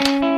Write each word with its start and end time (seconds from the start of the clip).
Bye. 0.00 0.29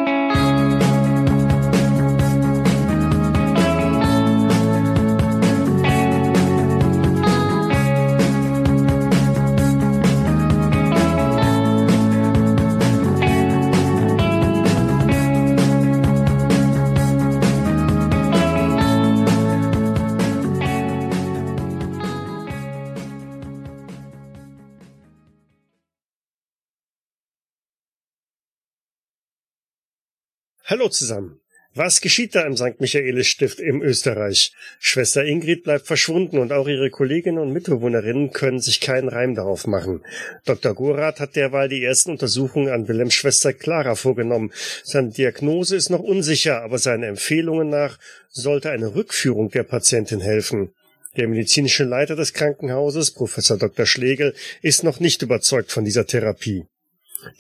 Hallo 30.73 30.89
zusammen. 30.89 31.39
Was 31.75 32.01
geschieht 32.01 32.35
da 32.35 32.47
im 32.47 32.57
St. 32.57 32.81
Michaelis 32.81 33.27
Stift 33.27 33.61
im 33.61 33.83
Österreich? 33.83 34.55
Schwester 34.79 35.23
Ingrid 35.23 35.65
bleibt 35.65 35.87
verschwunden 35.87 36.39
und 36.39 36.51
auch 36.51 36.67
ihre 36.67 36.89
Kolleginnen 36.89 37.37
und 37.37 37.53
Mitbewohnerinnen 37.53 38.31
können 38.31 38.59
sich 38.59 38.81
keinen 38.81 39.11
Reim 39.11 39.35
darauf 39.35 39.67
machen. 39.67 40.03
Dr. 40.47 40.73
Gorath 40.73 41.21
hat 41.21 41.37
derweil 41.37 41.69
die 41.69 41.85
ersten 41.85 42.13
Untersuchungen 42.13 42.73
an 42.73 42.89
Willems 42.89 43.13
Schwester 43.13 43.53
Clara 43.53 43.97
vorgenommen. 43.97 44.51
Seine 44.83 45.11
Diagnose 45.11 45.77
ist 45.77 45.91
noch 45.91 46.01
unsicher, 46.01 46.63
aber 46.63 46.79
seinen 46.79 47.03
Empfehlungen 47.03 47.69
nach 47.69 47.99
sollte 48.31 48.71
eine 48.71 48.95
Rückführung 48.95 49.51
der 49.51 49.65
Patientin 49.65 50.23
helfen. 50.23 50.73
Der 51.19 51.29
medizinische 51.29 51.85
Leiter 51.85 52.17
des 52.17 52.33
Krankenhauses, 52.33 53.11
Professor 53.11 53.59
Dr. 53.59 53.85
Schlegel, 53.85 54.35
ist 54.63 54.85
noch 54.85 55.01
nicht 55.01 55.21
überzeugt 55.21 55.71
von 55.71 55.85
dieser 55.85 56.07
Therapie. 56.07 56.65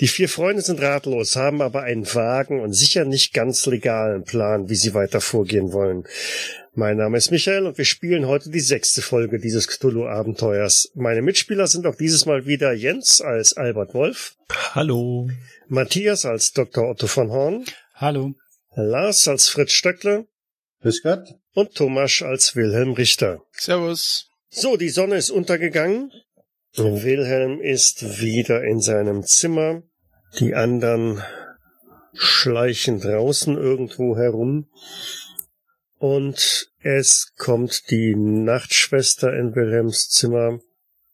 Die 0.00 0.08
vier 0.08 0.28
Freunde 0.28 0.62
sind 0.62 0.80
ratlos, 0.80 1.36
haben 1.36 1.60
aber 1.62 1.82
einen 1.82 2.06
vagen 2.06 2.60
und 2.60 2.72
sicher 2.72 3.04
nicht 3.04 3.34
ganz 3.34 3.66
legalen 3.66 4.24
Plan, 4.24 4.68
wie 4.68 4.74
sie 4.74 4.94
weiter 4.94 5.20
vorgehen 5.20 5.72
wollen. 5.72 6.04
Mein 6.74 6.96
Name 6.96 7.18
ist 7.18 7.30
Michael 7.30 7.66
und 7.66 7.76
wir 7.76 7.84
spielen 7.84 8.26
heute 8.26 8.50
die 8.50 8.60
sechste 8.60 9.02
Folge 9.02 9.38
dieses 9.38 9.68
Cthulhu-Abenteuers. 9.68 10.92
Meine 10.94 11.20
Mitspieler 11.20 11.66
sind 11.66 11.86
auch 11.86 11.96
dieses 11.96 12.24
Mal 12.24 12.46
wieder 12.46 12.72
Jens 12.72 13.20
als 13.20 13.54
Albert 13.54 13.92
Wolf. 13.92 14.36
Hallo. 14.74 15.28
Matthias 15.68 16.24
als 16.24 16.52
Dr. 16.52 16.88
Otto 16.88 17.06
von 17.08 17.30
Horn. 17.30 17.64
Hallo. 17.94 18.34
Lars 18.74 19.28
als 19.28 19.48
Fritz 19.48 19.72
Stöckle. 19.72 20.26
Grüß 20.80 21.02
Gott. 21.02 21.28
Und 21.54 21.74
Thomas 21.74 22.22
als 22.22 22.56
Wilhelm 22.56 22.92
Richter. 22.92 23.42
Servus. 23.52 24.28
So, 24.48 24.76
die 24.76 24.88
Sonne 24.88 25.16
ist 25.16 25.30
untergegangen. 25.30 26.10
Wilhelm 26.76 27.60
ist 27.60 28.20
wieder 28.20 28.64
in 28.64 28.80
seinem 28.80 29.24
Zimmer. 29.24 29.82
Die 30.38 30.54
anderen 30.54 31.22
schleichen 32.14 33.00
draußen 33.00 33.56
irgendwo 33.56 34.16
herum. 34.16 34.70
Und 35.98 36.72
es 36.80 37.34
kommt 37.36 37.90
die 37.90 38.14
Nachtschwester 38.16 39.32
in 39.34 39.54
Wilhelms 39.54 40.08
Zimmer 40.08 40.58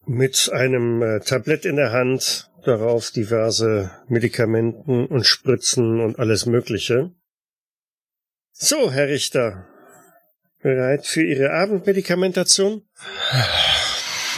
mit 0.07 0.51
einem 0.53 1.03
äh, 1.03 1.21
Tablett 1.21 1.67
in 1.67 1.77
der 1.77 1.93
Hand, 1.93 2.51
darauf 2.65 3.11
diverse 3.11 3.91
Medikamenten 4.09 5.07
und 5.07 5.27
Spritzen 5.27 6.01
und 6.01 6.19
alles 6.19 6.47
Mögliche. 6.47 7.13
So, 8.53 8.91
Herr 8.91 9.09
Richter, 9.09 9.67
bereit 10.63 11.07
für 11.07 11.23
Ihre 11.23 11.53
Abendmedikamentation? 11.53 12.83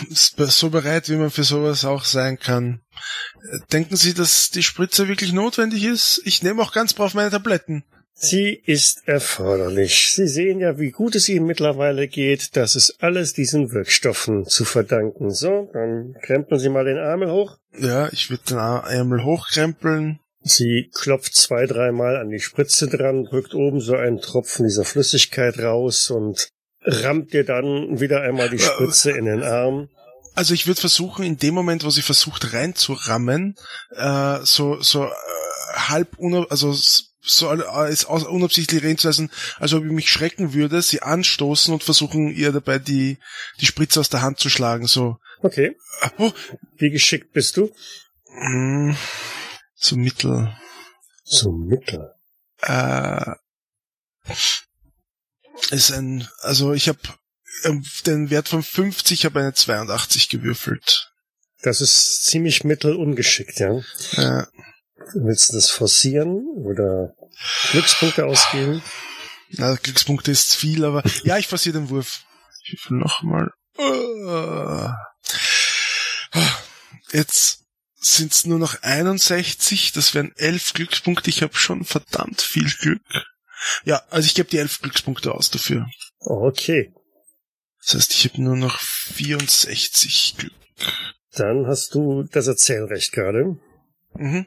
so 0.08 0.70
bereit, 0.70 1.08
wie 1.08 1.16
man 1.16 1.30
für 1.30 1.44
sowas 1.44 1.84
auch 1.84 2.04
sein 2.04 2.38
kann. 2.38 2.80
Denken 3.72 3.96
Sie, 3.96 4.14
dass 4.14 4.50
die 4.50 4.62
Spritze 4.62 5.08
wirklich 5.08 5.32
notwendig 5.32 5.84
ist? 5.84 6.20
Ich 6.24 6.42
nehme 6.42 6.62
auch 6.62 6.72
ganz 6.72 6.94
brav 6.94 7.14
meine 7.14 7.30
Tabletten. 7.30 7.84
Sie 8.22 8.52
ist 8.66 9.08
erforderlich. 9.08 10.12
Sie 10.12 10.28
sehen 10.28 10.60
ja, 10.60 10.78
wie 10.78 10.90
gut 10.90 11.14
es 11.14 11.28
Ihnen 11.30 11.46
mittlerweile 11.46 12.06
geht. 12.06 12.54
Das 12.54 12.76
ist 12.76 13.02
alles 13.02 13.32
diesen 13.32 13.72
Wirkstoffen 13.72 14.44
zu 14.44 14.66
verdanken. 14.66 15.30
So, 15.30 15.70
dann 15.72 16.14
krempeln 16.20 16.60
Sie 16.60 16.68
mal 16.68 16.84
den 16.84 16.98
Ärmel 16.98 17.30
hoch. 17.30 17.56
Ja, 17.78 18.10
ich 18.12 18.28
würde 18.28 18.42
den 18.50 18.58
Ärmel 18.58 19.24
hochkrempeln. 19.24 20.20
Sie 20.42 20.90
klopft 20.94 21.34
zwei, 21.34 21.64
dreimal 21.64 22.16
an 22.16 22.28
die 22.28 22.40
Spritze 22.40 22.88
dran, 22.88 23.24
drückt 23.24 23.54
oben 23.54 23.80
so 23.80 23.96
einen 23.96 24.20
Tropfen 24.20 24.66
dieser 24.66 24.84
Flüssigkeit 24.84 25.58
raus 25.58 26.10
und 26.10 26.50
rammt 26.82 27.32
dir 27.32 27.44
dann 27.44 28.00
wieder 28.00 28.22
einmal 28.22 28.50
die 28.50 28.58
Spritze 28.58 29.12
in 29.12 29.26
den 29.26 29.42
Arm. 29.42 29.88
Also 30.34 30.54
ich 30.54 30.66
würde 30.66 30.80
versuchen, 30.80 31.24
in 31.24 31.38
dem 31.38 31.54
Moment, 31.54 31.84
wo 31.84 31.90
sie 31.90 32.02
versucht 32.02 32.52
reinzurammen, 32.52 33.56
äh, 33.90 34.38
so 34.42 34.80
so 34.80 35.04
äh, 35.04 35.10
halb 35.74 36.16
also 36.50 36.76
so 37.22 37.52
ist 37.52 38.04
unabsichtlich 38.04 38.82
reden 38.82 38.98
zu 38.98 39.08
lassen, 39.08 39.30
als 39.58 39.74
ob 39.74 39.84
ich 39.84 39.90
mich 39.90 40.10
schrecken 40.10 40.54
würde, 40.54 40.80
sie 40.80 41.02
anstoßen 41.02 41.72
und 41.72 41.84
versuchen 41.84 42.34
ihr 42.34 42.52
dabei 42.52 42.78
die 42.78 43.18
die 43.60 43.66
Spritze 43.66 44.00
aus 44.00 44.08
der 44.08 44.22
Hand 44.22 44.38
zu 44.38 44.48
schlagen. 44.48 44.86
So. 44.86 45.18
Okay. 45.42 45.76
Oh. 46.18 46.32
Wie 46.76 46.90
geschickt 46.90 47.32
bist 47.32 47.56
du? 47.56 47.70
Mm, 48.26 48.92
so 49.74 49.96
mittel. 49.96 50.56
So 51.24 51.52
mittel. 51.52 52.14
Äh, 52.62 53.32
ist 55.70 55.92
ein, 55.92 56.26
also 56.40 56.72
ich 56.72 56.88
habe 56.88 56.98
den 58.06 58.30
Wert 58.30 58.48
von 58.48 58.62
50, 58.62 59.24
habe 59.24 59.40
eine 59.40 59.54
82 59.54 60.28
gewürfelt. 60.28 61.12
Das 61.62 61.80
ist 61.80 62.24
ziemlich 62.24 62.64
mittelungeschickt, 62.64 63.60
ja. 63.60 63.80
Ja. 64.12 64.48
Willst 65.14 65.50
du 65.50 65.54
das 65.54 65.70
forcieren 65.70 66.46
oder 66.64 67.14
Glückspunkte 67.72 68.26
ausgeben? 68.26 68.82
Na, 69.50 69.74
Glückspunkte 69.74 70.30
ist 70.30 70.54
viel, 70.54 70.84
aber 70.84 71.02
ja, 71.24 71.38
ich 71.38 71.48
forciere 71.48 71.78
den 71.78 71.90
Wurf. 71.90 72.24
Ich 72.64 72.72
würfel 72.74 72.98
nochmal. 72.98 73.50
Jetzt 77.12 77.64
sind 77.96 78.32
es 78.32 78.46
nur 78.46 78.58
noch 78.58 78.82
61, 78.82 79.92
das 79.92 80.14
wären 80.14 80.32
11 80.36 80.72
Glückspunkte. 80.74 81.30
Ich 81.30 81.42
habe 81.42 81.56
schon 81.56 81.84
verdammt 81.84 82.40
viel 82.40 82.70
Glück. 82.80 83.02
Ja, 83.84 84.02
also 84.10 84.26
ich 84.26 84.34
gebe 84.34 84.48
die 84.48 84.58
11 84.58 84.80
Glückspunkte 84.80 85.34
aus 85.34 85.50
dafür. 85.50 85.86
Okay. 86.20 86.92
Das 87.82 87.94
heißt, 87.94 88.14
ich 88.14 88.30
habe 88.30 88.42
nur 88.42 88.56
noch 88.56 88.78
64 88.78 90.34
Glück. 90.38 90.52
Dann 91.34 91.66
hast 91.66 91.94
du 91.94 92.24
das 92.24 92.46
Erzählrecht 92.46 93.12
gerade. 93.12 93.56
Mhm. 94.14 94.46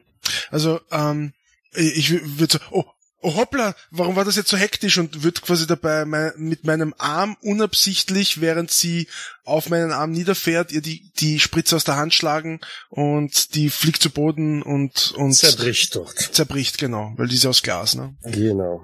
Also, 0.51 0.79
ähm, 0.91 1.33
ich 1.73 2.11
würde 2.38 2.53
so, 2.53 2.59
oh, 2.71 2.85
oh 3.21 3.35
hoppla, 3.35 3.75
warum 3.89 4.16
war 4.16 4.25
das 4.25 4.35
jetzt 4.35 4.49
so 4.49 4.57
hektisch 4.57 4.97
und 4.97 5.23
wird 5.23 5.41
quasi 5.41 5.66
dabei 5.66 6.05
mein, 6.05 6.31
mit 6.38 6.66
meinem 6.66 6.94
Arm 6.97 7.38
unabsichtlich, 7.41 8.41
während 8.41 8.69
sie 8.69 9.07
auf 9.45 9.69
meinen 9.69 9.91
Arm 9.91 10.11
niederfährt, 10.11 10.71
ihr 10.71 10.81
die, 10.81 11.11
die 11.19 11.39
Spritze 11.39 11.75
aus 11.75 11.83
der 11.83 11.95
Hand 11.95 12.13
schlagen 12.13 12.59
und 12.89 13.55
die 13.55 13.69
fliegt 13.69 14.03
zu 14.03 14.09
Boden 14.09 14.61
und, 14.61 15.13
und 15.17 15.33
zerbricht 15.33 15.95
dort. 15.95 16.17
Zerbricht, 16.17 16.77
genau, 16.77 17.13
weil 17.17 17.27
die 17.27 17.35
ist 17.35 17.45
aus 17.45 17.63
Glas, 17.63 17.95
ne? 17.95 18.15
Genau. 18.23 18.81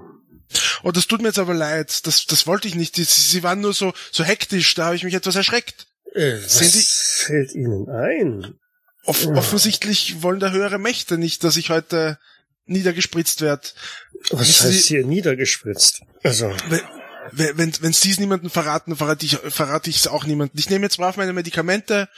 Oh, 0.83 0.91
das 0.91 1.07
tut 1.07 1.21
mir 1.21 1.27
jetzt 1.27 1.39
aber 1.39 1.53
leid. 1.53 2.05
Das, 2.07 2.25
das 2.25 2.47
wollte 2.47 2.67
ich 2.67 2.75
nicht. 2.75 2.95
Sie, 2.95 3.03
sie 3.03 3.43
waren 3.43 3.61
nur 3.61 3.73
so, 3.73 3.93
so 4.11 4.23
hektisch. 4.23 4.73
Da 4.75 4.85
habe 4.85 4.95
ich 4.95 5.03
mich 5.03 5.13
etwas 5.13 5.35
erschreckt. 5.35 5.87
Äh, 6.13 6.37
was 6.43 6.59
Sie, 6.59 6.85
fällt 7.25 7.53
Ihnen 7.53 7.87
ein? 7.89 8.55
Off 9.05 9.25
oh. 9.25 9.33
Offensichtlich 9.33 10.21
wollen 10.21 10.39
da 10.39 10.51
höhere 10.51 10.79
Mächte 10.79 11.17
nicht, 11.17 11.43
dass 11.43 11.57
ich 11.57 11.69
heute 11.69 12.17
niedergespritzt 12.65 13.41
werde. 13.41 13.67
Was 14.31 14.47
Wissen 14.47 14.71
heißt 14.71 14.83
Sie, 14.83 14.95
hier 14.95 15.05
niedergespritzt? 15.05 16.01
Also. 16.23 16.53
Wenn, 16.69 16.81
wenn, 17.31 17.73
wenn 17.81 17.93
Sie 17.93 18.11
es 18.11 18.19
niemandem 18.19 18.49
verraten, 18.49 18.95
verrate 18.95 19.25
ich 19.25 19.37
verrate 19.37 19.89
ich 19.89 19.97
es 19.97 20.07
auch 20.07 20.25
niemandem. 20.25 20.57
Ich 20.59 20.69
nehme 20.69 20.85
jetzt 20.85 20.97
brav 20.97 21.17
meine 21.17 21.33
Medikamente 21.33 22.09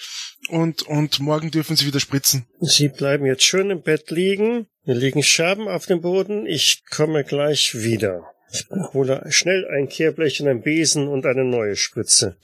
und, 0.49 0.83
und 0.83 1.19
morgen 1.19 1.51
dürfen 1.51 1.75
Sie 1.75 1.85
wieder 1.85 1.99
spritzen. 1.99 2.47
Sie 2.59 2.89
bleiben 2.89 3.25
jetzt 3.25 3.43
schön 3.43 3.69
im 3.69 3.81
Bett 3.81 4.11
liegen. 4.11 4.67
Hier 4.83 4.95
liegen 4.95 5.23
Scherben 5.23 5.67
auf 5.67 5.85
dem 5.85 6.01
Boden. 6.01 6.45
Ich 6.45 6.83
komme 6.89 7.23
gleich 7.23 7.75
wieder. 7.75 8.23
Ich 8.51 8.67
hole 8.69 9.23
schnell 9.29 9.67
ein 9.67 9.87
Kehrblech 9.87 10.41
und 10.41 10.47
ein 10.47 10.61
Besen 10.61 11.07
und 11.07 11.25
eine 11.25 11.45
neue 11.45 11.75
Spritze. 11.75 12.37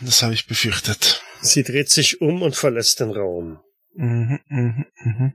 Das 0.00 0.22
habe 0.22 0.34
ich 0.34 0.46
befürchtet. 0.46 1.22
Sie 1.40 1.62
dreht 1.62 1.90
sich 1.90 2.20
um 2.20 2.42
und 2.42 2.54
verlässt 2.54 3.00
den 3.00 3.10
Raum. 3.10 3.60
Mhm, 3.94 4.40
mhm, 4.48 4.86
mhm. 5.02 5.32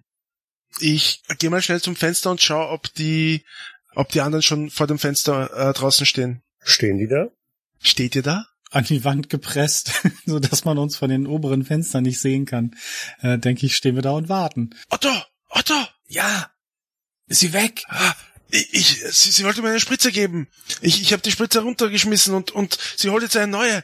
Ich 0.80 1.21
gehe 1.39 1.50
mal 1.50 1.62
schnell 1.62 1.81
zum 1.81 1.95
Fenster 1.95 2.31
und 2.31 2.42
schau, 2.42 2.71
ob 2.71 2.94
die, 2.94 3.44
ob 3.95 4.09
die 4.09 4.21
anderen 4.21 4.41
schon 4.41 4.69
vor 4.69 4.88
dem 4.88 4.99
Fenster 4.99 5.69
äh, 5.69 5.73
draußen 5.73 6.05
stehen. 6.05 6.41
Stehen 6.63 6.97
die 6.97 7.07
da? 7.07 7.27
Steht 7.79 8.15
ihr 8.15 8.23
da? 8.23 8.45
An 8.69 8.85
die 8.85 9.03
Wand 9.03 9.29
gepresst, 9.29 9.91
so 10.25 10.39
dass 10.39 10.63
man 10.63 10.77
uns 10.77 10.95
von 10.95 11.09
den 11.09 11.27
oberen 11.27 11.65
Fenstern 11.65 12.03
nicht 12.03 12.19
sehen 12.19 12.45
kann. 12.45 12.75
Äh, 13.21 13.38
denke 13.38 13.65
ich, 13.65 13.75
stehen 13.75 13.95
wir 13.95 14.01
da 14.01 14.11
und 14.11 14.29
warten. 14.29 14.69
Otto, 14.89 15.11
Otto, 15.49 15.75
ja, 16.07 16.51
ist 17.27 17.39
sie 17.39 17.53
weg? 17.53 17.83
Ah, 17.88 18.13
ich, 18.49 18.73
ich 18.73 19.03
sie, 19.11 19.31
sie 19.31 19.43
wollte 19.43 19.61
mir 19.61 19.69
eine 19.69 19.79
Spritze 19.79 20.11
geben. 20.11 20.47
Ich, 20.81 21.01
ich 21.01 21.11
habe 21.13 21.21
die 21.21 21.31
Spritze 21.31 21.61
runtergeschmissen 21.61 22.33
und 22.33 22.51
und 22.51 22.77
sie 22.95 23.09
holt 23.09 23.23
jetzt 23.23 23.37
eine 23.37 23.51
neue. 23.51 23.83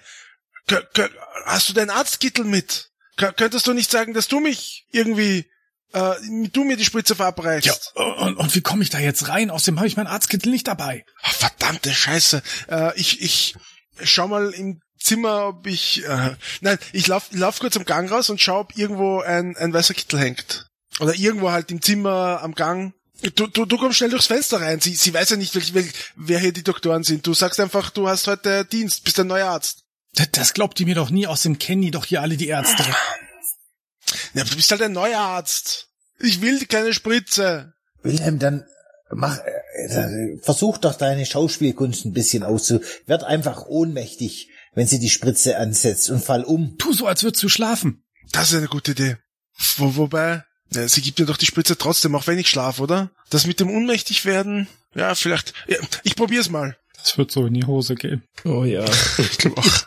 K 0.68 1.10
hast 1.46 1.70
du 1.70 1.74
deinen 1.74 1.90
Arztkittel 1.90 2.46
mit? 2.46 2.92
K 3.16 3.32
könntest 3.32 3.68
du 3.68 3.74
nicht 3.74 3.90
sagen, 3.90 4.14
dass 4.14 4.28
du 4.28 4.40
mich 4.40 4.86
irgendwie 4.92 5.50
äh, 5.94 6.14
du 6.52 6.64
mir 6.64 6.78
die 6.78 6.86
Spritze 6.86 7.16
verabreichst. 7.16 7.94
Ja, 7.96 8.04
und, 8.04 8.38
und 8.38 8.56
wie 8.56 8.62
komme 8.62 8.84
ich 8.84 8.90
da 8.90 9.00
jetzt 9.00 9.30
rein? 9.30 9.50
Außerdem 9.50 9.80
habe 9.80 9.88
ich 9.88 9.98
mein 9.98 10.08
Arztkittel 10.08 10.52
nicht 10.52 10.68
dabei. 10.68 11.06
Ach, 11.24 11.34
verdammte 11.34 11.94
Scheiße. 11.94 12.42
Äh, 12.70 13.00
ich, 13.00 13.22
ich 13.22 13.56
schau 14.02 14.28
mal 14.28 14.52
im 14.52 14.82
Zimmer, 15.00 15.48
ob 15.48 15.68
ich. 15.68 16.04
Äh, 16.06 16.36
nein, 16.62 16.78
ich 16.92 17.08
lauf, 17.08 17.28
lauf 17.32 17.60
kurz 17.60 17.78
am 17.78 17.86
Gang 17.86 18.12
raus 18.12 18.30
und 18.30 18.42
schau, 18.42 18.62
ob 18.62 18.78
irgendwo 18.78 19.22
ein, 19.22 19.56
ein 19.58 19.74
weißer 19.74 19.94
Kittel 19.94 20.20
hängt. 20.20 20.68
Oder 21.00 21.16
irgendwo 21.16 21.52
halt 21.52 21.72
im 21.72 21.82
Zimmer 21.82 22.42
am 22.42 22.56
Gang. 22.56 22.94
Du, 23.36 23.48
du, 23.48 23.66
du 23.66 23.78
kommst 23.78 23.98
schnell 23.98 24.12
durchs 24.12 24.28
Fenster 24.28 24.62
rein. 24.62 24.80
Sie, 24.80 24.94
sie 24.94 25.14
weiß 25.14 25.32
ja 25.32 25.38
nicht, 25.38 25.56
welch, 25.56 25.74
welch, 25.74 25.92
wer 26.16 26.40
hier 26.40 26.54
die 26.54 26.64
Doktoren 26.64 27.04
sind. 27.04 27.26
Du 27.26 27.34
sagst 27.34 27.60
einfach, 27.60 27.90
du 27.90 28.08
hast 28.08 28.28
heute 28.28 28.66
Dienst, 28.66 29.04
bist 29.04 29.20
ein 29.20 29.28
neuer 29.28 29.50
Arzt. 29.50 29.84
Das, 30.14 30.32
das 30.32 30.54
glaubt 30.54 30.80
ihr 30.80 30.86
mir 30.86 30.96
doch 30.96 31.10
nie. 31.10 31.26
Außerdem 31.28 31.58
kennen 31.58 31.82
die 31.82 31.92
doch 31.92 32.06
hier 32.06 32.22
alle 32.22 32.38
die 32.38 32.48
Ärzte. 32.48 32.84
Ja, 34.38 34.44
du 34.44 34.56
bist 34.56 34.70
halt 34.70 34.84
ein 34.84 34.92
neuer 34.92 35.20
Arzt. 35.20 35.88
Ich 36.20 36.42
will 36.42 36.64
keine 36.68 36.94
Spritze. 36.94 37.74
Wilhelm, 38.04 38.38
dann 38.38 38.66
mach, 39.10 39.40
äh, 39.40 40.38
versuch 40.42 40.78
doch 40.78 40.96
deine 40.96 41.26
Schauspielkunst 41.26 42.06
ein 42.06 42.14
bisschen 42.14 42.44
auszu. 42.44 42.82
Werd 43.08 43.24
einfach 43.24 43.66
ohnmächtig, 43.66 44.50
wenn 44.74 44.86
sie 44.86 45.00
die 45.00 45.10
Spritze 45.10 45.58
ansetzt 45.58 46.12
und 46.12 46.24
fall 46.24 46.44
um. 46.44 46.78
Tu 46.78 46.94
so, 46.94 47.08
als 47.08 47.24
würdest 47.24 47.44
du 47.44 47.50
schlafen. 47.50 48.04
Das 48.32 48.52
ist 48.52 48.58
eine 48.58 48.68
gute 48.68 48.92
Idee. 48.92 49.18
Wo, 49.78 49.96
wobei, 49.96 50.44
ja, 50.72 50.88
sie 50.88 51.02
gibt 51.02 51.18
mir 51.18 51.26
doch 51.26 51.38
die 51.38 51.48
Spritze 51.48 51.78
trotzdem, 51.78 52.14
auch 52.14 52.28
wenn 52.28 52.38
ich 52.38 52.50
schlaf, 52.50 52.80
oder? 52.80 53.10
Das 53.32 53.48
mit 53.48 53.60
dem 53.60 53.72
ohnmächtig 53.72 54.26
werden, 54.26 54.68
ja, 54.94 55.16
vielleicht. 55.16 55.54
Ja, 55.68 55.78
ich 56.04 56.16
probier's 56.16 56.50
mal. 56.50 56.78
Das 56.98 57.18
wird 57.18 57.32
so 57.32 57.48
in 57.48 57.56
die 57.56 57.66
Hose 57.66 57.96
gehen. 57.96 58.24
Oh 58.46 58.64
ja. 58.66 58.86
Ich 59.18 59.38
glaube 59.40 59.62
auch. 59.62 59.86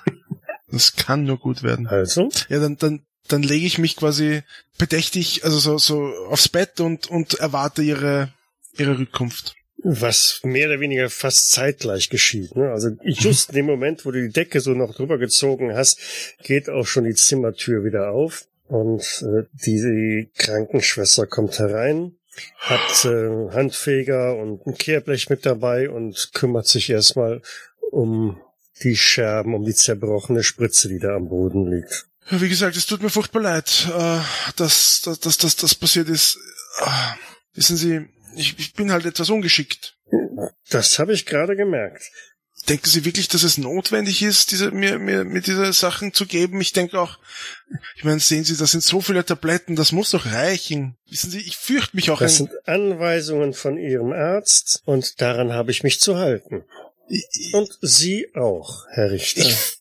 Das 0.73 0.94
kann 0.94 1.25
nur 1.25 1.38
gut 1.38 1.62
werden. 1.62 1.87
Also, 1.87 2.31
Ja, 2.49 2.61
dann, 2.61 2.76
dann, 2.76 3.05
dann 3.32 3.43
lege 3.43 3.67
ich 3.67 3.79
mich 3.79 3.97
quasi 3.97 4.43
bedächtig, 4.79 5.44
also 5.44 5.59
so, 5.59 5.79
so 5.79 6.00
aufs 6.29 6.49
Bett 6.49 6.81
und, 6.81 7.09
und 7.09 7.35
erwarte 7.35 7.82
ihre, 7.82 8.32
ihre 8.77 8.99
Rückkunft. 8.99 9.55
was 9.82 10.41
mehr 10.43 10.69
oder 10.69 10.81
weniger 10.81 11.09
fast 11.11 11.50
zeitgleich 11.50 12.11
geschieht. 12.11 12.56
Ne? 12.56 12.71
Also 12.71 12.91
just 13.03 13.50
in 13.50 13.56
dem 13.56 13.67
Moment, 13.67 14.05
wo 14.05 14.11
du 14.11 14.21
die 14.21 14.32
Decke 14.32 14.61
so 14.61 14.73
noch 14.73 14.94
drüber 14.94 15.19
gezogen 15.19 15.75
hast, 15.75 15.99
geht 16.43 16.69
auch 16.69 16.87
schon 16.87 17.05
die 17.05 17.15
Zimmertür 17.15 17.85
wieder 17.85 18.11
auf 18.11 18.47
und 18.67 19.03
äh, 19.23 19.44
die 19.53 20.31
Krankenschwester 20.37 21.26
kommt 21.26 21.59
herein, 21.59 22.17
hat 22.59 23.05
äh, 23.05 23.55
Handfeger 23.55 24.37
und 24.37 24.67
ein 24.67 24.75
Kehrblech 24.75 25.29
mit 25.31 25.44
dabei 25.44 25.91
und 25.91 26.31
kümmert 26.35 26.67
sich 26.67 26.91
erstmal 26.91 27.43
um 27.91 28.41
die 28.83 28.97
Scherben, 28.97 29.55
um 29.55 29.65
die 29.65 29.75
zerbrochene 29.75 30.43
Spritze, 30.43 30.88
die 30.88 30.99
da 30.99 31.17
am 31.17 31.29
Boden 31.29 31.71
liegt. 31.71 32.10
Wie 32.28 32.49
gesagt, 32.49 32.76
es 32.76 32.87
tut 32.87 33.02
mir 33.02 33.11
furchtbar 33.11 33.43
leid, 33.43 33.88
äh, 33.88 34.20
dass, 34.56 35.00
dass, 35.02 35.20
dass, 35.20 35.38
dass 35.38 35.56
das 35.56 35.75
passiert 35.75 36.08
ist. 36.08 36.38
Äh, 36.84 36.90
wissen 37.55 37.76
Sie, 37.76 38.08
ich, 38.37 38.58
ich 38.58 38.75
bin 38.75 38.93
halt 38.93 39.06
etwas 39.06 39.31
ungeschickt. 39.31 39.96
Das 40.69 40.99
habe 40.99 41.12
ich 41.12 41.26
gerade 41.26 41.56
gemerkt. 41.56 42.05
Denken 42.69 42.90
Sie 42.90 43.05
wirklich, 43.05 43.28
dass 43.28 43.43
es 43.43 43.56
notwendig 43.58 44.22
ist, 44.22 44.50
diese, 44.50 44.70
mir, 44.70 44.99
mir, 44.99 45.25
mir 45.25 45.40
diese 45.40 45.72
Sachen 45.72 46.12
zu 46.12 46.26
geben? 46.26 46.61
Ich 46.61 46.72
denke 46.72 47.00
auch, 47.00 47.19
ich 47.96 48.05
meine, 48.05 48.20
sehen 48.20 48.44
Sie, 48.44 48.56
das 48.56 48.73
sind 48.73 48.82
so 48.82 49.00
viele 49.00 49.25
Tabletten, 49.25 49.76
das 49.76 49.93
muss 49.93 50.11
doch 50.11 50.26
reichen. 50.26 50.96
Wissen 51.08 51.31
Sie, 51.31 51.40
ich 51.40 51.56
fürchte 51.56 51.96
mich 51.96 52.11
auch 52.11 52.20
Das 52.20 52.37
sind 52.37 52.50
Anweisungen 52.69 53.55
von 53.55 53.78
Ihrem 53.78 54.12
Arzt 54.12 54.82
und 54.84 55.20
daran 55.20 55.52
habe 55.52 55.70
ich 55.70 55.82
mich 55.82 56.00
zu 56.00 56.16
halten. 56.16 56.64
ich, 57.08 57.55
Und 57.55 57.70
Sie 57.81 58.28
auch, 58.34 58.84
Herr 58.90 59.11
Richter. 59.11 59.40
ich, 59.40 59.80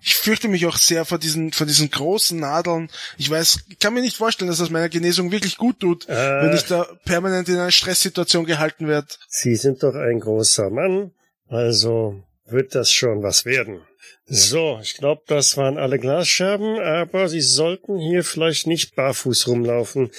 ich 0.00 0.14
fürchte 0.14 0.48
mich 0.48 0.66
auch 0.66 0.76
sehr 0.76 1.04
vor 1.04 1.18
diesen, 1.18 1.52
vor 1.52 1.66
diesen 1.66 1.90
großen 1.90 2.38
Nadeln. 2.38 2.88
Ich 3.18 3.28
weiß, 3.30 3.60
ich 3.68 3.78
kann 3.78 3.94
mir 3.94 4.00
nicht 4.00 4.16
vorstellen, 4.16 4.48
dass 4.48 4.58
das 4.58 4.70
meiner 4.70 4.88
Genesung 4.88 5.32
wirklich 5.32 5.56
gut 5.56 5.80
tut, 5.80 6.08
Äh. 6.08 6.42
wenn 6.42 6.54
ich 6.54 6.64
da 6.64 6.86
permanent 7.04 7.48
in 7.48 7.56
einer 7.56 7.70
Stresssituation 7.70 8.44
gehalten 8.44 8.88
werde. 8.88 9.08
Sie 9.28 9.56
sind 9.56 9.82
doch 9.82 9.94
ein 9.94 10.20
großer 10.20 10.70
Mann, 10.70 11.12
also 11.48 12.22
wird 12.46 12.74
das 12.74 12.92
schon 12.92 13.22
was 13.22 13.44
werden. 13.44 13.80
So, 14.26 14.78
ich 14.80 14.94
glaube, 14.94 15.22
das 15.26 15.56
waren 15.56 15.78
alle 15.78 15.98
Glasscherben, 15.98 16.78
aber 16.78 17.28
Sie 17.28 17.40
sollten 17.40 17.98
hier 17.98 18.22
vielleicht 18.22 18.66
nicht 18.68 18.94
barfuß 18.94 19.48
rumlaufen. 19.48 20.10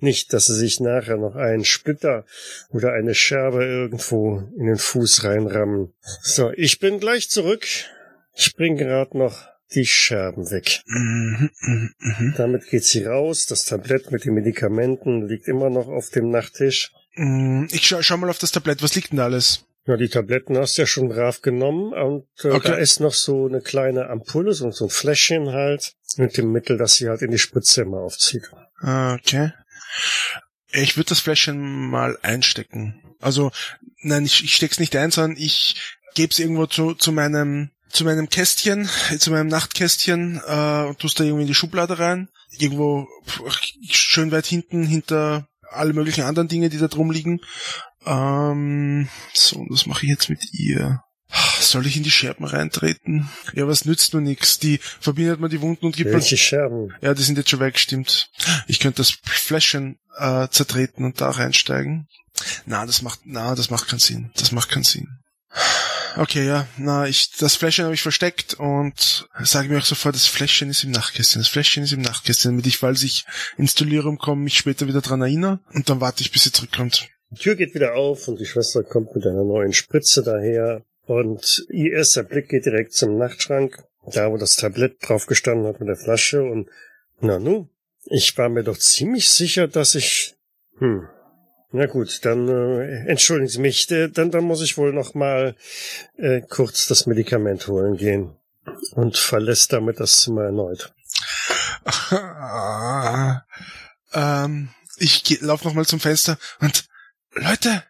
Nicht, 0.00 0.32
dass 0.32 0.46
Sie 0.46 0.54
sich 0.54 0.80
nachher 0.80 1.18
noch 1.18 1.36
einen 1.36 1.64
Splitter 1.64 2.24
oder 2.70 2.92
eine 2.94 3.14
Scherbe 3.14 3.64
irgendwo 3.64 4.42
in 4.58 4.66
den 4.66 4.78
Fuß 4.78 5.24
reinrammen. 5.24 5.92
So, 6.22 6.50
ich 6.56 6.80
bin 6.80 7.00
gleich 7.00 7.28
zurück. 7.28 7.66
Ich 8.40 8.56
bring 8.56 8.76
gerade 8.76 9.16
noch 9.18 9.46
die 9.74 9.86
Scherben 9.86 10.50
weg. 10.50 10.80
Mhm, 10.86 11.50
mhm, 11.60 11.94
mhm. 11.98 12.34
Damit 12.36 12.68
geht 12.68 12.84
sie 12.84 13.04
raus. 13.04 13.46
Das 13.46 13.64
Tablett 13.66 14.10
mit 14.10 14.24
den 14.24 14.34
Medikamenten 14.34 15.28
liegt 15.28 15.46
immer 15.46 15.68
noch 15.70 15.88
auf 15.88 16.10
dem 16.10 16.30
Nachttisch. 16.30 16.90
Mm, 17.16 17.66
Ich 17.70 17.86
schau, 17.86 18.02
schau 18.02 18.16
mal 18.16 18.30
auf 18.30 18.38
das 18.38 18.50
Tablett. 18.52 18.82
Was 18.82 18.94
liegt 18.94 19.10
denn 19.10 19.18
da 19.18 19.24
alles? 19.24 19.66
Ja, 19.86 19.96
die 19.96 20.08
Tabletten 20.08 20.56
hast 20.56 20.76
du 20.76 20.82
ja 20.82 20.86
schon 20.86 21.08
brav 21.08 21.42
genommen 21.42 21.92
und 21.92 22.26
äh, 22.44 22.48
Okay. 22.48 22.68
da 22.68 22.74
ist 22.76 23.00
noch 23.00 23.14
so 23.14 23.46
eine 23.46 23.60
kleine 23.60 24.08
Ampulle, 24.08 24.52
so, 24.54 24.70
so 24.70 24.86
ein 24.86 24.90
Fläschchen 24.90 25.52
halt, 25.52 25.94
mit 26.16 26.36
dem 26.36 26.50
Mittel, 26.52 26.76
das 26.76 26.94
sie 26.96 27.08
halt 27.08 27.22
in 27.22 27.30
die 27.30 27.38
Spritze 27.38 27.82
immer 27.82 27.98
aufzieht. 27.98 28.50
Ah, 28.80 29.14
Okay. 29.14 29.52
Ich 30.72 30.96
würde 30.96 31.08
das 31.08 31.20
Fläschchen 31.20 31.58
mal 31.58 32.16
einstecken. 32.22 33.02
Also, 33.20 33.50
nein, 34.02 34.24
ich, 34.24 34.44
ich 34.44 34.54
steck's 34.54 34.78
nicht 34.78 34.94
ein, 34.96 35.10
sondern 35.10 35.36
ich 35.36 35.98
gebe 36.14 36.30
es 36.32 36.38
irgendwo 36.38 36.66
zu, 36.66 36.94
zu 36.94 37.10
meinem 37.10 37.70
zu 37.90 38.04
meinem 38.04 38.28
Kästchen, 38.28 38.88
äh, 39.10 39.18
zu 39.18 39.30
meinem 39.30 39.48
Nachtkästchen 39.48 40.40
äh, 40.46 40.84
und 40.88 40.98
tust 40.98 41.18
da 41.18 41.24
irgendwie 41.24 41.42
in 41.42 41.48
die 41.48 41.54
Schublade 41.54 41.98
rein. 41.98 42.28
Irgendwo 42.58 43.06
schön 43.90 44.32
weit 44.32 44.46
hinten, 44.46 44.84
hinter 44.84 45.46
alle 45.70 45.92
möglichen 45.92 46.24
anderen 46.24 46.48
Dinge, 46.48 46.68
die 46.68 46.78
da 46.78 46.88
drum 46.88 47.10
liegen. 47.10 47.40
Ähm, 48.04 49.08
so, 49.32 49.58
und 49.58 49.70
was 49.70 49.86
mache 49.86 50.04
ich 50.04 50.10
jetzt 50.10 50.30
mit 50.30 50.40
ihr? 50.52 51.02
Soll 51.60 51.86
ich 51.86 51.96
in 51.96 52.02
die 52.02 52.10
Scherben 52.10 52.44
reintreten? 52.44 53.28
Ja, 53.54 53.68
was 53.68 53.84
nützt 53.84 54.12
nur 54.14 54.22
nix. 54.22 54.58
Die 54.58 54.78
verbindet 55.00 55.38
man 55.38 55.50
die 55.50 55.60
Wunden 55.60 55.86
und 55.86 55.96
gibt 55.96 56.12
Welche 56.12 56.36
Scherben? 56.36 56.92
ja, 57.00 57.14
die 57.14 57.22
sind 57.22 57.38
jetzt 57.38 57.50
schon 57.50 57.60
weg, 57.60 57.78
stimmt. 57.78 58.30
Ich 58.66 58.80
könnte 58.80 58.96
das 58.96 59.10
Fläschchen 59.22 59.98
äh, 60.18 60.48
zertreten 60.48 61.04
und 61.04 61.20
da 61.20 61.30
reinsteigen. 61.30 62.08
Na, 62.66 62.84
das 62.84 63.02
macht, 63.02 63.20
na, 63.24 63.54
das 63.54 63.70
macht 63.70 63.86
keinen 63.88 64.00
Sinn. 64.00 64.32
Das 64.36 64.50
macht 64.50 64.70
keinen 64.70 64.82
Sinn. 64.82 65.06
Okay, 66.16 66.46
ja, 66.46 66.66
na, 66.78 67.06
ich, 67.06 67.30
das 67.38 67.56
Fläschchen 67.56 67.84
habe 67.84 67.94
ich 67.94 68.02
versteckt 68.02 68.54
und 68.54 69.28
sage 69.42 69.68
mir 69.68 69.78
auch 69.78 69.84
sofort, 69.84 70.14
das 70.14 70.26
Fläschchen 70.26 70.70
ist 70.70 70.84
im 70.84 70.90
Nachtkästchen. 70.90 71.40
Das 71.40 71.48
Fläschchen 71.48 71.84
ist 71.84 71.92
im 71.92 72.02
Nachtkästchen, 72.02 72.52
damit 72.52 72.66
ich, 72.66 72.78
falls 72.78 73.02
ich 73.02 73.24
ins 73.56 73.74
Delirium 73.74 74.18
komme, 74.18 74.42
mich 74.42 74.58
später 74.58 74.88
wieder 74.88 75.00
dran 75.00 75.22
erinnere 75.22 75.60
und 75.72 75.88
dann 75.88 76.00
warte 76.00 76.22
ich, 76.22 76.32
bis 76.32 76.44
sie 76.44 76.52
zurückkommt. 76.52 77.08
Die 77.30 77.40
Tür 77.40 77.54
geht 77.54 77.74
wieder 77.74 77.94
auf 77.94 78.26
und 78.28 78.40
die 78.40 78.46
Schwester 78.46 78.82
kommt 78.82 79.14
mit 79.14 79.26
einer 79.26 79.44
neuen 79.44 79.72
Spritze 79.72 80.22
daher 80.22 80.82
und 81.06 81.64
ihr 81.70 81.92
erster 81.92 82.24
Blick 82.24 82.48
geht 82.48 82.66
direkt 82.66 82.92
zum 82.92 83.16
Nachtschrank, 83.16 83.84
da 84.06 84.30
wo 84.30 84.36
das 84.36 84.56
Tablett 84.56 84.96
drauf 85.00 85.26
gestanden 85.26 85.66
hat 85.66 85.80
mit 85.80 85.88
der 85.88 85.96
Flasche 85.96 86.42
und 86.42 86.68
na 87.20 87.38
nu, 87.38 87.68
ich 88.06 88.36
war 88.36 88.48
mir 88.48 88.64
doch 88.64 88.78
ziemlich 88.78 89.28
sicher, 89.28 89.68
dass 89.68 89.94
ich 89.94 90.34
hm 90.78 91.06
na 91.72 91.86
gut, 91.86 92.24
dann 92.24 92.48
äh, 92.48 93.06
entschuldigen 93.06 93.48
Sie 93.48 93.60
mich, 93.60 93.90
äh, 93.90 94.08
dann, 94.08 94.30
dann 94.30 94.44
muss 94.44 94.62
ich 94.62 94.76
wohl 94.76 94.92
noch 94.92 95.14
mal 95.14 95.54
äh, 96.16 96.40
kurz 96.40 96.86
das 96.86 97.06
Medikament 97.06 97.68
holen 97.68 97.96
gehen 97.96 98.36
und 98.94 99.16
verlässt 99.16 99.72
damit 99.72 100.00
das 100.00 100.16
Zimmer 100.16 100.44
erneut. 100.44 100.92
ähm, 104.12 104.68
ich 104.96 105.24
geh, 105.24 105.38
lauf 105.40 105.64
noch 105.64 105.74
mal 105.74 105.86
zum 105.86 106.00
Fenster 106.00 106.38
und 106.60 106.88
Leute, 107.32 107.84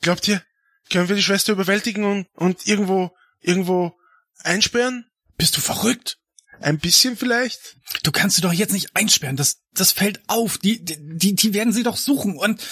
glaubt 0.00 0.26
ihr, 0.28 0.42
können 0.90 1.08
wir 1.08 1.16
die 1.16 1.22
Schwester 1.22 1.52
überwältigen 1.52 2.04
und, 2.04 2.28
und 2.34 2.66
irgendwo, 2.66 3.10
irgendwo 3.40 3.92
einsperren? 4.42 5.06
Bist 5.36 5.56
du 5.56 5.60
verrückt? 5.60 6.18
Ein 6.60 6.78
bisschen 6.78 7.16
vielleicht? 7.16 7.76
Du 8.02 8.12
kannst 8.12 8.36
sie 8.36 8.42
doch 8.42 8.52
jetzt 8.52 8.72
nicht 8.72 8.94
einsperren. 8.94 9.36
Das, 9.36 9.58
das 9.74 9.92
fällt 9.92 10.20
auf. 10.28 10.58
Die, 10.58 10.82
die, 10.84 11.34
die 11.34 11.54
werden 11.54 11.72
sie 11.72 11.82
doch 11.82 11.96
suchen. 11.96 12.36
Und, 12.36 12.62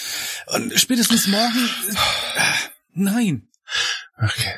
und 0.47 0.79
spätestens 0.79 1.26
morgen. 1.26 1.69
Äh, 1.91 2.69
nein. 2.95 3.49
Okay. 4.19 4.55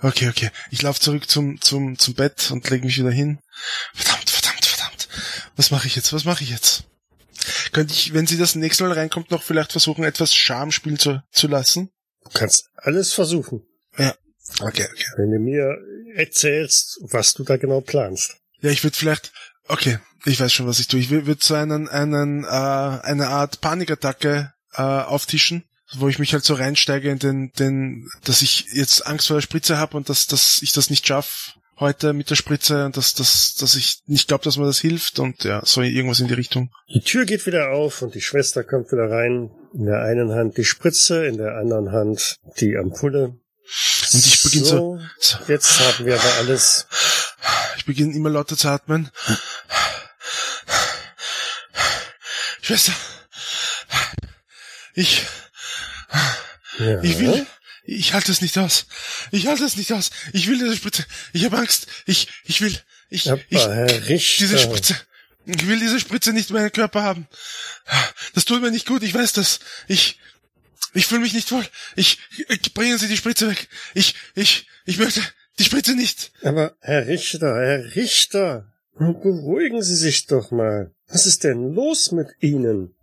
Okay, 0.00 0.28
okay. 0.28 0.50
Ich 0.70 0.82
laufe 0.82 1.00
zurück 1.00 1.28
zum, 1.28 1.60
zum, 1.60 1.98
zum 1.98 2.14
Bett 2.14 2.50
und 2.50 2.68
lege 2.70 2.84
mich 2.84 2.98
wieder 2.98 3.10
hin. 3.10 3.40
Verdammt, 3.94 4.30
verdammt, 4.30 4.64
verdammt. 4.64 5.08
Was 5.56 5.70
mache 5.70 5.86
ich 5.86 5.96
jetzt? 5.96 6.12
Was 6.12 6.24
mache 6.24 6.44
ich 6.44 6.50
jetzt? 6.50 6.84
Könnte 7.72 7.94
ich, 7.94 8.12
wenn 8.12 8.26
sie 8.26 8.38
das 8.38 8.54
nächste 8.54 8.84
Mal 8.84 8.92
reinkommt, 8.92 9.30
noch 9.30 9.42
vielleicht 9.42 9.72
versuchen, 9.72 10.04
etwas 10.04 10.34
Charme 10.34 10.72
spielen 10.72 10.98
zu, 10.98 11.22
zu 11.32 11.48
lassen? 11.48 11.90
Du 12.24 12.30
kannst 12.30 12.68
alles 12.76 13.12
versuchen, 13.12 13.62
Ja. 13.98 14.14
Okay, 14.60 14.86
okay. 14.90 15.06
wenn 15.16 15.30
du 15.32 15.38
mir 15.40 15.76
erzählst, 16.16 16.98
was 17.02 17.34
du 17.34 17.44
da 17.44 17.56
genau 17.56 17.80
planst. 17.80 18.36
Ja, 18.60 18.70
ich 18.70 18.82
würde 18.82 18.96
vielleicht, 18.96 19.32
okay, 19.68 19.98
ich 20.24 20.40
weiß 20.40 20.52
schon, 20.52 20.66
was 20.66 20.80
ich 20.80 20.88
tue. 20.88 21.00
Ich 21.00 21.10
würde 21.10 21.36
so 21.40 21.54
einen, 21.54 21.88
einen, 21.88 22.44
äh, 22.44 22.46
eine 22.46 23.28
Art 23.28 23.60
Panikattacke 23.60 24.52
äh, 24.74 24.82
auftischen, 24.82 25.64
wo 25.96 26.08
ich 26.08 26.18
mich 26.18 26.32
halt 26.32 26.44
so 26.44 26.54
reinsteige 26.54 27.10
in 27.10 27.18
den, 27.18 27.52
den, 27.58 28.08
dass 28.24 28.42
ich 28.42 28.66
jetzt 28.72 29.06
Angst 29.06 29.28
vor 29.28 29.36
der 29.36 29.42
Spritze 29.42 29.78
habe 29.78 29.96
und 29.96 30.08
dass, 30.08 30.26
dass 30.26 30.60
ich 30.62 30.72
das 30.72 30.90
nicht 30.90 31.06
schaffe 31.06 31.52
heute 31.78 32.12
mit 32.12 32.30
der 32.30 32.36
Spritze, 32.36 32.90
dass, 32.92 33.14
dass, 33.14 33.54
dass 33.54 33.76
ich 33.76 34.00
nicht 34.06 34.28
glaube, 34.28 34.44
dass 34.44 34.56
mir 34.56 34.64
das 34.64 34.80
hilft 34.80 35.18
und 35.18 35.44
ja, 35.44 35.62
so 35.64 35.82
irgendwas 35.82 36.20
in 36.20 36.28
die 36.28 36.34
Richtung. 36.34 36.70
Die 36.92 37.00
Tür 37.00 37.24
geht 37.24 37.46
wieder 37.46 37.70
auf 37.70 38.02
und 38.02 38.14
die 38.14 38.20
Schwester 38.20 38.64
kommt 38.64 38.90
wieder 38.92 39.10
rein. 39.10 39.50
In 39.74 39.84
der 39.84 40.02
einen 40.02 40.32
Hand 40.32 40.56
die 40.56 40.64
Spritze, 40.64 41.26
in 41.26 41.36
der 41.36 41.56
anderen 41.56 41.92
Hand 41.92 42.38
die 42.58 42.76
Ampulle. 42.76 43.36
Und 44.16 44.26
ich 44.26 44.42
beginne 44.42 44.64
so, 44.66 45.00
so. 45.20 45.38
Jetzt 45.48 45.80
haben 45.80 46.06
wir 46.06 46.14
aber 46.20 46.34
alles. 46.38 46.86
Ich 47.76 47.84
beginne 47.84 48.14
immer 48.14 48.30
lauter 48.30 48.56
zu 48.56 48.68
atmen. 48.68 49.10
Schwester, 52.62 52.92
ich, 54.94 55.22
Ja. 56.78 57.00
ich 57.02 57.18
will, 57.18 57.46
ich 57.84 58.12
halte 58.12 58.32
es 58.32 58.40
nicht 58.40 58.58
aus. 58.58 58.86
Ich 59.30 59.46
halte 59.46 59.64
es 59.64 59.76
nicht 59.76 59.92
aus. 59.92 60.10
Ich 60.32 60.46
will 60.48 60.58
diese 60.58 60.76
Spritze. 60.76 61.04
Ich 61.32 61.44
habe 61.44 61.58
Angst. 61.58 61.86
Ich, 62.06 62.28
ich 62.44 62.60
will, 62.60 62.76
ich, 63.08 63.30
Aber 63.30 63.40
ich, 63.48 63.60
Herr 63.60 64.08
Richter. 64.08 64.44
diese 64.44 64.58
Spritze. 64.58 64.96
Ich 65.44 65.66
will 65.68 65.78
diese 65.78 66.00
Spritze 66.00 66.32
nicht 66.32 66.50
in 66.50 66.56
meinem 66.56 66.72
Körper 66.72 67.02
haben. 67.04 67.28
Das 68.34 68.44
tut 68.44 68.60
mir 68.60 68.72
nicht 68.72 68.86
gut, 68.86 69.04
ich 69.04 69.14
weiß 69.14 69.32
das. 69.34 69.60
Ich, 69.86 70.18
ich 70.96 71.06
fühle 71.06 71.20
mich 71.20 71.34
nicht 71.34 71.50
wohl. 71.52 71.64
Ich, 71.94 72.18
ich 72.48 72.74
bringen 72.74 72.98
Sie 72.98 73.08
die 73.08 73.16
Spritze 73.16 73.48
weg. 73.48 73.68
Ich, 73.94 74.14
ich, 74.34 74.66
ich 74.84 74.98
möchte 74.98 75.20
die 75.58 75.64
Spritze 75.64 75.94
nicht. 75.94 76.32
Aber 76.42 76.76
Herr 76.80 77.06
Richter, 77.06 77.54
Herr 77.56 77.94
Richter, 77.94 78.72
beruhigen 78.98 79.82
Sie 79.82 79.96
sich 79.96 80.26
doch 80.26 80.50
mal. 80.50 80.92
Was 81.08 81.26
ist 81.26 81.44
denn 81.44 81.74
los 81.74 82.12
mit 82.12 82.28
Ihnen? 82.40 82.94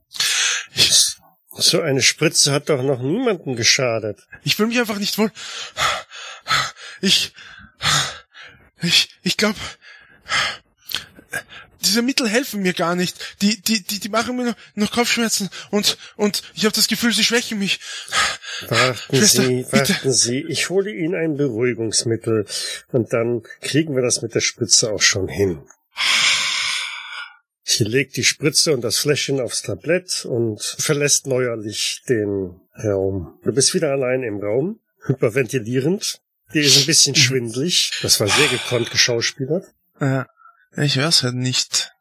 Ich, 0.76 1.16
So 1.56 1.82
eine 1.82 2.02
Spritze 2.02 2.52
hat 2.52 2.70
doch 2.70 2.82
noch 2.82 3.02
niemanden 3.02 3.56
geschadet. 3.56 4.20
ich 4.44 4.56
fühle 4.56 4.70
mich 4.70 4.80
einfach 4.80 4.98
nicht 5.00 5.18
wohl. 5.18 5.32
Ich, 7.02 7.34
ich, 8.82 9.10
ich 9.22 9.38
glaube, 9.38 9.60
diese 11.86 12.02
Mittel 12.02 12.28
helfen 12.28 12.62
mir 12.62 12.74
gar 12.74 12.96
nicht. 12.96 13.38
Die, 13.42 13.62
die, 13.62 13.84
die, 13.84 14.00
die 14.00 14.10
machen 14.10 14.36
mir 14.36 14.46
noch, 14.46 14.56
noch 14.76 14.92
Kopfschmerzen 14.92 15.50
und, 15.72 15.98
und 16.16 16.44
ich 16.56 16.66
habe 16.66 16.76
das 16.76 16.88
Gefühl, 16.88 17.14
sie 17.14 17.24
schwächen 17.24 17.60
mich. 17.60 17.80
Warten 18.68 19.16
Schwester, 19.16 19.44
Sie, 19.44 19.64
bitte. 19.64 19.90
warten 19.94 20.12
Sie. 20.12 20.46
Ich 20.48 20.70
hole 20.70 20.92
Ihnen 20.92 21.16
ein 21.16 21.38
Beruhigungsmittel 21.38 22.46
und 22.92 23.14
dann 23.14 23.44
kriegen 23.62 23.96
wir 23.96 24.02
das 24.02 24.22
mit 24.22 24.36
der 24.36 24.42
Spritze 24.42 24.92
auch 24.92 25.02
schon 25.02 25.28
hin. 25.28 25.64
Sie 27.66 27.86
legt 27.86 28.18
die 28.18 28.24
Spritze 28.24 28.74
und 28.74 28.82
das 28.82 28.98
Fläschchen 28.98 29.40
aufs 29.40 29.62
Tablett 29.62 30.26
und 30.26 30.62
verlässt 30.62 31.28
neuerlich 31.28 32.04
den 32.10 32.60
Raum. 32.84 33.40
Du 33.44 33.54
bist 33.54 33.74
wieder 33.74 33.92
allein 33.92 34.24
im 34.24 34.40
Raum, 34.40 34.80
hyperventilierend. 35.06 36.20
Dir 36.54 36.64
ist 36.64 36.78
ein 36.78 36.86
bisschen 36.86 37.16
schwindlig. 37.16 37.92
Das 38.02 38.20
war 38.20 38.28
sehr 38.28 38.48
gekonnt 38.50 38.92
geschauspielert. 38.92 39.66
Äh, 40.00 40.26
ich 40.78 40.98
weiß 40.98 41.24
halt 41.24 41.36
nicht. 41.36 41.92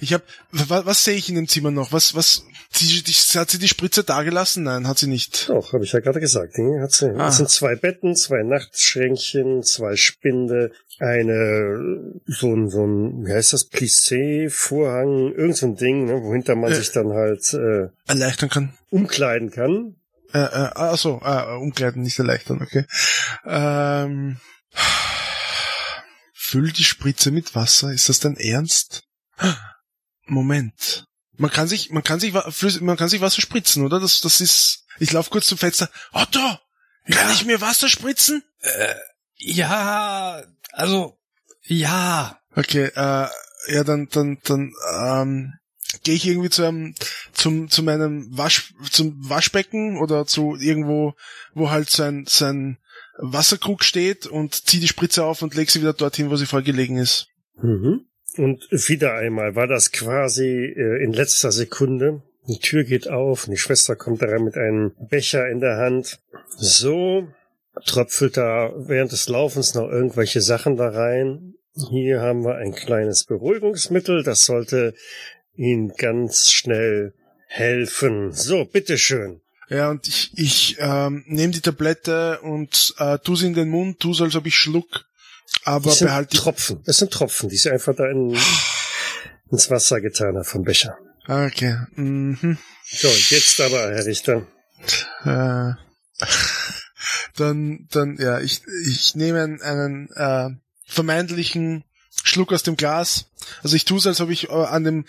Ich 0.00 0.12
hab, 0.12 0.22
was, 0.50 0.86
was 0.86 1.04
sehe 1.04 1.14
ich 1.14 1.28
in 1.28 1.36
dem 1.36 1.46
Zimmer 1.48 1.70
noch? 1.70 1.92
Was, 1.92 2.14
was, 2.16 2.44
die, 2.80 3.02
die, 3.02 3.12
hat 3.12 3.50
sie 3.50 3.58
die 3.58 3.68
Spritze 3.68 4.02
dagelassen? 4.02 4.64
Nein, 4.64 4.88
hat 4.88 4.98
sie 4.98 5.06
nicht. 5.06 5.48
Doch, 5.48 5.72
habe 5.72 5.84
ich 5.84 5.92
ja 5.92 6.00
gerade 6.00 6.18
gesagt. 6.18 6.56
Die 6.56 6.80
hat 6.80 6.90
sie. 6.90 7.10
Ah. 7.16 7.28
Es 7.28 7.36
sind 7.36 7.48
zwei 7.48 7.76
Betten, 7.76 8.16
zwei 8.16 8.42
Nachtschränkchen, 8.42 9.62
zwei 9.62 9.94
Spinde, 9.94 10.72
eine 10.98 12.20
so 12.26 12.52
ein, 12.52 12.68
so 12.70 12.84
ein 12.84 13.24
wie 13.26 13.32
heißt 13.32 13.52
das, 13.52 13.70
Plissé-Vorhang, 13.70 15.32
irgend 15.34 15.56
so 15.56 15.66
ein 15.66 15.76
Ding, 15.76 16.06
ne, 16.06 16.22
wohinter 16.22 16.56
man 16.56 16.72
Äh. 16.72 16.74
sich 16.76 16.90
dann 16.90 17.12
halt 17.12 17.52
äh, 17.54 17.88
Erleichtern 18.08 18.48
kann. 18.48 18.72
umkleiden 18.90 19.50
kann. 19.50 19.94
Äh, 20.32 20.38
äh, 20.38 20.70
ach 20.74 20.96
so, 20.98 21.20
äh, 21.24 21.56
umkleiden, 21.56 22.02
nicht 22.02 22.18
erleichtern, 22.18 22.62
okay. 22.62 22.86
Ähm, 23.46 24.38
füll 26.52 26.70
die 26.70 26.84
Spritze 26.84 27.30
mit 27.30 27.54
Wasser. 27.54 27.92
Ist 27.94 28.10
das 28.10 28.20
dein 28.20 28.36
Ernst? 28.36 29.04
Moment. 30.26 31.06
Man 31.38 31.50
kann 31.50 31.66
sich, 31.66 31.90
man 31.90 32.04
kann 32.04 32.20
sich, 32.20 32.34
man 32.82 32.96
kann 32.98 33.08
sich 33.08 33.22
Wasser 33.22 33.40
spritzen, 33.40 33.86
oder? 33.86 33.98
Das, 33.98 34.20
das 34.20 34.42
ist. 34.42 34.84
Ich 34.98 35.12
lauf 35.12 35.30
kurz 35.30 35.46
zum 35.46 35.56
Fenster. 35.56 35.88
Otto, 36.12 36.58
kann 37.10 37.32
ich 37.32 37.46
mir 37.46 37.62
Wasser 37.62 37.88
spritzen? 37.88 38.44
Ja, 39.38 40.42
also, 40.72 41.18
ja. 41.62 42.38
Okay, 42.54 42.90
äh, 42.94 43.28
ja, 43.68 43.84
dann, 43.84 44.08
dann, 44.10 44.38
dann, 44.44 44.72
ähm, 44.94 45.54
gehe 46.02 46.14
ich 46.14 46.26
irgendwie 46.26 46.50
zu 46.50 46.64
einem, 46.64 46.94
zum, 47.32 47.70
zu 47.70 47.82
meinem 47.82 48.26
Wasch, 48.36 48.74
zum 48.90 49.16
Waschbecken 49.26 49.96
oder 49.96 50.26
zu 50.26 50.56
irgendwo, 50.56 51.14
wo 51.54 51.70
halt 51.70 51.88
sein, 51.88 52.26
sein 52.28 52.76
Wasserkrug 53.18 53.84
steht 53.84 54.26
und 54.26 54.54
zieh 54.54 54.80
die 54.80 54.88
Spritze 54.88 55.24
auf 55.24 55.42
und 55.42 55.54
leg 55.54 55.70
sie 55.70 55.80
wieder 55.80 55.92
dorthin, 55.92 56.30
wo 56.30 56.36
sie 56.36 56.46
vorgelegen 56.46 56.96
ist. 56.96 57.28
Mhm. 57.60 58.06
Und 58.36 58.66
wieder 58.70 59.14
einmal 59.14 59.54
war 59.56 59.66
das 59.66 59.92
quasi 59.92 60.48
äh, 60.48 61.04
in 61.04 61.12
letzter 61.12 61.52
Sekunde. 61.52 62.22
Die 62.48 62.58
Tür 62.58 62.84
geht 62.84 63.08
auf, 63.08 63.44
und 63.44 63.52
die 63.52 63.58
Schwester 63.58 63.94
kommt 63.94 64.22
da 64.22 64.26
rein 64.26 64.44
mit 64.44 64.56
einem 64.56 64.92
Becher 64.98 65.48
in 65.48 65.60
der 65.60 65.76
Hand. 65.76 66.18
So 66.56 67.28
tröpfelt 67.84 68.36
da 68.36 68.72
während 68.76 69.12
des 69.12 69.28
Laufens 69.28 69.74
noch 69.74 69.88
irgendwelche 69.88 70.40
Sachen 70.40 70.76
da 70.76 70.88
rein. 70.88 71.54
Hier 71.90 72.20
haben 72.20 72.44
wir 72.44 72.56
ein 72.56 72.74
kleines 72.74 73.24
Beruhigungsmittel, 73.24 74.22
das 74.22 74.44
sollte 74.44 74.94
Ihnen 75.54 75.92
ganz 75.96 76.50
schnell 76.50 77.14
helfen. 77.46 78.32
So, 78.32 78.64
bitteschön. 78.64 79.41
Ja, 79.72 79.88
und 79.90 80.06
ich, 80.06 80.32
ich 80.36 80.76
ähm, 80.78 81.24
nehme 81.26 81.52
die 81.52 81.62
Tablette 81.62 82.40
und 82.42 82.94
äh, 82.98 83.18
tu 83.18 83.36
sie 83.36 83.46
in 83.46 83.54
den 83.54 83.70
Mund, 83.70 84.00
tu 84.00 84.12
als 84.22 84.36
ob 84.36 84.46
ich 84.46 84.54
schluck, 84.54 85.06
aber 85.64 85.86
Das 85.90 85.98
sind 85.98 86.08
behalte 86.08 86.36
die. 86.36 86.42
Tropfen. 86.42 86.82
Das 86.84 86.98
sind 86.98 87.10
Tropfen, 87.10 87.48
die 87.48 87.56
sie 87.56 87.70
einfach 87.70 87.94
da 87.96 88.06
in, 88.06 88.36
ins 89.50 89.70
Wasser 89.70 90.00
getan 90.00 90.36
hat 90.36 90.46
vom 90.46 90.62
Becher. 90.62 90.98
Okay. 91.26 91.78
Mhm. 91.94 92.58
So, 92.84 93.08
jetzt 93.08 93.60
aber, 93.60 93.92
Herr 93.92 94.04
Richter. 94.04 94.46
Äh, 95.24 95.72
dann, 97.36 97.88
dann, 97.90 98.16
ja, 98.18 98.40
ich, 98.40 98.60
ich 98.86 99.14
nehme 99.14 99.42
einen, 99.42 99.62
einen 99.62 100.08
äh, 100.14 100.50
vermeintlichen 100.86 101.84
Schluck 102.24 102.52
aus 102.52 102.62
dem 102.62 102.76
Glas. 102.76 103.30
Also 103.62 103.76
ich 103.76 103.84
tue 103.84 103.98
es, 103.98 104.06
als 104.06 104.20
ob 104.20 104.30
ich 104.30 104.50
äh, 104.50 104.52
an 104.52 104.84
dem 104.84 105.06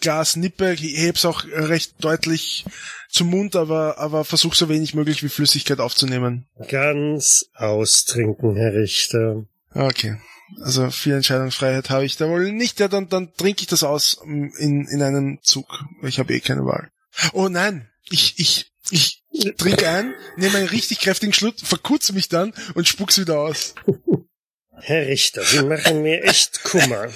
Glas 0.00 0.36
nippe, 0.36 0.70
heb's 0.72 1.24
auch 1.24 1.44
recht 1.44 1.94
deutlich 2.00 2.64
zum 3.08 3.30
Mund, 3.30 3.56
aber, 3.56 3.98
aber 3.98 4.24
versuche 4.24 4.56
so 4.56 4.68
wenig 4.68 4.94
möglich 4.94 5.22
wie 5.22 5.28
Flüssigkeit 5.28 5.80
aufzunehmen. 5.80 6.46
Ganz 6.68 7.46
austrinken, 7.54 8.56
Herr 8.56 8.74
Richter. 8.74 9.44
Okay. 9.72 10.16
Also 10.60 10.90
viel 10.90 11.14
Entscheidungsfreiheit 11.14 11.90
habe 11.90 12.04
ich 12.04 12.16
da 12.16 12.28
wohl 12.28 12.52
nicht. 12.52 12.80
Ja, 12.80 12.88
dann, 12.88 13.08
dann 13.08 13.32
trinke 13.34 13.62
ich 13.62 13.66
das 13.66 13.82
aus 13.82 14.20
in, 14.24 14.86
in 14.86 15.02
einem 15.02 15.38
Zug. 15.42 15.84
Ich 16.02 16.18
habe 16.18 16.34
eh 16.34 16.40
keine 16.40 16.64
Wahl. 16.64 16.90
Oh 17.32 17.48
nein, 17.48 17.88
ich, 18.10 18.38
ich, 18.38 18.72
ich 18.90 19.22
trinke 19.56 19.88
ein, 19.88 20.14
nehme 20.36 20.58
einen 20.58 20.68
richtig 20.68 21.00
kräftigen 21.00 21.32
Schluck, 21.32 21.58
verkutze 21.60 22.12
mich 22.12 22.28
dann 22.28 22.52
und 22.74 22.88
spuck's 22.88 23.18
wieder 23.18 23.38
aus. 23.40 23.74
Herr 24.80 25.06
Richter, 25.06 25.42
Sie 25.44 25.62
machen 25.62 26.02
mir 26.02 26.22
echt 26.24 26.62
Kummer. 26.64 27.08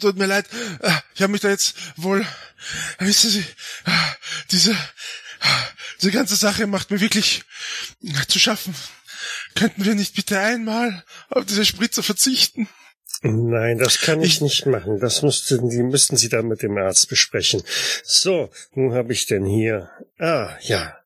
Tut- 0.00 0.16
mir 0.16 0.26
leid, 0.26 0.46
ich 1.14 1.22
habe 1.22 1.32
mich 1.32 1.40
da 1.40 1.48
jetzt 1.50 1.74
wohl, 1.96 2.24
wissen 2.98 3.30
Sie, 3.30 3.44
diese, 4.50 4.76
diese 6.00 6.10
ganze 6.12 6.36
Sache 6.36 6.66
macht 6.66 6.90
mir 6.90 7.00
wirklich 7.00 7.42
zu 8.28 8.38
schaffen. 8.38 8.74
Könnten 9.54 9.84
wir 9.84 9.94
nicht 9.94 10.14
bitte 10.14 10.38
einmal 10.38 11.04
auf 11.28 11.44
diese 11.46 11.64
Spritze 11.64 12.02
verzichten? 12.02 12.68
Nein, 13.22 13.78
das 13.78 14.00
kann 14.00 14.22
ich 14.22 14.34
Ich- 14.36 14.40
nicht 14.40 14.66
machen. 14.66 14.98
Das 14.98 15.22
müssten, 15.22 15.68
die 15.68 15.82
müssten 15.82 16.16
Sie 16.16 16.28
dann 16.28 16.46
mit 16.48 16.62
dem 16.62 16.76
Arzt 16.78 17.08
besprechen. 17.08 17.62
So, 18.02 18.50
nun 18.74 18.94
habe 18.94 19.12
ich 19.12 19.26
denn 19.26 19.44
hier. 19.44 19.90
Ah, 20.18 20.56
ja. 20.62 20.96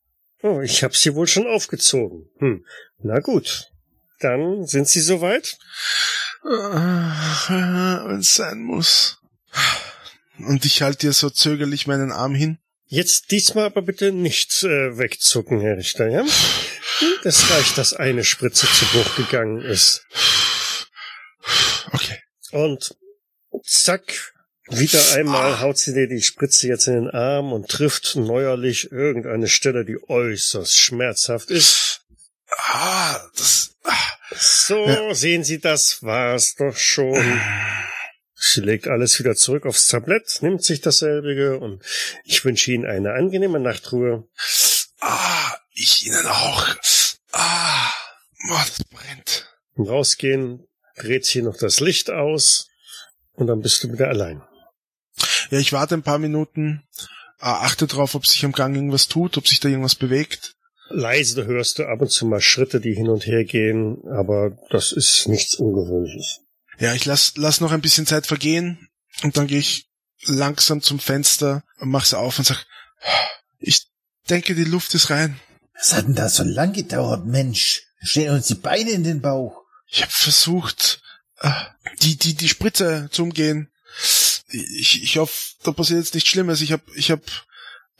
Oh, 0.42 0.60
ich 0.60 0.84
habe 0.84 0.94
Sie 0.96 1.14
wohl 1.14 1.26
schon 1.26 1.46
aufgezogen. 1.46 2.28
Hm. 2.38 2.64
Na 3.04 3.20
gut. 3.20 3.70
Dann 4.20 4.66
sind 4.66 4.88
Sie 4.88 5.02
soweit? 5.02 5.58
Wenn 6.42 8.20
es 8.20 8.34
sein 8.34 8.62
muss. 8.62 9.18
Und 10.38 10.64
ich 10.64 10.80
halte 10.80 11.06
dir 11.06 11.12
so 11.12 11.28
zögerlich 11.28 11.86
meinen 11.86 12.12
Arm 12.12 12.34
hin. 12.34 12.58
Jetzt 12.86 13.30
diesmal 13.30 13.66
aber 13.66 13.82
bitte 13.82 14.10
nicht 14.10 14.62
äh, 14.62 14.96
wegzucken, 14.96 15.60
Herr 15.60 15.76
Richter, 15.76 16.08
ja? 16.08 16.24
Es 17.24 17.50
reicht, 17.50 17.76
dass 17.76 17.92
eine 17.92 18.24
Spritze 18.24 18.66
zu 18.72 18.86
Bruch 18.86 19.16
gegangen 19.16 19.60
ist. 19.60 20.06
Okay. 21.92 22.18
Und 22.52 22.96
zack, 23.64 24.32
wieder 24.70 25.12
einmal 25.14 25.60
haut 25.60 25.76
sie 25.76 25.92
dir 25.92 26.08
die 26.08 26.22
Spritze 26.22 26.68
jetzt 26.68 26.86
in 26.86 26.94
den 26.94 27.10
Arm 27.10 27.52
und 27.52 27.68
trifft 27.68 28.16
neuerlich 28.16 28.90
irgendeine 28.92 29.48
Stelle, 29.48 29.84
die 29.84 29.98
äußerst 30.08 30.78
schmerzhaft 30.78 31.50
ist. 31.50 32.03
Ah, 32.58 33.20
das. 33.36 33.74
Ah, 33.84 33.92
So, 34.36 34.76
Ja. 34.86 35.14
sehen 35.14 35.44
Sie, 35.44 35.60
das 35.60 36.02
war's 36.02 36.54
doch 36.56 36.76
schon. 36.76 37.40
Sie 38.34 38.60
legt 38.60 38.88
alles 38.88 39.18
wieder 39.18 39.34
zurück 39.36 39.64
aufs 39.66 39.86
Tablett, 39.86 40.38
nimmt 40.42 40.62
sich 40.64 40.80
dasselbige 40.80 41.58
und 41.58 41.82
ich 42.24 42.44
wünsche 42.44 42.72
Ihnen 42.72 42.84
eine 42.86 43.12
angenehme 43.14 43.60
Nachtruhe. 43.60 44.28
ah, 45.00 45.54
ich 45.72 46.06
Ihnen 46.06 46.26
auch. 46.26 46.68
Ah, 47.32 47.90
Boah, 48.48 48.64
das 48.66 48.84
brennt. 48.84 49.54
Rausgehen, 49.78 50.66
dreht 50.96 51.24
hier 51.26 51.42
noch 51.42 51.56
das 51.56 51.80
Licht 51.80 52.10
aus 52.10 52.68
und 53.32 53.46
dann 53.46 53.60
bist 53.60 53.82
du 53.82 53.92
wieder 53.92 54.08
allein. 54.08 54.42
Ja, 55.50 55.58
ich 55.58 55.72
warte 55.72 55.94
ein 55.94 56.02
paar 56.02 56.18
Minuten, 56.18 56.86
äh, 57.40 57.44
achte 57.46 57.86
drauf, 57.86 58.14
ob 58.14 58.26
sich 58.26 58.44
am 58.44 58.52
Gang 58.52 58.74
irgendwas 58.74 59.08
tut, 59.08 59.36
ob 59.38 59.48
sich 59.48 59.60
da 59.60 59.68
irgendwas 59.68 59.94
bewegt. 59.94 60.54
Leise 60.88 61.46
hörst 61.46 61.78
du 61.78 61.86
ab 61.86 62.00
und 62.00 62.10
zu 62.10 62.26
mal 62.26 62.40
Schritte, 62.40 62.80
die 62.80 62.94
hin 62.94 63.08
und 63.08 63.26
her 63.26 63.44
gehen, 63.44 64.02
aber 64.08 64.56
das 64.70 64.92
ist 64.92 65.28
nichts 65.28 65.54
Ungewöhnliches. 65.56 66.40
Ja, 66.78 66.94
ich 66.94 67.04
lass, 67.04 67.34
lass 67.36 67.60
noch 67.60 67.72
ein 67.72 67.80
bisschen 67.80 68.06
Zeit 68.06 68.26
vergehen 68.26 68.88
und 69.22 69.36
dann 69.36 69.46
gehe 69.46 69.58
ich 69.58 69.88
langsam 70.26 70.82
zum 70.82 70.98
Fenster 70.98 71.64
und 71.78 71.90
mach's 71.90 72.14
auf 72.14 72.38
und 72.38 72.44
sag, 72.44 72.66
ich 73.58 73.86
denke, 74.28 74.54
die 74.54 74.64
Luft 74.64 74.94
ist 74.94 75.10
rein. 75.10 75.40
Was 75.74 75.92
hat 75.92 76.06
denn 76.06 76.14
da 76.14 76.28
so 76.28 76.44
lang 76.44 76.72
gedauert, 76.72 77.26
Mensch? 77.26 77.82
Stehen 78.02 78.32
uns 78.32 78.46
die 78.46 78.54
Beine 78.54 78.90
in 78.90 79.04
den 79.04 79.20
Bauch. 79.20 79.62
Ich 79.88 80.02
habe 80.02 80.12
versucht, 80.12 81.02
äh, 81.40 81.50
die, 82.02 82.16
die, 82.16 82.34
die 82.34 82.48
Spritze 82.48 83.08
zu 83.10 83.22
umgehen. 83.22 83.70
Ich, 84.48 85.02
ich 85.02 85.16
hoffe, 85.16 85.54
da 85.62 85.72
passiert 85.72 86.00
jetzt 86.00 86.14
nichts 86.14 86.30
Schlimmes. 86.30 86.60
Ich 86.60 86.72
habe 86.72 86.82
ich 86.94 87.10
hab, 87.10 87.20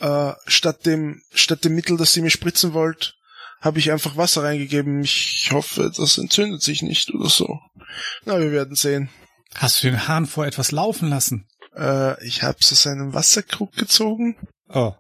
äh, 0.01 0.33
statt 0.47 0.87
dem 0.87 1.23
statt 1.33 1.65
dem 1.65 1.75
Mittel, 1.75 1.97
das 1.97 2.13
sie 2.13 2.23
mir 2.23 2.31
spritzen 2.31 2.73
wollt, 2.73 3.17
habe 3.61 3.79
ich 3.79 3.91
einfach 3.91 4.17
Wasser 4.17 4.43
reingegeben. 4.43 5.03
Ich 5.03 5.51
hoffe, 5.53 5.91
das 5.97 6.19
entzündet 6.19 6.63
sich 6.63 6.83
nicht 6.83 7.13
oder 7.15 7.29
so. 7.29 7.59
Na, 8.25 8.39
wir 8.39 8.53
werden 8.53 8.77
sehen. 8.77 9.09
Hast 9.55 9.83
du 9.83 9.89
den 9.89 10.09
Hahn 10.09 10.27
vor 10.27 10.47
etwas 10.47 10.73
laufen 10.73 11.09
lassen? 11.09 11.47
Äh, 11.77 12.23
ich 12.27 12.43
habe 12.43 12.59
so 12.61 12.75
seinen 12.75 13.15
Wasserkrug 13.15 13.73
gezogen. 13.73 14.37
Oh. 14.69 14.95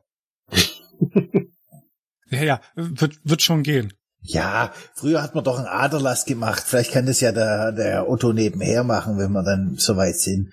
ja, 2.30 2.42
ja, 2.42 2.60
wird, 2.74 3.18
wird 3.24 3.42
schon 3.42 3.62
gehen. 3.62 3.92
Ja, 4.26 4.72
früher 4.94 5.22
hat 5.22 5.34
man 5.34 5.44
doch 5.44 5.58
einen 5.58 5.66
Aderlass 5.66 6.24
gemacht. 6.24 6.62
Vielleicht 6.66 6.92
kann 6.92 7.04
das 7.04 7.20
ja 7.20 7.32
der, 7.32 7.72
der 7.72 8.08
Otto 8.08 8.32
nebenher 8.32 8.82
machen, 8.82 9.18
wenn 9.18 9.32
wir 9.32 9.42
dann 9.42 9.76
soweit 9.76 10.16
sind. 10.16 10.50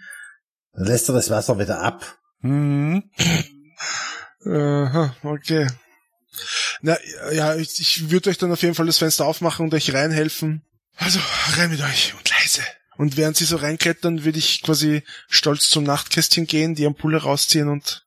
Dann 0.74 0.86
lässt 0.86 1.08
er 1.08 1.16
das 1.16 1.30
Wasser 1.30 1.58
wieder 1.58 1.82
ab. 1.82 2.18
Mhm. 2.42 3.10
Aha, 4.46 5.16
okay. 5.24 5.68
Na, 6.82 6.98
ja, 7.32 7.56
ich, 7.56 7.80
ich 7.80 8.10
würde 8.10 8.30
euch 8.30 8.38
dann 8.38 8.52
auf 8.52 8.62
jeden 8.62 8.76
Fall 8.76 8.86
das 8.86 8.98
Fenster 8.98 9.26
aufmachen 9.26 9.66
und 9.66 9.74
euch 9.74 9.94
reinhelfen. 9.94 10.64
Also, 10.96 11.20
rein 11.58 11.70
mit 11.70 11.82
euch 11.82 12.14
und 12.18 12.30
leise. 12.30 12.62
Und 12.98 13.18
während 13.18 13.38
sie 13.38 13.46
so 13.46 13.58
reinklettern, 13.58 14.24
würde 14.24 14.40
ich 14.40 14.62
quasi 14.62 15.04
stolz 15.28 15.70
zum 15.70 15.84
Nachtkästchen 15.84 16.48
gehen, 16.48 16.76
die 16.76 16.86
Ampulle 16.86 17.18
rausziehen 17.18 17.70
und 17.70 18.06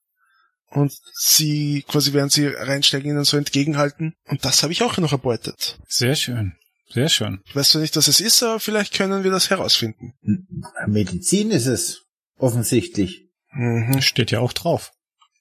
und 0.74 0.92
sie 1.14 1.84
quasi 1.86 2.12
während 2.12 2.32
sie 2.32 2.48
reinsteigen 2.48 3.08
ihnen 3.08 3.24
so 3.24 3.36
entgegenhalten. 3.36 4.14
Und 4.26 4.44
das 4.44 4.62
habe 4.62 4.72
ich 4.72 4.82
auch 4.82 4.96
noch 4.98 5.12
erbeutet. 5.12 5.78
Sehr 5.86 6.16
schön. 6.16 6.54
Sehr 6.92 7.08
schön. 7.08 7.40
Ich 7.46 7.56
weiß 7.56 7.70
zwar 7.70 7.82
nicht, 7.82 7.96
was 7.96 8.08
es 8.08 8.20
ist, 8.20 8.42
aber 8.42 8.60
vielleicht 8.60 8.92
können 8.92 9.24
wir 9.24 9.30
das 9.30 9.50
herausfinden. 9.50 10.14
Medizin 10.86 11.50
ist 11.50 11.66
es. 11.66 12.02
Offensichtlich. 12.36 13.28
Mhm. 13.52 14.00
Steht 14.02 14.32
ja 14.32 14.40
auch 14.40 14.52
drauf. 14.52 14.90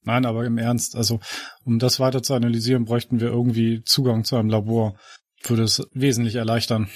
Nein, 0.06 0.26
aber 0.26 0.46
im 0.46 0.58
Ernst, 0.58 0.96
also 0.96 1.20
um 1.64 1.80
das 1.80 2.00
weiter 2.00 2.24
zu 2.24 2.34
analysieren, 2.34 2.86
bräuchten 2.86 3.20
wir 3.20 3.28
irgendwie 3.28 3.84
Zugang 3.84 4.24
zu 4.24 4.36
einem 4.36 4.50
Labor. 4.50 4.98
Würde 5.44 5.64
es 5.64 5.82
wesentlich 5.94 6.36
erleichtern. 6.36 6.90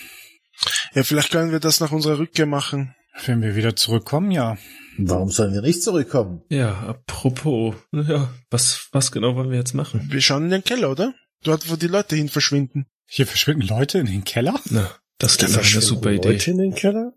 Ja, 0.93 1.03
vielleicht 1.03 1.31
können 1.31 1.51
wir 1.51 1.59
das 1.59 1.79
nach 1.79 1.91
unserer 1.91 2.19
Rückkehr 2.19 2.45
machen. 2.45 2.95
Wenn 3.25 3.41
wir 3.41 3.55
wieder 3.55 3.75
zurückkommen, 3.75 4.31
ja. 4.31 4.57
Warum 4.97 5.29
sollen 5.29 5.53
wir 5.53 5.61
nicht 5.61 5.83
zurückkommen? 5.83 6.41
Ja, 6.49 6.73
apropos, 6.81 7.75
ja, 7.91 8.29
was, 8.49 8.87
was 8.91 9.11
genau 9.11 9.35
wollen 9.35 9.49
wir 9.49 9.57
jetzt 9.57 9.73
machen? 9.73 10.07
Wir 10.09 10.21
schauen 10.21 10.45
in 10.45 10.49
den 10.51 10.63
Keller, 10.63 10.91
oder? 10.91 11.13
Dort, 11.43 11.69
wo 11.69 11.75
die 11.75 11.87
Leute 11.87 12.15
hin 12.15 12.29
verschwinden. 12.29 12.87
Hier 13.05 13.27
verschwinden 13.27 13.67
Leute 13.67 13.99
in 13.99 14.07
den 14.07 14.23
Keller? 14.23 14.59
Na, 14.69 14.89
das 15.17 15.37
klingt 15.37 15.55
nach 15.55 15.71
einer 15.71 15.81
super 15.81 16.11
Idee. 16.11 16.31
Leute 16.31 16.51
in 16.51 16.57
den 16.57 16.75
Keller? 16.75 17.13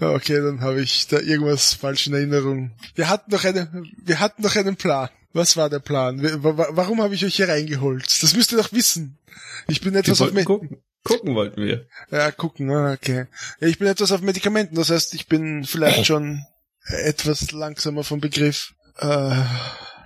Okay, 0.00 0.40
dann 0.40 0.60
habe 0.60 0.80
ich 0.80 1.06
da 1.08 1.18
irgendwas 1.18 1.74
falsch 1.74 2.06
in 2.06 2.14
Erinnerung. 2.14 2.72
Wir 2.94 3.08
hatten 3.08 3.30
noch 3.30 3.44
eine, 3.44 3.70
wir 4.02 4.20
hatten 4.20 4.42
noch 4.42 4.56
einen 4.56 4.76
Plan. 4.76 5.08
Was 5.32 5.56
war 5.56 5.68
der 5.68 5.80
Plan? 5.80 6.20
Warum 6.42 7.02
habe 7.02 7.14
ich 7.14 7.24
euch 7.24 7.36
hier 7.36 7.48
reingeholt? 7.48 8.06
Das 8.22 8.34
müsst 8.34 8.52
ihr 8.52 8.58
doch 8.58 8.72
wissen. 8.72 9.18
Ich 9.68 9.80
bin 9.80 9.94
etwas 9.94 10.20
auf 10.22 10.32
gucken. 10.44 10.82
Gucken 11.04 11.34
wollten 11.34 11.62
wir. 11.62 11.86
ja, 12.10 12.32
gucken, 12.32 12.70
ah, 12.70 12.92
okay. 12.92 13.26
Ich 13.60 13.78
bin 13.78 13.86
etwas 13.86 14.10
auf 14.10 14.22
Medikamenten, 14.22 14.74
das 14.74 14.90
heißt, 14.90 15.14
ich 15.14 15.28
bin 15.28 15.64
vielleicht 15.64 16.06
schon 16.06 16.42
etwas 16.88 17.52
langsamer 17.52 18.02
vom 18.02 18.20
Begriff. 18.20 18.74
Äh, 18.98 19.42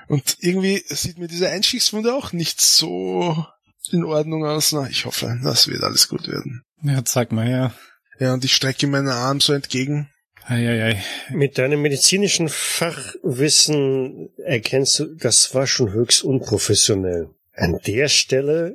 und 0.09 0.37
irgendwie 0.41 0.83
sieht 0.89 1.19
mir 1.19 1.29
diese 1.29 1.49
Einstiegswunde 1.49 2.13
auch 2.13 2.33
nicht 2.33 2.61
so 2.61 3.47
in 3.93 4.05
Ordnung 4.05 4.45
aus. 4.45 4.73
Na, 4.73 4.89
ich 4.89 5.05
hoffe, 5.07 5.39
das 5.43 5.69
wird 5.69 5.83
alles 5.85 6.09
gut 6.09 6.29
werden. 6.29 6.65
Ja, 6.83 7.05
zeig 7.05 7.33
mal 7.33 7.47
her. 7.47 7.73
Ja, 7.73 7.75
und 8.21 8.45
ich 8.45 8.55
strecke 8.55 8.87
meinen 8.87 9.09
Arm 9.09 9.41
so 9.41 9.53
entgegen. 9.53 10.11
Eieiei. 10.45 11.03
Mit 11.31 11.59
deinem 11.59 11.81
medizinischen 11.81 12.49
Fachwissen 12.49 14.31
erkennst 14.37 14.99
du, 14.99 15.15
das 15.15 15.55
war 15.55 15.67
schon 15.67 15.93
höchst 15.93 16.25
unprofessionell. 16.25 17.31
An 17.55 17.79
der 17.87 18.09
Stelle 18.09 18.75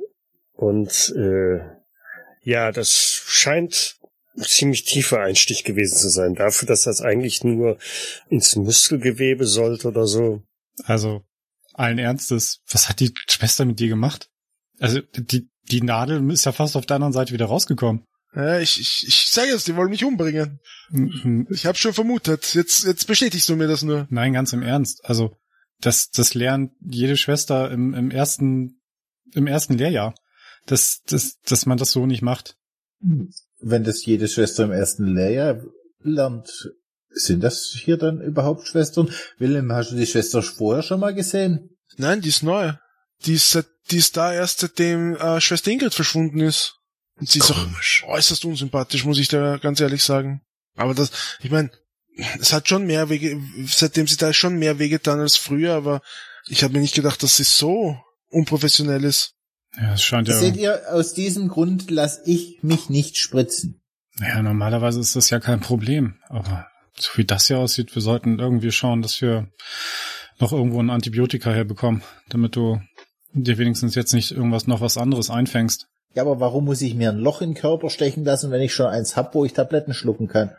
und 0.52 1.14
äh, 1.16 1.60
ja, 2.42 2.72
das 2.72 2.92
scheint 2.92 3.96
ein 4.36 4.42
ziemlich 4.42 4.84
tiefer 4.84 5.20
Einstich 5.20 5.64
gewesen 5.64 5.98
zu 5.98 6.08
sein. 6.08 6.34
Dafür, 6.34 6.66
dass 6.68 6.82
das 6.82 7.00
eigentlich 7.00 7.44
nur 7.44 7.78
ins 8.28 8.56
Muskelgewebe 8.56 9.46
sollte 9.46 9.88
oder 9.88 10.06
so. 10.06 10.42
Also, 10.84 11.22
allen 11.74 11.98
Ernstes, 11.98 12.60
was 12.70 12.88
hat 12.88 13.00
die 13.00 13.12
Schwester 13.28 13.64
mit 13.64 13.80
dir 13.80 13.88
gemacht? 13.88 14.30
Also, 14.78 15.00
die, 15.16 15.48
die 15.70 15.82
Nadel 15.82 16.30
ist 16.30 16.44
ja 16.44 16.52
fast 16.52 16.76
auf 16.76 16.86
der 16.86 16.96
anderen 16.96 17.12
Seite 17.12 17.32
wieder 17.32 17.46
rausgekommen. 17.46 18.04
Ja, 18.36 18.60
ich, 18.60 18.78
ich, 18.78 19.08
ich 19.08 19.28
sage 19.28 19.52
es, 19.52 19.64
die 19.64 19.76
wollen 19.76 19.88
mich 19.88 20.04
umbringen. 20.04 20.60
Mhm. 20.90 21.48
Ich 21.50 21.64
habe 21.64 21.78
schon 21.78 21.94
vermutet. 21.94 22.54
Jetzt, 22.54 22.84
jetzt 22.84 23.06
bestätigst 23.06 23.48
du 23.48 23.56
mir 23.56 23.66
das 23.66 23.82
nur. 23.82 24.06
Nein, 24.10 24.34
ganz 24.34 24.52
im 24.52 24.62
Ernst. 24.62 25.04
Also, 25.04 25.38
das, 25.80 26.10
das 26.10 26.34
lernt 26.34 26.72
jede 26.80 27.16
Schwester 27.16 27.70
im, 27.70 27.94
im 27.94 28.10
ersten, 28.10 28.82
im 29.32 29.46
ersten 29.46 29.78
Lehrjahr. 29.78 30.14
Dass, 30.66 31.00
dass, 31.06 31.40
dass 31.40 31.64
man 31.64 31.78
das 31.78 31.92
so 31.92 32.06
nicht 32.06 32.22
macht. 32.22 32.56
Wenn 33.60 33.84
das 33.84 34.04
jede 34.04 34.28
Schwester 34.28 34.64
im 34.64 34.72
ersten 34.72 35.06
Lehrjahr 35.06 35.62
lernt, 36.02 36.70
sind 37.08 37.42
das 37.42 37.68
hier 37.72 37.96
dann 37.96 38.20
überhaupt 38.20 38.66
Schwestern? 38.66 39.10
Wilhelm, 39.38 39.72
hast 39.72 39.92
du 39.92 39.96
die 39.96 40.06
Schwester 40.06 40.42
vorher 40.42 40.82
schon 40.82 41.00
mal 41.00 41.14
gesehen? 41.14 41.70
Nein, 41.96 42.20
die 42.20 42.28
ist 42.28 42.42
neu. 42.42 42.72
Die 43.24 43.34
ist, 43.34 43.64
die 43.90 43.96
ist 43.96 44.16
da 44.18 44.34
erst 44.34 44.58
seitdem 44.58 45.16
äh, 45.16 45.40
Schwester 45.40 45.70
Ingrid 45.70 45.94
verschwunden 45.94 46.40
ist. 46.40 46.75
Und 47.18 47.28
sie 47.28 47.38
ist 47.38 47.52
Komisch. 47.52 48.04
auch 48.04 48.10
äußerst 48.10 48.44
unsympathisch, 48.44 49.04
muss 49.04 49.18
ich 49.18 49.28
da 49.28 49.56
ganz 49.58 49.80
ehrlich 49.80 50.02
sagen. 50.02 50.42
Aber 50.76 50.94
das, 50.94 51.10
ich 51.40 51.50
meine, 51.50 51.70
es 52.40 52.52
hat 52.52 52.68
schon 52.68 52.86
mehr 52.86 53.08
Wege, 53.08 53.40
seitdem 53.66 54.06
sie 54.06 54.16
da 54.16 54.30
ist 54.30 54.36
schon 54.36 54.58
mehr 54.58 54.78
wehgetan 54.78 55.20
als 55.20 55.36
früher, 55.36 55.74
aber 55.74 56.02
ich 56.48 56.62
habe 56.62 56.74
mir 56.74 56.80
nicht 56.80 56.94
gedacht, 56.94 57.22
dass 57.22 57.36
sie 57.36 57.44
so 57.44 57.98
unprofessionell 58.30 59.04
ist. 59.04 59.32
Ja, 59.76 59.94
es 59.94 60.02
scheint 60.02 60.28
ja, 60.28 60.36
Seht 60.36 60.56
ihr, 60.56 60.82
aus 60.90 61.12
diesem 61.14 61.48
Grund 61.48 61.90
lasse 61.90 62.22
ich 62.26 62.58
mich 62.62 62.88
nicht 62.88 63.16
spritzen. 63.18 63.80
ja, 64.20 64.40
normalerweise 64.42 65.00
ist 65.00 65.16
das 65.16 65.30
ja 65.30 65.40
kein 65.40 65.60
Problem. 65.60 66.16
Aber 66.28 66.66
so 66.98 67.10
wie 67.16 67.24
das 67.24 67.46
hier 67.46 67.58
aussieht, 67.58 67.94
wir 67.94 68.02
sollten 68.02 68.38
irgendwie 68.38 68.72
schauen, 68.72 69.02
dass 69.02 69.20
wir 69.20 69.48
noch 70.38 70.52
irgendwo 70.52 70.80
ein 70.82 70.90
Antibiotika 70.90 71.50
herbekommen, 71.50 72.02
damit 72.28 72.56
du 72.56 72.80
dir 73.32 73.58
wenigstens 73.58 73.94
jetzt 73.94 74.14
nicht 74.14 74.30
irgendwas 74.32 74.66
noch 74.66 74.80
was 74.80 74.96
anderes 74.96 75.28
einfängst. 75.30 75.88
Ja, 76.16 76.22
aber 76.22 76.40
warum 76.40 76.64
muss 76.64 76.80
ich 76.80 76.94
mir 76.94 77.10
ein 77.10 77.18
Loch 77.18 77.42
in 77.42 77.50
den 77.50 77.60
Körper 77.60 77.90
stechen 77.90 78.24
lassen, 78.24 78.50
wenn 78.50 78.62
ich 78.62 78.72
schon 78.72 78.86
eins 78.86 79.16
hab, 79.16 79.34
wo 79.34 79.44
ich 79.44 79.52
Tabletten 79.52 79.92
schlucken 79.92 80.28
kann? 80.28 80.50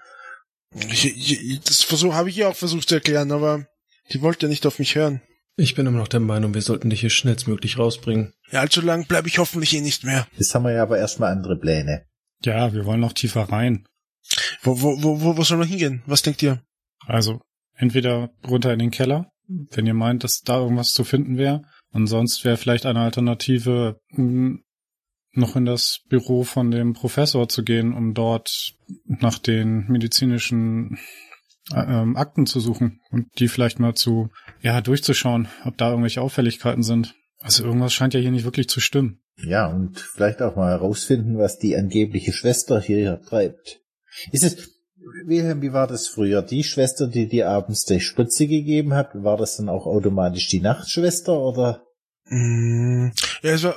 Ich, 0.75 1.05
ich, 1.05 1.59
das 1.61 1.81
versuch, 1.81 2.13
habe 2.13 2.29
ich 2.29 2.37
ihr 2.37 2.47
auch 2.47 2.55
versucht 2.55 2.87
zu 2.87 2.95
erklären, 2.95 3.31
aber 3.31 3.65
die 4.11 4.21
wollte 4.21 4.45
ja 4.45 4.49
nicht 4.49 4.67
auf 4.67 4.77
mich 4.77 4.93
hören. 4.93 5.19
Ich 5.55 5.73
bin 5.73 5.87
immer 5.87 5.97
noch 5.97 6.09
der 6.09 6.19
Meinung, 6.19 6.53
wir 6.53 6.61
sollten 6.61 6.91
dich 6.91 6.99
hier 6.99 7.09
schnellstmöglich 7.09 7.79
rausbringen. 7.79 8.33
Ja, 8.51 8.59
allzu 8.59 8.81
lang 8.81 9.07
bleibe 9.07 9.27
ich 9.27 9.39
hoffentlich 9.39 9.73
eh 9.73 9.81
nicht 9.81 10.03
mehr. 10.03 10.27
Jetzt 10.37 10.53
haben 10.53 10.61
wir 10.61 10.73
ja 10.73 10.83
aber 10.83 10.99
erstmal 10.99 11.31
andere 11.31 11.57
Pläne. 11.57 12.05
Ja, 12.43 12.71
wir 12.73 12.85
wollen 12.85 12.99
noch 12.99 13.13
tiefer 13.13 13.49
rein. 13.51 13.87
Wo, 14.61 14.79
wo, 14.83 15.01
wo, 15.01 15.21
wo, 15.21 15.37
wo 15.37 15.43
soll 15.43 15.57
man 15.57 15.67
hingehen? 15.67 16.03
Was 16.05 16.21
denkt 16.21 16.43
ihr? 16.43 16.61
Also 17.07 17.41
entweder 17.73 18.29
runter 18.47 18.71
in 18.73 18.79
den 18.79 18.91
Keller, 18.91 19.31
wenn 19.47 19.87
ihr 19.87 19.95
meint, 19.95 20.23
dass 20.23 20.41
da 20.41 20.59
irgendwas 20.59 20.93
zu 20.93 21.03
finden 21.03 21.39
wäre. 21.39 21.63
Und 21.91 22.05
sonst 22.05 22.45
wäre 22.45 22.57
vielleicht 22.57 22.85
eine 22.85 22.99
Alternative, 22.99 23.99
mh, 24.09 24.59
noch 25.33 25.55
in 25.55 25.65
das 25.65 25.99
Büro 26.09 26.43
von 26.43 26.71
dem 26.71 26.93
Professor 26.93 27.47
zu 27.47 27.63
gehen, 27.63 27.93
um 27.93 28.13
dort 28.13 28.73
nach 29.05 29.37
den 29.37 29.85
medizinischen 29.87 30.97
äh, 31.73 31.81
ähm, 31.81 32.15
Akten 32.15 32.45
zu 32.45 32.59
suchen 32.59 33.01
und 33.11 33.27
die 33.39 33.47
vielleicht 33.47 33.79
mal 33.79 33.93
zu, 33.93 34.29
ja, 34.61 34.81
durchzuschauen, 34.81 35.47
ob 35.65 35.77
da 35.77 35.89
irgendwelche 35.89 36.21
Auffälligkeiten 36.21 36.83
sind. 36.83 37.15
Also 37.39 37.63
irgendwas 37.63 37.93
scheint 37.93 38.13
ja 38.13 38.19
hier 38.19 38.31
nicht 38.31 38.45
wirklich 38.45 38.69
zu 38.69 38.79
stimmen. 38.79 39.21
Ja, 39.43 39.67
und 39.67 39.99
vielleicht 39.99 40.41
auch 40.41 40.55
mal 40.55 40.71
herausfinden, 40.71 41.37
was 41.37 41.59
die 41.59 41.75
angebliche 41.75 42.33
Schwester 42.33 42.81
hier 42.81 43.21
treibt. 43.21 43.81
Ist 44.31 44.43
es, 44.43 44.71
Wilhelm, 45.25 45.61
wie 45.61 45.73
war 45.73 45.87
das 45.87 46.07
früher? 46.07 46.41
Die 46.41 46.63
Schwester, 46.63 47.07
die 47.07 47.27
dir 47.27 47.49
abends 47.49 47.85
die 47.85 47.99
Spritze 47.99 48.47
gegeben 48.47 48.93
hat, 48.93 49.11
war 49.13 49.37
das 49.37 49.57
dann 49.57 49.69
auch 49.69 49.85
automatisch 49.85 50.47
die 50.47 50.59
Nachtschwester 50.59 51.39
oder? 51.39 51.86
Mm, 52.29 53.09
Ja, 53.41 53.51
es 53.51 53.63
war, 53.63 53.75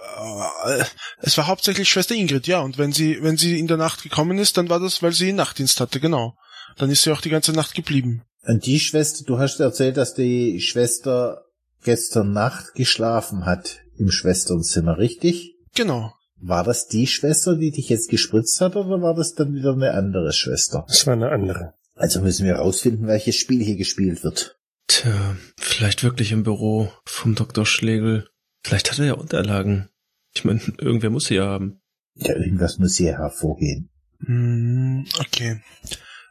äh, 0.66 0.84
es 1.20 1.36
war 1.38 1.46
hauptsächlich 1.46 1.88
Schwester 1.88 2.14
Ingrid, 2.14 2.46
ja. 2.46 2.60
Und 2.60 2.78
wenn 2.78 2.92
sie, 2.92 3.22
wenn 3.22 3.36
sie 3.36 3.58
in 3.58 3.66
der 3.66 3.76
Nacht 3.76 4.02
gekommen 4.02 4.38
ist, 4.38 4.56
dann 4.56 4.68
war 4.68 4.80
das, 4.80 5.02
weil 5.02 5.12
sie 5.12 5.32
Nachtdienst 5.32 5.80
hatte, 5.80 6.00
genau. 6.00 6.34
Dann 6.76 6.90
ist 6.90 7.02
sie 7.02 7.12
auch 7.12 7.20
die 7.20 7.30
ganze 7.30 7.52
Nacht 7.52 7.74
geblieben. 7.74 8.22
Und 8.42 8.66
die 8.66 8.80
Schwester, 8.80 9.24
du 9.26 9.38
hast 9.38 9.60
erzählt, 9.60 9.96
dass 9.96 10.14
die 10.14 10.60
Schwester 10.60 11.42
gestern 11.84 12.32
Nacht 12.32 12.74
geschlafen 12.74 13.44
hat 13.44 13.80
im 13.96 14.10
Schwesternzimmer, 14.10 14.98
richtig? 14.98 15.54
Genau. 15.74 16.14
War 16.42 16.64
das 16.64 16.86
die 16.88 17.06
Schwester, 17.06 17.54
die 17.56 17.70
dich 17.70 17.90
jetzt 17.90 18.08
gespritzt 18.08 18.60
hat, 18.62 18.74
oder 18.76 19.02
war 19.02 19.14
das 19.14 19.34
dann 19.34 19.54
wieder 19.54 19.72
eine 19.74 19.92
andere 19.92 20.32
Schwester? 20.32 20.86
Das 20.88 21.06
war 21.06 21.12
eine 21.12 21.30
andere. 21.30 21.74
Also 21.94 22.22
müssen 22.22 22.46
wir 22.46 22.54
herausfinden, 22.54 23.06
welches 23.06 23.36
Spiel 23.36 23.62
hier 23.62 23.76
gespielt 23.76 24.24
wird. 24.24 24.56
Tja, 24.88 25.36
vielleicht 25.58 26.02
wirklich 26.02 26.32
im 26.32 26.42
Büro 26.42 26.90
vom 27.04 27.34
Dr. 27.34 27.66
Schlegel. 27.66 28.29
Vielleicht 28.62 28.90
hat 28.90 28.98
er 28.98 29.06
ja 29.06 29.14
Unterlagen. 29.14 29.88
Ich 30.34 30.44
meine, 30.44 30.60
irgendwer 30.78 31.10
muss 31.10 31.26
sie 31.26 31.36
ja 31.36 31.46
haben. 31.46 31.80
Ja, 32.14 32.36
irgendwas 32.36 32.78
muss 32.78 32.96
hier 32.96 33.18
hervorgehen. 33.18 33.90
Hm, 34.24 35.06
okay. 35.18 35.62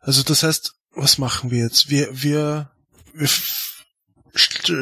Also 0.01 0.23
das 0.23 0.43
heißt, 0.43 0.73
was 0.91 1.17
machen 1.17 1.51
wir 1.51 1.59
jetzt? 1.59 1.89
Wir, 1.89 2.09
wir, 2.11 2.71
wir, 3.13 3.29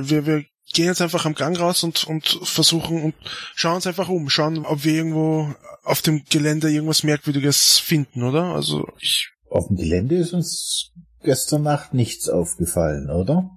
wir, 0.09 0.25
wir 0.25 0.45
gehen 0.73 0.85
jetzt 0.85 1.01
einfach 1.01 1.25
am 1.25 1.33
Gang 1.33 1.57
raus 1.59 1.83
und, 1.83 2.03
und 2.03 2.39
versuchen 2.43 3.01
und 3.01 3.15
schauen 3.55 3.75
uns 3.75 3.87
einfach 3.87 4.09
um, 4.09 4.29
schauen, 4.29 4.65
ob 4.65 4.83
wir 4.83 4.93
irgendwo 4.93 5.53
auf 5.83 6.01
dem 6.01 6.23
Gelände 6.29 6.69
irgendwas 6.69 7.03
Merkwürdiges 7.03 7.79
finden, 7.79 8.23
oder? 8.23 8.53
Also 8.53 8.87
ich 8.99 9.29
Auf 9.49 9.67
dem 9.67 9.77
Gelände 9.77 10.17
ist 10.17 10.33
uns 10.33 10.91
gestern 11.23 11.63
Nacht 11.63 11.93
nichts 11.93 12.27
aufgefallen, 12.27 13.09
oder? 13.09 13.49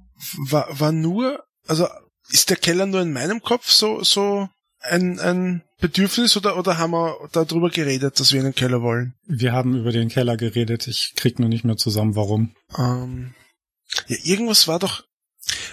war, 0.50 0.68
war 0.78 0.92
nur, 0.92 1.44
also 1.66 1.86
ist 2.30 2.50
der 2.50 2.56
Keller 2.56 2.86
nur 2.86 3.00
in 3.02 3.12
meinem 3.12 3.42
Kopf 3.42 3.70
so, 3.70 4.02
so 4.02 4.48
ein, 4.80 5.18
ein 5.18 5.62
Bedürfnis 5.80 6.36
oder, 6.36 6.58
oder 6.58 6.78
haben 6.78 6.92
wir 6.92 7.28
darüber 7.32 7.70
geredet, 7.70 8.18
dass 8.20 8.32
wir 8.32 8.40
in 8.40 8.46
den 8.46 8.54
Keller 8.54 8.82
wollen? 8.82 9.14
Wir 9.26 9.52
haben 9.52 9.78
über 9.78 9.92
den 9.92 10.08
Keller 10.08 10.36
geredet. 10.36 10.86
Ich 10.86 11.12
krieg 11.16 11.38
nur 11.38 11.48
nicht 11.48 11.64
mehr 11.64 11.76
zusammen, 11.76 12.16
warum. 12.16 12.54
Ähm, 12.76 13.34
ja, 14.06 14.16
irgendwas 14.22 14.68
war 14.68 14.78
doch, 14.78 15.04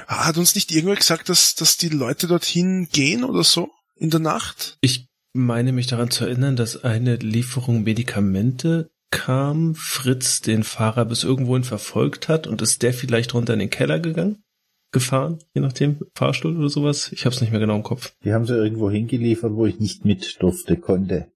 hat 0.08 0.38
uns 0.38 0.56
nicht 0.56 0.72
irgendwer 0.72 0.96
gesagt, 0.96 1.30
dass, 1.30 1.56
dass 1.56 1.78
die 1.78 1.90
Leute 1.90 2.28
dorthin 2.28 2.88
gehen 2.92 3.24
oder 3.24 3.44
so 3.44 3.70
in 3.96 4.10
der 4.10 4.20
Nacht? 4.20 4.78
Ich 4.82 5.08
meine 5.34 5.72
mich 5.72 5.88
daran 5.88 6.12
zu 6.12 6.26
erinnern, 6.26 6.56
dass 6.56 6.84
eine 6.84 7.16
Lieferung 7.18 7.84
Medikamente 7.84 8.90
kam, 9.12 9.76
Fritz 9.76 10.42
den 10.42 10.64
Fahrer 10.64 11.06
bis 11.06 11.24
irgendwohin 11.24 11.64
verfolgt 11.64 12.28
hat 12.28 12.48
und 12.48 12.62
ist 12.62 12.82
der 12.82 12.94
vielleicht 12.94 13.34
runter 13.34 13.54
in 13.54 13.60
den 13.60 13.70
Keller 13.70 14.00
gegangen? 14.00 14.44
Gefahren, 14.92 15.40
je 15.54 15.62
nachdem, 15.62 16.00
Fahrstuhl 16.16 16.58
oder 16.58 16.70
sowas. 16.70 17.12
Ich 17.12 17.26
hab's 17.26 17.42
nicht 17.42 17.52
mehr 17.52 17.60
genau 17.60 17.76
im 17.76 17.84
Kopf. 17.84 18.14
Die 18.24 18.34
haben 18.34 18.46
sie 18.46 18.56
irgendwo 18.56 18.90
hingeliefert, 18.90 19.54
wo 19.54 19.66
ich 19.66 19.80
nicht 19.80 20.06
mit 20.06 20.42
durfte, 20.42 20.78
konnte. 20.78 21.28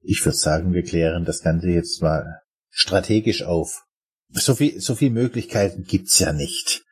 Ich 0.00 0.24
würde 0.24 0.36
sagen, 0.36 0.72
wir 0.72 0.82
klären 0.82 1.24
das 1.24 1.42
Ganze 1.42 1.68
jetzt 1.68 2.02
mal 2.02 2.40
strategisch 2.70 3.42
auf. 3.42 3.84
So 4.30 4.54
viel, 4.54 4.80
so 4.80 4.94
viel 4.94 5.10
Möglichkeiten 5.10 5.84
gibt's 5.84 6.18
ja 6.18 6.32
nicht. 6.32 6.84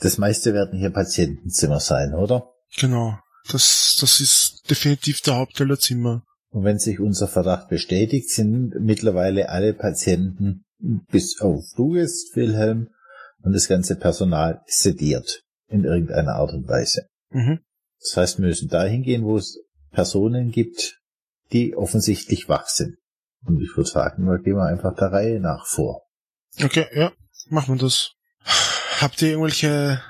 Das 0.00 0.18
meiste 0.18 0.54
werden 0.54 0.78
hier 0.78 0.90
Patientenzimmer 0.90 1.80
sein, 1.80 2.14
oder? 2.14 2.50
Genau. 2.76 3.18
Das, 3.50 3.98
das 4.00 4.20
ist 4.20 4.70
definitiv 4.70 5.20
der 5.20 5.36
Hauptteil 5.36 5.68
der 5.68 5.78
Zimmer. 5.78 6.24
Und 6.50 6.64
wenn 6.64 6.78
sich 6.78 7.00
unser 7.00 7.26
Verdacht 7.26 7.68
bestätigt, 7.68 8.30
sind 8.30 8.74
mittlerweile 8.80 9.48
alle 9.48 9.74
Patienten, 9.74 10.64
bis 10.78 11.40
auf 11.40 11.64
du 11.76 11.96
jetzt, 11.96 12.36
Wilhelm, 12.36 12.88
und 13.44 13.52
das 13.52 13.68
ganze 13.68 13.96
Personal 13.96 14.62
sediert. 14.66 15.42
In 15.68 15.84
irgendeiner 15.84 16.34
Art 16.34 16.52
und 16.52 16.68
Weise. 16.68 17.06
Mhm. 17.30 17.60
Das 18.00 18.16
heißt, 18.16 18.38
wir 18.38 18.46
müssen 18.46 18.68
dahin 18.68 19.02
gehen, 19.02 19.24
wo 19.24 19.36
es 19.36 19.58
Personen 19.90 20.50
gibt, 20.50 21.00
die 21.52 21.74
offensichtlich 21.74 22.48
wach 22.48 22.66
sind. 22.66 22.96
Und 23.46 23.60
ich 23.60 23.76
würde 23.76 23.88
sagen, 23.88 24.24
wir 24.26 24.38
gehen 24.38 24.56
wir 24.56 24.66
einfach 24.66 24.94
der 24.94 25.12
Reihe 25.12 25.40
nach 25.40 25.66
vor. 25.66 26.02
Okay, 26.62 26.86
ja, 26.94 27.12
machen 27.48 27.74
wir 27.74 27.80
das. 27.80 28.12
Habt 29.00 29.20
ihr 29.22 29.30
irgendwelche 29.30 30.02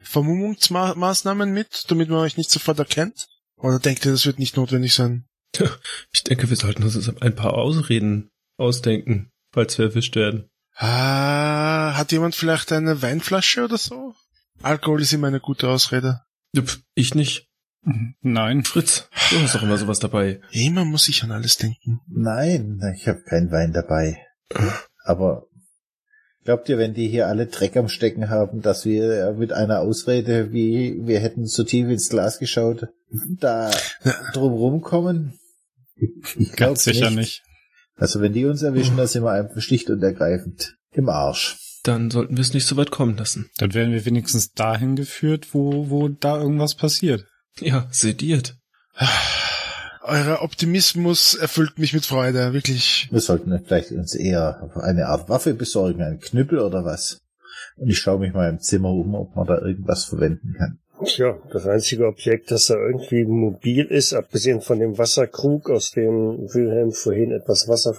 Vermummungsmaßnahmen 0.00 1.52
mit, 1.52 1.84
damit 1.88 2.08
man 2.08 2.20
euch 2.20 2.36
nicht 2.36 2.50
sofort 2.50 2.78
erkennt? 2.78 3.26
Oder 3.56 3.78
denkt 3.78 4.06
ihr, 4.06 4.12
das 4.12 4.26
wird 4.26 4.38
nicht 4.38 4.56
notwendig 4.56 4.94
sein? 4.94 5.26
Ich 6.12 6.24
denke, 6.24 6.48
wir 6.48 6.56
sollten 6.56 6.82
uns 6.82 7.08
ein 7.20 7.34
paar 7.34 7.54
Ausreden 7.54 8.30
ausdenken, 8.56 9.30
falls 9.52 9.78
wir 9.78 9.86
erwischt 9.86 10.16
werden. 10.16 10.49
Ah, 10.82 11.92
hat 11.94 12.10
jemand 12.10 12.34
vielleicht 12.34 12.72
eine 12.72 13.02
Weinflasche 13.02 13.64
oder 13.64 13.76
so? 13.76 14.14
Alkohol 14.62 15.02
ist 15.02 15.12
immer 15.12 15.26
eine 15.26 15.40
gute 15.40 15.68
Ausrede. 15.68 16.22
Ich 16.94 17.14
nicht. 17.14 17.48
Mhm. 17.82 18.14
Nein. 18.22 18.64
Fritz, 18.64 19.06
du 19.30 19.40
hast 19.40 19.54
doch 19.54 19.62
immer 19.62 19.76
sowas 19.76 19.98
dabei. 19.98 20.40
Immer 20.52 20.86
muss 20.86 21.08
ich 21.08 21.22
an 21.22 21.32
alles 21.32 21.58
denken. 21.58 22.00
Nein, 22.08 22.80
ich 22.96 23.06
habe 23.08 23.22
keinen 23.24 23.52
Wein 23.52 23.74
dabei. 23.74 24.24
Aber 25.04 25.48
glaubt 26.44 26.70
ihr, 26.70 26.78
wenn 26.78 26.94
die 26.94 27.08
hier 27.08 27.26
alle 27.26 27.46
Dreck 27.46 27.76
am 27.76 27.90
Stecken 27.90 28.30
haben, 28.30 28.62
dass 28.62 28.86
wir 28.86 29.34
mit 29.38 29.52
einer 29.52 29.80
Ausrede, 29.80 30.50
wie 30.50 31.06
wir 31.06 31.20
hätten 31.20 31.46
zu 31.46 31.64
tief 31.64 31.88
ins 31.88 32.08
Glas 32.08 32.38
geschaut, 32.38 32.88
da 33.38 33.70
drum 34.32 34.54
rumkommen? 34.54 35.38
Ganz 36.56 36.84
sicher 36.84 37.10
nicht. 37.10 37.42
Also 38.00 38.22
wenn 38.22 38.32
die 38.32 38.46
uns 38.46 38.62
erwischen, 38.62 38.96
dann 38.96 39.06
sind 39.06 39.24
wir 39.24 39.32
einfach 39.32 39.60
schlicht 39.60 39.90
und 39.90 40.02
ergreifend 40.02 40.74
im 40.90 41.10
Arsch. 41.10 41.58
Dann 41.82 42.10
sollten 42.10 42.36
wir 42.36 42.40
es 42.40 42.54
nicht 42.54 42.66
so 42.66 42.76
weit 42.78 42.90
kommen 42.90 43.16
lassen. 43.16 43.50
Dann 43.58 43.74
werden 43.74 43.92
wir 43.92 44.06
wenigstens 44.06 44.52
dahin 44.52 44.96
geführt, 44.96 45.48
wo, 45.52 45.90
wo 45.90 46.08
da 46.08 46.40
irgendwas 46.40 46.74
passiert. 46.74 47.26
Ja, 47.60 47.86
sediert. 47.90 48.56
Euer 50.02 50.40
Optimismus 50.40 51.34
erfüllt 51.34 51.78
mich 51.78 51.92
mit 51.92 52.06
Freude, 52.06 52.54
wirklich. 52.54 53.08
Wir 53.10 53.20
sollten 53.20 53.58
vielleicht 53.64 53.92
uns 53.92 54.14
eher 54.14 54.70
eine 54.76 55.06
Art 55.06 55.28
Waffe 55.28 55.52
besorgen, 55.52 56.02
einen 56.02 56.20
Knüppel 56.20 56.58
oder 56.58 56.84
was. 56.86 57.20
Und 57.76 57.88
ich 57.88 57.98
schaue 57.98 58.18
mich 58.18 58.32
mal 58.32 58.48
im 58.48 58.60
Zimmer 58.60 58.90
um, 58.90 59.14
ob 59.14 59.36
man 59.36 59.46
da 59.46 59.58
irgendwas 59.58 60.04
verwenden 60.04 60.54
kann. 60.56 60.78
Tja, 61.04 61.38
das 61.52 61.66
einzige 61.66 62.06
Objekt, 62.06 62.50
das 62.50 62.66
da 62.66 62.74
irgendwie 62.74 63.24
mobil 63.24 63.86
ist, 63.86 64.12
abgesehen 64.12 64.60
von 64.60 64.78
dem 64.78 64.98
Wasserkrug, 64.98 65.70
aus 65.70 65.92
dem 65.92 66.38
Wilhelm 66.52 66.92
vorhin 66.92 67.30
etwas 67.32 67.68
Wasser 67.68 67.96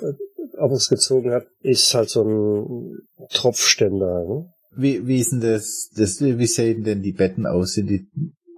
ausgezogen 0.58 1.32
hat, 1.32 1.48
ist 1.62 1.94
halt 1.94 2.10
so 2.10 2.24
ein 2.24 3.00
Tropfständer. 3.30 4.24
Ne? 4.26 4.54
Wie, 4.76 5.08
wie 5.08 5.20
ist 5.20 5.32
denn 5.32 5.42
das, 5.42 5.90
das, 5.96 6.22
wie 6.22 6.46
sehen 6.46 6.84
denn 6.84 7.02
die 7.02 7.14
Betten 7.14 7.46
aus? 7.46 7.74
Sind 7.74 7.90
die, 7.90 8.08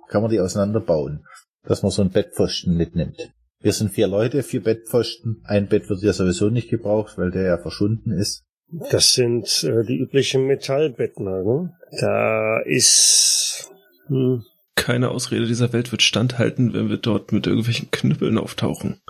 kann 0.09 0.21
man 0.21 0.31
die 0.31 0.39
auseinanderbauen? 0.39 1.23
Dass 1.63 1.81
man 1.81 1.91
so 1.91 2.01
einen 2.01 2.11
Bettpfosten 2.11 2.75
mitnimmt. 2.75 3.31
Wir 3.61 3.71
sind 3.71 3.93
vier 3.93 4.07
Leute, 4.07 4.43
vier 4.43 4.61
Bettpfosten. 4.61 5.41
Ein 5.45 5.67
Bett 5.67 5.89
wird 5.89 6.01
ja 6.01 6.11
sowieso 6.11 6.49
nicht 6.49 6.69
gebraucht, 6.69 7.17
weil 7.17 7.31
der 7.31 7.43
ja 7.43 7.57
verschwunden 7.57 8.11
ist. 8.11 8.43
Das 8.91 9.13
sind 9.13 9.63
äh, 9.63 9.85
die 9.85 9.97
üblichen 9.97 10.45
Metallbetten. 10.45 11.25
Ne? 11.25 11.73
Da 11.99 12.59
ist... 12.65 13.69
Hm, 14.07 14.43
Keine 14.75 15.09
Ausrede 15.09 15.45
dieser 15.45 15.73
Welt 15.73 15.91
wird 15.91 16.01
standhalten, 16.01 16.73
wenn 16.73 16.89
wir 16.89 16.97
dort 16.97 17.31
mit 17.31 17.47
irgendwelchen 17.47 17.91
Knüppeln 17.91 18.37
auftauchen. 18.37 19.01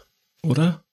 Oder? 0.43 0.84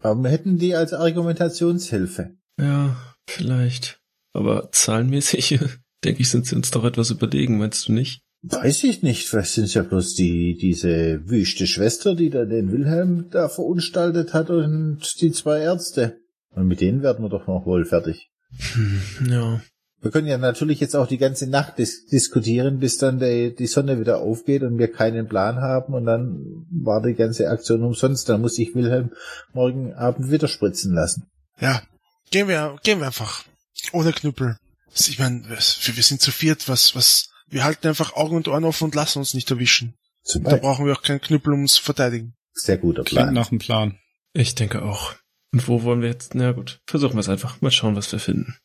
Wir 0.00 0.30
hätten 0.30 0.58
die 0.58 0.74
als 0.74 0.92
Argumentationshilfe. 0.92 2.36
Ja, 2.58 2.96
vielleicht. 3.26 4.00
Aber 4.32 4.70
zahlenmäßig, 4.70 5.58
denke 6.04 6.22
ich, 6.22 6.30
sind 6.30 6.46
sie 6.46 6.56
uns 6.56 6.70
doch 6.70 6.84
etwas 6.84 7.10
überlegen, 7.10 7.58
meinst 7.58 7.88
du 7.88 7.92
nicht? 7.92 8.20
Weiß 8.42 8.84
ich 8.84 9.02
nicht. 9.02 9.26
Vielleicht 9.26 9.52
sind 9.52 9.64
es 9.64 9.74
ja 9.74 9.82
bloß 9.82 10.14
die, 10.14 10.56
diese 10.56 11.28
wüste 11.28 11.66
Schwester, 11.66 12.14
die 12.14 12.30
da 12.30 12.44
den 12.44 12.70
Wilhelm 12.70 13.30
da 13.30 13.48
verunstaltet 13.48 14.32
hat 14.32 14.50
und 14.50 15.20
die 15.20 15.32
zwei 15.32 15.60
Ärzte. 15.60 16.18
Und 16.50 16.68
mit 16.68 16.80
denen 16.80 17.02
werden 17.02 17.24
wir 17.24 17.28
doch 17.28 17.48
noch 17.48 17.66
wohl 17.66 17.84
fertig. 17.84 18.30
Hm, 18.74 19.02
ja. 19.28 19.60
Wir 20.00 20.12
können 20.12 20.28
ja 20.28 20.38
natürlich 20.38 20.78
jetzt 20.78 20.94
auch 20.94 21.08
die 21.08 21.18
ganze 21.18 21.48
Nacht 21.48 21.78
dis 21.78 22.06
diskutieren, 22.06 22.78
bis 22.78 22.98
dann 22.98 23.18
die, 23.18 23.54
die 23.54 23.66
Sonne 23.66 23.98
wieder 23.98 24.20
aufgeht 24.20 24.62
und 24.62 24.78
wir 24.78 24.92
keinen 24.92 25.28
Plan 25.28 25.56
haben 25.56 25.92
und 25.94 26.04
dann 26.06 26.66
war 26.70 27.02
die 27.02 27.14
ganze 27.14 27.48
Aktion 27.50 27.82
umsonst. 27.82 28.28
Dann 28.28 28.40
muss 28.40 28.54
sich 28.54 28.74
Wilhelm 28.74 29.10
morgen 29.52 29.94
Abend 29.94 30.30
wieder 30.30 30.46
spritzen 30.46 30.94
lassen. 30.94 31.26
Ja, 31.60 31.82
gehen 32.30 32.46
wir, 32.46 32.76
gehen 32.84 33.00
wir 33.00 33.06
einfach. 33.06 33.44
Ohne 33.92 34.12
Knüppel. 34.12 34.56
Ich 34.94 35.18
meine, 35.18 35.42
wir 35.48 35.56
wir 35.56 36.02
sind 36.02 36.20
zu 36.20 36.30
viert, 36.30 36.68
was, 36.68 36.94
was, 36.94 37.30
wir 37.48 37.64
halten 37.64 37.88
einfach 37.88 38.14
Augen 38.14 38.36
und 38.36 38.48
Ohren 38.48 38.64
offen 38.64 38.84
und 38.84 38.94
lassen 38.94 39.18
uns 39.18 39.34
nicht 39.34 39.50
erwischen. 39.50 39.94
Zum 40.22 40.44
Da 40.44 40.50
Beispiel. 40.50 40.68
brauchen 40.68 40.86
wir 40.86 40.92
auch 40.92 41.02
keinen 41.02 41.20
Knüppel, 41.20 41.52
um 41.54 41.62
uns 41.62 41.74
zu 41.74 41.82
verteidigen. 41.82 42.34
Sehr 42.52 42.78
guter 42.78 43.02
Klingt 43.02 43.24
Plan. 43.24 43.34
nach 43.34 43.50
einem 43.50 43.58
Plan. 43.58 43.98
Ich 44.32 44.54
denke 44.54 44.82
auch. 44.82 45.14
Und 45.52 45.66
wo 45.66 45.82
wollen 45.82 46.02
wir 46.02 46.08
jetzt? 46.08 46.34
Na 46.34 46.52
gut, 46.52 46.80
versuchen 46.86 47.14
wir 47.14 47.20
es 47.20 47.28
einfach. 47.28 47.60
Mal 47.60 47.70
schauen, 47.70 47.96
was 47.96 48.12
wir 48.12 48.18
finden. 48.18 48.56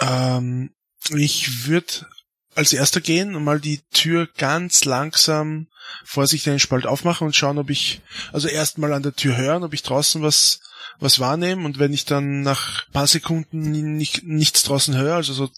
Ähm, 0.00 0.70
ich 1.14 1.66
würde 1.66 2.06
als 2.54 2.72
erster 2.72 3.00
gehen 3.00 3.34
und 3.34 3.44
mal 3.44 3.60
die 3.60 3.80
Tür 3.92 4.28
ganz 4.36 4.84
langsam 4.84 5.68
vorsichtig 6.04 6.50
einen 6.50 6.58
Spalt 6.58 6.86
aufmachen 6.86 7.26
und 7.26 7.36
schauen, 7.36 7.58
ob 7.58 7.70
ich, 7.70 8.00
also 8.32 8.48
erstmal 8.48 8.92
an 8.92 9.02
der 9.02 9.14
Tür 9.14 9.36
hören, 9.36 9.64
ob 9.64 9.72
ich 9.72 9.82
draußen 9.82 10.22
was, 10.22 10.60
was 10.98 11.20
wahrnehme 11.20 11.64
und 11.64 11.78
wenn 11.78 11.92
ich 11.92 12.04
dann 12.04 12.42
nach 12.42 12.86
paar 12.92 13.06
Sekunden 13.06 13.96
nicht, 13.96 14.24
nichts 14.24 14.62
draußen 14.64 14.96
höre, 14.96 15.16
also 15.16 15.32
so 15.32 15.50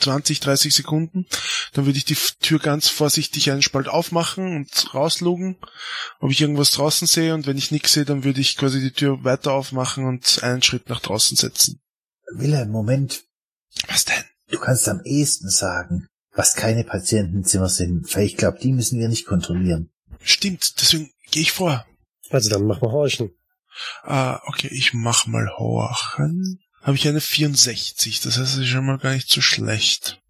20, 0.00 0.40
30 0.40 0.74
Sekunden. 0.74 1.26
Dann 1.72 1.86
würde 1.86 1.98
ich 1.98 2.04
die 2.04 2.16
Tür 2.40 2.58
ganz 2.58 2.88
vorsichtig 2.88 3.50
einen 3.50 3.62
Spalt 3.62 3.88
aufmachen 3.88 4.56
und 4.56 4.94
rauslugen, 4.94 5.56
ob 6.18 6.30
ich 6.30 6.40
irgendwas 6.40 6.72
draußen 6.72 7.06
sehe. 7.06 7.34
Und 7.34 7.46
wenn 7.46 7.58
ich 7.58 7.70
nichts 7.70 7.92
sehe, 7.92 8.04
dann 8.04 8.24
würde 8.24 8.40
ich 8.40 8.56
quasi 8.56 8.80
die 8.80 8.92
Tür 8.92 9.22
weiter 9.24 9.52
aufmachen 9.52 10.04
und 10.06 10.42
einen 10.42 10.62
Schritt 10.62 10.88
nach 10.88 11.00
draußen 11.00 11.36
setzen. 11.36 11.80
Wilhelm, 12.32 12.70
Moment. 12.70 13.24
Was 13.88 14.04
denn? 14.04 14.24
Du 14.50 14.58
kannst 14.58 14.88
am 14.88 15.00
ehesten 15.04 15.48
sagen, 15.48 16.06
was 16.32 16.54
keine 16.54 16.84
Patientenzimmer 16.84 17.68
sind, 17.68 18.14
weil 18.14 18.24
ich 18.24 18.36
glaube, 18.36 18.58
die 18.60 18.72
müssen 18.72 18.98
wir 18.98 19.08
nicht 19.08 19.26
kontrollieren. 19.26 19.90
Stimmt, 20.22 20.80
deswegen 20.80 21.10
gehe 21.30 21.42
ich 21.42 21.52
vor. 21.52 21.86
Also 22.30 22.50
dann 22.50 22.66
mach 22.66 22.80
mal 22.80 22.92
horchen. 22.92 23.30
Ah, 24.02 24.40
okay, 24.46 24.68
ich 24.70 24.92
mach 24.92 25.26
mal 25.26 25.48
horchen. 25.56 26.60
Habe 26.82 26.96
ich 26.96 27.06
eine 27.06 27.20
64, 27.20 28.20
das 28.20 28.38
heißt, 28.38 28.52
das 28.52 28.56
ist 28.56 28.68
schon 28.68 28.86
mal 28.86 28.98
gar 28.98 29.12
nicht 29.12 29.30
so 29.30 29.40
schlecht. 29.40 30.20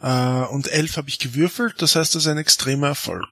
Äh, 0.00 0.06
und 0.06 0.68
11 0.68 0.96
habe 0.96 1.08
ich 1.08 1.18
gewürfelt, 1.18 1.82
das 1.82 1.94
heißt, 1.96 2.14
das 2.14 2.22
ist 2.22 2.28
ein 2.28 2.38
extremer 2.38 2.88
Erfolg. 2.88 3.26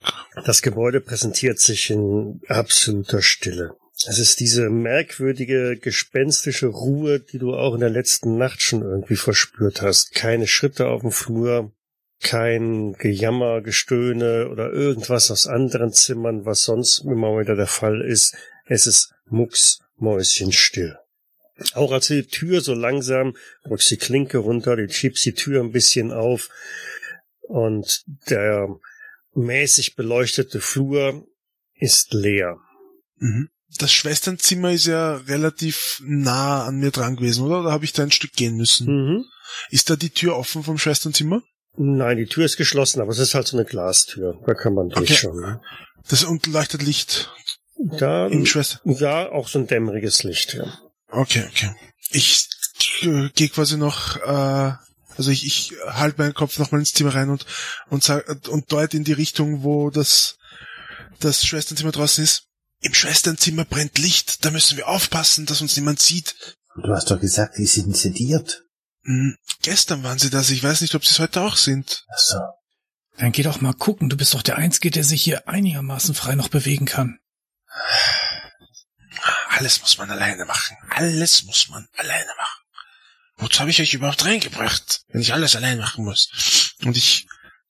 Das 0.45 0.63
Gebäude 0.63 1.01
präsentiert 1.01 1.61
sich 1.61 1.91
in 1.91 2.41
absoluter 2.49 3.23
Stille. 3.23 3.77
Es 4.05 4.19
ist 4.19 4.41
diese 4.41 4.69
merkwürdige, 4.69 5.79
gespenstische 5.79 6.67
Ruhe, 6.67 7.19
die 7.19 7.39
du 7.39 7.55
auch 7.55 7.75
in 7.75 7.81
der 7.81 7.91
letzten 7.91 8.37
Nacht 8.37 8.61
schon 8.61 8.83
irgendwie 8.83 9.17
verspürt 9.17 9.81
hast. 9.81 10.15
Keine 10.15 10.47
Schritte 10.47 10.89
auf 10.89 11.01
dem 11.01 11.13
Flur, 11.13 11.73
kein 12.21 12.93
Gejammer, 12.95 13.63
Gestöhne 13.63 14.49
oder 14.51 14.71
irgendwas 14.71 15.31
aus 15.31 15.47
anderen 15.47 15.93
Zimmern, 15.93 16.45
was 16.45 16.63
sonst 16.63 17.01
immer 17.01 17.39
wieder 17.39 17.57
der 17.57 17.67
Fall 17.67 18.03
ist. 18.03 18.37
Es 18.67 18.87
ist 18.87 19.15
mucksmäuschenstill. 19.27 20.99
Auch 21.73 21.93
als 21.93 22.09
die 22.09 22.27
Tür 22.27 22.61
so 22.61 22.75
langsam, 22.75 23.35
drückst 23.65 23.91
die 23.91 23.97
Klinke 23.97 24.39
runter, 24.39 24.77
du 24.77 24.89
schiebst 24.91 25.25
die 25.25 25.33
Tür 25.33 25.63
ein 25.63 25.73
bisschen 25.73 26.13
auf 26.13 26.51
und 27.41 28.05
der 28.29 28.69
mäßig 29.33 29.97
beleuchtete 29.97 30.61
Flur 30.61 31.27
ist 31.75 32.13
leer. 32.13 32.59
Mhm. 33.17 33.49
Das 33.79 33.93
Schwesternzimmer 33.93 34.73
ist 34.73 34.87
ja 34.87 35.17
relativ 35.17 36.01
nah 36.05 36.65
an 36.65 36.77
mir 36.79 36.91
dran 36.93 37.17
gewesen, 37.17 37.45
oder? 37.45 37.63
Da 37.63 37.73
habe 37.73 37.85
ich 37.85 37.93
da 37.93 38.03
ein 38.05 38.13
Stück 38.13 38.33
gehen 38.33 38.57
müssen. 38.57 38.87
Mhm. 38.87 39.25
Ist 39.71 39.91
da 39.91 39.97
die 39.97 40.11
Tür 40.11 40.37
offen 40.37 40.63
vom 40.63 40.79
Schwesternzimmer? 40.79 41.43
Nein, 41.77 42.17
die 42.17 42.27
Tür 42.27 42.45
ist 42.45 42.57
geschlossen, 42.57 43.01
aber 43.01 43.11
es 43.11 43.19
ist 43.19 43.35
halt 43.35 43.47
so 43.47 43.57
eine 43.57 43.67
Glastür. 43.67 44.41
Da 44.47 44.55
kann 44.55 44.75
man 44.75 44.89
durchschauen. 44.89 45.41
Ne? 45.41 45.61
Das 46.09 46.25
und 46.25 46.47
leuchtet 46.47 46.83
Licht 46.83 47.31
Da, 47.99 48.29
im 48.29 48.47
Schwester. 48.47 48.81
ja, 48.85 49.31
auch 49.31 49.49
so 49.49 49.59
ein 49.59 49.67
dämmeriges 49.67 50.23
Licht. 50.23 50.55
Ja. 50.55 50.79
Okay, 51.09 51.45
okay. 51.51 51.75
Ich 52.11 52.49
äh, 53.03 53.29
gehe 53.35 53.49
quasi 53.49 53.77
noch, 53.77 54.17
äh, 54.17 54.73
also 55.17 55.31
ich, 55.31 55.45
ich 55.45 55.75
halte 55.87 56.19
meinen 56.23 56.35
Kopf 56.35 56.59
nochmal 56.59 56.81
ins 56.81 56.95
Zimmer 56.95 57.15
rein 57.15 57.31
und 57.31 57.45
und 57.91 58.03
sag, 58.05 58.27
und 58.49 58.71
deut 58.73 58.95
in 58.95 59.05
die 59.05 59.13
Richtung, 59.13 59.63
wo 59.63 59.91
das 59.91 60.37
das 61.21 61.45
Schwesternzimmer 61.45 61.93
draußen 61.93 62.23
ist. 62.25 62.45
Im 62.81 62.95
Schwesternzimmer 62.95 63.65
brennt 63.65 63.99
Licht, 63.99 64.45
da 64.45 64.51
müssen 64.51 64.77
wir 64.77 64.89
aufpassen, 64.89 65.47
dass 65.47 65.63
uns 65.63 65.77
niemand 65.77 66.01
sieht. 66.01 66.35
Du 66.83 66.93
hast 66.93 67.11
doch 67.11 67.21
gesagt, 67.21 67.57
die 67.59 67.67
sind 67.67 67.97
sediert. 67.97 68.65
Hm, 69.05 69.37
gestern 69.63 70.03
waren 70.03 70.19
sie 70.19 70.31
das, 70.31 70.51
ich 70.51 70.63
weiß 70.63 70.81
nicht, 70.83 70.95
ob 70.95 71.05
sie 71.05 71.13
es 71.13 71.19
heute 71.19 71.41
auch 71.41 71.57
sind. 71.57 72.05
Ach 72.13 72.19
so. 72.19 72.39
Dann 73.19 73.33
geh 73.33 73.43
doch 73.43 73.61
mal 73.61 73.73
gucken, 73.73 74.11
du 74.11 74.17
bist 74.17 74.35
doch 74.35 74.43
der 74.43 74.57
Einzige, 74.57 74.91
der 74.91 75.05
sich 75.05 75.23
hier 75.23 75.49
einigermaßen 75.49 76.15
frei 76.15 76.35
noch 76.35 76.49
bewegen 76.49 76.87
kann. 76.87 77.19
Alles 79.49 79.81
muss 79.81 79.97
man 79.97 80.11
alleine 80.11 80.45
machen. 80.45 80.77
Alles 80.91 81.45
muss 81.45 81.69
man 81.69 81.89
alleine 81.97 82.31
machen. 82.37 82.63
Wozu 83.37 83.61
habe 83.61 83.71
ich 83.71 83.81
euch 83.81 83.95
überhaupt 83.95 84.25
reingebracht, 84.25 85.03
wenn 85.09 85.21
ich 85.21 85.33
alles 85.33 85.57
allein 85.57 85.79
machen 85.79 86.05
muss? 86.05 86.75
Und 86.85 86.97
ich 86.97 87.27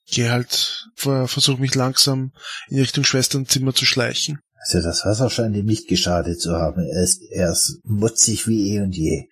gehe 0.07 0.31
halt, 0.31 0.89
versuche 0.97 1.61
mich 1.61 1.75
langsam 1.75 2.33
in 2.69 2.81
Richtung 2.81 3.05
Schwesternzimmer 3.05 3.75
zu 3.75 3.85
schleichen. 3.85 4.41
Also 4.67 4.87
das 4.87 5.05
Wasser 5.05 5.31
scheint 5.31 5.57
ihm 5.57 5.67
nicht 5.67 5.89
geschadet 5.89 6.41
zu 6.41 6.53
haben. 6.55 6.83
Er 6.83 7.03
ist, 7.03 7.23
er 7.31 7.53
ist 7.53 7.81
mutzig 7.85 8.49
wie 8.49 8.75
eh 8.75 8.81
und 8.81 8.97
je. 8.97 9.29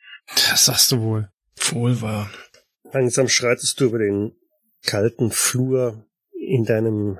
Das 0.48 0.66
sagst 0.66 0.92
du 0.92 1.00
wohl. 1.00 1.28
Wohl 1.70 2.00
wahr. 2.00 2.30
Langsam 2.92 3.28
schreitest 3.28 3.80
du 3.80 3.86
über 3.86 3.98
den 3.98 4.32
kalten 4.84 5.30
Flur 5.30 6.06
in 6.32 6.64
deinem 6.64 7.18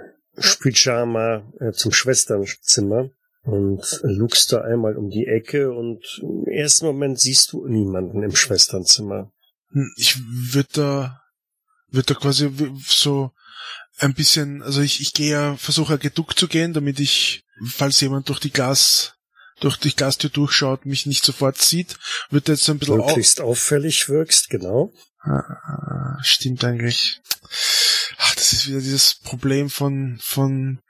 Pyjama 0.60 1.42
äh, 1.60 1.72
zum 1.72 1.92
Schwesternzimmer 1.92 3.10
und 3.42 4.00
lugst 4.02 4.52
da 4.52 4.60
einmal 4.60 4.96
um 4.96 5.10
die 5.10 5.26
Ecke 5.26 5.72
und 5.72 6.20
im 6.22 6.46
ersten 6.46 6.86
Moment 6.86 7.18
siehst 7.18 7.52
du 7.52 7.66
niemanden 7.66 8.22
im 8.22 8.34
Schwesternzimmer. 8.34 9.32
Hm, 9.70 9.92
Ich 9.96 10.18
würde 10.52 10.68
da, 10.72 11.20
würde 11.90 12.14
da 12.14 12.20
quasi 12.20 12.50
so 12.86 13.32
ein 13.98 14.14
bisschen, 14.14 14.62
also 14.62 14.80
ich, 14.80 15.00
ich 15.00 15.12
gehe 15.12 15.32
ja, 15.32 15.56
versuche 15.56 15.98
geduckt 15.98 16.38
zu 16.38 16.48
gehen, 16.48 16.72
damit 16.72 17.00
ich, 17.00 17.44
falls 17.66 18.00
jemand 18.00 18.28
durch 18.28 18.40
die 18.40 18.50
Glas, 18.50 19.14
durch 19.60 19.76
die 19.76 19.94
Glastür 19.94 20.30
durchschaut, 20.30 20.84
mich 20.84 21.06
nicht 21.06 21.24
sofort 21.24 21.60
sieht. 21.60 21.96
Würde 22.30 22.52
jetzt 22.52 22.64
so 22.64 22.72
ein 22.72 22.78
bisschen 22.78 22.96
Möglichst 22.96 23.40
auffällig 23.40 24.08
wirkst, 24.08 24.50
genau. 24.50 24.92
Ah, 25.20 26.18
Stimmt 26.22 26.64
eigentlich. 26.64 27.20
Ach, 28.18 28.34
das 28.34 28.52
ist 28.52 28.68
wieder 28.68 28.80
dieses 28.80 29.14
Problem 29.14 29.70
von, 29.70 30.18
von, 30.20 30.80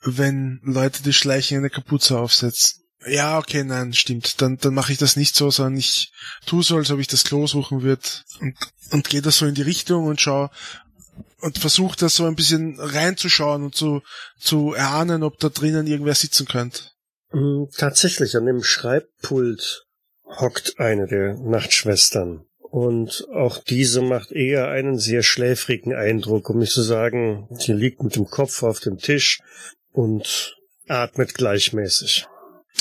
wenn 0.00 0.60
Leute 0.64 1.02
die 1.02 1.12
Schleichen 1.12 1.58
eine 1.58 1.70
Kapuze 1.70 2.18
aufsetzen. 2.18 2.82
Ja, 3.06 3.38
okay, 3.38 3.64
nein, 3.64 3.92
stimmt. 3.94 4.40
Dann, 4.40 4.58
dann 4.58 4.74
mache 4.74 4.92
ich 4.92 4.98
das 4.98 5.16
nicht 5.16 5.34
so, 5.34 5.50
sondern 5.50 5.76
ich 5.76 6.12
tu 6.46 6.62
so, 6.62 6.76
als 6.76 6.90
ob 6.90 7.00
ich 7.00 7.08
das 7.08 7.24
Klo 7.24 7.46
suchen 7.46 7.82
würde 7.82 8.02
und, 8.40 8.56
und 8.90 9.08
gehe 9.08 9.22
da 9.22 9.30
so 9.30 9.46
in 9.46 9.54
die 9.54 9.62
Richtung 9.62 10.06
und 10.06 10.20
schau 10.20 10.50
und 11.40 11.58
versuche 11.58 11.96
da 11.98 12.08
so 12.08 12.24
ein 12.26 12.36
bisschen 12.36 12.78
reinzuschauen 12.78 13.64
und 13.64 13.74
zu, 13.74 14.02
zu 14.38 14.74
erahnen, 14.74 15.22
ob 15.22 15.38
da 15.38 15.48
drinnen 15.48 15.86
irgendwer 15.86 16.14
sitzen 16.14 16.46
könnte. 16.46 16.82
Mm, 17.32 17.64
Tatsächlich, 17.76 18.36
an 18.36 18.46
dem 18.46 18.62
Schreibpult 18.62 19.84
hockt 20.24 20.78
eine 20.78 21.06
der 21.06 21.34
Nachtschwestern. 21.34 22.46
Und 22.58 23.26
auch 23.34 23.58
diese 23.58 24.00
macht 24.00 24.32
eher 24.32 24.68
einen 24.68 24.98
sehr 24.98 25.22
schläfrigen 25.22 25.94
Eindruck, 25.94 26.48
um 26.48 26.58
nicht 26.58 26.72
zu 26.72 26.82
sagen, 26.82 27.46
sie 27.50 27.74
liegt 27.74 28.02
mit 28.02 28.16
dem 28.16 28.26
Kopf 28.26 28.62
auf 28.62 28.80
dem 28.80 28.96
Tisch 28.96 29.40
und 29.90 30.56
atmet 30.88 31.34
gleichmäßig. 31.34 32.26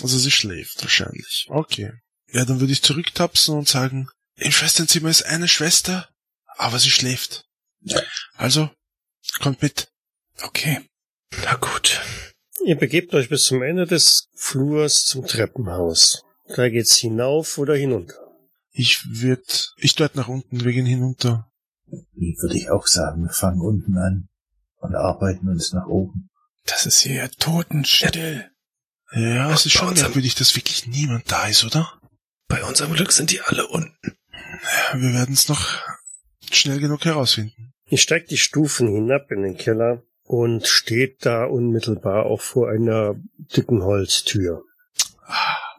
Also 0.01 0.17
sie 0.17 0.31
schläft 0.31 0.81
wahrscheinlich. 0.81 1.47
Okay. 1.49 1.91
Ja, 2.31 2.45
dann 2.45 2.61
würde 2.61 2.71
ich 2.71 2.81
zurücktapsen 2.81 3.53
und 3.57 3.67
sagen, 3.67 4.07
im 4.37 4.51
Schwesternzimmer 4.51 5.09
ist 5.09 5.25
eine 5.25 5.49
Schwester, 5.49 6.07
aber 6.55 6.79
sie 6.79 6.89
schläft. 6.89 7.43
Also, 8.35 8.69
kommt 9.39 9.61
mit. 9.61 9.91
Okay. 10.43 10.81
Na 11.43 11.55
gut. 11.55 12.01
Ihr 12.65 12.75
begebt 12.75 13.13
euch 13.13 13.29
bis 13.29 13.45
zum 13.45 13.63
Ende 13.63 13.85
des 13.85 14.29
Flurs 14.35 15.05
zum 15.05 15.25
Treppenhaus. 15.25 16.23
Da 16.55 16.69
geht's 16.69 16.97
hinauf 16.97 17.57
oder 17.57 17.75
hinunter. 17.75 18.15
Ich 18.71 19.03
würde, 19.05 19.43
ich 19.77 19.95
dort 19.95 20.15
nach 20.15 20.27
unten, 20.27 20.63
wir 20.63 20.71
gehen 20.71 20.85
hinunter. 20.85 21.49
Wie 22.13 22.37
würde 22.39 22.57
ich 22.57 22.69
auch 22.69 22.87
sagen, 22.87 23.23
wir 23.23 23.33
fangen 23.33 23.61
unten 23.61 23.97
an 23.97 24.29
und 24.77 24.95
arbeiten 24.95 25.49
uns 25.49 25.73
nach 25.73 25.87
oben. 25.87 26.29
Das 26.65 26.85
ist 26.85 26.99
hier 26.99 27.29
totenstill. 27.31 28.49
Ja, 29.13 29.51
es 29.51 29.65
ist 29.65 29.73
schon 29.73 29.93
merkwürdig, 29.93 30.35
dass 30.35 30.55
wirklich 30.55 30.87
niemand 30.87 31.29
da 31.31 31.47
ist, 31.47 31.65
oder? 31.65 31.99
Bei 32.47 32.63
unserem 32.63 32.93
Glück 32.93 33.11
sind 33.11 33.31
die 33.31 33.41
alle 33.41 33.67
unten. 33.67 34.15
Ja, 34.31 35.01
wir 35.01 35.13
werden 35.13 35.33
es 35.33 35.49
noch 35.49 35.81
schnell 36.55 36.79
genug 36.79 37.05
herausfinden. 37.05 37.73
Ihr 37.89 37.97
steigt 37.97 38.31
die 38.31 38.37
Stufen 38.37 38.87
hinab 38.87 39.31
in 39.31 39.43
den 39.43 39.57
Keller 39.57 40.01
und 40.23 40.67
steht 40.67 41.25
da 41.25 41.43
unmittelbar 41.45 42.25
auch 42.25 42.41
vor 42.41 42.69
einer 42.69 43.15
dicken 43.55 43.83
Holztür. 43.83 44.63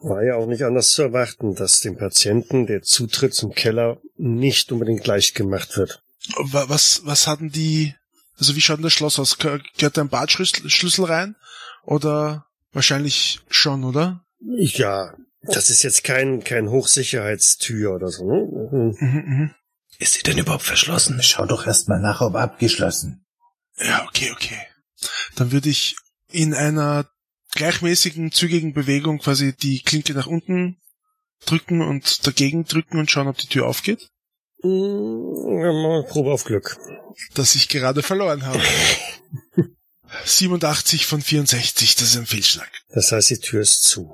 War 0.00 0.22
ja 0.24 0.34
auch 0.36 0.46
nicht 0.46 0.62
anders 0.64 0.90
zu 0.92 1.02
erwarten, 1.02 1.54
dass 1.54 1.80
dem 1.80 1.96
Patienten 1.96 2.66
der 2.66 2.82
Zutritt 2.82 3.34
zum 3.34 3.52
Keller 3.54 3.98
nicht 4.16 4.72
unbedingt 4.72 5.06
leicht 5.06 5.34
gemacht 5.34 5.76
wird. 5.76 6.02
Wa- 6.36 6.64
Was, 6.68 7.02
was 7.04 7.26
hatten 7.26 7.50
die, 7.50 7.94
also 8.38 8.56
wie 8.56 8.60
schaut 8.60 8.78
denn 8.78 8.84
das 8.84 8.92
Schloss 8.92 9.18
aus? 9.18 9.38
Geh- 9.38 9.58
Gehört 9.78 9.96
da 9.96 10.00
ein 10.02 10.08
Badschlüssel 10.08 10.68
Schlüssel 10.70 11.04
rein? 11.04 11.36
Oder 11.84 12.46
wahrscheinlich 12.72 13.40
schon, 13.48 13.84
oder? 13.84 14.24
Ja, 14.40 15.14
das 15.42 15.70
ist 15.70 15.82
jetzt 15.82 16.04
kein, 16.04 16.42
kein 16.44 16.68
Hochsicherheitstür 16.70 17.94
oder 17.94 18.08
so. 18.08 18.24
Ne? 18.26 18.48
Mhm, 18.72 18.96
mhm. 19.00 19.54
Ist 20.02 20.14
sie 20.14 20.24
denn 20.24 20.36
überhaupt 20.36 20.64
verschlossen? 20.64 21.22
Schau 21.22 21.46
doch 21.46 21.64
erst 21.64 21.88
mal 21.88 22.00
nach, 22.00 22.22
ob 22.22 22.34
abgeschlossen. 22.34 23.24
Ja, 23.78 24.04
okay, 24.04 24.32
okay. 24.32 24.58
Dann 25.36 25.52
würde 25.52 25.68
ich 25.68 25.94
in 26.28 26.54
einer 26.54 27.08
gleichmäßigen, 27.52 28.32
zügigen 28.32 28.74
Bewegung 28.74 29.20
quasi 29.20 29.54
die 29.54 29.80
Klinke 29.80 30.12
nach 30.14 30.26
unten 30.26 30.80
drücken 31.46 31.82
und 31.82 32.26
dagegen 32.26 32.64
drücken 32.64 32.98
und 32.98 33.12
schauen, 33.12 33.28
ob 33.28 33.38
die 33.38 33.46
Tür 33.46 33.68
aufgeht. 33.68 34.10
Mm, 34.64 35.62
ja, 35.62 35.72
mal 35.72 36.04
Probe 36.08 36.32
auf 36.32 36.42
Glück. 36.42 36.76
Dass 37.34 37.54
ich 37.54 37.68
gerade 37.68 38.02
verloren 38.02 38.44
habe. 38.44 38.60
87 40.24 41.06
von 41.06 41.22
64, 41.22 41.94
das 41.94 42.08
ist 42.08 42.16
ein 42.16 42.26
Fehlschlag. 42.26 42.68
Das 42.88 43.12
heißt, 43.12 43.30
die 43.30 43.38
Tür 43.38 43.60
ist 43.60 43.84
zu. 43.84 44.12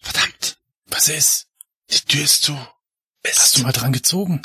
Verdammt, 0.00 0.56
Was 0.86 1.08
ist? 1.10 1.44
die 1.90 2.00
Tür 2.00 2.24
ist 2.24 2.42
zu. 2.42 2.58
Hast 3.26 3.58
du 3.58 3.62
mal 3.62 3.72
dran 3.72 3.92
gezogen? 3.92 4.42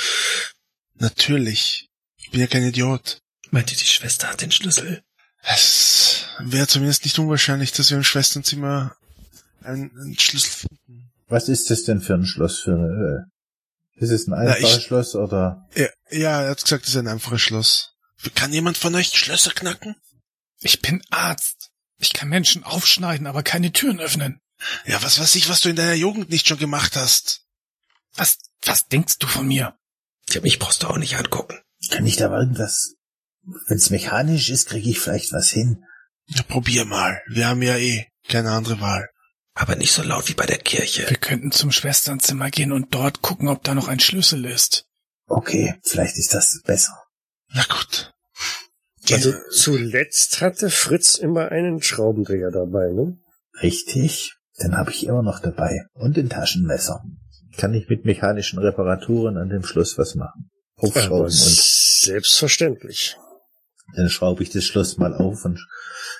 Natürlich. 0.94 1.88
Ich 2.16 2.30
bin 2.30 2.40
ja 2.40 2.46
kein 2.46 2.64
Idiot. 2.64 3.20
Meint 3.50 3.70
ihr, 3.72 3.78
die 3.78 3.84
Schwester 3.86 4.28
hat 4.28 4.40
den 4.40 4.50
Schlüssel? 4.50 5.02
Es 5.42 6.24
wäre 6.40 6.66
zumindest 6.66 7.04
nicht 7.04 7.18
unwahrscheinlich, 7.18 7.72
dass 7.72 7.90
wir 7.90 7.96
im 7.98 8.04
Schwesternzimmer 8.04 8.96
einen, 9.62 9.90
einen 9.98 10.18
Schlüssel 10.18 10.50
finden. 10.50 11.12
Was 11.28 11.48
ist 11.48 11.70
das 11.70 11.84
denn 11.84 12.00
für 12.00 12.14
ein 12.14 12.26
Schloss 12.26 12.60
für 12.60 12.72
eine, 12.74 13.26
äh, 13.98 14.02
ist 14.04 14.10
es 14.10 14.26
ein 14.26 14.30
Na, 14.32 14.52
einfaches 14.52 14.78
ich- 14.78 14.84
Schloss 14.84 15.14
oder? 15.14 15.68
Ja, 15.74 15.88
ja, 16.10 16.42
er 16.42 16.50
hat 16.50 16.62
gesagt, 16.62 16.84
es 16.84 16.90
ist 16.90 16.96
ein 16.96 17.08
einfaches 17.08 17.40
Schloss. 17.42 17.94
Kann 18.34 18.52
jemand 18.52 18.78
von 18.78 18.94
euch 18.94 19.08
Schlösser 19.08 19.50
knacken? 19.52 19.96
Ich 20.60 20.80
bin 20.80 21.02
Arzt. 21.10 21.70
Ich 21.98 22.12
kann 22.12 22.28
Menschen 22.28 22.64
aufschneiden, 22.64 23.26
aber 23.26 23.42
keine 23.42 23.72
Türen 23.72 24.00
öffnen. 24.00 24.40
Ja, 24.86 25.02
was 25.02 25.18
weiß 25.20 25.34
ich, 25.36 25.48
was 25.48 25.60
du 25.60 25.68
in 25.68 25.76
deiner 25.76 25.94
Jugend 25.94 26.30
nicht 26.30 26.48
schon 26.48 26.58
gemacht 26.58 26.96
hast. 26.96 27.42
Was, 28.14 28.38
was 28.66 28.88
denkst 28.88 29.18
du 29.18 29.26
von 29.26 29.46
mir? 29.46 29.76
Ja, 30.30 30.40
mich 30.40 30.58
brauchst 30.58 30.82
du 30.82 30.88
auch 30.88 30.98
nicht 30.98 31.16
angucken. 31.16 31.58
Kann 31.90 32.06
ich 32.06 32.16
da 32.16 32.28
mal 32.28 32.40
irgendwas? 32.40 32.94
Wenn 33.66 33.76
es 33.76 33.90
mechanisch 33.90 34.48
ist, 34.48 34.68
kriege 34.68 34.88
ich 34.88 35.00
vielleicht 35.00 35.32
was 35.32 35.50
hin. 35.50 35.84
Ja, 36.26 36.42
probier 36.42 36.84
mal. 36.84 37.20
Wir 37.28 37.48
haben 37.48 37.62
ja 37.62 37.76
eh 37.76 38.06
keine 38.28 38.52
andere 38.52 38.80
Wahl. 38.80 39.10
Aber 39.54 39.76
nicht 39.76 39.92
so 39.92 40.02
laut 40.02 40.28
wie 40.28 40.34
bei 40.34 40.46
der 40.46 40.58
Kirche. 40.58 41.08
Wir 41.08 41.16
könnten 41.16 41.52
zum 41.52 41.70
Schwesternzimmer 41.70 42.50
gehen 42.50 42.72
und 42.72 42.94
dort 42.94 43.22
gucken, 43.22 43.48
ob 43.48 43.62
da 43.62 43.74
noch 43.74 43.88
ein 43.88 44.00
Schlüssel 44.00 44.44
ist. 44.46 44.86
Okay, 45.26 45.74
vielleicht 45.84 46.16
ist 46.16 46.34
das 46.34 46.60
besser. 46.64 46.98
Na 47.48 47.62
gut. 47.64 48.12
Also 49.10 49.32
zuletzt 49.50 50.40
hatte 50.40 50.70
Fritz 50.70 51.14
immer 51.16 51.50
einen 51.50 51.82
Schraubendreher 51.82 52.50
dabei, 52.50 52.90
ne? 52.90 53.18
Richtig. 53.62 54.34
Den 54.60 54.76
habe 54.76 54.90
ich 54.90 55.06
immer 55.06 55.22
noch 55.22 55.40
dabei. 55.40 55.86
Und 55.92 56.16
ein 56.16 56.30
Taschenmesser. 56.30 57.04
Kann 57.56 57.74
ich 57.74 57.88
mit 57.88 58.04
mechanischen 58.04 58.58
Reparaturen 58.58 59.36
an 59.36 59.48
dem 59.48 59.64
Schloss 59.64 59.96
was 59.98 60.14
machen? 60.14 60.50
Aufschrauben 60.76 61.24
und 61.24 61.32
selbstverständlich. 61.32 63.16
dann 63.94 64.10
schraube 64.10 64.42
ich 64.42 64.50
das 64.50 64.64
Schloss 64.64 64.96
mal 64.96 65.14
auf 65.14 65.44
und 65.44 65.60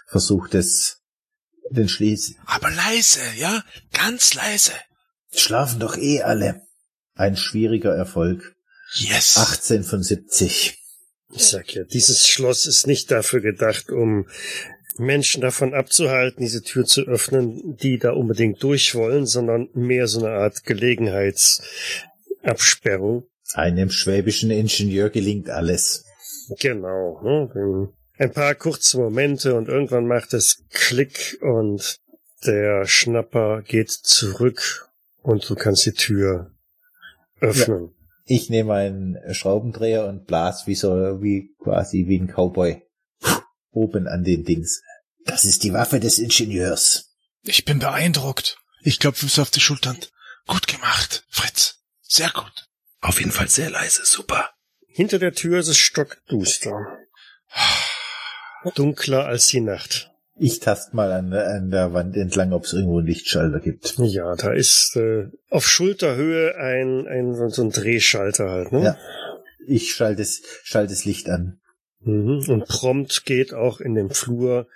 versuche 0.07 0.49
das, 0.51 0.99
den 1.71 1.89
Schließ. 1.89 2.37
Aber 2.47 2.71
leise, 2.71 3.21
ja? 3.37 3.65
Ganz 3.93 4.35
leise. 4.35 4.73
Schlafen 5.33 5.81
doch 5.81 5.97
eh 5.97 6.23
alle. 6.23 6.63
Ein 7.15 7.37
schwieriger 7.37 7.95
Erfolg. 7.95 8.55
Yes. 8.95 9.37
18 9.37 9.83
von 9.83 10.03
70. 10.03 10.79
Ich 11.33 11.47
sag 11.47 11.75
ja, 11.75 11.83
dieses 11.85 12.29
Schloss 12.29 12.67
ist 12.67 12.87
nicht 12.87 13.11
dafür 13.11 13.41
gedacht, 13.41 13.91
um 13.91 14.29
Menschen 14.97 15.41
davon 15.41 15.75
abzuhalten, 15.75 16.43
diese 16.43 16.63
Tür 16.63 16.85
zu 16.85 17.01
öffnen, 17.03 17.77
die 17.77 17.99
da 17.99 18.13
unbedingt 18.13 18.63
durch 18.63 18.95
wollen, 18.95 19.27
sondern 19.27 19.69
mehr 19.75 20.07
so 20.07 20.25
eine 20.25 20.37
Art 20.37 20.63
Gelegenheitsabsperrung. 20.65 23.27
Einem 23.55 23.91
schwäbischen 23.91 24.51
Ingenieur 24.51 25.11
gelingt 25.11 25.51
alles. 25.51 26.05
Genau. 26.61 27.21
Ne? 27.23 27.89
Ein 28.17 28.33
paar 28.33 28.55
kurze 28.55 28.99
Momente 28.99 29.55
und 29.55 29.69
irgendwann 29.69 30.07
macht 30.07 30.35
es 30.35 30.65
Klick 30.71 31.39
und 31.41 31.99
der 32.47 32.87
Schnapper 32.87 33.63
geht 33.63 33.91
zurück 33.91 34.89
und 35.23 35.49
du 35.49 35.55
kannst 35.55 35.87
die 35.87 35.93
Tür 35.93 36.51
öffnen. 37.41 37.95
Ich 38.25 38.51
nehme 38.51 38.75
einen 38.75 39.35
Schraubendreher 39.35 40.07
und 40.07 40.27
blas 40.27 40.67
wie 40.67 40.75
so, 40.75 41.23
wie 41.23 41.55
quasi 41.63 42.07
wie 42.07 42.21
ein 42.21 42.29
Cowboy. 42.29 42.83
Oben 43.75 44.07
an 44.09 44.25
den 44.25 44.45
Dings. 44.45 44.83
Das 45.25 45.45
ist 45.45 45.63
die 45.65 45.73
Waffe 45.73 46.01
des 46.01 46.19
Ingenieurs. 46.19 47.11
Ich 47.43 47.65
bin 47.65 47.79
beeindruckt. 47.79 48.59
Ich 48.83 48.99
klopfe 48.99 49.27
so 49.27 49.43
auf 49.43 49.51
die 49.51 49.61
Schultern. 49.61 49.99
Gut 50.47 50.67
gemacht, 50.67 51.25
Fritz. 51.29 51.77
Sehr 52.03 52.31
gut. 52.31 52.67
Auf 53.01 53.19
jeden 53.19 53.33
Fall 53.33 53.49
sehr 53.49 53.71
leise, 53.71 54.05
super. 54.05 54.51
Hinter 54.89 55.19
der 55.19 55.33
Tür 55.33 55.59
ist 55.61 55.69
es 55.69 55.79
stockduster. 55.79 56.99
Dunkler 58.75 59.27
als 59.27 59.49
die 59.49 59.61
Nacht. 59.61 60.11
Ich 60.37 60.59
tast 60.61 60.95
mal 60.95 61.13
an, 61.13 61.33
an 61.33 61.71
der 61.71 61.93
Wand 61.93 62.17
entlang, 62.17 62.53
ob 62.53 62.65
es 62.65 62.73
irgendwo 62.73 62.99
einen 62.99 63.07
Lichtschalter 63.07 63.61
gibt. 63.61 63.95
Ja, 63.99 64.35
da 64.35 64.53
ist 64.53 64.97
äh, 64.97 65.27
auf 65.49 65.67
Schulterhöhe 65.69 66.57
ein, 66.57 67.07
ein 67.07 67.35
so- 67.35 67.49
so 67.51 67.63
ein 67.63 67.71
Drehschalter 67.71 68.51
halt, 68.51 68.73
ne? 68.73 68.83
Ja. 68.85 68.99
Ich 69.67 69.93
schalte 69.95 70.23
das, 70.23 70.41
schalte 70.65 70.93
das 70.93 71.05
Licht 71.05 71.29
an. 71.29 71.61
Mhm. 72.05 72.45
Und 72.49 72.67
prompt 72.67 73.25
geht 73.25 73.55
auch 73.55 73.81
in 73.81 73.95
dem 73.95 74.11
Flur 74.11 74.67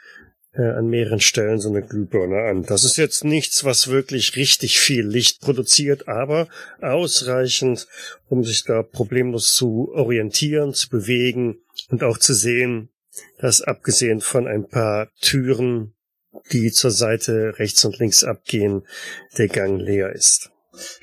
äh, 0.52 0.62
an 0.62 0.88
mehreren 0.88 1.20
Stellen 1.20 1.60
so 1.60 1.68
eine 1.68 1.82
Glühbirne 1.82 2.42
an. 2.42 2.64
Das 2.64 2.84
ist 2.84 2.96
jetzt 2.96 3.24
nichts, 3.24 3.64
was 3.64 3.88
wirklich 3.88 4.36
richtig 4.36 4.78
viel 4.78 5.06
Licht 5.06 5.40
produziert, 5.40 6.08
aber 6.08 6.48
ausreichend, 6.80 7.86
um 8.28 8.44
sich 8.44 8.64
da 8.64 8.82
problemlos 8.82 9.54
zu 9.54 9.90
orientieren, 9.92 10.74
zu 10.74 10.88
bewegen 10.88 11.58
und 11.90 12.02
auch 12.02 12.18
zu 12.18 12.34
sehen, 12.34 12.90
dass 13.38 13.60
abgesehen 13.60 14.20
von 14.20 14.46
ein 14.46 14.68
paar 14.68 15.10
Türen, 15.20 15.94
die 16.52 16.70
zur 16.72 16.90
Seite 16.90 17.58
rechts 17.58 17.84
und 17.84 17.98
links 17.98 18.24
abgehen, 18.24 18.86
der 19.36 19.48
Gang 19.48 19.80
leer 19.80 20.12
ist. 20.12 20.50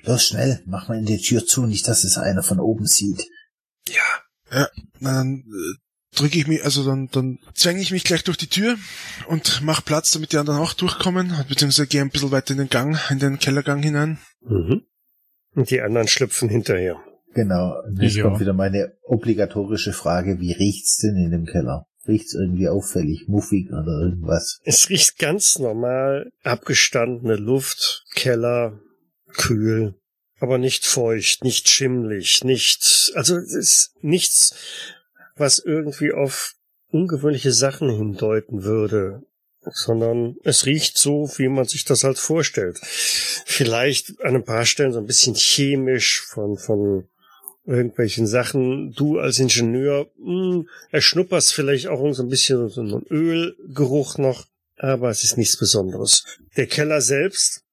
Los, 0.04 0.28
schnell, 0.28 0.62
mach 0.66 0.88
mal 0.88 0.98
in 0.98 1.06
die 1.06 1.20
Tür 1.20 1.46
zu, 1.46 1.66
nicht, 1.66 1.88
dass 1.88 2.04
es 2.04 2.18
einer 2.18 2.44
von 2.44 2.60
oben 2.60 2.86
sieht. 2.86 3.28
Ja, 3.88 4.24
Na, 4.50 4.70
dann 5.00 5.44
äh, 5.48 5.85
drücke 6.16 6.38
ich 6.40 6.48
mich, 6.48 6.64
also 6.64 6.86
dann, 6.86 7.08
dann 7.12 7.40
zwänge 7.54 7.82
ich 7.82 7.92
mich 7.92 8.04
gleich 8.04 8.24
durch 8.24 8.38
die 8.38 8.48
Tür 8.48 8.78
und 9.28 9.62
mach 9.64 9.84
Platz, 9.86 10.12
damit 10.12 10.32
die 10.32 10.38
anderen 10.38 10.60
auch 10.60 10.74
durchkommen, 10.74 11.34
beziehungsweise 11.48 11.88
gehe 11.88 12.02
ein 12.02 12.10
bisschen 12.10 12.32
weiter 12.32 12.52
in 12.52 12.60
den 12.60 12.70
Gang, 12.70 12.98
in 13.12 13.20
den 13.20 13.40
Kellergang 13.40 13.82
hinein. 13.84 14.18
Mhm. 14.42 14.82
Und 15.56 15.70
die 15.70 15.82
anderen 15.82 16.08
schlüpfen 16.08 16.50
hinterher. 16.50 16.98
Genau. 17.34 17.82
Und 17.86 18.02
jetzt 18.02 18.16
Ja. 18.16 18.24
kommt 18.24 18.40
wieder 18.40 18.54
meine 18.54 18.94
obligatorische 19.04 19.94
Frage, 19.94 20.40
wie 20.40 20.54
riecht's 20.54 20.98
denn 20.98 21.16
in 21.18 21.32
dem 21.32 21.46
Keller? 21.46 21.86
Riecht's 22.08 22.34
irgendwie 22.34 22.70
auffällig, 22.70 23.26
muffig 23.28 23.68
oder 23.70 24.00
irgendwas? 24.02 24.60
Es 24.64 24.90
riecht 24.90 25.18
ganz 25.18 25.58
normal, 25.60 26.30
abgestandene 26.44 27.36
Luft, 27.36 28.06
Keller, 28.14 28.80
kühl, 29.34 29.96
aber 30.40 30.58
nicht 30.58 30.86
feucht, 30.86 31.44
nicht 31.44 31.68
schimmlig, 31.70 32.44
nicht, 32.44 33.12
also 33.16 33.38
es 33.38 33.54
ist 33.54 33.94
nichts, 34.02 34.56
was 35.36 35.60
irgendwie 35.60 36.12
auf 36.12 36.54
ungewöhnliche 36.92 37.52
Sachen 37.52 37.90
hindeuten 37.90 38.64
würde, 38.64 39.24
sondern 39.72 40.38
es 40.44 40.66
riecht 40.66 40.98
so, 40.98 41.30
wie 41.38 41.48
man 41.48 41.66
sich 41.66 41.86
das 41.86 42.04
halt 42.04 42.20
vorstellt. 42.20 42.80
Vielleicht 42.84 44.22
an 44.22 44.36
ein 44.36 44.46
paar 44.46 44.66
Stellen 44.66 44.94
so 44.94 45.00
ein 45.00 45.08
bisschen 45.08 45.36
chemisch 45.36 46.22
von, 46.22 46.58
von 46.58 47.08
irgendwelchen 47.66 48.28
Sachen. 48.28 48.94
Du 48.94 49.20
als 49.20 49.40
Ingenieur, 49.40 50.08
mh, 50.18 50.66
erschnupperst 50.92 51.54
vielleicht 51.54 51.88
auch 51.88 52.14
so 52.14 52.24
ein 52.24 52.30
bisschen 52.30 52.70
so 52.70 52.82
einen 52.82 53.06
Ölgeruch 53.10 54.18
noch, 54.18 54.46
aber 54.78 55.10
es 55.10 55.24
ist 55.24 55.38
nichts 55.38 55.58
Besonderes. 55.58 56.24
Der 56.58 56.68
Keller 56.68 57.02
selbst 57.02 57.64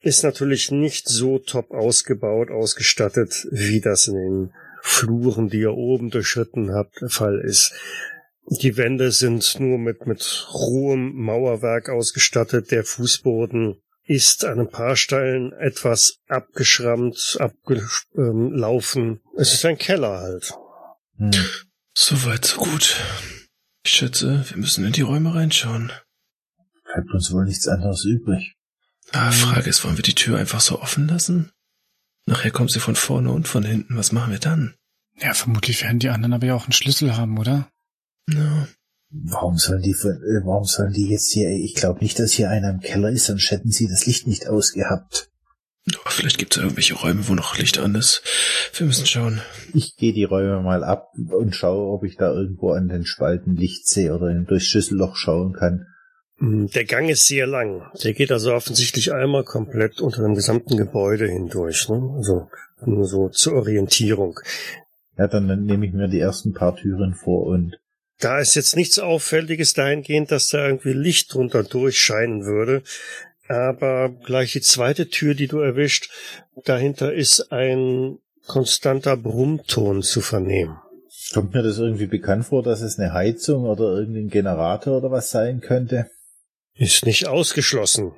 ist 0.00 0.22
natürlich 0.22 0.70
nicht 0.70 1.08
so 1.08 1.38
top 1.38 1.72
ausgebaut, 1.72 2.50
ausgestattet, 2.50 3.48
wie 3.50 3.80
das 3.80 4.06
in 4.06 4.14
den 4.14 4.52
Fluren, 4.88 5.48
die 5.48 5.60
ihr 5.60 5.74
oben 5.74 6.10
durchschritten 6.10 6.72
habt, 6.72 7.00
der 7.00 7.10
Fall 7.10 7.40
ist. 7.40 7.72
Die 8.62 8.76
Wände 8.76 9.12
sind 9.12 9.60
nur 9.60 9.78
mit, 9.78 10.06
mit 10.06 10.48
rohem 10.52 11.14
Mauerwerk 11.14 11.90
ausgestattet. 11.90 12.70
Der 12.70 12.84
Fußboden 12.84 13.82
ist 14.04 14.46
an 14.46 14.60
ein 14.60 14.70
paar 14.70 14.96
Stellen 14.96 15.52
etwas 15.52 16.18
abgeschrammt, 16.28 17.36
abgelaufen. 17.38 19.20
Es 19.36 19.52
ist 19.52 19.66
ein 19.66 19.76
Keller 19.76 20.20
halt. 20.20 20.54
Hm. 21.18 21.32
so 21.94 22.24
weit, 22.24 22.46
so 22.46 22.58
gut. 22.58 22.96
Ich 23.84 23.92
schätze, 23.92 24.44
wir 24.48 24.56
müssen 24.56 24.86
in 24.86 24.92
die 24.92 25.02
Räume 25.02 25.34
reinschauen. 25.34 25.92
Bleibt 26.84 27.12
uns 27.12 27.30
wohl 27.32 27.44
nichts 27.44 27.68
anderes 27.68 28.04
übrig. 28.04 28.54
Ah, 29.12 29.30
Frage 29.30 29.68
ist, 29.68 29.84
wollen 29.84 29.96
wir 29.96 30.02
die 30.02 30.14
Tür 30.14 30.38
einfach 30.38 30.60
so 30.60 30.80
offen 30.80 31.06
lassen? 31.08 31.52
Nachher 32.24 32.50
kommt 32.50 32.70
sie 32.70 32.80
von 32.80 32.94
vorne 32.94 33.30
und 33.30 33.48
von 33.48 33.64
hinten. 33.64 33.96
Was 33.96 34.12
machen 34.12 34.32
wir 34.32 34.38
dann? 34.38 34.74
Ja, 35.20 35.34
vermutlich 35.34 35.82
werden 35.82 35.98
die 35.98 36.08
anderen 36.10 36.32
aber 36.32 36.46
ja 36.46 36.54
auch 36.54 36.64
einen 36.64 36.72
Schlüssel 36.72 37.16
haben, 37.16 37.38
oder? 37.38 37.68
Ja. 38.28 38.68
Warum 39.10 39.56
sollen 39.56 39.80
die, 39.82 39.94
von- 39.94 40.10
äh, 40.22 40.44
warum 40.44 40.64
sollen 40.64 40.92
die 40.92 41.08
jetzt 41.08 41.32
hier, 41.32 41.48
ich 41.50 41.74
glaube 41.74 42.00
nicht, 42.00 42.18
dass 42.18 42.32
hier 42.32 42.50
einer 42.50 42.70
im 42.70 42.80
Keller 42.80 43.08
ist, 43.10 43.24
sonst 43.26 43.50
hätten 43.50 43.70
sie 43.70 43.88
das 43.88 44.04
Licht 44.06 44.26
nicht 44.26 44.46
ausgehabt. 44.46 45.30
Aber 46.02 46.10
vielleicht 46.10 46.36
gibt 46.36 46.54
es 46.54 46.62
irgendwelche 46.62 46.94
Räume, 46.94 47.26
wo 47.26 47.34
noch 47.34 47.56
Licht 47.56 47.78
an 47.78 47.94
ist. 47.94 48.22
Wir 48.74 48.86
müssen 48.86 49.06
schauen. 49.06 49.40
Ich 49.72 49.96
gehe 49.96 50.12
die 50.12 50.24
Räume 50.24 50.60
mal 50.60 50.84
ab 50.84 51.08
und 51.30 51.54
schaue, 51.56 51.90
ob 51.94 52.04
ich 52.04 52.16
da 52.16 52.30
irgendwo 52.30 52.72
an 52.72 52.88
den 52.88 53.06
Spalten 53.06 53.56
Licht 53.56 53.88
sehe 53.88 54.14
oder 54.14 54.34
durchs 54.34 54.66
Schlüsselloch 54.66 55.16
schauen 55.16 55.54
kann. 55.54 55.86
Mm, 56.36 56.66
Der 56.66 56.84
Gang 56.84 57.08
ist 57.08 57.24
sehr 57.26 57.46
lang. 57.46 57.90
Der 58.04 58.12
geht 58.12 58.30
also 58.30 58.52
offensichtlich 58.52 59.14
einmal 59.14 59.44
komplett 59.44 60.02
unter 60.02 60.20
dem 60.22 60.34
gesamten 60.34 60.76
Gebäude 60.76 61.26
hindurch. 61.26 61.88
Ne? 61.88 62.12
Also 62.18 62.50
nur 62.84 63.06
so 63.06 63.30
zur 63.30 63.54
Orientierung. 63.54 64.38
Ja, 65.18 65.26
dann, 65.26 65.64
nehme 65.64 65.84
ich 65.84 65.92
mir 65.92 66.08
die 66.08 66.20
ersten 66.20 66.54
paar 66.54 66.76
Türen 66.76 67.14
vor 67.14 67.46
und 67.46 67.76
Da 68.20 68.38
ist 68.38 68.54
jetzt 68.54 68.76
nichts 68.76 68.98
Auffälliges 68.98 69.74
dahingehend, 69.74 70.30
dass 70.30 70.48
da 70.50 70.66
irgendwie 70.66 70.92
Licht 70.92 71.34
drunter 71.34 71.64
durchscheinen 71.64 72.44
würde. 72.44 72.82
Aber 73.48 74.10
gleich 74.10 74.52
die 74.52 74.60
zweite 74.60 75.08
Tür, 75.08 75.34
die 75.34 75.48
du 75.48 75.58
erwischt, 75.58 76.10
dahinter 76.64 77.12
ist 77.12 77.50
ein 77.50 78.18
konstanter 78.46 79.16
Brummton 79.16 80.02
zu 80.02 80.20
vernehmen. 80.20 80.78
Kommt 81.32 81.52
mir 81.52 81.62
das 81.62 81.78
irgendwie 81.78 82.06
bekannt 82.06 82.46
vor, 82.46 82.62
dass 82.62 82.80
es 82.80 82.98
eine 82.98 83.12
Heizung 83.12 83.64
oder 83.64 83.98
irgendein 83.98 84.28
Generator 84.28 84.98
oder 84.98 85.10
was 85.10 85.30
sein 85.30 85.60
könnte? 85.60 86.10
Ist 86.74 87.04
nicht 87.04 87.26
ausgeschlossen. 87.26 88.12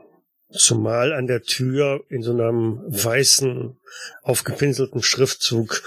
Zumal 0.51 1.13
an 1.13 1.27
der 1.27 1.43
Tür 1.43 2.05
in 2.09 2.23
so 2.23 2.33
einem 2.33 2.83
weißen, 2.87 3.79
aufgepinselten 4.23 5.03
Schriftzug 5.03 5.83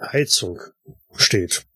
Heizung 0.00 0.60
steht. 1.16 1.66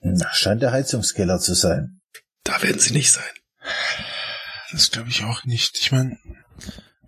Na, 0.00 0.32
scheint 0.34 0.62
der 0.62 0.72
Heizungskeller 0.72 1.38
zu 1.38 1.54
sein. 1.54 2.00
Da 2.44 2.62
werden 2.62 2.80
sie 2.80 2.92
nicht 2.92 3.10
sein. 3.10 3.24
Das 4.72 4.90
glaube 4.90 5.08
ich 5.08 5.24
auch 5.24 5.44
nicht. 5.44 5.78
Ich 5.80 5.92
meine, 5.92 6.18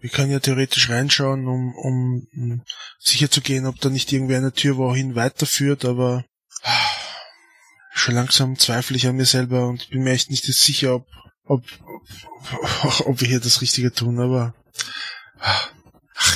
wir 0.00 0.10
können 0.10 0.30
ja 0.30 0.40
theoretisch 0.40 0.88
reinschauen, 0.88 1.46
um, 1.46 1.74
um, 1.74 2.62
sicher 2.98 3.30
zu 3.30 3.40
gehen, 3.42 3.66
ob 3.66 3.80
da 3.80 3.90
nicht 3.90 4.12
irgendwie 4.12 4.36
eine 4.36 4.52
Tür 4.52 4.76
wohin 4.76 5.14
weiterführt, 5.14 5.84
aber 5.84 6.24
schon 7.92 8.14
langsam 8.14 8.58
zweifle 8.58 8.96
ich 8.96 9.06
an 9.06 9.16
mir 9.16 9.26
selber 9.26 9.68
und 9.68 9.90
bin 9.90 10.02
mir 10.02 10.12
echt 10.12 10.30
nicht 10.30 10.44
sicher, 10.44 10.94
ob, 10.94 11.06
ob, 11.44 11.64
ob, 12.82 13.06
ob 13.06 13.20
wir 13.20 13.28
hier 13.28 13.40
das 13.40 13.60
Richtige 13.60 13.92
tun, 13.92 14.20
aber 14.20 14.54
ach, 15.38 15.72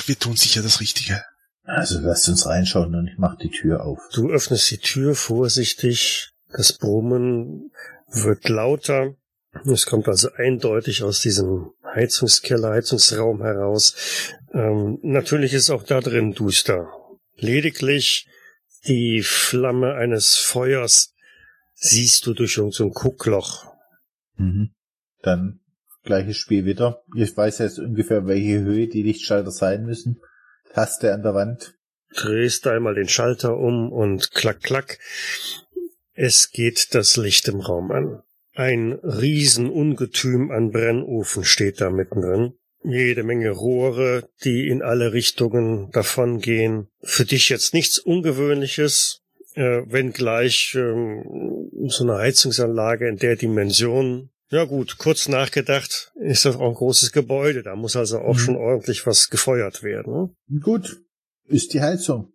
wir 0.05 0.17
tun 0.17 0.35
sicher 0.35 0.61
das 0.61 0.79
Richtige. 0.79 1.23
Also 1.65 1.99
lasst 1.99 2.29
uns 2.29 2.45
reinschauen 2.45 2.95
und 2.95 3.07
ich 3.07 3.17
mach 3.17 3.37
die 3.37 3.49
Tür 3.49 3.83
auf. 3.83 3.99
Du 4.13 4.29
öffnest 4.29 4.69
die 4.71 4.77
Tür 4.77 5.15
vorsichtig. 5.15 6.31
Das 6.51 6.73
Brummen 6.73 7.71
wird 8.07 8.47
lauter. 8.49 9.15
Es 9.65 9.85
kommt 9.85 10.07
also 10.07 10.29
eindeutig 10.35 11.03
aus 11.03 11.21
diesem 11.21 11.71
Heizungskeller, 11.83 12.71
Heizungsraum 12.71 13.41
heraus. 13.41 13.95
Ähm, 14.53 14.99
natürlich 15.01 15.53
ist 15.53 15.69
auch 15.69 15.83
da 15.83 16.01
drin 16.01 16.33
duster. 16.33 16.87
Lediglich 17.35 18.27
die 18.87 19.21
Flamme 19.23 19.95
eines 19.95 20.35
Feuers 20.35 21.13
siehst 21.73 22.27
du 22.27 22.33
durch 22.33 22.53
so 22.53 22.83
ein 22.83 22.91
Guckloch. 22.91 23.65
Mhm. 24.37 24.71
Dann 25.21 25.61
gleiches 26.03 26.37
Spiel 26.37 26.65
wieder. 26.65 27.03
Ich 27.15 27.35
weiß 27.35 27.57
jetzt 27.59 27.79
ungefähr, 27.79 28.27
welche 28.27 28.59
Höhe 28.59 28.87
die 28.87 29.01
Lichtschalter 29.03 29.51
sein 29.51 29.85
müssen. 29.85 30.21
Taste 30.75 31.13
an 31.13 31.23
der 31.23 31.33
Wand. 31.33 31.73
Drehst 32.13 32.67
einmal 32.67 32.95
den 32.95 33.07
Schalter 33.07 33.57
um 33.57 33.93
und 33.93 34.31
klack, 34.31 34.61
klack. 34.61 34.99
Es 36.13 36.51
geht 36.51 36.93
das 36.93 37.15
Licht 37.15 37.47
im 37.47 37.61
Raum 37.61 37.91
an. 37.91 38.23
Ein 38.55 38.91
Riesenungetüm 38.91 40.51
an 40.51 40.71
Brennofen 40.71 41.45
steht 41.45 41.79
da 41.79 41.89
mittendrin. 41.89 42.55
Jede 42.83 43.23
Menge 43.23 43.51
Rohre, 43.51 44.27
die 44.43 44.67
in 44.67 44.81
alle 44.81 45.13
Richtungen 45.13 45.91
davongehen. 45.91 46.89
Für 47.01 47.23
dich 47.23 47.47
jetzt 47.47 47.73
nichts 47.73 47.97
Ungewöhnliches, 47.97 49.23
äh, 49.53 49.81
wenngleich 49.85 50.75
ähm, 50.77 51.69
so 51.87 52.03
eine 52.03 52.17
Heizungsanlage 52.17 53.07
in 53.07 53.15
der 53.15 53.37
Dimension. 53.37 54.29
Ja 54.51 54.65
gut, 54.65 54.97
kurz 54.97 55.27
nachgedacht 55.27 56.11
ist 56.15 56.45
das 56.45 56.55
auch 56.55 56.67
ein 56.67 56.73
großes 56.75 57.11
Gebäude. 57.11 57.63
Da 57.63 57.75
muss 57.75 57.95
also 57.95 58.19
auch 58.19 58.33
Mhm. 58.35 58.39
schon 58.39 58.55
ordentlich 58.57 59.05
was 59.07 59.29
gefeuert 59.29 59.81
werden. 59.83 60.35
Gut. 60.61 61.01
Ist 61.47 61.73
die 61.73 61.81
Heizung. 61.81 62.31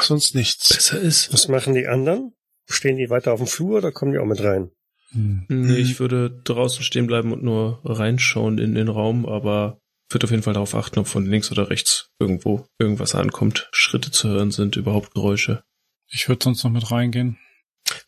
Sonst 0.00 0.34
nichts. 0.34 0.68
Besser 0.74 1.00
ist. 1.00 1.32
Was 1.32 1.48
machen 1.48 1.74
die 1.74 1.86
anderen? 1.86 2.32
Stehen 2.66 2.96
die 2.96 3.10
weiter 3.10 3.32
auf 3.32 3.40
dem 3.40 3.46
Flur 3.46 3.78
oder 3.78 3.92
kommen 3.92 4.12
die 4.12 4.18
auch 4.18 4.24
mit 4.26 4.42
rein? 4.42 4.70
Hm. 5.10 5.44
Nee, 5.48 5.76
ich 5.76 6.00
würde 6.00 6.30
draußen 6.44 6.82
stehen 6.82 7.06
bleiben 7.06 7.32
und 7.32 7.42
nur 7.42 7.80
reinschauen 7.84 8.58
in 8.58 8.74
den 8.74 8.88
Raum, 8.88 9.26
aber 9.26 9.78
würde 10.10 10.24
auf 10.24 10.30
jeden 10.30 10.42
Fall 10.42 10.54
darauf 10.54 10.74
achten, 10.74 10.98
ob 10.98 11.06
von 11.06 11.26
links 11.26 11.50
oder 11.52 11.70
rechts 11.70 12.10
irgendwo 12.18 12.66
irgendwas 12.78 13.14
ankommt. 13.14 13.68
Schritte 13.72 14.10
zu 14.10 14.28
hören 14.28 14.50
sind, 14.50 14.76
überhaupt 14.76 15.14
Geräusche. 15.14 15.62
Ich 16.08 16.28
würde 16.28 16.42
sonst 16.44 16.64
noch 16.64 16.70
mit 16.70 16.90
reingehen. 16.90 17.38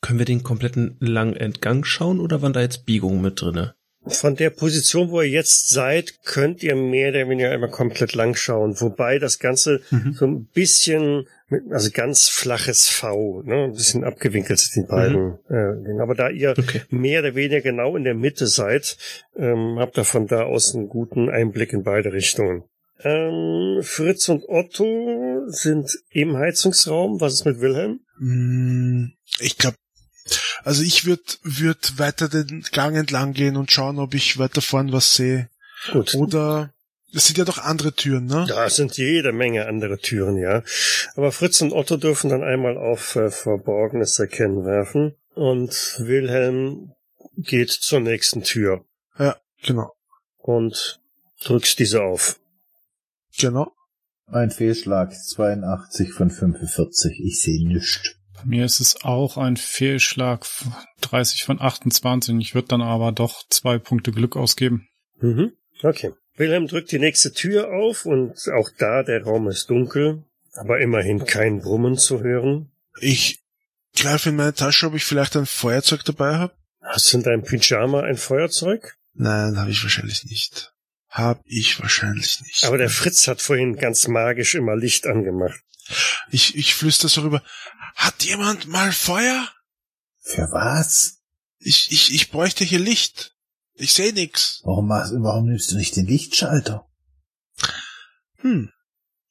Können 0.00 0.18
wir 0.18 0.26
den 0.26 0.42
kompletten 0.42 0.96
langen 1.00 1.36
Entgang 1.36 1.84
schauen 1.84 2.20
oder 2.20 2.42
waren 2.42 2.52
da 2.52 2.60
jetzt 2.60 2.86
Biegungen 2.86 3.20
mit 3.22 3.40
drinne? 3.40 3.74
Von 4.08 4.36
der 4.36 4.50
Position, 4.50 5.10
wo 5.10 5.20
ihr 5.20 5.28
jetzt 5.28 5.70
seid, 5.70 6.20
könnt 6.24 6.62
ihr 6.62 6.76
mehr 6.76 7.08
oder 7.10 7.28
weniger 7.28 7.52
immer 7.52 7.66
komplett 7.66 8.14
lang 8.14 8.36
schauen. 8.36 8.80
Wobei 8.80 9.18
das 9.18 9.40
Ganze 9.40 9.80
Mhm. 9.90 10.12
so 10.12 10.26
ein 10.26 10.44
bisschen, 10.46 11.26
mit, 11.48 11.62
also 11.72 11.90
ganz 11.92 12.28
flaches 12.28 12.86
V, 12.88 13.42
ne, 13.44 13.64
ein 13.64 13.72
bisschen 13.72 14.04
abgewinkelt 14.04 14.60
sind 14.60 14.84
die 14.86 14.88
beiden. 14.88 15.38
Äh, 15.48 15.82
Dinge. 15.84 16.02
aber 16.02 16.14
da 16.14 16.28
ihr 16.30 16.54
Okay. 16.56 16.82
mehr 16.88 17.18
oder 17.20 17.34
weniger 17.34 17.60
genau 17.62 17.96
in 17.96 18.04
der 18.04 18.14
Mitte 18.14 18.46
seid, 18.46 18.96
ähm, 19.36 19.76
habt 19.80 19.98
ihr 19.98 20.04
von 20.04 20.28
da 20.28 20.44
aus 20.44 20.72
einen 20.76 20.88
guten 20.88 21.28
Einblick 21.28 21.72
in 21.72 21.82
beide 21.82 22.12
Richtungen. 22.12 22.62
Ähm, 23.00 23.82
Fritz 23.82 24.28
und 24.28 24.44
Otto 24.48 25.44
sind 25.48 25.90
im 26.10 26.36
Heizungsraum. 26.36 27.20
Was 27.20 27.34
ist 27.34 27.44
mit 27.44 27.60
Wilhelm? 27.60 28.00
Mm, 28.18 29.12
Ich 29.40 29.58
glaube, 29.58 29.76
also 30.64 30.82
ich 30.82 31.04
würde 31.04 31.22
würd 31.42 31.98
weiter 31.98 32.28
den 32.28 32.64
Gang 32.72 32.96
entlang 32.96 33.32
gehen 33.32 33.56
und 33.56 33.70
schauen, 33.70 33.98
ob 33.98 34.14
ich 34.14 34.38
weiter 34.38 34.60
vorn 34.62 34.92
was 34.92 35.14
sehe. 35.14 35.48
Gut. 35.92 36.14
Oder 36.14 36.72
es 37.12 37.26
sind 37.26 37.38
ja 37.38 37.44
doch 37.44 37.58
andere 37.58 37.92
Türen, 37.94 38.26
ne? 38.26 38.46
Da 38.48 38.68
sind 38.68 38.96
jede 38.96 39.32
Menge 39.32 39.66
andere 39.66 39.98
Türen, 39.98 40.36
ja. 40.38 40.62
Aber 41.14 41.30
Fritz 41.32 41.60
und 41.60 41.72
Otto 41.72 41.96
dürfen 41.96 42.30
dann 42.30 42.42
einmal 42.42 42.76
auf 42.76 43.14
äh, 43.16 43.30
Verborgenes 43.30 44.18
erkennen 44.18 44.64
werfen. 44.64 45.14
Und 45.34 45.96
Wilhelm 45.98 46.92
geht 47.36 47.70
zur 47.70 48.00
nächsten 48.00 48.42
Tür 48.42 48.84
Ja, 49.18 49.36
genau. 49.62 49.92
und 50.38 50.98
drückst 51.44 51.78
diese 51.78 52.02
auf. 52.02 52.40
Genau. 53.38 53.72
Ein 54.26 54.50
Fehlschlag. 54.50 55.14
82 55.14 56.12
von 56.12 56.30
45. 56.30 57.20
Ich 57.20 57.40
sehe 57.40 57.66
nichts. 57.66 58.16
Bei 58.34 58.44
mir 58.44 58.64
ist 58.64 58.80
es 58.80 59.02
auch 59.02 59.38
ein 59.38 59.56
Fehlschlag 59.56 60.46
30 61.00 61.44
von 61.44 61.60
28. 61.60 62.36
Ich 62.38 62.54
würde 62.54 62.68
dann 62.68 62.82
aber 62.82 63.12
doch 63.12 63.46
zwei 63.48 63.78
Punkte 63.78 64.12
Glück 64.12 64.36
ausgeben. 64.36 64.88
Mhm. 65.20 65.52
Okay. 65.82 66.12
Wilhelm 66.36 66.66
drückt 66.66 66.92
die 66.92 66.98
nächste 66.98 67.32
Tür 67.32 67.72
auf 67.72 68.04
und 68.04 68.34
auch 68.54 68.70
da 68.78 69.02
der 69.02 69.22
Raum 69.22 69.48
ist 69.48 69.70
dunkel, 69.70 70.24
aber 70.52 70.80
immerhin 70.80 71.24
kein 71.24 71.60
Brummen 71.60 71.96
zu 71.96 72.20
hören. 72.20 72.70
Ich 73.00 73.40
greife 73.98 74.28
in 74.28 74.36
meine 74.36 74.52
Tasche, 74.52 74.86
ob 74.86 74.94
ich 74.94 75.04
vielleicht 75.04 75.34
ein 75.36 75.46
Feuerzeug 75.46 76.04
dabei 76.04 76.34
habe. 76.36 76.52
Hast 76.82 77.12
du 77.12 77.18
in 77.18 77.22
deinem 77.22 77.42
Pyjama 77.42 78.02
ein 78.02 78.16
Feuerzeug? 78.16 78.96
Nein, 79.14 79.58
habe 79.58 79.70
ich 79.70 79.82
wahrscheinlich 79.82 80.24
nicht. 80.24 80.74
Hab 81.16 81.40
ich 81.46 81.80
wahrscheinlich 81.80 82.42
nicht. 82.42 82.64
Aber 82.64 82.76
der 82.76 82.90
Fritz 82.90 83.26
hat 83.26 83.40
vorhin 83.40 83.76
ganz 83.76 84.06
magisch 84.06 84.54
immer 84.54 84.76
Licht 84.76 85.06
angemacht. 85.06 85.58
ich, 86.30 86.54
ich 86.56 86.74
flüster 86.74 87.08
so 87.08 87.22
rüber. 87.22 87.42
Hat 87.94 88.22
jemand 88.22 88.66
mal 88.66 88.92
Feuer? 88.92 89.48
Für 90.20 90.46
was? 90.52 91.22
Ich, 91.58 91.90
ich, 91.90 92.12
ich 92.12 92.30
bräuchte 92.30 92.64
hier 92.64 92.80
Licht. 92.80 93.34
Ich 93.76 93.94
sehe 93.94 94.12
nix. 94.12 94.60
Warum, 94.64 94.88
machst, 94.88 95.14
warum 95.16 95.46
nimmst 95.46 95.72
du 95.72 95.76
nicht 95.76 95.96
den 95.96 96.06
Lichtschalter? 96.06 96.86
Hm. 98.40 98.70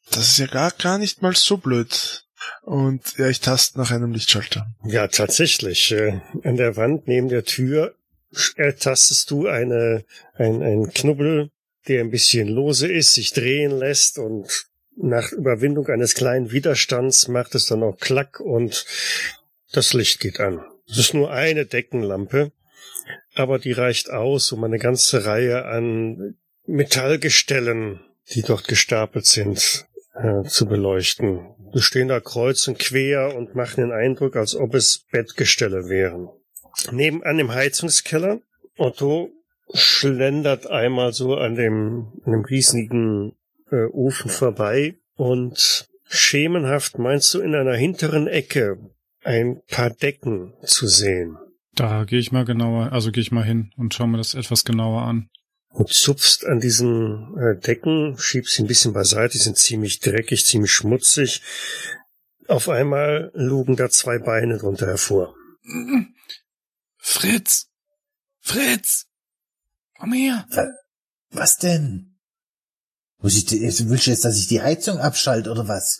Das 0.10 0.28
ist 0.28 0.40
ja 0.40 0.48
gar, 0.48 0.72
gar 0.72 0.98
nicht 0.98 1.22
mal 1.22 1.36
so 1.36 1.58
blöd. 1.58 2.26
Und 2.64 3.16
ja, 3.20 3.28
ich 3.28 3.42
taste 3.42 3.78
nach 3.78 3.92
einem 3.92 4.12
Lichtschalter. 4.12 4.66
Ja, 4.86 5.08
tatsächlich. 5.08 5.92
Äh, 5.92 6.20
an 6.44 6.56
der 6.56 6.78
Wand 6.78 7.08
neben 7.08 7.30
der 7.30 7.46
Tür 7.46 7.96
ertastest 8.56 9.30
du 9.30 9.48
eine, 9.48 10.04
ein, 10.34 10.64
ein 10.64 10.92
Knubbel, 10.92 11.52
der 11.88 12.02
ein 12.02 12.12
bisschen 12.12 12.48
lose 12.48 12.92
ist, 12.92 13.14
sich 13.14 13.34
drehen 13.34 13.72
lässt 13.72 14.18
und 14.18 14.68
nach 14.98 15.32
Überwindung 15.32 15.88
eines 15.88 16.16
kleinen 16.16 16.52
Widerstands 16.52 17.28
macht 17.28 17.56
es 17.56 17.68
dann 17.68 17.84
auch 17.84 17.98
Klack 17.98 18.40
und 18.40 18.86
das 19.72 19.94
Licht 19.94 20.20
geht 20.20 20.40
an. 20.40 20.66
Es 20.90 20.98
ist 20.98 21.14
nur 21.14 21.32
eine 21.32 21.66
Deckenlampe, 21.66 22.52
aber 23.34 23.60
die 23.60 23.74
reicht 23.74 24.10
aus, 24.10 24.52
um 24.52 24.64
eine 24.64 24.80
ganze 24.80 25.26
Reihe 25.26 25.66
an 25.66 26.36
Metallgestellen, 26.66 28.00
die 28.34 28.42
dort 28.42 28.68
gestapelt 28.68 29.26
sind, 29.26 29.86
äh, 30.16 30.44
zu 30.44 30.66
beleuchten. 30.66 31.48
Die 31.74 31.82
stehen 31.82 32.08
da 32.08 32.20
kreuz 32.20 32.68
und 32.68 32.80
quer 32.80 33.36
und 33.36 33.56
machen 33.56 33.82
den 33.82 33.92
Eindruck, 33.92 34.36
als 34.36 34.56
ob 34.56 34.74
es 34.74 35.06
Bettgestelle 35.12 35.90
wären. 35.90 36.30
Nebenan 36.92 37.40
im 37.40 37.54
Heizungskeller, 37.54 38.40
Otto 38.78 39.32
schlendert 39.74 40.68
einmal 40.68 41.14
so 41.14 41.36
an 41.36 41.56
dem, 41.56 42.12
an 42.26 42.32
dem 42.32 42.46
riesigen 42.46 43.36
äh, 43.72 43.86
Ofen 43.86 44.30
vorbei 44.30 44.96
und 45.16 45.90
schemenhaft 46.08 47.00
meinst 47.00 47.34
du 47.34 47.40
in 47.40 47.56
einer 47.56 47.76
hinteren 47.76 48.28
Ecke 48.28 48.78
ein 49.24 49.62
paar 49.68 49.90
Decken 49.90 50.54
zu 50.64 50.88
sehen. 50.88 51.38
Da 51.74 52.06
gehe 52.06 52.20
ich 52.20 52.32
mal 52.32 52.46
genauer, 52.46 52.94
also 52.94 53.12
gehe 53.12 53.22
ich 53.22 53.32
mal 53.32 53.44
hin 53.44 53.72
und 53.76 53.94
schaue 53.94 54.08
mir 54.08 54.18
das 54.18 54.34
etwas 54.34 54.64
genauer 54.64 55.02
an. 55.02 55.30
und 55.70 55.90
zupfst 55.90 56.46
an 56.46 56.60
diesen 56.62 57.38
äh, 57.38 57.60
Decken, 57.60 58.18
schiebst 58.18 58.56
sie 58.56 58.64
ein 58.64 58.68
bisschen 58.68 58.94
beiseite, 58.94 59.34
die 59.34 59.44
sind 59.44 59.58
ziemlich 59.58 60.00
dreckig, 60.00 60.46
ziemlich 60.46 60.72
schmutzig. 60.72 61.42
Auf 62.48 62.70
einmal 62.70 63.32
lugen 63.34 63.76
da 63.76 63.90
zwei 63.90 64.20
Beine 64.20 64.58
drunter 64.58 64.86
hervor. 64.88 65.36
Fritz! 66.98 67.68
Fritz! 68.40 69.08
Komm 70.06 70.14
her! 70.14 70.48
Was 71.32 71.58
denn? 71.58 72.20
Muss 73.18 73.36
ich, 73.36 73.50
willst 73.50 74.06
du 74.06 74.12
jetzt, 74.12 74.24
dass 74.24 74.38
ich 74.38 74.46
die 74.46 74.62
Heizung 74.62 75.00
abschalte 75.00 75.50
oder 75.50 75.68
was? 75.68 76.00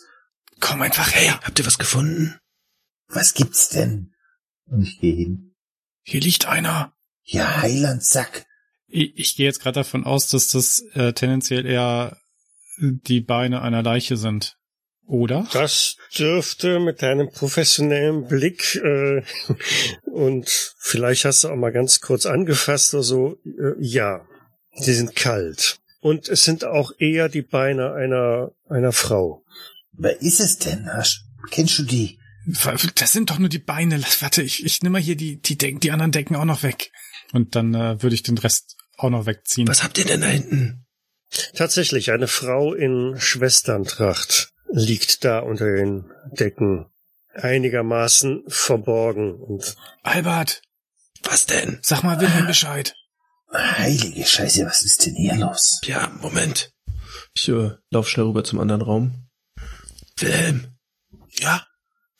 Komm 0.60 0.80
einfach 0.80 1.12
her. 1.12 1.40
Habt 1.42 1.58
ihr 1.58 1.66
was 1.66 1.76
gefunden? 1.76 2.38
Was 3.08 3.34
gibt's 3.34 3.68
denn? 3.68 4.14
Und 4.66 4.82
ich 4.82 5.00
gehe 5.00 5.16
hin. 5.16 5.56
Hier 6.04 6.20
liegt 6.20 6.46
einer. 6.46 6.94
Ja, 7.24 7.62
Heiland, 7.62 8.04
Sack. 8.04 8.46
Ich, 8.86 9.18
ich 9.18 9.34
gehe 9.34 9.46
jetzt 9.46 9.58
gerade 9.58 9.80
davon 9.80 10.04
aus, 10.04 10.28
dass 10.28 10.50
das 10.50 10.84
äh, 10.92 11.12
tendenziell 11.12 11.66
eher 11.66 12.16
die 12.78 13.20
Beine 13.20 13.60
einer 13.60 13.82
Leiche 13.82 14.16
sind. 14.16 14.56
Oder? 15.06 15.46
Das 15.52 15.96
dürfte 16.18 16.80
mit 16.80 17.00
deinem 17.00 17.30
professionellen 17.30 18.26
Blick 18.26 18.74
äh, 18.74 19.22
und 20.04 20.74
vielleicht 20.78 21.24
hast 21.24 21.44
du 21.44 21.48
auch 21.48 21.56
mal 21.56 21.72
ganz 21.72 22.00
kurz 22.00 22.26
angefasst 22.26 22.92
oder 22.92 23.02
so, 23.04 23.38
äh, 23.44 23.74
ja, 23.78 24.26
sie 24.74 24.94
sind 24.94 25.14
kalt. 25.14 25.78
Und 26.00 26.28
es 26.28 26.42
sind 26.42 26.64
auch 26.64 26.92
eher 26.98 27.28
die 27.28 27.42
Beine 27.42 27.92
einer 27.92 28.52
einer 28.68 28.92
Frau. 28.92 29.44
Wer 29.92 30.20
ist 30.20 30.40
es 30.40 30.58
denn? 30.58 30.88
Hast, 30.92 31.24
kennst 31.50 31.78
du 31.78 31.84
die? 31.84 32.18
Das 32.94 33.12
sind 33.12 33.30
doch 33.30 33.38
nur 33.38 33.48
die 33.48 33.58
Beine. 33.58 34.00
Warte, 34.20 34.42
ich, 34.42 34.64
ich 34.64 34.82
nehme 34.82 34.94
mal 34.94 35.02
hier 35.02 35.16
die, 35.16 35.40
die, 35.40 35.56
Decken, 35.56 35.80
die 35.80 35.92
anderen 35.92 36.12
Decken 36.12 36.36
auch 36.36 36.44
noch 36.44 36.62
weg. 36.62 36.90
Und 37.32 37.54
dann 37.54 37.74
äh, 37.74 38.02
würde 38.02 38.14
ich 38.14 38.22
den 38.22 38.38
Rest 38.38 38.76
auch 38.96 39.10
noch 39.10 39.26
wegziehen. 39.26 39.68
Was 39.68 39.82
habt 39.82 39.98
ihr 39.98 40.04
denn 40.04 40.20
da 40.20 40.28
hinten? 40.28 40.86
Tatsächlich, 41.54 42.12
eine 42.12 42.28
Frau 42.28 42.72
in 42.72 43.16
Schwesterntracht 43.18 44.52
liegt 44.70 45.24
da 45.24 45.40
unter 45.40 45.66
den 45.74 46.10
Decken, 46.32 46.86
einigermaßen 47.34 48.44
verborgen 48.48 49.34
und 49.34 49.76
Albert, 50.02 50.62
Was 51.22 51.46
denn? 51.46 51.78
sag 51.82 52.02
mal 52.02 52.20
Wilhelm 52.20 52.46
Bescheid. 52.46 52.94
Heilige 53.52 54.24
Scheiße, 54.24 54.66
was 54.66 54.82
ist 54.84 55.06
denn 55.06 55.14
hier 55.14 55.36
los? 55.36 55.80
Ja, 55.84 56.10
Moment. 56.20 56.72
Ich 57.34 57.48
äh, 57.48 57.70
lauf 57.90 58.08
schnell 58.08 58.26
rüber 58.26 58.44
zum 58.44 58.58
anderen 58.60 58.82
Raum. 58.82 59.28
Wilhelm, 60.18 60.76
Ja, 61.38 61.64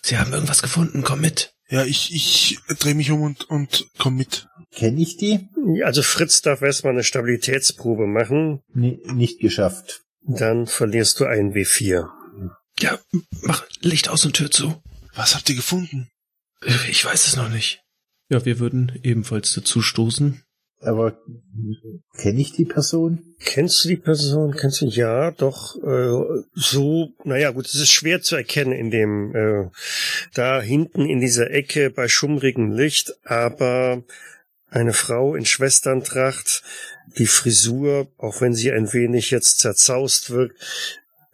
Sie 0.03 0.19
haben 0.19 0.33
irgendwas 0.33 0.63
gefunden, 0.63 1.03
komm 1.03 1.21
mit. 1.21 1.55
ja, 1.69 1.85
ich, 1.85 2.15
ich 2.15 2.59
drehe 2.79 2.95
mich 2.95 3.11
um 3.11 3.23
und, 3.23 3.45
und 3.51 3.87
komm 3.99 4.17
mit. 4.17 4.47
Kenn 4.71 4.97
ich 4.99 5.17
die? 5.17 5.49
also 5.85 6.03
Fritz 6.03 6.43
darf 6.43 6.63
erstmal 6.63 6.93
eine 6.93 7.03
Stabilitätsprobe 7.03 8.07
machen, 8.07 8.61
Ni- 8.73 9.01
nicht 9.07 9.41
geschafft. 9.41 10.03
dann 10.23 10.67
verlierst 10.67 11.19
du 11.19 11.25
ein 11.25 11.55
W4. 11.55 12.09
Ja, 12.81 12.99
mach 13.43 13.65
Licht 13.81 14.09
aus 14.09 14.25
und 14.25 14.35
Tür 14.35 14.51
zu. 14.51 14.83
Was 15.15 15.35
habt 15.35 15.49
ihr 15.49 15.57
gefunden? 15.57 16.09
Ich 16.89 17.05
weiß 17.05 17.27
es 17.27 17.37
noch 17.37 17.49
nicht. 17.49 17.83
Ja, 18.29 18.45
wir 18.45 18.59
würden 18.59 18.99
ebenfalls 19.03 19.55
dazu 19.55 19.81
stoßen. 19.81 20.43
Aber 20.81 21.19
kenne 22.19 22.41
ich 22.41 22.53
die 22.53 22.67
Person? 22.67 23.35
Kennst 23.41 23.83
du 23.83 23.89
die 23.89 23.97
Person? 23.97 24.55
Kennst 24.55 24.83
du? 24.83 24.87
Ja, 24.87 25.31
doch. 25.31 25.77
Äh, 25.77 26.43
so, 26.53 27.15
naja, 27.25 27.51
gut, 27.51 27.67
es 27.67 27.77
ist 27.77 27.91
schwer 27.91 28.21
zu 28.21 28.37
erkennen 28.37 28.73
in 28.73 28.91
dem, 28.91 29.35
äh, 29.35 29.71
da 30.35 30.61
hinten 30.61 31.07
in 31.07 31.21
dieser 31.21 31.51
Ecke 31.51 31.91
bei 31.91 32.09
schummrigem 32.09 32.73
Licht, 32.73 33.15
aber 33.25 34.03
eine 34.69 34.93
Frau 34.93 35.35
in 35.35 35.47
Schwesterntracht, 35.47 36.63
die 37.17 37.27
Frisur, 37.27 38.09
auch 38.19 38.43
wenn 38.43 38.55
sie 38.55 38.71
ein 38.71 38.93
wenig 38.93 39.31
jetzt 39.31 39.61
zerzaust 39.61 40.31
wirkt, 40.31 40.61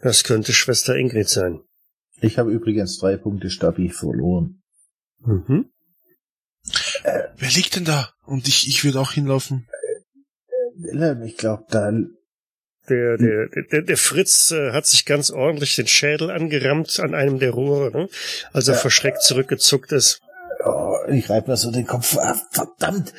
das 0.02 0.24
könnte 0.24 0.52
Schwester 0.52 0.94
Ingrid 0.96 1.28
sein. 1.28 1.60
Ich 2.20 2.38
habe 2.38 2.52
übrigens 2.52 2.98
drei 2.98 3.16
Punkte 3.16 3.50
Stabi 3.50 3.88
verloren. 3.88 4.62
Mhm. 5.20 5.70
Wer 7.02 7.50
liegt 7.50 7.74
denn 7.76 7.84
da? 7.84 8.10
Und 8.24 8.46
ich, 8.46 8.68
ich 8.68 8.84
würde 8.84 9.00
auch 9.00 9.12
hinlaufen. 9.12 9.66
Wilhelm, 10.76 11.22
ich 11.22 11.36
glaube, 11.36 11.64
da 11.70 11.90
Der, 12.88 13.16
der, 13.16 13.48
der, 13.70 13.82
der 13.82 13.96
Fritz 13.96 14.50
äh, 14.50 14.72
hat 14.72 14.86
sich 14.86 15.04
ganz 15.04 15.30
ordentlich 15.30 15.76
den 15.76 15.86
Schädel 15.86 16.30
angerammt 16.30 16.98
an 17.00 17.14
einem 17.14 17.38
der 17.38 17.50
Rohre, 17.50 17.90
ne? 17.92 18.08
als 18.52 18.68
er 18.68 18.74
Ja. 18.74 18.80
verschreckt 18.80 19.22
zurückgezuckt 19.22 19.92
ist. 19.92 20.20
Oh, 20.64 20.96
ich 21.08 21.28
reibe 21.30 21.50
mir 21.50 21.56
so 21.56 21.70
den 21.70 21.86
Kopf. 21.86 22.16
Ah, 22.16 22.40
verdammt. 22.50 23.12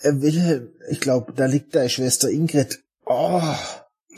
Äh, 0.00 0.12
Wilhelm, 0.20 0.72
ich 0.90 1.00
glaube, 1.00 1.32
da 1.32 1.46
liegt 1.46 1.74
deine 1.74 1.88
Schwester 1.90 2.28
Ingrid. 2.30 2.82
Oh, 3.06 3.54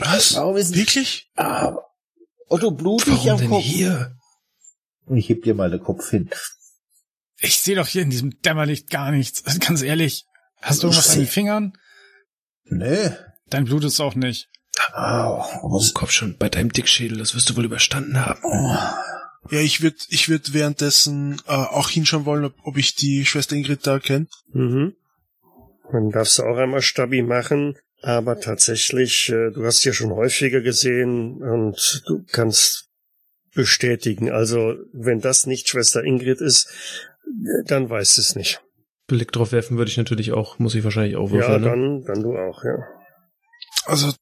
Was? 0.01 0.35
warum 0.35 0.57
ist 0.57 0.75
Wirklich? 0.75 1.31
ah, 1.37 1.77
Otto 2.49 2.71
blutig 2.73 3.13
Warum 3.15 3.31
am 3.31 3.39
denn 3.39 3.49
Kopf? 3.51 3.63
hier? 3.63 4.17
Ich 5.13 5.29
heb 5.29 5.43
dir 5.43 5.55
mal 5.55 5.71
den 5.71 5.81
Kopf 5.83 6.09
hin. 6.11 6.31
Ich 7.39 7.59
sehe 7.61 7.77
doch 7.77 7.87
hier 7.87 8.03
in 8.03 8.11
diesem 8.11 8.41
Dämmerlicht 8.43 8.91
gar 8.91 9.11
nichts. 9.11 9.43
Ganz 9.61 9.83
ehrlich. 9.83 10.27
Hast 10.61 10.83
du 10.83 10.89
irgendwas 10.89 11.11
an 11.11 11.19
den 11.21 11.27
Fingern? 11.29 11.73
Nö. 12.65 13.11
Dein 13.49 13.65
Blut 13.65 13.85
ist 13.85 14.01
auch 14.01 14.15
nicht. 14.15 14.49
Au, 14.93 15.45
Oh, 15.63 15.83
komm 15.95 16.09
schon, 16.09 16.37
bei 16.39 16.49
deinem 16.49 16.73
Dickschädel, 16.73 17.19
das 17.19 17.35
wirst 17.35 17.51
du 17.51 17.57
wohl 17.57 17.65
überstanden 17.65 18.25
haben. 18.25 18.41
oh. 18.45 18.77
Ja, 19.51 19.59
ich 19.61 19.81
würde 19.81 19.97
ich 20.11 20.29
würd 20.29 20.53
währenddessen 20.53 21.41
äh, 21.47 21.53
auch 21.53 21.89
hinschauen 21.89 22.27
wollen, 22.27 22.45
ob, 22.45 22.55
ob 22.63 22.77
ich 22.77 22.95
die 22.95 23.25
Schwester 23.25 23.57
Ingrid 23.57 23.87
da 23.87 23.99
kenne. 23.99 24.27
Mhm. 24.53 24.95
Dann 25.91 26.11
darfst 26.11 26.39
du 26.39 26.43
auch 26.45 26.57
einmal 26.59 26.83
Stabi 26.83 27.23
machen, 27.23 27.77
aber 28.03 28.41
tatsächlich, 28.41 29.29
äh, 29.31 29.51
du 29.51 29.65
hast 29.65 29.85
ja 29.85 29.93
schon 29.93 30.11
häufiger 30.11 30.61
gesehen 30.61 31.43
und 31.43 32.03
du 32.07 32.25
kannst 32.31 32.89
bestätigen. 33.55 34.31
Also, 34.31 34.75
wenn 34.93 35.21
das 35.21 35.47
nicht 35.47 35.69
Schwester 35.69 36.03
Ingrid 36.05 36.41
ist, 36.41 36.69
äh, 37.27 37.65
dann 37.67 37.91
weißt 37.91 38.17
du 38.17 38.21
es 38.23 38.35
nicht. 38.37 38.63
Blick 39.07 39.33
drauf 39.33 39.51
werfen 39.53 39.77
würde 39.77 39.91
ich 39.91 39.97
natürlich 39.97 40.33
auch, 40.33 40.59
muss 40.59 40.75
ich 40.75 40.85
wahrscheinlich 40.85 41.17
auch 41.17 41.29
Ja, 41.31 41.49
würfeln. 41.49 41.61
ne? 41.63 41.69
dann, 41.69 42.05
dann 42.05 42.23
du 42.23 42.37
auch, 42.39 42.63
ja. 42.65 42.79
Also 43.87 44.13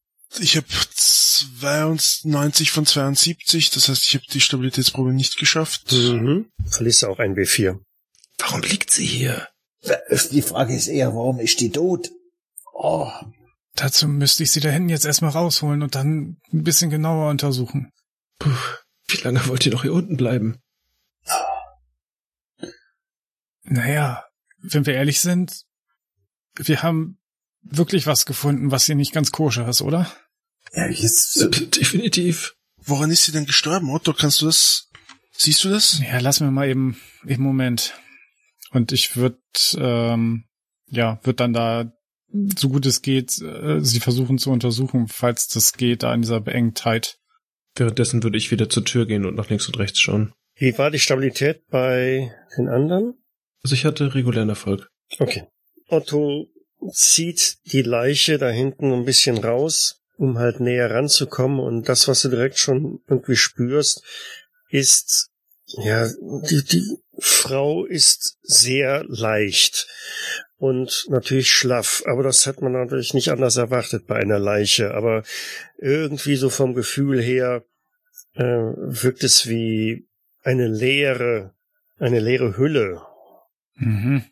ich 0.41 0.57
habe 0.57 0.67
92 0.95 2.71
von 2.71 2.87
72, 2.87 3.71
das 3.71 3.89
heißt, 3.89 4.05
ich 4.05 4.15
habe 4.15 4.25
die 4.33 4.41
Stabilitätsprobe 4.41 5.13
nicht 5.13 5.37
geschafft. 5.39 5.93
Mhm. 5.93 6.47
Verlierst 6.67 7.03
du 7.03 7.07
auch 7.09 7.19
ein 7.19 7.35
W4. 7.37 7.79
Warum 8.39 8.63
liegt 8.63 8.91
sie 8.91 9.05
hier? 9.07 9.49
Die 10.33 10.43
Frage 10.43 10.75
ist 10.75 10.89
eher, 10.89 11.15
warum 11.15 11.39
ist 11.41 11.61
die 11.61 11.71
tot? 11.71 12.11
Oh, 12.73 13.11
Dazu 13.79 14.09
müsste 14.09 14.43
ich 14.43 14.51
sie 14.51 14.59
da 14.59 14.71
hinten 14.71 14.89
jetzt 14.89 15.05
erstmal 15.05 15.31
rausholen 15.31 15.83
und 15.83 15.95
dann 15.95 16.39
ein 16.53 16.65
bisschen 16.65 16.91
genauer 16.91 17.31
untersuchen. 17.31 17.93
Puh, 18.41 18.51
wie 19.07 19.19
lange 19.19 19.47
wollt 19.47 19.65
ihr 19.67 19.73
noch 19.73 19.83
hier 19.83 19.93
unten 19.93 20.17
bleiben? 20.17 20.59
Naja, 23.63 24.25
wenn 24.59 24.85
wir 24.85 24.95
ehrlich 24.95 25.21
sind, 25.21 25.63
wir 26.57 26.83
haben 26.83 27.21
wirklich 27.63 28.07
was 28.07 28.27
gefunden, 28.27 28.73
was 28.73 28.87
hier 28.87 28.97
nicht 28.97 29.13
ganz 29.13 29.31
koscher 29.31 29.69
ist, 29.69 29.83
oder? 29.83 30.11
ja, 30.73 30.89
jetzt, 30.89 31.41
Äh, 31.41 31.49
Definitiv. 31.49 32.55
Woran 32.79 33.11
ist 33.11 33.25
sie 33.25 33.33
denn 33.33 33.47
gestorben? 33.47 33.91
Otto, 33.91 34.13
kannst 34.13 34.41
du 34.43 34.47
das? 34.47 34.89
Siehst 35.37 35.63
du 35.63 35.69
das? 35.69 36.01
Ja, 36.01 36.19
lass 36.19 36.41
mir 36.41 36.51
mal 36.51 36.69
eben 36.69 37.01
im 37.25 37.43
Moment. 37.43 37.95
Und 38.71 38.91
ich 38.93 39.17
würde, 39.17 39.39
ähm, 39.77 40.45
ja, 40.87 41.21
wird 41.23 41.39
dann 41.41 41.53
da, 41.53 41.93
so 42.31 42.69
gut 42.69 42.87
es 42.87 43.03
geht, 43.03 43.41
äh, 43.41 43.81
sie 43.81 44.01
versuchen 44.01 44.39
zu 44.39 44.51
untersuchen, 44.51 45.09
falls 45.09 45.49
das 45.49 45.73
geht, 45.73 46.03
da 46.03 46.15
in 46.15 46.23
dieser 46.23 46.41
Beengtheit. 46.41 47.19
Währenddessen 47.75 48.23
würde 48.23 48.39
ich 48.39 48.51
wieder 48.51 48.69
zur 48.69 48.85
Tür 48.85 49.07
gehen 49.07 49.25
und 49.25 49.37
nach 49.37 49.49
links 49.49 49.67
und 49.67 49.79
rechts 49.79 50.01
schauen. 50.01 50.33
Wie 50.57 50.77
war 50.77 50.91
die 50.91 50.99
Stabilität 50.99 51.67
bei 51.69 52.33
den 52.57 52.69
anderen? 52.69 53.15
Also 53.63 53.75
ich 53.75 53.85
hatte 53.85 54.15
regulären 54.15 54.49
Erfolg. 54.49 54.91
Okay. 55.19 55.45
Otto 55.87 56.49
zieht 56.93 57.59
die 57.73 57.83
Leiche 57.83 58.39
da 58.39 58.49
hinten 58.49 58.93
ein 58.93 59.05
bisschen 59.05 59.39
raus, 59.39 60.01
um 60.17 60.39
halt 60.39 60.61
näher 60.61 60.91
ranzukommen. 60.91 61.61
Und 61.61 61.89
das, 61.89 62.09
was 62.09 62.23
du 62.23 62.29
direkt 62.29 62.59
schon 62.59 63.01
irgendwie 63.09 63.37
spürst, 63.37 64.03
ist, 64.71 65.31
ja, 65.67 66.09
die, 66.51 66.65
die 66.65 66.99
Frau 67.19 67.85
ist 67.85 68.39
sehr 68.43 69.05
leicht 69.09 69.87
und 70.59 71.07
natürlich 71.09 71.51
schlaff. 71.51 72.03
Aber 72.07 72.23
das 72.23 72.47
hat 72.47 72.61
man 72.61 72.73
natürlich 72.73 73.15
nicht 73.15 73.31
anders 73.31 73.57
erwartet 73.57 74.07
bei 74.07 74.17
einer 74.17 74.39
Leiche. 74.39 74.95
Aber 74.95 75.23
irgendwie 75.79 76.37
so 76.37 76.51
vom 76.51 76.75
Gefühl 76.75 77.23
her 77.23 77.65
äh, 78.35 78.43
wirkt 78.43 79.25
es 79.25 79.49
wie 79.49 80.09
eine 80.43 80.69
leere, 80.69 81.55
eine 81.99 82.21
leere 82.21 82.57
Hülle. 82.57 83.03
Mhm. 83.77 84.25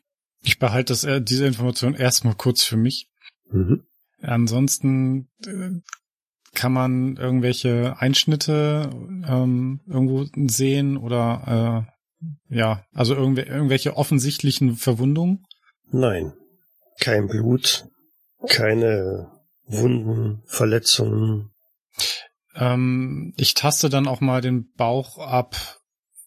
Ich 0.43 0.59
behalte 0.59 0.93
das, 0.93 1.05
äh, 1.05 1.23
diese 1.23 1.47
Information 1.47 1.95
erstmal 1.95 2.35
kurz 2.35 2.65
für 2.65 2.77
mich. 2.77 3.09
Mhm. 3.51 3.85
Ansonsten 4.21 5.29
äh, 5.47 5.81
kann 6.55 6.73
man 6.73 7.17
irgendwelche 7.17 7.97
Einschnitte 7.99 8.91
ähm, 9.29 9.81
irgendwo 9.87 10.27
sehen 10.49 10.97
oder 10.97 11.87
äh, 12.51 12.57
ja, 12.57 12.85
also 12.93 13.15
irgendw 13.15 13.43
irgendwelche 13.43 13.97
offensichtlichen 13.97 14.77
Verwundungen. 14.77 15.45
Nein, 15.91 16.33
kein 17.01 17.27
Blut, 17.29 17.87
keine 18.49 19.31
Wunden, 19.65 20.43
Verletzungen. 20.47 21.51
Ähm, 22.55 23.35
ich 23.37 23.55
taste 23.55 23.89
dann 23.89 24.09
auch 24.09 24.21
mal 24.21 24.41
den 24.41 24.73
Bauch 24.73 25.19
ab, 25.19 25.57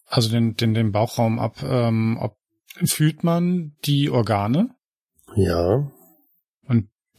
also 0.06 0.30
den, 0.30 0.54
den, 0.54 0.74
den 0.74 0.92
Bauchraum 0.92 1.38
ab. 1.38 1.62
Ähm, 1.62 2.18
ob, 2.20 2.36
fühlt 2.84 3.24
man 3.24 3.76
die 3.84 4.10
Organe? 4.10 4.74
Ja, 5.34 5.90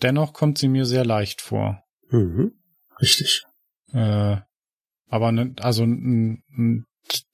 Dennoch 0.02 0.34
kommt 0.34 0.58
sie 0.58 0.68
mir 0.68 0.86
sehr 0.86 1.06
leicht 1.06 1.42
vor. 1.42 1.84
mhm. 2.10 2.54
richtig. 3.00 3.44
Äh, 3.94 4.38
Aber 5.10 5.32
ne, 5.32 5.54
also 5.60 5.84
n, 5.84 6.44
n, 6.58 6.86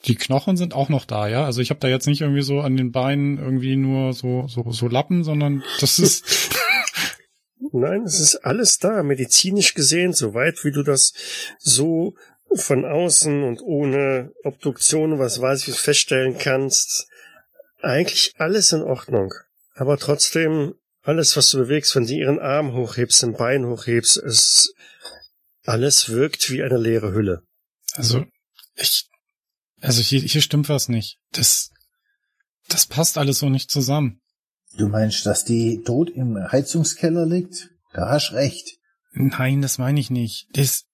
die 0.06 0.16
Knochen 0.16 0.58
sind 0.58 0.74
auch 0.74 0.90
noch 0.90 1.06
da, 1.06 1.28
ja. 1.28 1.46
Also 1.46 1.62
ich 1.62 1.70
habe 1.70 1.80
da 1.80 1.88
jetzt 1.88 2.08
nicht 2.08 2.22
irgendwie 2.22 2.42
so 2.42 2.62
an 2.62 2.78
den 2.78 2.92
Beinen 2.92 3.38
irgendwie 3.38 3.76
nur 3.76 4.14
so 4.14 4.48
so 4.48 4.72
so 4.72 4.88
Lappen, 4.88 5.24
sondern 5.24 5.64
das 5.80 6.00
ist 6.00 6.26
Nein, 7.72 8.04
es 8.04 8.20
ist 8.20 8.36
alles 8.38 8.80
da, 8.80 9.04
medizinisch 9.04 9.74
gesehen, 9.74 10.14
soweit 10.14 10.64
wie 10.64 10.72
du 10.72 10.84
das 10.84 11.14
so 11.60 12.16
von 12.56 12.86
außen 12.86 13.44
und 13.44 13.62
ohne 13.62 14.32
Obduktion, 14.44 15.20
was 15.20 15.42
weiß 15.42 15.68
ich, 15.68 15.76
feststellen 15.76 16.38
kannst. 16.38 17.08
Eigentlich 17.82 18.34
alles 18.38 18.72
in 18.72 18.82
Ordnung. 18.82 19.34
Aber 19.76 19.98
trotzdem, 19.98 20.76
alles, 21.02 21.36
was 21.36 21.50
du 21.50 21.58
bewegst, 21.58 21.96
wenn 21.96 22.08
du 22.08 22.14
ihren 22.14 22.40
Arm 22.40 22.74
hochhebst, 22.74 23.24
ein 23.24 23.34
Bein 23.34 23.66
hochhebst, 23.66 24.18
es, 24.18 24.74
alles 25.66 26.10
wirkt 26.10 26.50
wie 26.50 26.64
eine 26.64 26.78
leere 26.78 27.14
Hülle. 27.14 27.44
Also, 27.94 28.26
ich, 28.76 29.07
also 29.82 30.02
hier, 30.02 30.22
hier 30.22 30.42
stimmt 30.42 30.70
was 30.70 30.90
nicht. 30.90 31.20
Das, 31.32 31.72
das 32.68 32.86
passt 32.88 33.18
alles 33.18 33.40
so 33.40 33.50
nicht 33.50 33.70
zusammen. 33.70 34.22
Du 34.78 34.88
meinst, 34.88 35.26
dass 35.26 35.46
die 35.46 35.82
tot 35.84 36.10
im 36.10 36.38
Heizungskeller 36.52 37.26
liegt? 37.26 37.70
Da 37.94 38.10
hast 38.10 38.34
recht. 38.34 38.78
Nein, 39.14 39.62
das 39.62 39.78
meine 39.78 40.00
ich 40.00 40.10
nicht. 40.10 40.48
Das, 40.54 40.86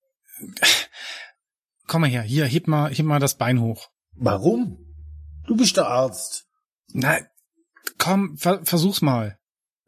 komm 1.87 2.01
mal 2.01 2.09
her, 2.09 2.21
hier, 2.21 2.45
heb 2.45 2.67
mal, 2.67 2.93
heb 2.93 3.05
mal 3.05 3.19
das 3.19 3.35
Bein 3.35 3.59
hoch. 3.59 3.89
Warum? 4.13 4.77
Du 5.47 5.57
bist 5.57 5.75
der 5.75 5.87
Arzt. 5.87 6.45
Na, 6.93 7.17
komm, 7.97 8.37
ver 8.37 8.65
versuch's 8.65 9.01
mal. 9.01 9.37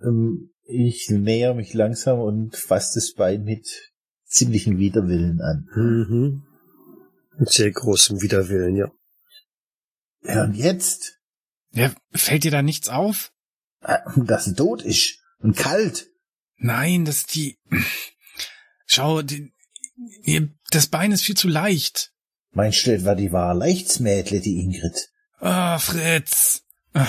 Ähm, 0.01 0.51
ich 0.63 1.09
näher 1.09 1.53
mich 1.53 1.73
langsam 1.73 2.19
und 2.19 2.57
fasse 2.57 2.99
das 2.99 3.13
Bein 3.13 3.43
mit 3.43 3.93
ziemlichen 4.25 4.77
Widerwillen 4.77 5.39
an. 5.41 5.67
Mhm. 5.75 6.43
Mit 7.37 7.49
sehr 7.49 7.71
großem 7.71 8.21
Widerwillen, 8.21 8.75
ja. 8.75 8.91
Ja, 10.23 10.43
und 10.43 10.55
jetzt? 10.55 11.19
Ja, 11.71 11.93
fällt 12.13 12.43
dir 12.43 12.51
da 12.51 12.61
nichts 12.61 12.89
auf? 12.89 13.31
Äh, 13.81 13.99
Dass 14.15 14.45
sie 14.45 14.53
tot 14.55 14.81
ist. 14.81 15.19
Und 15.39 15.57
kalt. 15.57 16.07
Nein, 16.57 17.05
das 17.05 17.17
ist 17.17 17.35
die. 17.35 17.59
Schau, 18.87 19.21
die, 19.21 19.51
das 20.71 20.87
Bein 20.87 21.11
ist 21.11 21.23
viel 21.23 21.35
zu 21.35 21.47
leicht. 21.47 22.11
Meinst 22.51 22.85
du 22.87 22.93
etwa, 22.93 23.15
die 23.15 23.31
war 23.31 23.53
Leichtsmädle, 23.53 24.39
die 24.39 24.59
Ingrid? 24.61 25.09
Ah, 25.39 25.77
Fritz. 25.79 26.61
Ah, 26.93 27.07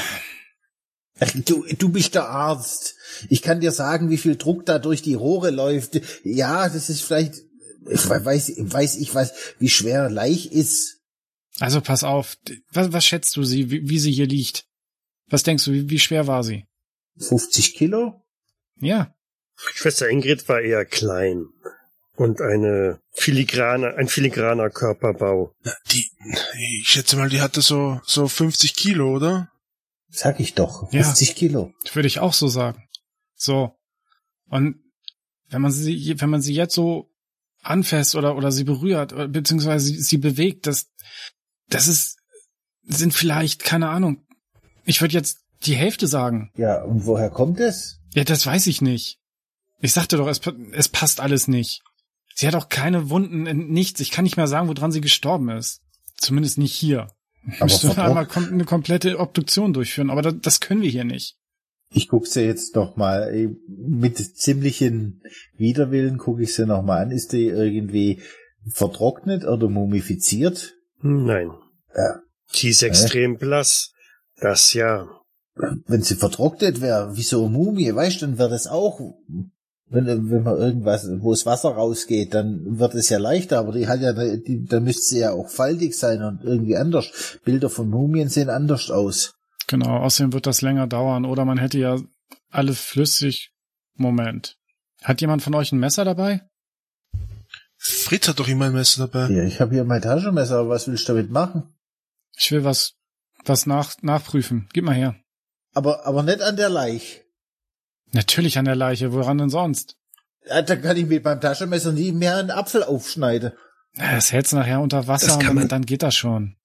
Ach, 1.20 1.30
Du, 1.46 1.64
du 1.78 1.88
bist 1.88 2.14
der 2.14 2.28
Arzt. 2.28 2.96
Ich 3.30 3.40
kann 3.40 3.60
dir 3.60 3.72
sagen, 3.72 4.10
wie 4.10 4.18
viel 4.18 4.36
Druck 4.36 4.66
da 4.66 4.78
durch 4.78 5.00
die 5.00 5.14
Rohre 5.14 5.50
läuft. 5.50 6.00
Ja, 6.24 6.68
das 6.68 6.90
ist 6.90 7.02
vielleicht, 7.02 7.36
ich 7.90 8.08
weiß, 8.08 8.52
weiß 8.58 8.96
ich 8.96 9.14
was, 9.14 9.32
wie 9.58 9.68
schwer 9.68 10.10
Leich 10.10 10.52
ist. 10.52 11.00
Also 11.58 11.80
pass 11.80 12.04
auf. 12.04 12.36
Was, 12.70 12.92
was 12.92 13.04
schätzt 13.04 13.36
du 13.36 13.44
sie, 13.44 13.70
wie, 13.70 13.88
wie 13.88 13.98
sie 13.98 14.12
hier 14.12 14.26
liegt? 14.26 14.66
Was 15.28 15.42
denkst 15.42 15.64
du, 15.64 15.72
wie, 15.72 15.90
wie 15.90 15.98
schwer 15.98 16.26
war 16.26 16.44
sie? 16.44 16.64
50 17.18 17.74
Kilo? 17.74 18.22
Ja. 18.76 19.14
Schwester 19.56 20.08
Ingrid 20.08 20.48
war 20.48 20.60
eher 20.60 20.84
klein 20.84 21.46
und 22.16 22.40
eine 22.40 23.00
filigrane, 23.12 23.94
ein 23.94 24.08
filigraner 24.08 24.70
Körperbau. 24.70 25.54
Die, 25.90 26.10
ich 26.80 26.88
schätze 26.88 27.16
mal, 27.16 27.30
die 27.30 27.40
hatte 27.40 27.62
so, 27.62 28.00
so 28.04 28.28
50 28.28 28.74
Kilo, 28.74 29.14
oder? 29.14 29.50
Sag 30.08 30.40
ich 30.40 30.54
doch, 30.54 30.92
Ja. 30.92 31.04
50 31.04 31.34
Kilo. 31.34 31.72
Würde 31.92 32.06
ich 32.06 32.18
auch 32.20 32.32
so 32.32 32.48
sagen. 32.48 32.82
So. 33.34 33.72
Und 34.48 34.76
wenn 35.48 35.62
man 35.62 35.72
sie, 35.72 36.20
wenn 36.20 36.30
man 36.30 36.42
sie 36.42 36.54
jetzt 36.54 36.74
so 36.74 37.10
anfasst 37.70 38.14
oder, 38.14 38.36
oder 38.36 38.52
sie 38.52 38.64
berührt, 38.64 39.14
beziehungsweise 39.32 39.86
sie, 39.86 40.00
sie 40.00 40.18
bewegt, 40.18 40.66
das, 40.66 40.86
das 41.68 41.88
ist, 41.88 42.18
sind 42.82 43.14
vielleicht, 43.14 43.64
keine 43.64 43.88
Ahnung. 43.88 44.24
Ich 44.84 45.00
würde 45.00 45.14
jetzt 45.14 45.38
die 45.64 45.74
Hälfte 45.74 46.06
sagen. 46.06 46.50
Ja, 46.56 46.82
und 46.82 47.06
woher 47.06 47.30
kommt 47.30 47.60
es? 47.60 47.98
Ja, 48.14 48.24
das 48.24 48.46
weiß 48.46 48.66
ich 48.66 48.80
nicht. 48.80 49.18
Ich 49.80 49.92
sagte 49.92 50.16
doch, 50.16 50.28
es, 50.28 50.40
es 50.72 50.88
passt 50.88 51.20
alles 51.20 51.48
nicht. 51.48 51.82
Sie 52.34 52.46
hat 52.46 52.54
auch 52.54 52.68
keine 52.68 53.10
Wunden, 53.10 53.46
in 53.46 53.68
nichts. 53.68 54.00
Ich 54.00 54.10
kann 54.10 54.24
nicht 54.24 54.36
mehr 54.36 54.46
sagen, 54.46 54.68
woran 54.68 54.92
sie 54.92 55.00
gestorben 55.00 55.48
ist. 55.48 55.80
Zumindest 56.16 56.58
nicht 56.58 56.74
hier. 56.74 57.08
Aber 57.56 57.64
Müsste 57.64 58.02
einmal 58.02 58.26
kom 58.26 58.46
eine 58.46 58.64
komplette 58.64 59.18
Obduktion 59.18 59.72
durchführen, 59.72 60.10
aber 60.10 60.22
das, 60.22 60.34
das 60.40 60.60
können 60.60 60.82
wir 60.82 60.90
hier 60.90 61.04
nicht. 61.04 61.36
Ich 61.90 62.08
guck 62.08 62.26
sie 62.26 62.42
jetzt 62.42 62.74
noch 62.74 62.96
mal 62.96 63.34
äh, 63.34 63.48
mit 63.68 64.18
ziemlichen 64.18 65.22
Widerwillen 65.56 66.18
gucke 66.18 66.42
ich 66.42 66.54
sie 66.54 66.66
noch 66.66 66.82
mal 66.82 67.02
an. 67.02 67.10
Ist 67.10 67.32
die 67.32 67.46
irgendwie 67.46 68.22
vertrocknet 68.68 69.44
oder 69.44 69.68
mumifiziert? 69.68 70.74
Nein. 71.00 71.50
Ja. 71.94 72.20
Die 72.54 72.68
ist 72.68 72.82
extrem 72.82 73.38
blass. 73.38 73.92
Das 74.40 74.74
ja. 74.74 75.08
Wenn 75.86 76.02
sie 76.02 76.16
vertrocknet 76.16 76.80
wäre, 76.80 77.16
wie 77.16 77.22
so 77.22 77.46
eine 77.46 77.50
Mumie, 77.50 77.94
weißt 77.94 78.20
du, 78.20 78.26
dann 78.26 78.38
wäre 78.38 78.50
das 78.50 78.66
auch, 78.66 79.00
wenn, 79.88 80.06
wenn 80.30 80.42
man 80.42 80.58
irgendwas, 80.58 81.08
wo 81.20 81.30
das 81.30 81.46
Wasser 81.46 81.70
rausgeht, 81.70 82.34
dann 82.34 82.78
wird 82.78 82.94
es 82.94 83.08
ja 83.08 83.18
leichter, 83.18 83.58
aber 83.58 83.72
die 83.72 83.86
hat 83.86 84.00
ja, 84.00 84.12
die, 84.12 84.66
da 84.66 84.80
müsste 84.80 85.02
sie 85.02 85.20
ja 85.20 85.32
auch 85.32 85.48
faltig 85.48 85.94
sein 85.94 86.22
und 86.22 86.44
irgendwie 86.44 86.76
anders. 86.76 87.38
Bilder 87.44 87.70
von 87.70 87.88
Mumien 87.88 88.28
sehen 88.28 88.50
anders 88.50 88.90
aus. 88.90 89.32
Genau, 89.66 89.98
außerdem 89.98 90.32
wird 90.32 90.46
das 90.46 90.62
länger 90.62 90.86
dauern. 90.86 91.24
Oder 91.24 91.44
man 91.44 91.58
hätte 91.58 91.78
ja 91.78 91.98
alles 92.50 92.80
flüssig. 92.80 93.52
Moment. 93.94 94.58
Hat 95.02 95.20
jemand 95.20 95.42
von 95.42 95.54
euch 95.54 95.72
ein 95.72 95.78
Messer 95.78 96.04
dabei? 96.04 96.42
Fritz 97.76 98.28
hat 98.28 98.38
doch 98.38 98.48
immer 98.48 98.66
ein 98.66 98.72
Messer 98.72 99.06
dabei. 99.06 99.32
Ja, 99.32 99.44
ich 99.44 99.60
habe 99.60 99.74
hier 99.74 99.84
mein 99.84 100.02
Taschenmesser, 100.02 100.58
aber 100.58 100.70
was 100.70 100.88
willst 100.88 101.08
du 101.08 101.14
damit 101.14 101.30
machen? 101.30 101.74
Ich 102.36 102.50
will 102.52 102.64
was, 102.64 102.94
was 103.44 103.66
nach, 103.66 103.94
nachprüfen. 104.02 104.68
Gib 104.72 104.84
mal 104.84 104.94
her. 104.94 105.16
Aber, 105.72 106.06
aber 106.06 106.22
nicht 106.22 106.42
an 106.42 106.56
der 106.56 106.68
Leich. 106.68 107.22
Natürlich 108.12 108.58
an 108.58 108.64
der 108.64 108.76
Leiche. 108.76 109.12
Woran 109.12 109.38
denn 109.38 109.50
sonst? 109.50 109.96
Ja, 110.46 110.62
da 110.62 110.76
kann 110.76 110.96
ich 110.96 111.06
mit 111.06 111.24
meinem 111.24 111.40
Taschenmesser 111.40 111.92
nie 111.92 112.12
mehr 112.12 112.36
einen 112.36 112.50
Apfel 112.50 112.82
aufschneiden. 112.82 113.52
Ja, 113.94 114.14
Das 114.14 114.32
hältst 114.32 114.52
du 114.52 114.56
nachher 114.56 114.80
unter 114.80 115.06
Wasser 115.06 115.38
Das 115.38 115.48
und 115.48 115.72
dann 115.72 115.86
geht 115.86 116.02
das 116.02 116.14
schon. 116.14 116.56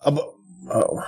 Aber 0.00 0.34
oh, 0.68 1.00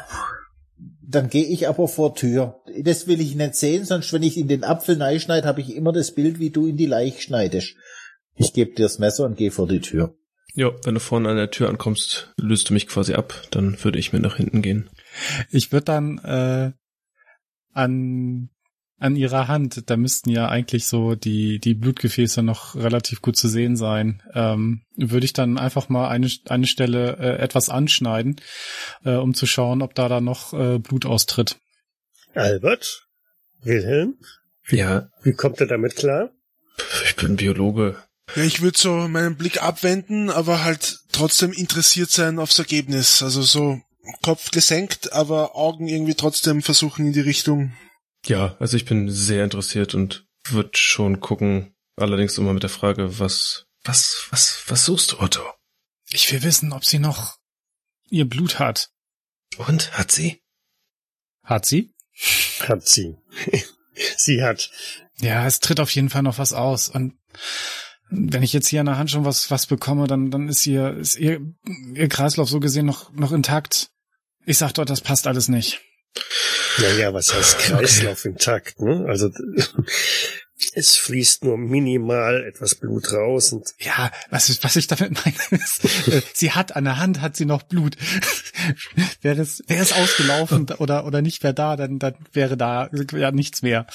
dann 1.08 1.30
gehe 1.30 1.44
ich 1.44 1.68
aber 1.68 1.88
vor 1.88 2.14
Tür. 2.14 2.60
Das 2.82 3.06
will 3.06 3.20
ich 3.20 3.34
nicht 3.34 3.54
sehen, 3.54 3.84
sonst 3.84 4.12
wenn 4.12 4.22
ich 4.22 4.36
in 4.36 4.48
den 4.48 4.64
Apfel 4.64 4.96
schneide, 5.20 5.46
habe 5.46 5.60
ich 5.60 5.74
immer 5.74 5.92
das 5.92 6.12
Bild, 6.12 6.38
wie 6.38 6.50
du 6.50 6.66
in 6.66 6.76
die 6.76 6.86
Leich 6.86 7.22
schneidest. 7.22 7.74
Ich 8.34 8.52
gebe 8.52 8.74
dir 8.74 8.82
das 8.82 8.98
Messer 8.98 9.24
und 9.24 9.36
gehe 9.36 9.50
vor 9.50 9.68
die 9.68 9.80
Tür. 9.80 10.14
Ja, 10.54 10.72
wenn 10.84 10.94
du 10.94 11.00
vorne 11.00 11.28
an 11.28 11.36
der 11.36 11.50
Tür 11.50 11.68
ankommst, 11.68 12.32
löst 12.38 12.68
du 12.68 12.74
mich 12.74 12.86
quasi 12.86 13.14
ab, 13.14 13.34
dann 13.50 13.82
würde 13.84 13.98
ich 13.98 14.12
mir 14.12 14.20
nach 14.20 14.36
hinten 14.36 14.62
gehen. 14.62 14.90
Ich 15.50 15.70
würde 15.70 15.84
dann 15.84 16.18
äh, 16.18 16.72
an 17.72 18.50
an 18.98 19.16
ihrer 19.16 19.48
Hand, 19.48 19.90
da 19.90 19.96
müssten 19.96 20.30
ja 20.30 20.48
eigentlich 20.48 20.86
so 20.86 21.14
die 21.14 21.58
die 21.58 21.74
Blutgefäße 21.74 22.42
noch 22.42 22.74
relativ 22.74 23.20
gut 23.20 23.36
zu 23.36 23.48
sehen 23.48 23.76
sein. 23.76 24.22
Ähm, 24.34 24.82
würde 24.96 25.26
ich 25.26 25.32
dann 25.32 25.58
einfach 25.58 25.88
mal 25.88 26.08
eine 26.08 26.30
eine 26.48 26.66
Stelle 26.66 27.16
äh, 27.18 27.38
etwas 27.38 27.68
anschneiden, 27.68 28.40
äh, 29.04 29.14
um 29.14 29.34
zu 29.34 29.46
schauen, 29.46 29.82
ob 29.82 29.94
da 29.94 30.08
da 30.08 30.20
noch 30.20 30.54
äh, 30.54 30.78
Blut 30.78 31.04
austritt. 31.04 31.56
Albert? 32.34 33.06
Wilhelm? 33.62 34.14
Ja, 34.68 35.08
Wie 35.22 35.32
kommt 35.32 35.60
er 35.60 35.66
damit 35.66 35.96
klar? 35.96 36.30
ich 37.04 37.16
bin 37.16 37.36
Biologe. 37.36 37.96
Ja, 38.34 38.42
ich 38.42 38.60
würde 38.60 38.78
so 38.78 39.08
meinen 39.08 39.36
Blick 39.36 39.62
abwenden, 39.62 40.30
aber 40.30 40.64
halt 40.64 40.98
trotzdem 41.12 41.52
interessiert 41.52 42.10
sein 42.10 42.38
aufs 42.38 42.58
Ergebnis. 42.58 43.22
Also 43.22 43.42
so 43.42 43.80
Kopf 44.22 44.50
gesenkt, 44.50 45.12
aber 45.12 45.56
Augen 45.56 45.88
irgendwie 45.88 46.14
trotzdem 46.14 46.62
versuchen 46.62 47.06
in 47.06 47.12
die 47.12 47.20
Richtung. 47.20 47.72
Ja, 48.26 48.56
also 48.58 48.76
ich 48.76 48.84
bin 48.84 49.08
sehr 49.10 49.44
interessiert 49.44 49.94
und 49.94 50.26
würde 50.48 50.70
schon 50.74 51.20
gucken, 51.20 51.74
allerdings 51.96 52.38
immer 52.38 52.52
mit 52.52 52.62
der 52.62 52.70
Frage, 52.70 53.18
was, 53.18 53.66
was, 53.84 54.26
was, 54.30 54.64
was 54.66 54.84
suchst 54.84 55.12
du, 55.12 55.20
Otto? 55.20 55.42
Ich 56.10 56.30
will 56.32 56.42
wissen, 56.42 56.72
ob 56.72 56.84
sie 56.84 56.98
noch 56.98 57.36
ihr 58.08 58.28
Blut 58.28 58.58
hat. 58.58 58.90
Und, 59.58 59.96
hat 59.96 60.12
sie? 60.12 60.42
Hat 61.42 61.66
sie? 61.66 61.94
Hat 62.60 62.86
sie. 62.86 63.16
sie 64.16 64.42
hat. 64.42 64.70
Ja, 65.18 65.46
es 65.46 65.60
tritt 65.60 65.80
auf 65.80 65.90
jeden 65.90 66.10
Fall 66.10 66.22
noch 66.22 66.38
was 66.38 66.52
aus. 66.52 66.88
Und 66.88 67.18
wenn 68.10 68.42
ich 68.42 68.52
jetzt 68.52 68.68
hier 68.68 68.80
an 68.80 68.86
der 68.86 68.98
Hand 68.98 69.10
schon 69.10 69.24
was, 69.24 69.50
was 69.50 69.66
bekomme, 69.66 70.06
dann, 70.06 70.30
dann 70.30 70.48
ist 70.48 70.66
ihr, 70.66 70.94
ist 70.94 71.16
ihr, 71.16 71.40
ihr 71.94 72.08
Kreislauf 72.08 72.48
so 72.48 72.60
gesehen 72.60 72.86
noch, 72.86 73.12
noch 73.12 73.32
intakt. 73.32 73.90
Ich 74.44 74.58
sag 74.58 74.72
dort, 74.72 74.90
das 74.90 75.00
passt 75.00 75.26
alles 75.26 75.48
nicht. 75.48 75.80
Naja, 76.78 77.12
was 77.14 77.34
heißt 77.34 77.58
Kreislauf 77.58 78.24
intakt, 78.24 78.80
ne? 78.80 79.06
Also, 79.08 79.30
es 80.72 80.96
fließt 80.96 81.44
nur 81.44 81.58
minimal 81.58 82.44
etwas 82.44 82.74
Blut 82.74 83.12
raus 83.12 83.52
und 83.52 83.74
Ja, 83.78 84.10
was, 84.30 84.62
was 84.62 84.76
ich 84.76 84.86
damit 84.86 85.12
meine, 85.12 85.62
ist, 85.62 86.08
äh, 86.08 86.22
sie 86.32 86.52
hat 86.52 86.76
an 86.76 86.84
der 86.84 86.98
Hand, 86.98 87.20
hat 87.20 87.36
sie 87.36 87.44
noch 87.44 87.62
Blut. 87.62 87.96
wäre 89.22 89.40
es, 89.40 89.62
wäre 89.66 89.82
es 89.82 89.92
ausgelaufen 89.92 90.66
oder, 90.78 91.06
oder 91.06 91.22
nicht 91.22 91.42
mehr 91.42 91.52
da, 91.52 91.76
dann, 91.76 91.98
dann 91.98 92.14
wäre 92.32 92.56
da 92.56 92.90
ja 93.12 93.30
nichts 93.30 93.62
mehr. 93.62 93.86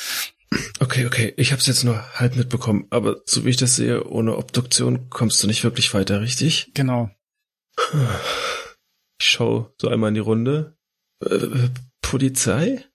Okay, 0.80 1.06
okay, 1.06 1.34
ich 1.38 1.54
hab's 1.54 1.68
jetzt 1.68 1.84
nur 1.84 2.04
halb 2.16 2.36
mitbekommen, 2.36 2.86
aber 2.90 3.22
so 3.26 3.46
wie 3.46 3.50
ich 3.50 3.58
das 3.58 3.78
sehe, 3.78 4.06
ohne 4.06 4.38
Obduktion 4.38 5.10
kommst 5.10 5.42
du 5.42 5.48
nicht 5.48 5.64
wirklich 5.64 5.94
weiter, 5.94 6.22
richtig? 6.22 6.72
Genau. 6.74 7.10
Ich 9.20 9.28
schau 9.28 9.74
so 9.80 9.88
einmal 9.88 10.10
in 10.10 10.16
die 10.16 10.20
Runde. 10.20 10.76
Äh, 11.24 11.70
Polizei? 12.02 12.86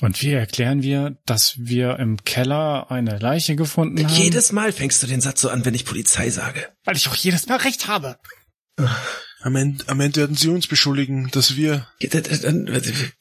Und 0.00 0.20
wie 0.22 0.32
erklären 0.32 0.82
wir, 0.82 1.18
dass 1.24 1.54
wir 1.58 1.98
im 1.98 2.24
Keller 2.24 2.90
eine 2.90 3.18
Leiche 3.18 3.54
gefunden 3.54 4.04
haben? 4.04 4.14
Jedes 4.14 4.50
Mal 4.50 4.72
fängst 4.72 5.02
du 5.02 5.06
den 5.06 5.20
Satz 5.20 5.40
so 5.40 5.50
an, 5.50 5.64
wenn 5.64 5.74
ich 5.74 5.84
Polizei 5.84 6.30
sage. 6.30 6.68
Weil 6.84 6.96
ich 6.96 7.08
auch 7.08 7.14
jedes 7.14 7.46
Mal 7.46 7.58
recht 7.58 7.86
habe. 7.86 8.18
Am 9.40 9.54
Ende, 9.54 9.84
am 9.88 10.00
Ende 10.00 10.20
werden 10.20 10.36
sie 10.36 10.48
uns 10.48 10.66
beschuldigen, 10.66 11.30
dass 11.30 11.54
wir... 11.54 11.86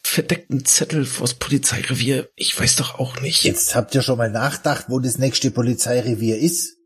Verdeckten 0.04 0.66
Zettel 0.66 1.06
vors 1.06 1.36
Polizeirevier. 1.36 2.30
Ich 2.36 2.60
weiß 2.60 2.78
doch 2.78 2.98
auch 2.98 3.20
nicht. 3.22 3.44
Jetzt 3.44 3.76
habt 3.76 3.94
ihr 3.94 4.02
schon 4.02 4.18
mal 4.18 4.32
nachgedacht, 4.32 4.86
wo 4.88 5.00
das 5.00 5.18
nächste 5.18 5.52
Polizeirevier 5.52 6.40
ist? 6.40 6.78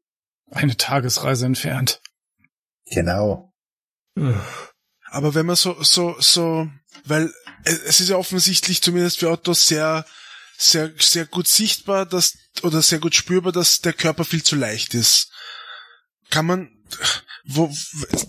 Eine 0.52 0.76
Tagesreise 0.76 1.46
entfernt. 1.46 2.02
Genau. 2.86 3.54
Aber 5.06 5.36
wenn 5.36 5.46
man 5.46 5.56
so, 5.56 5.82
so, 5.82 6.16
so, 6.20 6.68
weil 7.06 7.32
es 7.68 8.00
ist 8.00 8.10
ja 8.10 8.18
offensichtlich 8.18 8.82
zumindest 8.82 9.20
für 9.20 9.30
Otto 9.30 9.54
sehr, 9.54 10.06
sehr, 10.58 10.94
sehr 11.00 11.26
gut 11.26 11.48
sichtbar, 11.48 12.06
dass, 12.06 12.38
oder 12.64 12.82
sehr 12.82 13.00
gut 13.00 13.16
spürbar, 13.16 13.52
dass 13.52 13.80
der 13.80 13.94
Körper 13.94 14.26
viel 14.26 14.44
zu 14.44 14.56
leicht 14.56 14.94
ist. 14.94 15.30
Kann 16.30 16.46
man, 16.46 16.70
wo, 17.46 17.74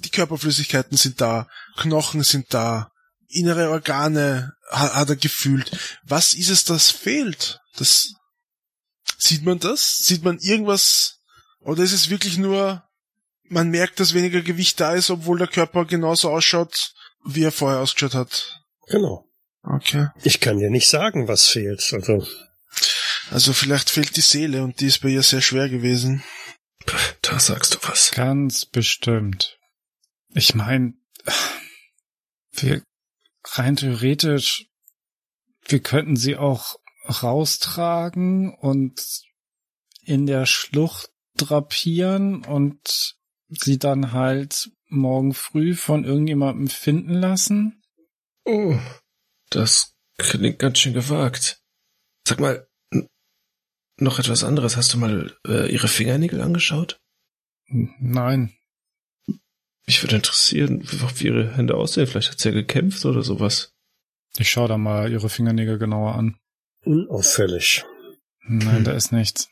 die 0.05 0.11
Körperflüssigkeiten 0.11 0.97
sind 0.97 1.20
da, 1.20 1.49
Knochen 1.76 2.22
sind 2.22 2.53
da, 2.53 2.91
innere 3.28 3.70
Organe 3.70 4.53
hat, 4.70 4.95
hat 4.95 5.09
er 5.11 5.16
gefühlt. 5.16 5.70
Was 6.05 6.34
ist 6.34 6.49
es, 6.49 6.64
das 6.64 6.91
fehlt? 6.91 7.61
Das, 7.76 8.14
sieht 9.18 9.45
man 9.45 9.59
das? 9.59 9.99
Sieht 9.99 10.24
man 10.24 10.39
irgendwas? 10.39 11.20
Oder 11.61 11.82
ist 11.82 11.93
es 11.93 12.09
wirklich 12.09 12.39
nur, 12.39 12.84
man 13.45 13.68
merkt, 13.68 14.01
dass 14.01 14.14
weniger 14.14 14.43
Gewicht 14.43 14.80
da 14.80 14.95
ist, 14.95 15.11
obwohl 15.11 15.39
der 15.39 15.49
Körper 15.49 15.84
genauso 15.84 16.30
ausschaut, 16.30 16.93
wie 17.24 17.43
er 17.43 17.53
vorher 17.53 17.80
ausgeschaut 17.80 18.14
hat. 18.14 18.61
Genau. 18.86 19.28
Okay. 19.69 20.09
Ich 20.23 20.41
kann 20.41 20.59
dir 20.59 20.71
nicht 20.71 20.89
sagen, 20.89 21.29
was 21.29 21.49
fehlt. 21.49 21.93
Also, 21.93 22.27
Also 23.31 23.53
vielleicht 23.53 23.91
fehlt 23.91 24.16
die 24.16 24.23
Seele 24.23 24.62
und 24.62 24.81
die 24.81 24.87
ist 24.87 25.01
bei 25.01 25.09
ihr 25.09 25.23
sehr 25.23 25.43
schwer 25.43 25.69
gewesen. 25.69 26.25
Da 27.21 27.39
sagst 27.39 27.75
du 27.75 27.79
was. 27.89 28.12
Ganz 28.12 28.64
bestimmt. 28.64 29.59
Ich 30.31 30.55
meine, 30.55 30.95
wir 32.53 32.83
rein 33.45 33.77
theoretisch, 33.77 34.66
wir 35.66 35.81
könnten 35.81 36.16
sie 36.16 36.37
auch 36.37 36.77
raustragen 37.23 38.55
und 38.55 39.23
in 40.03 40.27
der 40.27 40.47
Schlucht 40.47 41.11
drapieren 41.37 42.45
und 42.45 43.16
sie 43.49 43.79
dann 43.79 44.12
halt 44.12 44.71
morgen 44.89 45.35
früh 45.35 45.75
von 45.75 46.05
irgendjemandem 46.05 46.69
finden 46.69 47.12
lassen. 47.12 47.83
Oh, 48.45 48.79
das 49.51 49.95
klingt 50.19 50.59
ganz 50.59 50.79
schön 50.79 50.95
gewagt. 50.95 51.61
Sag 52.27 52.41
mal, 52.41 52.67
noch 53.97 54.19
etwas 54.19 54.45
anderes. 54.45 54.77
Hast 54.77 54.93
du 54.95 54.99
mal 54.99 55.37
äh, 55.47 55.73
ihre 55.73 55.89
Fingernägel 55.89 56.41
angeschaut? 56.41 57.01
Nein, 57.67 58.53
Mich 59.87 60.03
würde 60.03 60.17
interessieren, 60.17 60.83
wie 61.17 61.25
ihre 61.27 61.57
Hände 61.57 61.75
aussehen. 61.75 62.07
Vielleicht 62.07 62.31
hat 62.31 62.41
sie 62.41 62.49
ja 62.51 62.55
gekämpft 62.55 63.05
oder 63.05 63.23
sowas. 63.23 63.73
ich 64.39 64.51
schau 64.51 64.69
da 64.69 64.79
mal 64.79 65.11
ihre 65.11 65.29
Fingernägel 65.29 65.79
genauer 65.79 66.15
an. 66.15 66.37
unauffällig. 66.85 67.85
Nein, 68.47 68.79
Hm. 68.79 68.85
da 68.85 68.93
ist 68.93 69.13
nichts. 69.13 69.49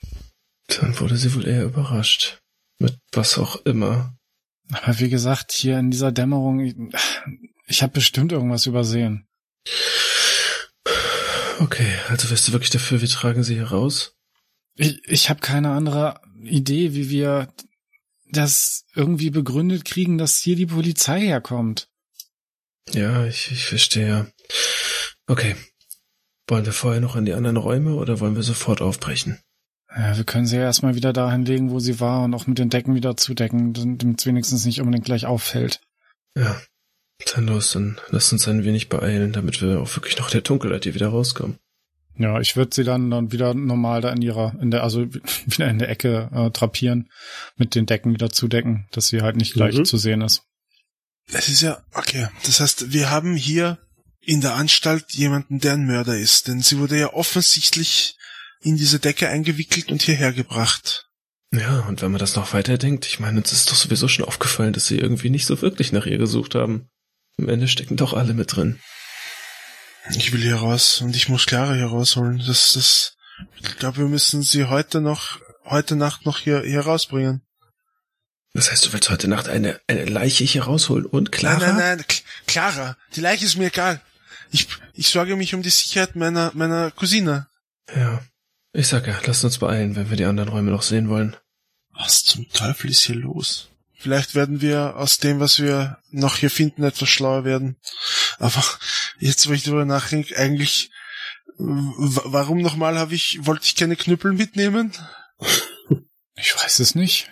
Dann 0.68 0.98
wurde 1.00 1.16
sie 1.16 1.34
wohl 1.34 1.46
eher 1.46 1.64
überrascht. 1.64 2.40
Mit 2.78 2.98
was 3.12 3.38
auch 3.38 3.56
immer. 3.64 4.16
Aber 4.70 4.98
wie 4.98 5.08
gesagt, 5.10 5.52
hier 5.52 5.78
in 5.78 5.90
dieser 5.90 6.12
Dämmerung, 6.12 6.60
ich, 6.60 6.74
ich 7.66 7.82
habe 7.82 7.92
bestimmt 7.94 8.32
irgendwas 8.32 8.66
übersehen. 8.66 9.26
Okay, 11.58 11.92
also 12.08 12.30
wärst 12.30 12.48
du 12.48 12.52
wirklich 12.52 12.70
dafür, 12.70 13.00
wir 13.00 13.08
tragen 13.08 13.42
sie 13.42 13.54
hier 13.54 13.70
raus? 13.70 14.14
Ich, 14.76 15.00
ich 15.06 15.30
habe 15.30 15.40
keine 15.40 15.70
andere 15.70 16.20
Idee, 16.42 16.94
wie 16.94 17.08
wir 17.08 17.52
das 18.30 18.84
irgendwie 18.94 19.30
begründet 19.30 19.84
kriegen, 19.84 20.18
dass 20.18 20.38
hier 20.38 20.56
die 20.56 20.66
Polizei 20.66 21.20
herkommt. 21.20 21.88
Ja, 22.92 23.24
ich, 23.26 23.50
ich 23.50 23.66
verstehe. 23.66 24.32
Okay. 25.26 25.56
Wollen 26.48 26.66
wir 26.66 26.72
vorher 26.72 27.00
noch 27.00 27.16
in 27.16 27.24
die 27.24 27.34
anderen 27.34 27.56
Räume 27.56 27.94
oder 27.94 28.20
wollen 28.20 28.36
wir 28.36 28.42
sofort 28.42 28.80
aufbrechen? 28.80 29.40
Ja, 29.90 30.16
wir 30.16 30.24
können 30.24 30.46
sie 30.46 30.56
ja 30.56 30.62
erstmal 30.62 30.94
wieder 30.94 31.12
dahin 31.12 31.44
legen, 31.44 31.70
wo 31.70 31.80
sie 31.80 31.98
war 32.00 32.22
und 32.22 32.34
auch 32.34 32.46
mit 32.46 32.58
den 32.58 32.70
Decken 32.70 32.94
wieder 32.94 33.16
zudecken, 33.16 33.72
damit 33.72 34.20
es 34.20 34.26
wenigstens 34.26 34.64
nicht 34.64 34.80
unbedingt 34.80 35.06
gleich 35.06 35.26
auffällt. 35.26 35.80
Ja. 36.36 36.60
Dann 37.34 37.46
los, 37.46 37.72
dann 37.72 37.98
lass 38.10 38.32
uns 38.32 38.46
ein 38.46 38.64
wenig 38.64 38.88
beeilen, 38.88 39.32
damit 39.32 39.62
wir 39.62 39.80
auch 39.80 39.94
wirklich 39.96 40.18
noch 40.18 40.30
der 40.30 40.42
Dunkelheit 40.42 40.84
hier 40.84 40.94
wieder 40.94 41.08
rauskommen. 41.08 41.58
Ja, 42.18 42.40
ich 42.40 42.56
würde 42.56 42.74
sie 42.74 42.84
dann 42.84 43.10
dann 43.10 43.32
wieder 43.32 43.52
normal 43.54 44.00
da 44.00 44.10
in 44.10 44.22
ihrer, 44.22 44.54
in 44.60 44.70
der, 44.70 44.82
also 44.82 45.06
wieder 45.46 45.68
in 45.68 45.78
der 45.78 45.88
Ecke 45.88 46.30
äh, 46.32 46.50
drapieren, 46.50 47.10
mit 47.56 47.74
den 47.74 47.86
Decken 47.86 48.12
wieder 48.14 48.30
zudecken, 48.30 48.86
dass 48.92 49.08
sie 49.08 49.22
halt 49.22 49.36
nicht 49.36 49.54
gleich 49.54 49.76
Mhm. 49.76 49.84
zu 49.84 49.96
sehen 49.98 50.22
ist. 50.22 50.42
Das 51.30 51.48
ist 51.48 51.60
ja, 51.62 51.82
okay. 51.94 52.28
Das 52.44 52.60
heißt, 52.60 52.92
wir 52.92 53.10
haben 53.10 53.34
hier 53.34 53.78
in 54.20 54.40
der 54.40 54.54
Anstalt 54.54 55.12
jemanden, 55.12 55.58
der 55.60 55.74
ein 55.74 55.86
Mörder 55.86 56.16
ist, 56.16 56.48
denn 56.48 56.60
sie 56.60 56.78
wurde 56.78 56.98
ja 56.98 57.12
offensichtlich 57.12 58.16
in 58.60 58.76
diese 58.76 58.98
Decke 58.98 59.28
eingewickelt 59.28 59.90
und 59.90 60.02
hierher 60.02 60.32
gebracht. 60.32 61.08
Ja, 61.52 61.80
und 61.88 62.02
wenn 62.02 62.10
man 62.10 62.18
das 62.18 62.36
noch 62.36 62.52
weiterdenkt, 62.54 63.06
ich 63.06 63.20
meine, 63.20 63.38
uns 63.38 63.52
ist 63.52 63.70
doch 63.70 63.76
sowieso 63.76 64.08
schon 64.08 64.24
aufgefallen, 64.24 64.72
dass 64.72 64.86
sie 64.86 64.98
irgendwie 64.98 65.30
nicht 65.30 65.46
so 65.46 65.60
wirklich 65.62 65.92
nach 65.92 66.06
ihr 66.06 66.18
gesucht 66.18 66.54
haben. 66.54 66.88
Am 67.38 67.48
Ende 67.48 67.68
stecken 67.68 67.96
doch 67.96 68.14
alle 68.14 68.34
mit 68.34 68.56
drin. 68.56 68.80
Ich 70.10 70.32
will 70.32 70.40
hier 70.42 70.56
raus 70.56 71.00
und 71.00 71.14
ich 71.16 71.28
muss 71.28 71.46
Clara 71.46 71.74
hier 71.74 71.86
rausholen. 71.86 72.38
Das, 72.46 72.72
das, 72.72 73.16
ich 73.56 73.76
glaube, 73.76 73.98
wir 73.98 74.06
müssen 74.06 74.42
sie 74.42 74.64
heute 74.66 75.00
noch, 75.00 75.40
heute 75.64 75.96
Nacht 75.96 76.24
noch 76.24 76.38
hier, 76.38 76.62
hier 76.62 76.80
rausbringen. 76.80 77.42
Das 78.54 78.70
heißt, 78.70 78.86
du 78.86 78.92
willst 78.94 79.10
heute 79.10 79.28
Nacht 79.28 79.48
eine, 79.48 79.78
eine 79.86 80.06
Leiche 80.06 80.44
hier 80.44 80.62
rausholen 80.64 81.04
und 81.04 81.30
Clara? 81.30 81.58
Nein, 81.58 81.76
nein, 81.76 81.96
nein, 81.98 82.06
K- 82.06 82.22
Clara, 82.46 82.96
die 83.14 83.20
Leiche 83.20 83.44
ist 83.44 83.56
mir 83.56 83.66
egal. 83.66 84.00
Ich, 84.50 84.68
ich 84.94 85.10
sorge 85.10 85.36
mich 85.36 85.54
um 85.54 85.60
die 85.62 85.68
Sicherheit 85.70 86.16
meiner, 86.16 86.52
meiner 86.54 86.90
Cousine. 86.92 87.48
Ja. 87.94 88.22
Ich 88.72 88.86
sag 88.88 89.06
ja, 89.06 89.20
lasst 89.26 89.44
uns 89.44 89.58
beeilen, 89.58 89.96
wenn 89.96 90.08
wir 90.08 90.16
die 90.16 90.24
anderen 90.24 90.48
Räume 90.48 90.70
noch 90.70 90.82
sehen 90.82 91.08
wollen. 91.10 91.36
Was 91.92 92.24
zum 92.24 92.48
Teufel 92.50 92.90
ist 92.90 93.02
hier 93.02 93.16
los? 93.16 93.68
Vielleicht 94.06 94.36
werden 94.36 94.60
wir 94.60 94.94
aus 94.94 95.18
dem, 95.18 95.40
was 95.40 95.58
wir 95.58 95.98
noch 96.12 96.36
hier 96.36 96.48
finden, 96.48 96.84
etwas 96.84 97.08
schlauer 97.08 97.44
werden. 97.44 97.76
Aber 98.38 98.62
jetzt, 99.18 99.48
wo 99.48 99.52
ich 99.52 99.64
darüber 99.64 99.84
nachdenke, 99.84 100.36
eigentlich, 100.38 100.92
warum 101.58 102.62
nochmal 102.62 103.00
habe 103.00 103.16
ich, 103.16 103.44
wollte 103.44 103.64
ich 103.64 103.74
keine 103.74 103.96
Knüppel 103.96 104.32
mitnehmen? 104.32 104.92
Ich 106.38 106.54
weiß 106.54 106.78
es 106.80 106.94
nicht. 106.94 107.30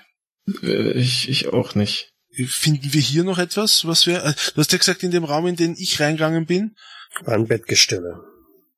Äh, 0.62 0.92
Ich, 0.98 1.28
ich 1.28 1.52
auch 1.52 1.76
nicht. 1.76 2.08
Finden 2.48 2.92
wir 2.92 3.00
hier 3.02 3.22
noch 3.22 3.38
etwas, 3.38 3.86
was 3.86 4.06
wir, 4.06 4.24
äh, 4.24 4.32
du 4.54 4.60
hast 4.60 4.72
ja 4.72 4.78
gesagt, 4.78 5.02
in 5.04 5.10
dem 5.12 5.22
Raum, 5.24 5.46
in 5.46 5.54
den 5.56 5.76
ich 5.78 6.00
reingegangen 6.00 6.46
bin, 6.46 6.74
War 7.20 7.34
ein 7.34 7.46
Bettgestelle. 7.46 8.18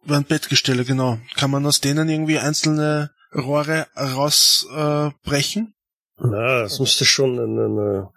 waren 0.05 0.25
Bettgestelle, 0.25 0.85
genau. 0.85 1.19
Kann 1.37 1.51
man 1.53 1.65
aus 1.65 1.81
denen 1.81 2.09
irgendwie 2.11 2.39
einzelne 2.41 3.13
Rohre 3.33 3.87
rausbrechen? 3.97 5.73
Na, 6.19 6.63
es 6.63 6.79
müsste 6.81 7.05
schon 7.05 7.39
ein, 7.39 7.59
ein, 7.59 8.09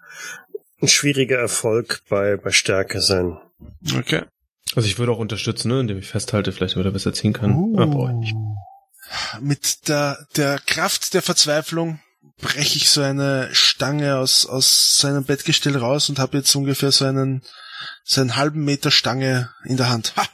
ein 0.81 0.87
schwieriger 0.87 1.37
Erfolg 1.37 2.01
bei, 2.09 2.37
bei 2.37 2.51
Stärke 2.51 3.01
sein. 3.01 3.37
okay. 3.97 4.23
Also 4.75 4.87
ich 4.87 4.99
würde 4.99 5.11
auch 5.11 5.19
unterstützen, 5.19 5.69
ne, 5.69 5.79
indem 5.79 5.97
ich 5.97 6.07
festhalte, 6.07 6.51
vielleicht 6.51 6.77
wieder 6.77 6.91
besser 6.91 7.13
ziehen 7.13 7.33
kann. 7.33 7.75
Ah, 7.75 7.85
boah, 7.85 8.21
ich, 8.23 8.35
Mit 9.41 9.87
der, 9.87 10.27
der 10.37 10.59
Kraft 10.59 11.13
der 11.13 11.23
Verzweiflung 11.23 11.99
breche 12.37 12.77
ich 12.77 12.89
so 12.89 13.01
eine 13.01 13.49
Stange 13.51 14.17
aus, 14.17 14.45
aus 14.45 14.99
seinem 14.99 15.25
Bettgestell 15.25 15.75
raus 15.75 16.09
und 16.09 16.19
habe 16.19 16.37
jetzt 16.37 16.55
ungefähr 16.55 16.91
so 16.91 17.05
einen, 17.05 17.41
so 18.03 18.21
einen 18.21 18.35
halben 18.35 18.63
Meter 18.63 18.91
Stange 18.91 19.49
in 19.65 19.77
der 19.77 19.89
Hand. 19.89 20.13
Ha! 20.15 20.25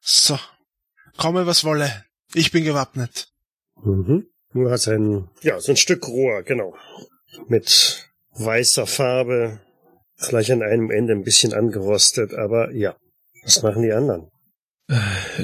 So. 0.00 0.38
Komme, 1.16 1.46
was 1.46 1.64
wolle. 1.64 2.04
Ich 2.34 2.50
bin 2.50 2.64
gewappnet. 2.64 3.28
Mhm. 3.82 4.26
Du 4.56 4.70
hast 4.70 4.88
ein, 4.88 5.28
ja, 5.42 5.60
so 5.60 5.72
ein 5.72 5.76
Stück 5.76 6.08
Rohr, 6.08 6.42
genau. 6.42 6.74
Mit 7.46 8.08
weißer 8.30 8.86
Farbe, 8.86 9.60
vielleicht 10.16 10.50
an 10.50 10.62
einem 10.62 10.90
Ende 10.90 11.12
ein 11.12 11.24
bisschen 11.24 11.52
angerostet, 11.52 12.32
aber 12.32 12.72
ja. 12.72 12.96
Was 13.44 13.62
machen 13.62 13.82
die 13.82 13.92
anderen? 13.92 14.30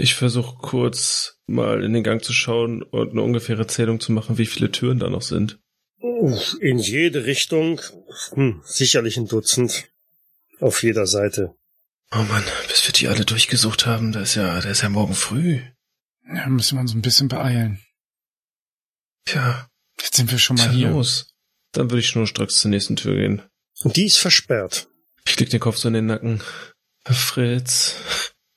ich 0.00 0.14
versuche 0.14 0.56
kurz 0.56 1.40
mal 1.46 1.84
in 1.84 1.92
den 1.92 2.04
Gang 2.04 2.24
zu 2.24 2.32
schauen 2.32 2.82
und 2.82 3.10
eine 3.10 3.20
ungefähre 3.20 3.66
Zählung 3.66 4.00
zu 4.00 4.12
machen, 4.12 4.38
wie 4.38 4.46
viele 4.46 4.70
Türen 4.70 4.98
da 4.98 5.10
noch 5.10 5.20
sind. 5.20 5.58
Uff, 6.00 6.56
In 6.60 6.78
jede 6.78 7.26
Richtung, 7.26 7.82
hm, 8.32 8.62
sicherlich 8.64 9.18
ein 9.18 9.28
Dutzend. 9.28 9.90
Auf 10.58 10.82
jeder 10.82 11.06
Seite. 11.06 11.54
Oh 12.12 12.22
Mann, 12.22 12.44
bis 12.66 12.86
wir 12.86 12.94
die 12.94 13.08
alle 13.08 13.26
durchgesucht 13.26 13.84
haben, 13.84 14.12
da 14.12 14.22
ist 14.22 14.36
ja, 14.36 14.58
da 14.58 14.70
ist 14.70 14.82
ja 14.82 14.88
morgen 14.88 15.14
früh. 15.14 15.60
Ja, 16.34 16.48
müssen 16.48 16.76
wir 16.76 16.80
uns 16.80 16.94
ein 16.94 17.02
bisschen 17.02 17.28
beeilen. 17.28 17.78
Tja, 19.24 19.68
Jetzt 20.00 20.16
sind 20.16 20.30
wir 20.30 20.38
schon 20.38 20.56
mal 20.56 20.70
hier. 20.70 20.90
los. 20.90 21.34
Dann 21.72 21.90
würde 21.90 22.00
ich 22.00 22.08
schnurstracks 22.08 22.56
zur 22.60 22.70
nächsten 22.70 22.96
Tür 22.96 23.14
gehen. 23.14 23.42
Und 23.82 23.96
die 23.96 24.06
ist 24.06 24.18
versperrt. 24.18 24.88
Ich 25.26 25.38
leg 25.38 25.50
den 25.50 25.60
Kopf 25.60 25.76
so 25.76 25.88
in 25.88 25.94
den 25.94 26.06
Nacken. 26.06 26.42
Fritz, 27.04 27.96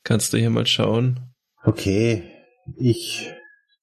kannst 0.03 0.33
du 0.33 0.37
hier 0.37 0.49
mal 0.49 0.65
schauen? 0.67 1.33
Okay, 1.63 2.23
ich 2.77 3.31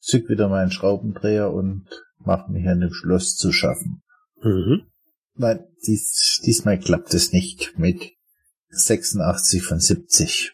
zück 0.00 0.28
wieder 0.28 0.48
meinen 0.48 0.70
Schraubendreher 0.70 1.50
und 1.52 1.86
mach 2.18 2.48
mir 2.48 2.60
hier 2.60 2.72
an 2.72 2.80
dem 2.80 2.92
Schloss 2.92 3.36
zu 3.36 3.52
schaffen. 3.52 4.02
Mhm. 4.42 4.86
Nein, 5.34 5.64
dies, 5.86 6.40
diesmal 6.44 6.78
klappt 6.78 7.14
es 7.14 7.32
nicht 7.32 7.78
mit 7.78 8.12
86 8.68 9.62
von 9.62 9.80
70. 9.80 10.52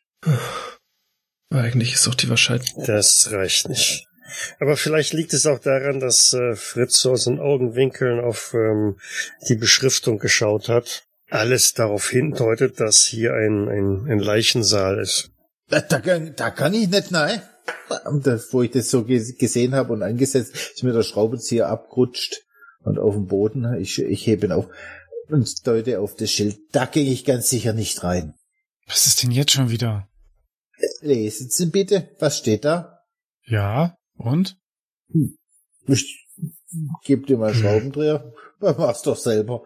Eigentlich 1.51 1.95
ist 1.95 2.07
auch 2.09 2.14
die 2.14 2.29
Wahrscheinlichkeit. 2.29 2.89
Das 2.89 3.31
reicht 3.33 3.68
nicht. 3.68 4.08
Aber 4.61 4.76
vielleicht 4.76 5.12
liegt 5.12 5.33
es 5.33 5.47
auch 5.47 5.59
daran, 5.59 6.01
dass 6.01 6.33
äh, 6.33 6.55
Fritz 6.55 7.01
so 7.01 7.12
aus 7.12 7.24
den 7.24 7.41
Augenwinkeln 7.41 8.20
auf 8.20 8.55
ähm, 8.55 8.99
die 9.49 9.55
Beschriftung 9.55 10.18
geschaut 10.18 10.68
hat. 10.68 11.05
Alles 11.31 11.74
darauf 11.74 12.09
hindeutet, 12.09 12.81
dass 12.81 13.05
hier 13.05 13.35
ein, 13.35 13.68
ein, 13.68 14.07
ein 14.11 14.18
Leichensaal 14.18 14.99
ist. 14.99 15.31
Da, 15.68 15.81
da, 15.81 16.01
kann, 16.01 16.35
da 16.37 16.51
kann 16.51 16.72
ich 16.72 16.89
nicht, 16.89 17.11
nein. 17.11 17.43
Und 18.07 18.26
das, 18.26 18.53
wo 18.53 18.62
ich 18.62 18.70
das 18.70 18.91
so 18.91 19.05
ge 19.05 19.35
gesehen 19.39 19.74
habe 19.74 19.93
und 19.93 20.03
angesetzt, 20.03 20.55
ist 20.55 20.83
mir 20.83 20.93
der 20.93 21.03
Schraubenzieher 21.03 21.68
abgerutscht 21.68 22.43
und 22.83 22.99
auf 22.99 23.14
dem 23.14 23.26
Boden. 23.26 23.74
Ich, 23.79 24.01
ich 24.01 24.26
hebe 24.26 24.47
ihn 24.47 24.53
auf 24.53 24.68
und 25.29 25.66
deute 25.66 26.01
auf 26.01 26.14
das 26.14 26.31
Schild. 26.31 26.59
Da 26.72 26.87
gehe 26.87 27.11
ich 27.12 27.24
ganz 27.26 27.51
sicher 27.51 27.74
nicht 27.74 28.03
rein. 28.03 28.35
Was 28.87 29.07
ist 29.07 29.22
denn 29.22 29.31
jetzt 29.31 29.53
schon 29.53 29.70
wieder? 29.70 30.09
Lesen 31.01 31.51
Sie 31.51 31.66
bitte, 31.66 32.09
was 32.18 32.39
steht 32.39 32.64
da? 32.64 33.01
Ja, 33.45 33.97
und? 34.19 34.57
Ich 35.87 36.29
geb 37.05 37.27
dir 37.27 37.39
mal 37.39 37.53
einen 37.53 37.61
Schraubendreher. 37.61 38.33
Mach's 38.61 39.03
doch 39.03 39.16
selber. 39.16 39.62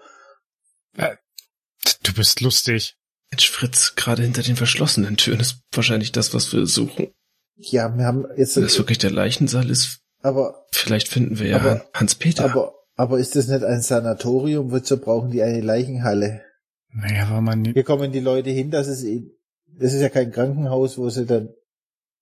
Du 2.03 2.15
bist 2.15 2.41
lustig. 2.41 2.97
Mensch, 3.31 3.51
Fritz, 3.51 3.95
gerade 3.97 4.23
hinter 4.23 4.43
den 4.43 4.57
verschlossenen 4.57 5.17
Türen 5.17 5.41
ist 5.41 5.63
wahrscheinlich 5.73 6.13
das, 6.13 6.35
was 6.35 6.53
wir 6.53 6.67
suchen. 6.67 7.09
Ja, 7.57 7.97
wir 7.97 8.05
haben 8.05 8.27
jetzt, 8.37 8.57
Wenn 8.57 8.65
das 8.65 8.79
wirklich 8.79 8.99
der 8.99 9.11
Leichensaal 9.11 9.71
ist, 9.71 10.01
aber, 10.21 10.67
vielleicht 10.73 11.09
finden 11.09 11.39
wir 11.39 11.47
ja 11.49 11.83
Hans-Peter. 11.95 12.45
aber, 12.45 12.75
aber 12.95 13.19
ist 13.19 13.35
das 13.37 13.49
nicht 13.49 13.65
ein 13.65 13.81
Sanatorium? 13.83 14.71
Wozu 14.71 14.99
brauchen 15.01 15.31
die 15.31 15.43
eine 15.43 15.61
Leichenhalle? 15.61 16.43
Naja, 16.91 17.31
weil 17.31 17.41
man, 17.41 17.65
Hier 17.65 17.85
kommen 17.85 18.13
die 18.13 18.21
Leute 18.21 18.51
hin, 18.51 18.71
dass 18.71 18.87
es, 18.87 19.03
ihnen- 19.03 19.31
das 19.67 19.95
ist 19.95 20.03
ja 20.03 20.09
kein 20.11 20.31
Krankenhaus, 20.31 20.99
wo 20.99 21.09
sie 21.09 21.25
dann, 21.25 21.49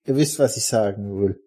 ihr 0.07 0.17
wisst, 0.17 0.39
was 0.39 0.57
ich 0.57 0.65
sagen 0.65 1.17
will. 1.21 1.41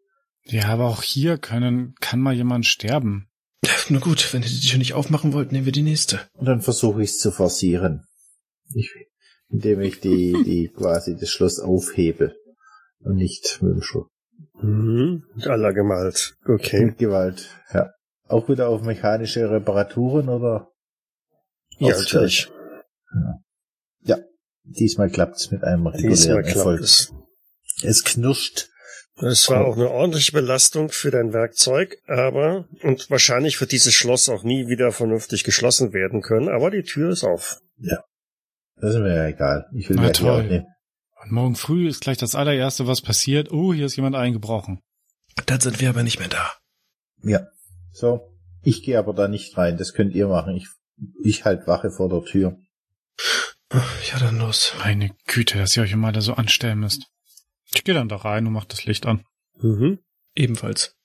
Ja, 0.45 0.65
aber 0.65 0.85
auch 0.85 1.03
hier 1.03 1.37
können, 1.37 1.95
kann 1.99 2.19
mal 2.19 2.33
jemand 2.33 2.65
sterben. 2.65 3.29
Na 3.89 3.99
gut, 3.99 4.33
wenn 4.33 4.43
ihr 4.43 4.49
die 4.49 4.67
Tür 4.67 4.77
nicht 4.77 4.93
aufmachen 4.93 5.33
wollt, 5.33 5.51
nehmen 5.51 5.65
wir 5.65 5.71
die 5.71 5.83
nächste. 5.83 6.21
Und 6.33 6.45
dann 6.45 6.61
versuche 6.61 7.01
ich 7.03 7.11
es 7.11 7.19
zu 7.19 7.31
forcieren. 7.31 8.05
Ich, 8.73 8.91
indem 9.49 9.81
ich 9.81 9.99
die, 9.99 10.33
die 10.45 10.71
quasi 10.75 11.15
das 11.17 11.29
Schloss 11.29 11.59
aufhebe. 11.59 12.35
Und 12.99 13.15
nicht 13.15 13.61
mit 13.61 13.73
dem 13.73 13.81
Schuh. 13.81 14.05
Mhm. 14.61 15.23
Mit 15.35 15.47
aller 15.47 15.73
Gewalt. 15.73 16.35
Okay. 16.45 16.85
Mit 16.85 16.97
Gewalt, 16.97 17.49
ja. 17.73 17.91
Auch 18.27 18.47
wieder 18.47 18.69
auf 18.69 18.81
mechanische 18.81 19.49
Reparaturen 19.49 20.29
oder? 20.29 20.71
Ja, 21.79 21.89
natürlich. 21.89 22.49
Diesmal 24.65 25.09
klappt's 25.09 25.51
mit 25.51 25.63
einem 25.63 25.91
Diesmal 25.91 26.13
regulären 26.13 26.43
klappt 26.43 26.55
Erfolg. 26.55 26.81
es. 26.81 27.13
Es 27.81 28.03
knirscht. 28.03 28.69
Es 29.15 29.49
war 29.49 29.65
auch 29.65 29.75
eine 29.75 29.91
ordentliche 29.91 30.31
Belastung 30.31 30.89
für 30.89 31.11
dein 31.11 31.33
Werkzeug, 31.33 31.97
aber, 32.07 32.67
und 32.81 33.09
wahrscheinlich 33.11 33.61
wird 33.61 33.71
dieses 33.71 33.93
Schloss 33.93 34.27
auch 34.27 34.43
nie 34.43 34.67
wieder 34.67 34.91
vernünftig 34.91 35.43
geschlossen 35.43 35.93
werden 35.93 36.21
können, 36.21 36.49
aber 36.49 36.71
die 36.71 36.83
Tür 36.83 37.11
ist 37.11 37.23
auf. 37.23 37.59
Das 38.75 38.95
ist 38.95 38.99
mir 38.99 39.15
ja 39.15 39.27
egal. 39.27 39.67
Ich 39.73 39.89
will 39.89 39.97
Na 39.97 40.07
ja 40.07 40.11
toll. 40.11 40.65
Und 41.23 41.31
morgen 41.31 41.55
früh 41.55 41.87
ist 41.87 42.01
gleich 42.01 42.17
das 42.17 42.35
allererste, 42.35 42.87
was 42.87 43.01
passiert. 43.01 43.51
Oh, 43.51 43.73
hier 43.73 43.85
ist 43.85 43.95
jemand 43.95 44.15
eingebrochen. 44.15 44.81
Dann 45.45 45.61
sind 45.61 45.79
wir 45.79 45.89
aber 45.89 46.03
nicht 46.03 46.19
mehr 46.19 46.27
da. 46.27 46.51
Ja. 47.23 47.47
So. 47.91 48.29
Ich 48.61 48.83
gehe 48.83 48.99
aber 48.99 49.13
da 49.13 49.27
nicht 49.27 49.57
rein. 49.57 49.77
Das 49.77 49.93
könnt 49.93 50.13
ihr 50.13 50.27
machen. 50.27 50.55
Ich, 50.55 50.67
ich 51.23 51.45
halt 51.45 51.67
Wache 51.67 51.91
vor 51.91 52.09
der 52.09 52.23
Tür. 52.23 52.57
Ja, 53.71 54.19
dann 54.19 54.37
los. 54.37 54.73
Meine 54.79 55.11
Güte, 55.25 55.57
dass 55.57 55.75
ihr 55.77 55.83
euch 55.83 55.93
immer 55.93 56.11
da 56.11 56.21
so 56.21 56.33
anstellen 56.33 56.79
müsst. 56.79 57.07
Ich 57.73 57.83
gehe 57.83 57.95
dann 57.95 58.09
da 58.09 58.17
rein 58.17 58.47
und 58.47 58.53
mach 58.53 58.65
das 58.65 58.85
Licht 58.85 59.05
an. 59.05 59.25
Mhm. 59.61 59.99
Ebenfalls. 60.35 60.95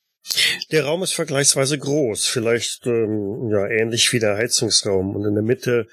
Der 0.70 0.84
Raum 0.84 1.02
ist 1.02 1.14
vergleichsweise 1.14 1.78
groß, 1.78 2.26
vielleicht 2.26 2.86
ähm, 2.86 3.48
ja 3.50 3.66
ähnlich 3.66 4.12
wie 4.12 4.18
der 4.18 4.36
Heizungsraum. 4.36 5.16
Und 5.16 5.24
in 5.24 5.34
der 5.34 5.42
Mitte 5.42 5.86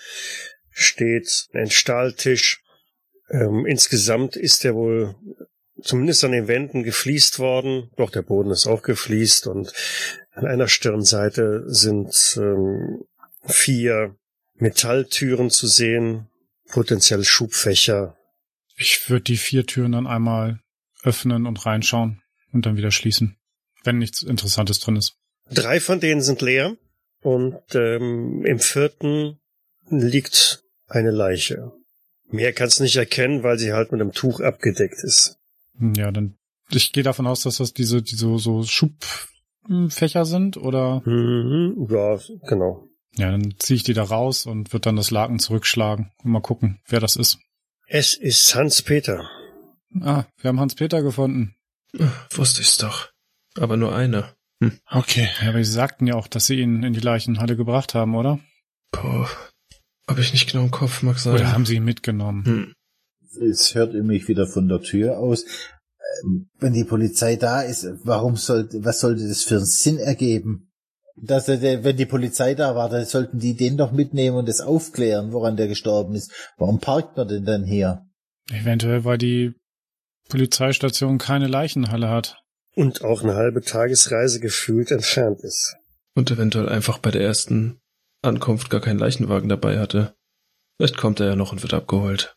steht 0.69 1.47
ein 1.53 1.69
Stahltisch. 1.69 2.61
Ähm, 3.29 3.65
insgesamt 3.65 4.35
ist 4.35 4.65
er 4.65 4.75
wohl 4.75 5.15
zumindest 5.81 6.23
an 6.23 6.31
den 6.31 6.47
Wänden 6.47 6.83
gefliest 6.83 7.39
worden. 7.39 7.91
Doch 7.95 8.09
der 8.09 8.23
Boden 8.23 8.51
ist 8.51 8.67
auch 8.67 8.81
gefliest 8.81 9.47
und 9.47 9.71
an 10.31 10.45
einer 10.45 10.67
Stirnseite 10.67 11.63
sind 11.67 12.37
ähm, 12.37 13.05
vier 13.45 14.15
Metalltüren 14.55 15.49
zu 15.49 15.67
sehen, 15.67 16.27
potenziell 16.69 17.23
Schubfächer. 17.23 18.17
Ich 18.77 19.09
würde 19.09 19.23
die 19.23 19.37
vier 19.37 19.65
Türen 19.65 19.93
dann 19.93 20.07
einmal 20.07 20.59
öffnen 21.05 21.45
und 21.45 21.65
reinschauen 21.65 22.21
und 22.51 22.65
dann 22.65 22.77
wieder 22.77 22.91
schließen, 22.91 23.37
wenn 23.83 23.97
nichts 23.97 24.23
Interessantes 24.23 24.79
drin 24.79 24.95
ist. 24.95 25.15
Drei 25.51 25.79
von 25.79 25.99
denen 25.99 26.21
sind 26.21 26.41
leer 26.41 26.75
und 27.21 27.59
ähm, 27.73 28.43
im 28.45 28.59
vierten 28.59 29.39
liegt 29.89 30.63
eine 30.87 31.11
Leiche. 31.11 31.71
Mehr 32.29 32.53
kannst 32.53 32.81
nicht 32.81 32.95
erkennen, 32.95 33.43
weil 33.43 33.59
sie 33.59 33.73
halt 33.73 33.91
mit 33.91 34.01
einem 34.01 34.11
Tuch 34.11 34.39
abgedeckt 34.39 35.03
ist. 35.03 35.37
Ja, 35.79 36.11
dann 36.11 36.37
ich 36.71 36.91
gehe 36.91 37.03
davon 37.03 37.27
aus, 37.27 37.43
dass 37.43 37.57
das 37.57 37.73
diese 37.73 38.01
diese 38.01 38.37
so 38.39 38.63
Schubfächer 38.63 40.25
sind 40.25 40.57
oder 40.57 41.01
Mhm, 41.05 41.87
ja, 41.89 42.19
genau. 42.47 42.87
ja, 43.15 43.29
dann 43.29 43.53
ziehe 43.59 43.75
ich 43.75 43.83
die 43.83 43.93
da 43.93 44.03
raus 44.03 44.47
und 44.47 44.73
wird 44.73 44.87
dann 44.87 44.95
das 44.95 45.11
Laken 45.11 45.37
zurückschlagen 45.37 46.11
und 46.23 46.31
mal 46.31 46.41
gucken, 46.41 46.79
wer 46.87 46.99
das 46.99 47.15
ist. 47.15 47.37
Es 47.87 48.15
ist 48.15 48.55
Hans-Peter. 48.55 49.29
Ah, 50.01 50.25
wir 50.41 50.49
haben 50.49 50.59
Hans-Peter 50.59 51.01
gefunden. 51.01 51.55
Wusste 52.31 52.61
ich's 52.61 52.77
doch. 52.77 53.09
Aber 53.57 53.77
nur 53.77 53.95
eine. 53.95 54.33
Okay, 54.89 55.27
ja, 55.41 55.49
aber 55.49 55.63
sie 55.63 55.71
sagten 55.71 56.07
ja 56.07 56.15
auch, 56.15 56.27
dass 56.27 56.47
sie 56.47 56.59
ihn 56.59 56.83
in 56.83 56.93
die 56.93 56.99
Leichenhalle 56.99 57.55
gebracht 57.55 57.93
haben, 57.93 58.15
oder? 58.15 58.39
Boah. 58.91 59.29
Hab 60.07 60.17
ich 60.19 60.33
nicht 60.33 60.51
genau 60.51 60.63
im 60.63 60.71
Kopf, 60.71 61.01
mag 61.03 61.19
sein. 61.19 61.33
Oder 61.35 61.51
haben 61.51 61.65
sie 61.65 61.75
ihn 61.75 61.83
mitgenommen? 61.85 62.45
Hm. 62.45 62.73
Jetzt 63.41 63.75
hört 63.75 63.93
ihr 63.93 64.03
mich 64.03 64.27
wieder 64.27 64.47
von 64.47 64.67
der 64.67 64.81
Tür 64.81 65.17
aus. 65.17 65.45
Ähm, 66.23 66.49
Wenn 66.59 66.73
die 66.73 66.83
Polizei 66.85 67.35
da 67.35 67.61
ist, 67.61 67.85
warum 68.03 68.35
sollte, 68.37 68.83
was 68.83 68.99
sollte 69.01 69.27
das 69.27 69.43
für 69.43 69.55
einen 69.57 69.65
Sinn 69.65 69.97
ergeben? 69.97 70.71
Dass 71.17 71.47
er, 71.47 71.57
der- 71.57 71.83
wenn 71.83 71.97
die 71.97 72.05
Polizei 72.05 72.55
da 72.55 72.75
war, 72.75 72.89
dann 72.89 73.05
sollten 73.05 73.39
die 73.39 73.55
den 73.55 73.77
doch 73.77 73.91
mitnehmen 73.91 74.37
und 74.37 74.47
das 74.47 74.61
aufklären, 74.61 75.31
woran 75.33 75.57
der 75.57 75.67
gestorben 75.67 76.15
ist. 76.15 76.31
Warum 76.57 76.79
parkt 76.79 77.17
man 77.17 77.27
denn 77.27 77.45
dann 77.45 77.63
hier? 77.65 78.05
Eventuell, 78.51 79.03
weil 79.05 79.17
die 79.17 79.53
Polizeistation 80.29 81.17
keine 81.17 81.47
Leichenhalle 81.47 82.09
hat. 82.09 82.37
Und 82.75 83.03
auch 83.03 83.23
eine 83.23 83.35
halbe 83.35 83.61
Tagesreise 83.61 84.39
gefühlt 84.39 84.91
entfernt 84.91 85.41
ist. 85.41 85.75
Und 86.13 86.31
eventuell 86.31 86.67
einfach 86.69 86.97
bei 86.97 87.11
der 87.11 87.21
ersten 87.21 87.79
Ankunft 88.21 88.69
gar 88.69 88.81
keinen 88.81 88.99
Leichenwagen 88.99 89.49
dabei 89.49 89.79
hatte. 89.79 90.15
Vielleicht 90.77 90.97
kommt 90.97 91.19
er 91.19 91.27
ja 91.27 91.35
noch 91.35 91.51
und 91.51 91.61
wird 91.61 91.73
abgeholt. 91.73 92.35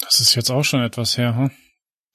Das 0.00 0.20
ist 0.20 0.34
jetzt 0.34 0.50
auch 0.50 0.64
schon 0.64 0.82
etwas 0.82 1.16
her, 1.16 1.36
hm? 1.36 1.50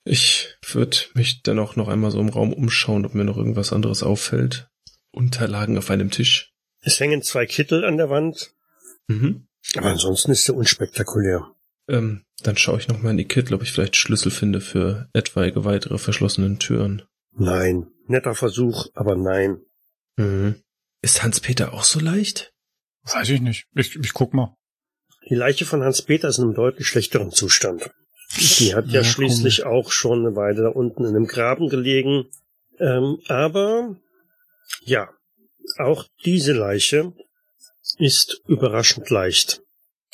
Ich 0.04 0.56
würde 0.72 0.98
mich 1.16 1.42
dennoch 1.42 1.76
noch 1.76 1.88
einmal 1.88 2.12
so 2.12 2.20
im 2.20 2.30
Raum 2.30 2.54
umschauen, 2.54 3.06
ob 3.06 3.14
mir 3.14 3.24
noch 3.24 3.38
irgendwas 3.38 3.74
anderes 3.74 4.04
auffällt. 4.04 4.70
Unterlagen 5.12 5.78
auf 5.78 5.90
einem 5.90 6.12
Tisch. 6.12 6.54
Es 6.82 7.00
hängen 7.00 7.22
zwei 7.24 7.46
Kittel 7.46 7.84
an 7.86 7.98
der 7.98 8.10
Wand, 8.10 8.52
Mhm. 9.08 9.48
aber 9.76 9.88
ansonsten 9.88 10.32
ist 10.32 10.48
er 10.48 10.56
unspektakulär. 10.56 11.50
Ähm, 11.88 12.24
dann 12.44 12.58
schaue 12.58 12.80
ich 12.80 12.88
noch 12.88 13.02
mal 13.02 13.12
in 13.12 13.18
die 13.18 13.28
Kittel, 13.28 13.54
ob 13.54 13.64
ich 13.64 13.72
vielleicht 13.72 13.96
Schlüssel 13.96 14.32
finde 14.32 14.62
für 14.62 15.10
etwaige 15.14 15.66
weitere 15.66 15.98
verschlossenen 15.98 16.60
Türen. 16.60 17.04
Nein, 17.32 17.88
netter 18.08 18.36
Versuch, 18.36 18.88
aber 18.94 19.16
nein. 19.16 19.62
Mhm. 20.18 20.56
Ist 21.02 21.24
Hans-Peter 21.24 21.74
auch 21.74 21.84
so 21.84 22.00
leicht? 22.00 22.54
Weiß 23.04 23.30
ich 23.30 23.42
nicht. 23.42 23.66
Ich, 23.76 23.96
ich 23.96 24.14
guck 24.14 24.34
mal. 24.34 24.56
Die 25.30 25.36
Leiche 25.36 25.66
von 25.66 25.84
Hans-Peter 25.84 26.28
ist 26.28 26.38
in 26.38 26.46
einem 26.46 26.54
deutlich 26.56 26.88
schlechteren 26.88 27.32
Zustand. 27.32 27.90
Die 28.36 28.76
hat 28.76 28.88
ja, 28.88 29.02
Ja, 29.02 29.04
schließlich 29.04 29.66
auch 29.66 29.92
schon 29.92 30.26
eine 30.26 30.36
Weile 30.36 30.64
da 30.64 30.70
unten 30.70 31.06
in 31.06 31.16
einem 31.16 31.28
Graben 31.28 31.70
gelegen. 31.70 32.26
Ähm, 32.80 33.20
aber 33.28 33.96
ja, 34.82 35.10
auch 35.78 36.06
diese 36.26 36.54
Leiche 36.54 37.14
ist 37.98 38.42
überraschend 38.48 39.10
leicht. 39.10 39.62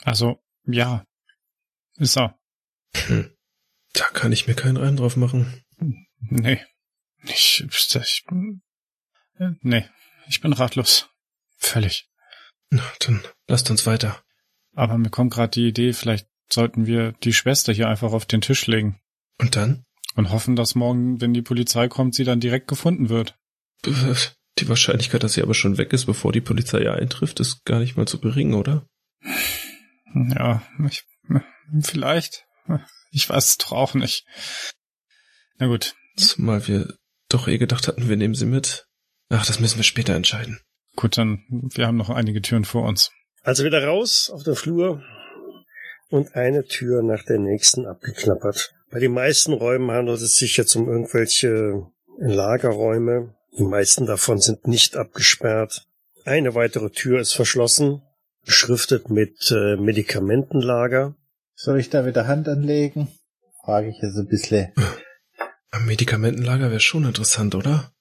Also, 0.03 0.39
ja. 0.65 1.05
Ist 1.97 2.17
er. 2.17 2.37
Hm. 2.95 3.31
Da 3.93 4.05
kann 4.05 4.31
ich 4.31 4.47
mir 4.47 4.55
keinen 4.55 4.77
Reim 4.77 4.95
drauf 4.95 5.15
machen. 5.15 5.63
Nee. 6.19 6.61
Ich, 7.23 7.65
ich, 7.69 8.25
äh, 9.39 9.51
nee. 9.61 9.85
Ich 10.27 10.41
bin 10.41 10.53
ratlos. 10.53 11.09
Völlig. 11.57 12.09
Na, 12.69 12.83
dann 12.99 13.23
lasst 13.47 13.69
uns 13.69 13.85
weiter. 13.85 14.23
Aber 14.75 14.97
mir 14.97 15.09
kommt 15.09 15.33
gerade 15.33 15.51
die 15.51 15.67
Idee, 15.67 15.93
vielleicht 15.93 16.27
sollten 16.51 16.87
wir 16.87 17.11
die 17.23 17.33
Schwester 17.33 17.71
hier 17.73 17.87
einfach 17.87 18.13
auf 18.13 18.25
den 18.25 18.41
Tisch 18.41 18.65
legen. 18.67 18.99
Und 19.39 19.55
dann? 19.55 19.85
Und 20.15 20.31
hoffen, 20.31 20.55
dass 20.55 20.75
morgen, 20.75 21.21
wenn 21.21 21.33
die 21.33 21.41
Polizei 21.41 21.87
kommt, 21.87 22.15
sie 22.15 22.23
dann 22.23 22.39
direkt 22.39 22.67
gefunden 22.67 23.09
wird. 23.09 23.37
Die 24.59 24.69
Wahrscheinlichkeit, 24.69 25.23
dass 25.23 25.33
sie 25.33 25.41
aber 25.41 25.55
schon 25.55 25.79
weg 25.79 25.93
ist, 25.93 26.05
bevor 26.05 26.31
die 26.31 26.39
Polizei 26.39 26.87
eintrifft, 26.87 27.39
ist 27.39 27.65
gar 27.65 27.79
nicht 27.79 27.97
mal 27.97 28.07
so 28.07 28.19
gering, 28.19 28.53
oder? 28.53 28.85
Ja, 30.13 30.61
ich, 30.87 31.05
vielleicht. 31.81 32.45
Ich 33.11 33.29
weiß 33.29 33.49
es 33.49 33.57
doch 33.57 33.71
auch 33.71 33.93
nicht. 33.93 34.25
Na 35.57 35.67
gut. 35.67 35.95
Zumal 36.15 36.67
wir 36.67 36.93
doch 37.29 37.47
eh 37.47 37.57
gedacht 37.57 37.87
hatten, 37.87 38.07
wir 38.07 38.17
nehmen 38.17 38.35
sie 38.35 38.45
mit. 38.45 38.85
Ach, 39.29 39.45
das 39.45 39.59
müssen 39.59 39.77
wir 39.77 39.83
später 39.83 40.13
entscheiden. 40.13 40.59
Gut, 40.95 41.17
dann, 41.17 41.43
wir 41.49 41.87
haben 41.87 41.97
noch 41.97 42.09
einige 42.09 42.41
Türen 42.41 42.65
vor 42.65 42.83
uns. 42.87 43.11
Also 43.41 43.63
wieder 43.63 43.83
raus 43.83 44.29
auf 44.31 44.43
den 44.43 44.55
Flur 44.55 45.01
und 46.09 46.35
eine 46.35 46.65
Tür 46.65 47.01
nach 47.01 47.23
der 47.23 47.39
nächsten 47.39 47.87
abgeklappert. 47.87 48.73
Bei 48.91 48.99
den 48.99 49.13
meisten 49.13 49.53
Räumen 49.53 49.89
handelt 49.89 50.21
es 50.21 50.35
sich 50.35 50.55
jetzt 50.57 50.75
um 50.75 50.87
irgendwelche 50.87 51.87
Lagerräume. 52.19 53.35
Die 53.57 53.63
meisten 53.63 54.05
davon 54.05 54.39
sind 54.39 54.67
nicht 54.67 54.95
abgesperrt. 54.95 55.87
Eine 56.25 56.53
weitere 56.53 56.91
Tür 56.91 57.19
ist 57.19 57.33
verschlossen, 57.33 58.03
beschriftet 58.45 59.09
mit 59.09 59.51
äh, 59.51 59.75
Medikamentenlager. 59.77 61.15
Soll 61.55 61.79
ich 61.79 61.89
da 61.89 62.05
wieder 62.05 62.27
Hand 62.27 62.47
anlegen? 62.47 63.07
Frage 63.63 63.89
ich 63.89 63.97
jetzt 64.01 64.17
ein 64.17 64.27
bisschen. 64.27 64.73
Am 65.71 65.85
Medikamentenlager 65.85 66.69
wäre 66.69 66.79
schon 66.79 67.05
interessant, 67.05 67.55
oder? 67.55 67.91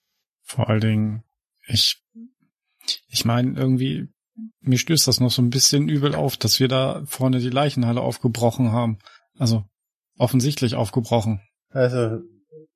Vor 0.43 0.69
allen 0.69 0.81
Dingen, 0.81 1.25
ich, 1.67 2.03
ich 3.09 3.25
meine, 3.25 3.59
irgendwie, 3.59 4.09
mir 4.61 4.79
stößt 4.79 5.07
das 5.07 5.21
noch 5.21 5.31
so 5.31 5.41
ein 5.43 5.51
bisschen 5.51 5.89
übel 5.89 6.15
auf, 6.15 6.37
dass 6.37 6.61
wir 6.61 6.69
da 6.69 7.03
vorne 7.07 7.39
die 7.39 7.51
Leichenhalle 7.51 8.01
aufgebrochen 8.01 8.73
haben. 8.73 8.99
Also, 9.39 9.65
offensichtlich 10.19 10.75
aufgebrochen. 10.75 11.41
Also, 11.71 12.19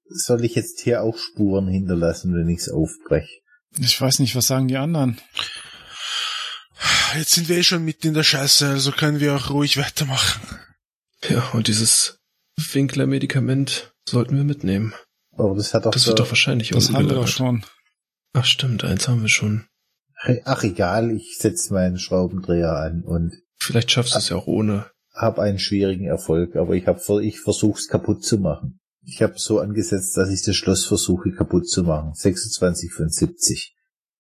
soll 0.08 0.44
ich 0.44 0.54
jetzt 0.54 0.80
hier 0.80 1.02
auch 1.02 1.18
Spuren 1.18 1.68
hinterlassen, 1.68 2.34
wenn 2.34 2.48
ich's 2.48 2.68
aufbreche? 2.68 3.40
Ich 3.78 4.00
weiß 4.00 4.20
nicht, 4.20 4.36
was 4.36 4.46
sagen 4.46 4.68
die 4.68 4.76
anderen? 4.76 5.18
Jetzt 7.14 7.32
sind 7.32 7.48
wir 7.48 7.56
eh 7.56 7.62
schon 7.62 7.84
mitten 7.84 8.08
in 8.08 8.14
der 8.14 8.22
Scheiße, 8.22 8.68
also 8.68 8.92
können 8.92 9.20
wir 9.20 9.34
auch 9.34 9.50
ruhig 9.50 9.76
weitermachen. 9.78 10.40
Ja, 11.28 11.48
und 11.52 11.68
dieses 11.68 12.18
Winkler-Medikament 12.72 13.92
sollten 14.08 14.36
wir 14.36 14.44
mitnehmen. 14.44 14.94
Aber 15.32 15.54
das 15.54 15.74
hat 15.74 15.86
doch 15.86 15.90
Das 15.92 16.02
so, 16.02 16.08
wird 16.08 16.18
doch 16.20 16.28
wahrscheinlich 16.30 16.70
Das 16.70 16.92
haben 16.92 17.08
wir 17.08 17.16
doch 17.16 17.28
schon. 17.28 17.64
Ach 18.32 18.44
stimmt, 18.44 18.84
eins 18.84 19.08
haben 19.08 19.22
wir 19.22 19.28
schon. 19.28 19.66
Ach 20.44 20.62
egal, 20.64 21.10
ich 21.10 21.36
setze 21.38 21.72
meinen 21.72 21.98
Schraubendreher 21.98 22.72
an 22.76 23.02
und 23.02 23.34
Vielleicht 23.58 23.90
schaffst 23.90 24.14
du 24.14 24.18
es 24.18 24.28
ja 24.28 24.36
auch 24.36 24.46
ohne. 24.46 24.86
habe 25.14 25.42
einen 25.42 25.58
schwierigen 25.58 26.06
Erfolg, 26.06 26.56
aber 26.56 26.74
ich 26.74 26.86
habe 26.86 27.00
ich 27.24 27.40
versuch's 27.40 27.88
kaputt 27.88 28.24
zu 28.24 28.38
machen. 28.38 28.80
Ich 29.02 29.22
habe 29.22 29.34
so 29.36 29.60
angesetzt, 29.60 30.16
dass 30.16 30.30
ich 30.30 30.42
das 30.42 30.56
Schloss 30.56 30.84
versuche 30.84 31.30
kaputt 31.32 31.68
zu 31.68 31.84
machen. 31.84 32.12
26 32.14 32.92
von 32.92 33.08
70. 33.08 33.75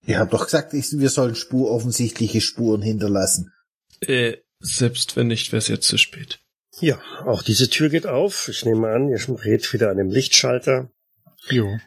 Ihr 0.06 0.18
habt 0.18 0.32
doch 0.32 0.44
gesagt, 0.44 0.72
ich, 0.72 0.92
wir 0.92 1.10
sollen 1.10 1.34
Spur 1.34 1.70
offensichtliche 1.70 2.40
Spuren 2.40 2.80
hinterlassen. 2.80 3.52
Äh, 4.00 4.36
selbst 4.60 5.16
wenn 5.16 5.26
nicht, 5.26 5.52
wäre 5.52 5.58
es 5.58 5.68
jetzt 5.68 5.88
zu 5.88 5.98
spät. 5.98 6.40
Ja, 6.80 7.00
auch 7.24 7.42
diese 7.42 7.70
Tür 7.70 7.88
geht 7.88 8.06
auf. 8.06 8.48
Ich 8.48 8.64
nehme 8.64 8.88
an, 8.88 9.08
ihr 9.08 9.18
dreht 9.18 9.72
wieder 9.72 9.90
an 9.90 9.96
dem 9.96 10.10
Lichtschalter. 10.10 10.90
Jo. 11.48 11.78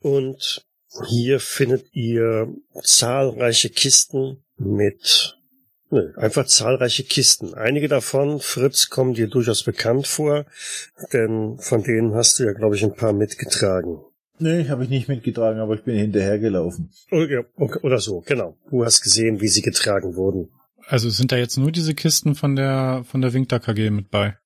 Und 0.00 0.64
hier 1.06 1.40
findet 1.40 1.86
ihr 1.92 2.54
zahlreiche 2.82 3.70
Kisten 3.70 4.44
mit, 4.56 5.38
nö, 5.90 6.12
einfach 6.16 6.46
zahlreiche 6.46 7.04
Kisten. 7.04 7.54
Einige 7.54 7.88
davon, 7.88 8.40
Fritz, 8.40 8.88
kommen 8.90 9.14
dir 9.14 9.28
durchaus 9.28 9.62
bekannt 9.62 10.06
vor, 10.06 10.46
denn 11.12 11.58
von 11.58 11.82
denen 11.82 12.14
hast 12.14 12.38
du 12.38 12.44
ja, 12.44 12.52
glaube 12.52 12.76
ich, 12.76 12.84
ein 12.84 12.94
paar 12.94 13.12
mitgetragen. 13.12 14.00
Nee, 14.40 14.68
habe 14.68 14.84
ich 14.84 14.90
nicht 14.90 15.08
mitgetragen, 15.08 15.60
aber 15.60 15.74
ich 15.74 15.82
bin 15.82 15.96
hinterhergelaufen. 15.96 16.90
Oder, 17.10 17.30
ja, 17.30 17.40
okay, 17.56 17.80
oder 17.82 17.98
so, 17.98 18.20
genau. 18.20 18.56
Du 18.70 18.84
hast 18.84 19.02
gesehen, 19.02 19.40
wie 19.40 19.48
sie 19.48 19.62
getragen 19.62 20.14
wurden. 20.16 20.48
Also 20.86 21.10
sind 21.10 21.32
da 21.32 21.36
jetzt 21.36 21.58
nur 21.58 21.72
diese 21.72 21.94
Kisten 21.94 22.34
von 22.34 22.56
der, 22.56 23.04
von 23.04 23.20
der 23.20 23.32
Winkler 23.32 23.60
KG 23.60 23.90
mit 23.90 24.10
bei? 24.10 24.36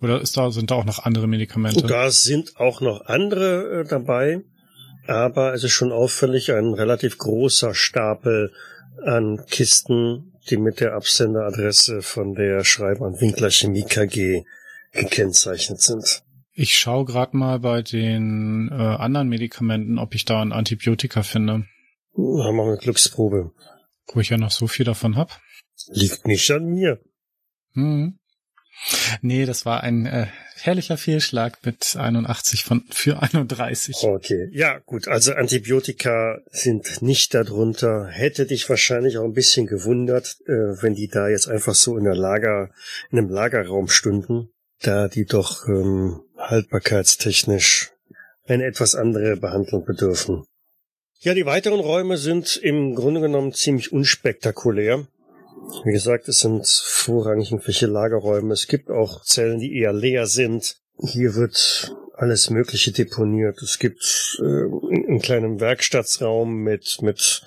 Oder 0.00 0.20
ist 0.20 0.36
da, 0.36 0.50
sind 0.50 0.70
da 0.70 0.74
auch 0.74 0.84
noch 0.84 1.04
andere 1.04 1.26
Medikamente? 1.26 1.86
Da 1.86 2.10
sind 2.10 2.56
auch 2.56 2.80
noch 2.80 3.06
andere 3.06 3.80
äh, 3.80 3.88
dabei, 3.88 4.42
aber 5.06 5.54
es 5.54 5.64
ist 5.64 5.72
schon 5.72 5.92
auffällig 5.92 6.52
ein 6.52 6.74
relativ 6.74 7.16
großer 7.16 7.74
Stapel 7.74 8.52
an 9.04 9.44
Kisten, 9.48 10.32
die 10.50 10.58
mit 10.58 10.80
der 10.80 10.94
Absenderadresse 10.94 12.02
von 12.02 12.34
der 12.34 12.64
Schreiber- 12.64 13.06
und 13.06 13.20
Winkler 13.20 13.50
Chemie 13.50 13.84
KG 13.84 14.44
gekennzeichnet 14.92 15.80
sind. 15.80 16.22
Ich 16.58 16.74
schaue 16.78 17.04
gerade 17.04 17.36
mal 17.36 17.58
bei 17.60 17.82
den 17.82 18.70
äh, 18.72 18.74
anderen 18.74 19.28
Medikamenten, 19.28 19.98
ob 19.98 20.14
ich 20.14 20.24
da 20.24 20.40
ein 20.40 20.52
Antibiotika 20.52 21.22
finde, 21.22 21.66
Da 22.14 22.22
machen 22.22 22.56
wir 22.56 22.62
eine 22.72 22.78
Glücksprobe. 22.78 23.52
wo 24.14 24.20
ich 24.20 24.30
ja 24.30 24.38
noch 24.38 24.50
so 24.50 24.66
viel 24.66 24.86
davon 24.86 25.16
hab. 25.16 25.38
Liegt 25.88 26.26
nicht 26.26 26.50
an 26.50 26.64
mir. 26.64 26.98
Hm. 27.74 28.18
Nee, 29.20 29.44
das 29.44 29.66
war 29.66 29.82
ein 29.82 30.06
äh, 30.06 30.26
herrlicher 30.56 30.96
Fehlschlag 30.96 31.58
mit 31.64 31.94
81 31.94 32.64
von 32.64 32.84
für 32.90 33.22
31. 33.22 33.96
Okay, 34.02 34.48
ja 34.52 34.78
gut, 34.78 35.08
also 35.08 35.32
Antibiotika 35.34 36.38
sind 36.50 37.02
nicht 37.02 37.34
darunter. 37.34 38.06
Hätte 38.06 38.46
dich 38.46 38.68
wahrscheinlich 38.70 39.18
auch 39.18 39.24
ein 39.24 39.32
bisschen 39.34 39.66
gewundert, 39.66 40.36
äh, 40.46 40.52
wenn 40.82 40.94
die 40.94 41.08
da 41.08 41.28
jetzt 41.28 41.48
einfach 41.48 41.74
so 41.74 41.98
in 41.98 42.04
der 42.04 42.16
Lager, 42.16 42.70
in 43.10 43.18
einem 43.18 43.28
Lagerraum 43.28 43.88
stünden, 43.88 44.48
da 44.82 45.08
die 45.08 45.24
doch 45.24 45.66
ähm, 45.68 46.20
haltbarkeitstechnisch 46.36 47.92
eine 48.46 48.64
etwas 48.64 48.94
andere 48.94 49.36
Behandlung 49.36 49.84
bedürfen. 49.84 50.44
Ja, 51.20 51.34
die 51.34 51.46
weiteren 51.46 51.80
Räume 51.80 52.18
sind 52.18 52.56
im 52.56 52.94
Grunde 52.94 53.20
genommen 53.20 53.52
ziemlich 53.52 53.92
unspektakulär. 53.92 55.06
Wie 55.84 55.92
gesagt, 55.92 56.28
es 56.28 56.40
sind 56.40 56.66
vorrangig 56.68 57.50
irgendwelche 57.50 57.86
Lagerräume. 57.86 58.52
Es 58.52 58.68
gibt 58.68 58.90
auch 58.90 59.24
Zellen, 59.24 59.58
die 59.58 59.78
eher 59.78 59.92
leer 59.92 60.26
sind. 60.26 60.76
Hier 60.98 61.34
wird 61.34 61.94
alles 62.14 62.50
Mögliche 62.50 62.92
deponiert. 62.92 63.60
Es 63.62 63.78
gibt 63.78 64.38
äh, 64.40 64.44
einen 64.44 65.20
kleinen 65.20 65.60
Werkstattsraum 65.60 66.62
mit, 66.62 66.98
mit 67.02 67.42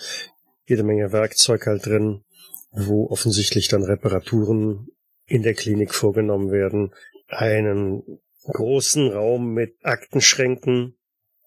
jede 0.67 0.83
Menge 0.83 1.11
Werkzeug 1.11 1.65
halt 1.65 1.85
drin, 1.85 2.23
wo 2.71 3.07
offensichtlich 3.07 3.67
dann 3.67 3.83
Reparaturen 3.83 4.87
in 5.25 5.43
der 5.43 5.53
Klinik 5.53 5.93
vorgenommen 5.93 6.51
werden. 6.51 6.93
Einen 7.29 8.03
großen 8.45 9.11
Raum 9.11 9.53
mit 9.53 9.75
Aktenschränken, 9.83 10.95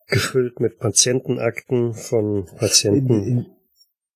gefüllt 0.07 0.61
mit 0.61 0.79
Patientenakten 0.79 1.95
von 1.95 2.47
In, 2.47 2.57
Patienten. 2.57 3.23
in, 3.25 3.47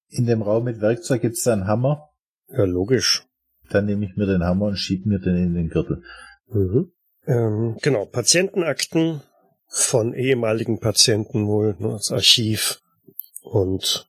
in 0.09 0.27
dem 0.27 0.43
Raum 0.43 0.65
mit 0.65 0.81
Werkzeug 0.81 1.23
gibt's 1.23 1.43
da 1.43 1.53
einen 1.53 1.67
Hammer. 1.67 2.11
Ja, 2.49 2.65
logisch. 2.65 3.27
Dann 3.71 3.87
nehme 3.87 4.05
ich 4.05 4.17
mir 4.17 4.27
den 4.27 4.45
Hammer 4.45 4.67
und 4.67 4.77
schiebe 4.77 5.09
mir 5.09 5.19
den 5.19 5.37
in 5.37 5.55
den 5.55 5.69
Gürtel. 5.69 6.03
Mhm. 6.49 6.93
Ähm, 7.27 7.77
genau, 7.83 8.05
Patientenakten 8.07 9.23
von 9.69 10.15
ehemaligen 10.15 10.79
Patienten 10.79 11.47
wohl, 11.49 11.75
nur 11.79 11.95
das 11.95 12.13
Archiv. 12.13 12.81
Und 13.43 14.09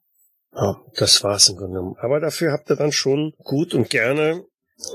ja, 0.54 0.80
das 0.96 1.24
war's 1.24 1.50
im 1.50 1.58
Grunde 1.58 1.80
genommen. 1.80 1.96
Aber 2.00 2.20
dafür 2.20 2.52
habt 2.52 2.70
ihr 2.70 2.76
dann 2.76 2.92
schon 2.92 3.34
gut 3.44 3.74
und 3.74 3.90
gerne 3.90 4.44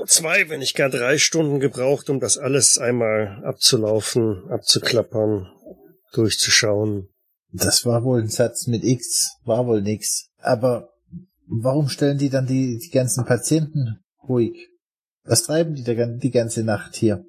zwei, 0.05 0.49
wenn 0.49 0.59
nicht 0.59 0.75
gar 0.75 0.89
drei 0.89 1.17
Stunden 1.17 1.59
gebraucht, 1.59 2.09
um 2.09 2.19
das 2.19 2.37
alles 2.37 2.77
einmal 2.77 3.43
abzulaufen, 3.43 4.49
abzuklappern, 4.49 5.51
durchzuschauen. 6.13 7.09
Das 7.51 7.85
war 7.85 8.03
wohl 8.03 8.21
ein 8.21 8.29
Satz 8.29 8.67
mit 8.67 8.83
X, 8.83 9.37
war 9.43 9.67
wohl 9.67 9.81
nix. 9.81 10.29
Aber 10.39 10.89
warum 11.47 11.89
stellen 11.89 12.17
die 12.17 12.29
dann 12.29 12.47
die, 12.47 12.79
die 12.79 12.89
ganzen 12.89 13.25
Patienten 13.25 13.99
ruhig? 14.27 14.69
Was 15.25 15.43
treiben 15.43 15.75
die 15.75 15.83
da 15.83 15.93
die 15.93 16.31
ganze 16.31 16.63
Nacht 16.63 16.95
hier? 16.95 17.23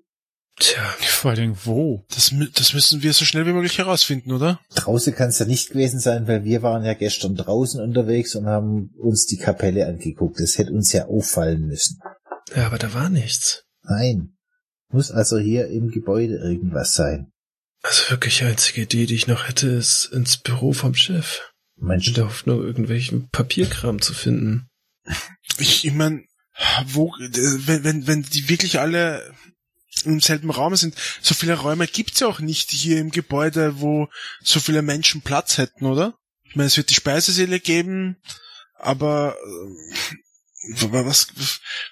Tja, 0.57 0.83
Vor 1.01 1.33
allen 1.33 1.41
Dingen 1.41 1.59
wo? 1.65 2.05
Das, 2.15 2.33
das 2.55 2.75
müssen 2.75 3.03
wir 3.03 3.13
so 3.13 3.25
schnell 3.25 3.45
wie 3.45 3.53
möglich 3.53 3.79
herausfinden, 3.79 4.31
oder? 4.31 4.61
Draußen 4.77 5.13
kann 5.15 5.31
es 5.31 5.41
ja 5.41 5.47
nicht 5.47 5.71
gewesen 5.71 5.99
sein, 5.99 6.29
weil 6.29 6.45
wir 6.45 6.63
waren 6.63 6.85
ja 6.85 6.95
gestern 6.95 7.35
draußen 7.35 7.81
unterwegs 7.81 8.37
und 8.37 8.47
haben 8.47 8.91
uns 8.97 9.27
die 9.27 9.37
Kapelle 9.37 9.87
angeguckt. 9.87 10.39
Das 10.39 10.57
hätte 10.57 10.73
uns 10.73 10.93
ja 10.93 11.07
auffallen 11.07 11.67
müssen. 11.67 11.99
Ja, 12.55 12.67
aber 12.67 12.79
da 12.79 12.95
war 12.95 13.09
nichts. 13.09 13.65
Nein. 13.83 14.37
Muss 14.89 15.11
also 15.11 15.39
hier 15.39 15.69
im 15.69 15.91
Gebäude 15.91 16.37
irgendwas 16.37 16.95
sein. 16.95 17.33
Also 17.83 18.11
wirklich 18.11 18.39
die 18.39 18.45
einzige 18.45 18.83
Idee, 18.83 19.07
die 19.07 19.15
ich 19.15 19.27
noch 19.27 19.49
hätte, 19.49 19.69
ist 19.69 20.07
ins 20.07 20.39
Büro 20.39 20.73
vom 20.73 20.95
Chef. 20.95 21.53
Mensch, 21.77 22.09
Und 22.09 22.17
der 22.17 22.27
hofft 22.27 22.47
nur 22.47 22.65
irgendwelchen 22.65 23.29
Papierkram 23.31 24.01
zu 24.01 24.15
finden. 24.15 24.69
Ich, 25.59 25.85
ich 25.85 25.93
mein, 25.93 26.27
wo, 26.87 27.13
wenn, 27.19 27.85
wenn, 27.85 28.07
wenn 28.07 28.23
die 28.23 28.49
wirklich 28.49 28.81
alle 28.81 29.35
im 30.05 30.21
selben 30.21 30.51
Raum 30.51 30.75
sind, 30.77 30.95
so 31.21 31.35
viele 31.35 31.55
Räume 31.55 31.87
gibt's 31.87 32.21
ja 32.21 32.27
auch 32.27 32.41
nicht 32.41 32.71
hier 32.71 32.99
im 32.99 33.11
Gebäude, 33.11 33.81
wo 33.81 34.09
so 34.43 34.61
viele 34.61 34.83
Menschen 34.83 35.21
Platz 35.21 35.59
hätten, 35.59 35.87
oder? 35.87 36.15
Ich 36.45 36.57
meine, 36.57 36.67
es 36.67 36.77
wird 36.77 36.91
die 36.91 36.95
Speisesäle 36.95 37.61
geben, 37.61 38.17
aber 38.77 39.37
äh, 39.37 40.17
was, 40.69 41.29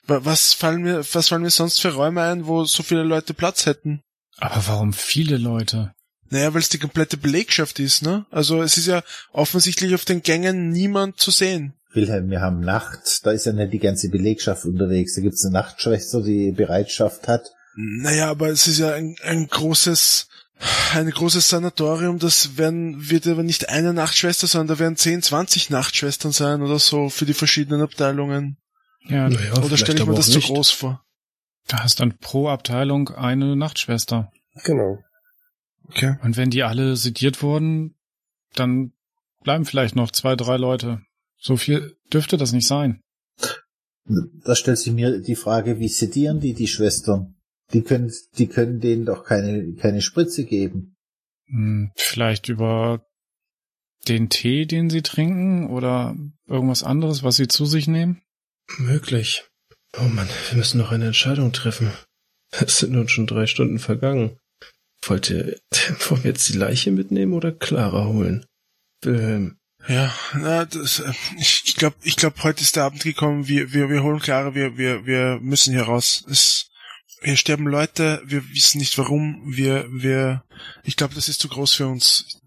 was 0.06 0.52
fallen 0.52 0.82
mir, 0.82 1.04
was 1.12 1.28
fallen 1.28 1.42
mir 1.42 1.50
sonst 1.50 1.80
für 1.80 1.94
Räume 1.94 2.22
ein, 2.22 2.46
wo 2.46 2.64
so 2.64 2.82
viele 2.82 3.02
Leute 3.02 3.34
Platz 3.34 3.66
hätten? 3.66 4.02
Aber 4.38 4.66
warum 4.66 4.92
viele 4.92 5.36
Leute? 5.36 5.94
Naja, 6.30 6.54
weil 6.54 6.62
es 6.62 6.70
die 6.70 6.78
komplette 6.78 7.18
Belegschaft 7.18 7.78
ist, 7.78 8.02
ne? 8.02 8.24
Also 8.30 8.62
es 8.62 8.78
ist 8.78 8.86
ja 8.86 9.02
offensichtlich 9.32 9.94
auf 9.94 10.06
den 10.06 10.22
Gängen 10.22 10.70
niemand 10.70 11.20
zu 11.20 11.30
sehen. 11.30 11.74
Wilhelm, 11.92 12.30
wir 12.30 12.40
haben 12.40 12.60
Nacht, 12.60 13.26
da 13.26 13.32
ist 13.32 13.44
ja 13.44 13.52
nicht 13.52 13.72
die 13.72 13.78
ganze 13.78 14.08
Belegschaft 14.08 14.64
unterwegs. 14.64 15.14
Da 15.14 15.20
gibt's 15.20 15.44
eine 15.44 15.52
Nachtschwester, 15.52 16.22
die 16.22 16.52
Bereitschaft 16.52 17.28
hat. 17.28 17.50
Naja, 17.76 18.30
aber 18.30 18.48
es 18.48 18.66
ist 18.66 18.78
ja 18.78 18.94
ein, 18.94 19.16
ein 19.22 19.46
großes, 19.46 20.28
ein 20.94 21.10
großes 21.10 21.48
Sanatorium, 21.48 22.18
das 22.18 22.56
werden, 22.56 23.10
wird 23.10 23.26
aber 23.26 23.42
nicht 23.42 23.68
eine 23.68 23.92
Nachtschwester, 23.92 24.46
sondern 24.46 24.76
da 24.76 24.78
werden 24.78 24.96
10, 24.96 25.22
20 25.22 25.70
Nachtschwestern 25.70 26.32
sein 26.32 26.62
oder 26.62 26.78
so 26.78 27.10
für 27.10 27.26
die 27.26 27.34
verschiedenen 27.34 27.82
Abteilungen. 27.82 28.56
Ja, 29.08 29.28
Naja, 29.28 29.52
Oder 29.62 29.76
stelle 29.76 30.00
ich 30.00 30.06
mir 30.06 30.14
das 30.14 30.30
zu 30.30 30.36
nicht. 30.38 30.48
groß 30.48 30.70
vor? 30.70 31.04
da 31.68 31.82
hast 31.84 32.00
dann 32.00 32.18
pro 32.18 32.48
Abteilung 32.48 33.08
eine 33.10 33.54
Nachtschwester. 33.56 34.32
Genau. 34.64 34.98
Okay. 35.88 36.16
Und 36.22 36.36
wenn 36.36 36.50
die 36.50 36.62
alle 36.64 36.96
sediert 36.96 37.42
wurden, 37.42 37.94
dann 38.54 38.92
bleiben 39.44 39.64
vielleicht 39.64 39.94
noch 39.96 40.10
zwei, 40.10 40.34
drei 40.36 40.56
Leute. 40.56 41.02
So 41.38 41.56
viel 41.56 41.96
dürfte 42.12 42.36
das 42.36 42.52
nicht 42.52 42.66
sein. 42.66 43.00
Da 44.44 44.54
stellt 44.56 44.78
sich 44.78 44.92
mir 44.92 45.20
die 45.20 45.36
Frage, 45.36 45.78
wie 45.78 45.88
sedieren 45.88 46.40
die 46.40 46.54
die 46.54 46.66
Schwestern? 46.68 47.36
Die 47.72 47.82
können, 47.82 48.12
die 48.38 48.48
können 48.48 48.80
denen 48.80 49.04
doch 49.06 49.24
keine, 49.24 49.74
keine 49.74 50.02
Spritze 50.02 50.44
geben. 50.44 50.96
Hm, 51.46 51.92
Vielleicht 51.96 52.48
über 52.48 53.06
den 54.08 54.28
Tee, 54.28 54.66
den 54.66 54.90
sie 54.90 55.02
trinken 55.02 55.68
oder 55.70 56.16
irgendwas 56.46 56.82
anderes, 56.82 57.22
was 57.22 57.36
sie 57.36 57.46
zu 57.48 57.66
sich 57.66 57.86
nehmen? 57.86 58.21
Möglich. 58.78 59.44
Oh 59.98 60.04
Mann, 60.04 60.28
wir 60.48 60.58
müssen 60.58 60.78
noch 60.78 60.92
eine 60.92 61.06
Entscheidung 61.06 61.52
treffen. 61.52 61.92
Es 62.50 62.78
sind 62.78 62.92
nun 62.92 63.08
schon 63.08 63.26
drei 63.26 63.46
Stunden 63.46 63.78
vergangen. 63.78 64.38
Wollt 65.04 65.30
ihr, 65.30 65.58
wollen 66.08 66.24
wir 66.24 66.30
jetzt 66.30 66.48
die 66.48 66.56
Leiche 66.56 66.90
mitnehmen 66.90 67.32
oder 67.32 67.52
Clara 67.52 68.06
holen? 68.06 68.46
Wilhelm, 69.02 69.58
Ja, 69.88 70.14
na, 70.34 70.64
das, 70.64 71.00
äh, 71.00 71.12
ich, 71.38 71.74
glaube, 71.76 71.96
ich 72.02 72.16
glaube, 72.16 72.42
heute 72.42 72.62
ist 72.62 72.76
der 72.76 72.84
Abend 72.84 73.02
gekommen. 73.02 73.48
Wir, 73.48 73.72
wir, 73.72 73.88
wir 73.90 74.02
holen 74.02 74.20
Clara, 74.20 74.54
wir, 74.54 74.76
wir, 74.76 75.04
wir 75.06 75.40
müssen 75.40 75.72
hier 75.72 75.82
raus. 75.82 76.24
Es, 76.30 76.68
hier 77.22 77.36
sterben 77.36 77.66
Leute, 77.66 78.22
wir 78.24 78.48
wissen 78.50 78.78
nicht 78.78 78.96
warum. 78.98 79.42
Wir, 79.46 79.86
wir, 79.90 80.44
ich 80.84 80.96
glaube, 80.96 81.14
das 81.14 81.28
ist 81.28 81.40
zu 81.40 81.48
groß 81.48 81.74
für 81.74 81.88
uns. 81.88 82.40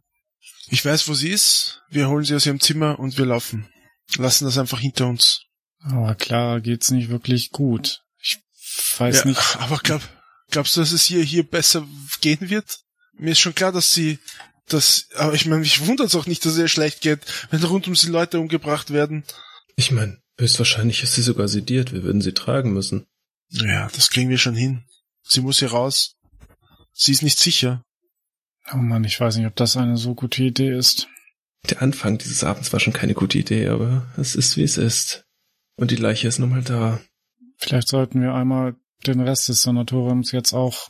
Ich 0.70 0.84
weiß, 0.84 1.08
wo 1.08 1.14
sie 1.14 1.30
ist. 1.30 1.82
Wir 1.90 2.10
holen 2.10 2.24
sie 2.24 2.36
aus 2.36 2.46
ihrem 2.46 2.60
Zimmer 2.60 3.00
und 3.00 3.18
wir 3.18 3.26
laufen. 3.26 3.70
Lassen 4.18 4.46
das 4.46 4.58
einfach 4.58 4.80
hinter 4.80 5.08
uns. 5.08 5.45
Aber 5.92 6.16
klar 6.16 6.62
geht's 6.62 6.92
nicht 6.92 7.10
wirklich 7.10 7.52
gut. 7.52 8.02
Ich 8.22 8.40
weiß 8.98 9.20
ja, 9.20 9.26
nicht. 9.26 9.42
Aber 9.60 9.78
glaub, 9.78 10.02
glaubst 10.50 10.76
du, 10.76 10.82
dass 10.82 10.92
es 10.92 11.04
hier, 11.04 11.24
hier 11.24 11.44
besser 11.44 11.88
gehen 12.22 12.50
wird? 12.50 12.80
Mir 13.18 13.32
ist 13.32 13.40
schon 13.40 13.56
klar, 13.56 13.72
dass 13.72 13.94
sie, 13.94 14.20
dass, 14.68 15.08
aber 15.16 15.34
ich 15.36 15.46
meine, 15.46 15.62
mich 15.62 15.86
wundert 15.88 16.08
es 16.08 16.16
auch 16.16 16.26
nicht, 16.26 16.44
dass 16.44 16.54
es 16.54 16.60
ihr 16.60 16.68
schlecht 16.68 17.00
geht, 17.00 17.22
wenn 17.50 17.64
rund 17.64 17.88
um 17.88 17.96
sie 17.96 18.10
Leute 18.10 18.42
umgebracht 18.42 18.92
werden. 18.92 19.24
ich 19.78 19.92
meine, 19.92 20.18
höchstwahrscheinlich 20.38 21.02
ist 21.02 21.16
sie 21.16 21.22
sogar 21.22 21.48
sediert. 21.48 21.94
Wir 21.94 22.04
würden 22.04 22.20
sie 22.20 22.34
tragen 22.34 22.74
müssen. 22.74 23.06
Ja, 23.50 23.88
das 23.96 24.10
kriegen 24.10 24.30
wir 24.30 24.38
schon 24.38 24.56
hin. 24.56 24.84
Sie 25.24 25.40
muss 25.40 25.60
hier 25.60 25.72
raus. 25.72 26.16
Sie 26.92 27.12
ist 27.14 27.22
nicht 27.22 27.40
sicher. 27.40 27.84
Oh 28.74 28.78
Mann, 28.78 29.04
ich 29.04 29.20
weiß 29.20 29.38
nicht, 29.38 29.46
ob 29.46 29.56
das 29.56 29.78
eine 29.78 29.98
so 29.98 30.16
gute 30.16 30.44
Idee 30.44 30.76
ist. 30.76 31.08
Der 31.70 31.82
Anfang 31.82 32.18
dieses 32.18 32.44
Abends 32.44 32.74
war 32.74 32.80
schon 32.80 32.94
keine 32.94 33.14
gute 33.14 33.38
Idee, 33.38 33.68
aber 33.68 34.08
es 34.18 34.36
ist 34.36 34.58
wie 34.58 34.64
es 34.64 34.78
ist. 34.78 35.25
Und 35.78 35.92
die 35.92 35.96
Leiche 35.96 36.28
ist 36.28 36.40
nun 36.40 36.50
mal 36.50 36.64
da. 36.64 37.00
Vielleicht 37.58 37.88
sollten 37.88 38.22
wir 38.22 38.34
einmal 38.34 38.76
den 39.06 39.20
Rest 39.20 39.50
des 39.50 39.62
Sanatoriums 39.62 40.32
jetzt 40.32 40.54
auch 40.54 40.90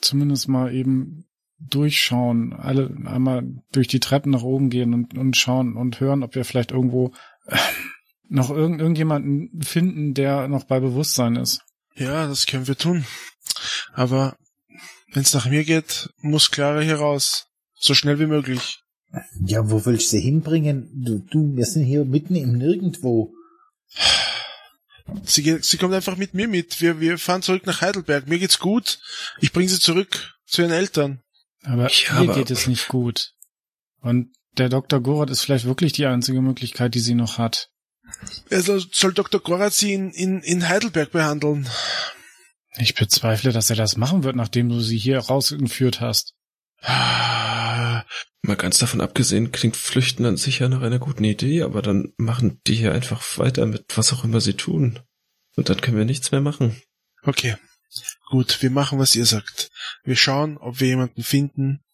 zumindest 0.00 0.48
mal 0.48 0.74
eben 0.74 1.26
durchschauen, 1.58 2.54
alle 2.54 2.90
einmal 3.04 3.44
durch 3.72 3.86
die 3.86 4.00
Treppen 4.00 4.32
nach 4.32 4.42
oben 4.42 4.70
gehen 4.70 4.94
und, 4.94 5.16
und 5.16 5.36
schauen 5.36 5.76
und 5.76 6.00
hören, 6.00 6.22
ob 6.22 6.34
wir 6.34 6.44
vielleicht 6.44 6.70
irgendwo 6.70 7.12
äh, 7.46 7.56
noch 8.28 8.50
irgend, 8.50 8.80
irgendjemanden 8.80 9.60
finden, 9.62 10.14
der 10.14 10.48
noch 10.48 10.64
bei 10.64 10.80
Bewusstsein 10.80 11.36
ist. 11.36 11.60
Ja, 11.96 12.26
das 12.26 12.46
können 12.46 12.66
wir 12.66 12.76
tun. 12.76 13.04
Aber 13.92 14.36
wenn 15.12 15.22
es 15.22 15.34
nach 15.34 15.48
mir 15.50 15.64
geht, 15.64 16.10
muss 16.22 16.50
Clara 16.50 16.80
hier 16.80 16.96
raus. 16.96 17.48
So 17.74 17.94
schnell 17.94 18.18
wie 18.20 18.26
möglich. 18.26 18.82
Ja, 19.44 19.70
wo 19.70 19.84
willst 19.84 20.12
du 20.12 20.16
sie 20.16 20.22
hinbringen? 20.22 20.88
Du, 20.94 21.18
du, 21.18 21.56
wir 21.56 21.66
sind 21.66 21.84
hier 21.84 22.04
mitten 22.04 22.36
im 22.36 22.56
Nirgendwo. 22.56 23.34
Sie, 25.24 25.42
geht, 25.42 25.64
sie 25.64 25.76
kommt 25.76 25.92
einfach 25.94 26.16
mit 26.16 26.34
mir 26.34 26.46
mit. 26.48 26.80
Wir, 26.80 27.00
wir 27.00 27.18
fahren 27.18 27.42
zurück 27.42 27.66
nach 27.66 27.80
Heidelberg. 27.80 28.28
Mir 28.28 28.38
geht's 28.38 28.58
gut. 28.60 29.00
Ich 29.40 29.52
bringe 29.52 29.68
sie 29.68 29.80
zurück 29.80 30.34
zu 30.46 30.62
ihren 30.62 30.70
Eltern. 30.70 31.22
Aber 31.64 31.90
Ja, 31.90 32.14
ihr 32.22 32.30
aber- 32.30 32.34
geht 32.34 32.50
es 32.50 32.66
nicht 32.66 32.88
gut. 32.88 33.32
Und 34.00 34.32
der 34.56 34.68
Dr. 34.68 35.00
Gorath 35.00 35.30
ist 35.30 35.42
vielleicht 35.42 35.64
wirklich 35.64 35.92
die 35.92 36.06
einzige 36.06 36.40
Möglichkeit, 36.40 36.94
die 36.94 37.00
sie 37.00 37.14
noch 37.14 37.38
hat. 37.38 37.68
Also 38.50 38.78
soll 38.78 39.12
Dr. 39.12 39.40
Gorath 39.40 39.72
sie 39.74 39.92
in, 39.92 40.10
in, 40.12 40.40
in 40.42 40.68
Heidelberg 40.68 41.10
behandeln. 41.12 41.68
Ich 42.78 42.94
bezweifle, 42.94 43.52
dass 43.52 43.68
er 43.70 43.76
das 43.76 43.96
machen 43.96 44.22
wird, 44.24 44.36
nachdem 44.36 44.68
du 44.68 44.80
sie 44.80 44.98
hier 44.98 45.18
rausentführt 45.18 46.00
hast. 46.00 46.34
Mal 48.42 48.56
ganz 48.56 48.78
davon 48.78 49.00
abgesehen, 49.00 49.52
klingt 49.52 49.76
Flüchten 49.76 50.24
an 50.24 50.36
sich 50.36 50.60
nach 50.60 50.82
einer 50.82 50.98
guten 50.98 51.24
Idee, 51.24 51.62
aber 51.62 51.82
dann 51.82 52.12
machen 52.16 52.60
die 52.66 52.74
hier 52.74 52.92
einfach 52.92 53.38
weiter 53.38 53.66
mit 53.66 53.84
was 53.96 54.12
auch 54.12 54.24
immer 54.24 54.40
sie 54.40 54.54
tun. 54.54 55.00
Und 55.56 55.68
dann 55.68 55.80
können 55.80 55.98
wir 55.98 56.04
nichts 56.04 56.30
mehr 56.32 56.40
machen. 56.40 56.80
Okay. 57.22 57.56
Gut, 58.28 58.62
wir 58.62 58.70
machen, 58.70 58.98
was 58.98 59.16
ihr 59.16 59.26
sagt. 59.26 59.70
Wir 60.04 60.16
schauen, 60.16 60.56
ob 60.58 60.80
wir 60.80 60.86
jemanden 60.86 61.22
finden, 61.22 61.84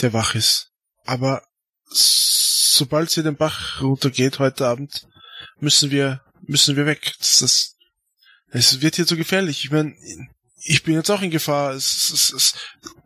der 0.00 0.12
wach 0.12 0.34
ist. 0.34 0.72
Aber 1.04 1.46
sobald 1.88 3.10
sie 3.10 3.22
den 3.22 3.36
Bach 3.36 3.80
runtergeht 3.80 4.38
heute 4.40 4.66
Abend, 4.66 5.06
müssen 5.60 5.90
wir, 5.90 6.22
müssen 6.42 6.76
wir 6.76 6.86
weg. 6.86 7.14
Das, 7.18 7.38
das, 7.38 7.76
es 8.50 8.80
wird 8.80 8.96
hier 8.96 9.06
zu 9.06 9.16
gefährlich. 9.16 9.64
Ich 9.64 9.70
meine, 9.70 9.94
ich 10.68 10.82
bin 10.82 10.94
jetzt 10.94 11.10
auch 11.10 11.22
in 11.22 11.30
Gefahr. 11.30 11.72
Es, 11.72 12.10
es, 12.10 12.32
es, 12.32 12.54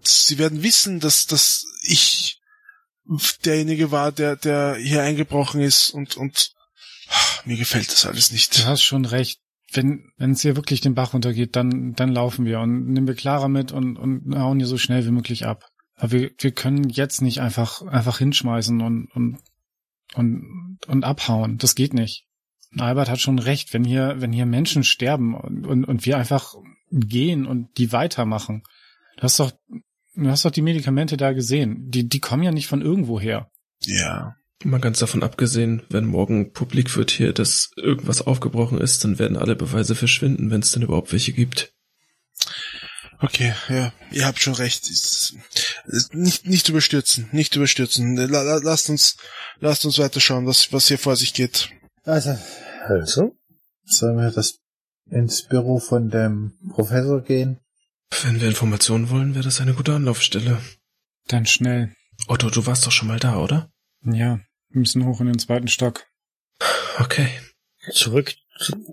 sie 0.02 0.38
werden 0.38 0.62
wissen, 0.62 0.98
dass, 0.98 1.26
dass 1.26 1.64
ich 1.82 2.40
derjenige 3.44 3.90
war, 3.90 4.10
der, 4.10 4.36
der 4.36 4.76
hier 4.76 5.02
eingebrochen 5.02 5.60
ist 5.60 5.90
und, 5.90 6.16
und 6.16 6.52
mir 7.44 7.56
gefällt 7.56 7.90
das 7.90 8.06
alles 8.06 8.28
Du 8.28 8.34
nicht. 8.34 8.66
hast 8.66 8.82
schon 8.82 9.04
recht. 9.04 9.40
Wenn 9.72 10.12
wenn 10.18 10.32
es 10.32 10.42
hier 10.42 10.56
wirklich 10.56 10.80
den 10.80 10.94
Bach 10.94 11.14
runtergeht, 11.14 11.56
dann 11.56 11.94
dann 11.94 12.12
laufen 12.12 12.44
wir 12.44 12.60
und 12.60 12.88
nehmen 12.88 13.06
wir 13.06 13.14
Clara 13.14 13.48
mit 13.48 13.72
und 13.72 13.96
und 13.96 14.36
hauen 14.36 14.58
hier 14.58 14.66
so 14.66 14.76
schnell 14.76 15.06
wie 15.06 15.10
möglich 15.12 15.46
ab. 15.46 15.68
Aber 15.94 16.12
wir 16.12 16.30
wir 16.38 16.52
können 16.52 16.88
jetzt 16.90 17.22
nicht 17.22 17.40
einfach 17.40 17.82
einfach 17.82 18.18
hinschmeißen 18.18 18.80
und 18.82 19.06
und 19.14 19.38
und 20.14 20.78
und 20.86 21.04
abhauen. 21.04 21.58
Das 21.58 21.74
geht 21.74 21.94
nicht. 21.94 22.26
Albert 22.76 23.08
hat 23.08 23.20
schon 23.20 23.38
recht. 23.38 23.72
Wenn 23.72 23.84
hier 23.84 24.16
wenn 24.18 24.32
hier 24.32 24.46
Menschen 24.46 24.84
sterben 24.84 25.34
und 25.34 25.66
und, 25.66 25.84
und 25.84 26.04
wir 26.04 26.18
einfach 26.18 26.54
gehen 26.92 27.46
und 27.46 27.76
die 27.78 27.92
weitermachen. 27.92 28.62
Du 29.16 29.22
hast 29.22 29.40
doch 29.40 29.52
du 30.14 30.28
hast 30.28 30.44
doch 30.44 30.50
die 30.50 30.62
Medikamente 30.62 31.16
da 31.16 31.32
gesehen. 31.32 31.88
Die 31.90 32.08
die 32.08 32.20
kommen 32.20 32.42
ja 32.42 32.52
nicht 32.52 32.66
von 32.66 32.82
irgendwo 32.82 33.18
her. 33.18 33.50
Ja. 33.84 34.36
Mal 34.64 34.80
ganz 34.80 35.00
davon 35.00 35.24
abgesehen, 35.24 35.82
wenn 35.88 36.04
morgen 36.04 36.52
publik 36.52 36.96
wird 36.96 37.10
hier, 37.10 37.32
dass 37.32 37.70
irgendwas 37.76 38.22
aufgebrochen 38.22 38.78
ist, 38.78 39.02
dann 39.02 39.18
werden 39.18 39.36
alle 39.36 39.56
Beweise 39.56 39.96
verschwinden, 39.96 40.52
wenn 40.52 40.60
es 40.60 40.70
denn 40.70 40.82
überhaupt 40.82 41.12
welche 41.12 41.32
gibt. 41.32 41.72
Okay, 43.20 43.54
ja, 43.68 43.92
ihr 44.10 44.26
habt 44.26 44.40
schon 44.40 44.54
recht. 44.54 44.88
Nicht, 46.12 46.46
nicht 46.46 46.68
überstürzen, 46.68 47.28
nicht 47.32 47.54
überstürzen. 47.54 48.16
La, 48.16 48.42
la, 48.42 48.56
lasst 48.62 48.90
uns, 48.90 49.16
lasst 49.60 49.84
uns 49.84 49.98
weiterschauen, 49.98 50.46
was, 50.46 50.72
was 50.72 50.88
hier 50.88 50.98
vor 50.98 51.16
sich 51.16 51.32
geht. 51.32 51.70
Also, 52.04 52.36
Also, 52.84 53.36
sollen 53.84 54.16
wir 54.16 54.30
das 54.32 54.58
ins 55.12 55.46
Büro 55.46 55.78
von 55.78 56.10
dem 56.10 56.52
Professor 56.70 57.20
gehen? 57.20 57.58
Wenn 58.24 58.40
wir 58.40 58.48
Informationen 58.48 59.10
wollen, 59.10 59.34
wäre 59.34 59.44
das 59.44 59.60
eine 59.60 59.74
gute 59.74 59.94
Anlaufstelle. 59.94 60.58
Dann 61.28 61.46
schnell. 61.46 61.92
Otto, 62.28 62.50
du 62.50 62.66
warst 62.66 62.86
doch 62.86 62.92
schon 62.92 63.08
mal 63.08 63.18
da, 63.18 63.38
oder? 63.38 63.70
Ja, 64.04 64.40
wir 64.70 64.80
müssen 64.80 65.06
hoch 65.06 65.20
in 65.20 65.26
den 65.26 65.38
zweiten 65.38 65.68
Stock. 65.68 66.04
Okay. 66.98 67.28
zurück 67.92 68.34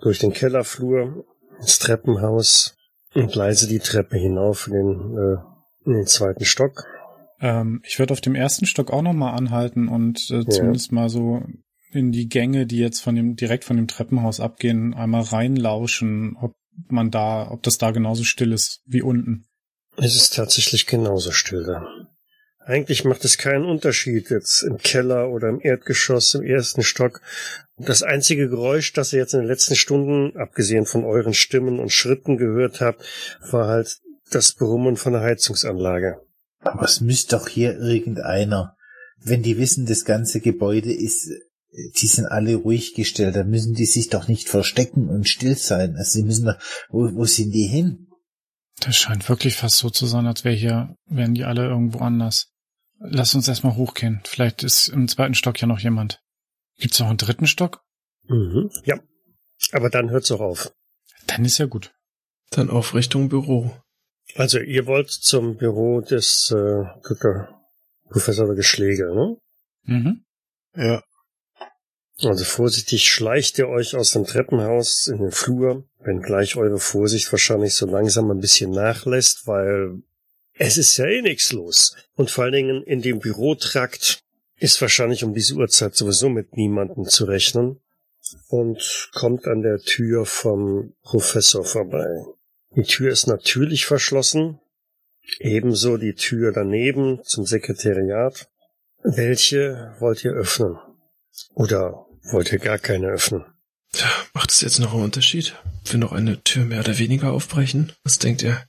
durch 0.02 0.20
den 0.20 0.34
Kellerflur 0.34 1.26
ins 1.60 1.80
Treppenhaus 1.80 2.76
und 3.14 3.36
leise 3.36 3.68
die 3.68 3.80
Treppe 3.80 4.18
hinauf 4.18 4.68
in 4.68 4.74
den, 4.74 5.18
äh, 5.18 5.38
in 5.86 5.94
den 5.94 6.08
zweiten 6.08 6.46
Stock. 6.46 6.86
Ähm, 7.40 7.82
ich 7.86 8.00
würde 8.00 8.14
auf 8.14 8.22
dem 8.22 8.36
ersten 8.36 8.66
Stock 8.66 8.92
auch 8.92 9.02
nochmal 9.02 9.36
anhalten 9.36 9.88
und 9.88 10.30
äh, 10.32 10.46
zumindest 10.46 10.92
mal 10.92 11.10
so 11.10 11.44
in 11.92 12.12
die 12.12 12.28
Gänge, 12.28 12.66
die 12.66 12.78
jetzt 12.78 13.02
von 13.02 13.16
dem, 13.16 13.36
direkt 13.36 13.64
von 13.64 13.78
dem 13.78 13.88
Treppenhaus 13.88 14.40
abgehen, 14.40 14.94
einmal 14.94 15.22
reinlauschen, 15.22 16.36
ob 16.40 16.54
man 16.88 17.12
da, 17.12 17.50
ob 17.50 17.64
das 17.64 17.78
da 17.78 17.92
genauso 17.92 18.24
still 18.24 18.54
ist 18.54 18.82
wie 18.86 19.02
unten. 19.02 19.46
Es 19.98 20.16
ist 20.16 20.36
tatsächlich 20.36 20.88
genauso 20.88 21.32
still 21.32 21.64
da. 21.64 21.86
Eigentlich 22.70 23.04
macht 23.04 23.26
es 23.26 23.38
keinen 23.38 23.66
Unterschied 23.66 24.30
jetzt 24.30 24.62
im 24.62 24.78
Keller 24.78 25.30
oder 25.30 25.50
im 25.50 25.60
Erdgeschoss, 25.60 26.36
im 26.36 26.44
ersten 26.44 26.84
Stock. 26.84 27.22
Das 27.78 28.04
einzige 28.04 28.48
Geräusch, 28.48 28.94
das 28.94 29.12
ihr 29.12 29.20
jetzt 29.20 29.34
in 29.34 29.40
den 29.40 29.48
letzten 29.48 29.76
Stunden, 29.76 30.38
abgesehen 30.38 30.86
von 30.86 31.04
euren 31.04 31.34
Stimmen 31.34 31.80
und 31.80 31.92
Schritten 31.92 32.38
gehört 32.38 32.80
habt, 32.80 33.04
war 33.50 33.68
halt 33.68 33.98
das 34.30 34.54
Brummen 34.54 34.98
von 34.98 35.14
der 35.14 35.24
Heizungsanlage. 35.24 36.22
Aber 36.60 36.84
es 36.84 37.02
müsste 37.02 37.38
doch 37.38 37.48
hier 37.48 37.80
irgendeiner, 37.80 38.76
wenn 39.18 39.42
die 39.42 39.58
wissen, 39.58 39.86
das 39.86 40.06
ganze 40.06 40.40
Gebäude 40.40 40.94
ist, 40.94 41.32
die 41.72 42.08
sind 42.08 42.26
alle 42.26 42.56
ruhig 42.56 42.94
gestellt, 42.96 43.36
da 43.36 43.44
müssen 43.44 43.74
die 43.74 43.86
sich 43.86 44.10
doch 44.10 44.28
nicht 44.28 44.50
verstecken 44.50 45.10
und 45.10 45.28
still 45.28 45.56
sein. 45.56 45.96
Also 45.96 46.20
sie 46.20 46.24
müssen 46.24 46.46
doch, 46.46 46.58
wo, 46.90 47.14
wo 47.14 47.26
sind 47.26 47.52
die 47.52 47.68
hin? 47.68 48.08
Das 48.80 48.96
scheint 48.96 49.28
wirklich 49.28 49.56
fast 49.56 49.78
so 49.78 49.90
zu 49.90 50.06
sein, 50.06 50.26
als 50.26 50.44
wäre 50.44 50.56
hier, 50.56 50.96
wären 51.06 51.34
die 51.34 51.44
alle 51.44 51.66
irgendwo 51.66 52.00
anders. 52.00 52.52
Lass 53.00 53.36
uns 53.36 53.48
erstmal 53.48 53.76
hochgehen. 53.76 54.22
Vielleicht 54.26 54.64
ist 54.64 54.88
im 54.90 55.08
zweiten 55.08 55.34
Stock 55.34 55.60
ja 55.62 55.68
noch 55.68 55.80
jemand. 55.80 56.22
Gibt's 56.78 57.00
noch 57.00 57.08
einen 57.08 57.18
dritten 57.18 57.48
Stock? 57.48 57.82
Mhm. 58.28 58.70
Ja. 58.86 59.00
Aber 59.74 59.90
dann 59.90 60.10
hört's 60.10 60.32
auch 60.32 60.40
auf. 60.40 60.74
Dann 61.28 61.46
ist 61.46 61.58
ja 61.58 61.66
gut. 61.66 61.94
Dann 62.52 62.70
auf 62.70 62.94
Richtung 62.96 63.30
Büro. 63.30 63.72
Also 64.36 64.60
ihr 64.60 64.86
wollt 64.86 65.10
zum 65.10 65.58
Büro 65.58 66.02
des 66.02 66.52
äh. 66.52 66.84
Professor 68.10 68.56
Geschläge, 68.56 69.14
ne? 69.14 69.38
Mhm. 69.84 70.26
Ja. 70.76 71.04
Also 72.22 72.44
vorsichtig 72.44 73.06
schleicht 73.06 73.58
ihr 73.60 73.70
euch 73.70 73.96
aus 73.96 74.12
dem 74.12 74.26
Treppenhaus 74.26 75.08
in 75.08 75.20
den 75.20 75.32
Flur, 75.32 75.86
wenngleich 76.00 76.58
eure 76.58 76.80
Vorsicht 76.80 77.32
wahrscheinlich 77.32 77.76
so 77.76 77.86
langsam 77.86 78.30
ein 78.30 78.42
bisschen 78.42 78.72
nachlässt, 78.72 79.48
weil 79.48 80.02
es 80.54 80.78
ist 80.78 80.98
ja 80.98 81.06
eh 81.06 81.22
nichts 81.22 81.54
los. 81.54 81.96
Und 82.16 82.30
vor 82.30 82.44
allen 82.44 82.54
Dingen 82.54 82.84
in 82.84 83.02
dem 83.02 83.20
Bürotrakt 83.20 84.22
ist 84.58 84.82
wahrscheinlich 84.82 85.24
um 85.24 85.34
diese 85.34 85.56
Uhrzeit 85.56 85.96
sowieso 85.96 86.28
mit 86.28 86.58
niemandem 86.58 87.06
zu 87.06 87.24
rechnen 87.24 87.80
und 88.50 89.10
kommt 89.14 89.48
an 89.48 89.62
der 89.62 89.80
Tür 89.80 90.26
vom 90.26 90.94
Professor 91.02 91.64
vorbei. 91.64 92.26
Die 92.76 92.84
Tür 92.84 93.12
ist 93.12 93.28
natürlich 93.28 93.86
verschlossen, 93.86 94.60
ebenso 95.40 95.96
die 95.96 96.16
Tür 96.16 96.52
daneben 96.52 97.22
zum 97.24 97.46
Sekretariat. 97.46 98.50
Welche 99.04 99.96
wollt 100.00 100.26
ihr 100.26 100.34
öffnen? 100.34 100.78
Oder 101.54 102.06
wollt 102.24 102.52
ihr 102.52 102.60
gar 102.60 102.78
keine 102.78 103.08
öffnen? 103.08 103.46
Tja, 103.92 104.08
macht 104.34 104.52
es 104.52 104.62
jetzt 104.62 104.80
noch 104.80 104.94
einen 104.94 105.04
Unterschied? 105.04 105.56
Wenn 105.90 106.02
noch 106.02 106.12
eine 106.12 106.44
Tür 106.44 106.66
mehr 106.66 106.80
oder 106.80 106.98
weniger 106.98 107.32
aufbrechen? 107.32 107.92
Was 108.04 108.20
denkt 108.20 108.44
ihr? 108.44 108.64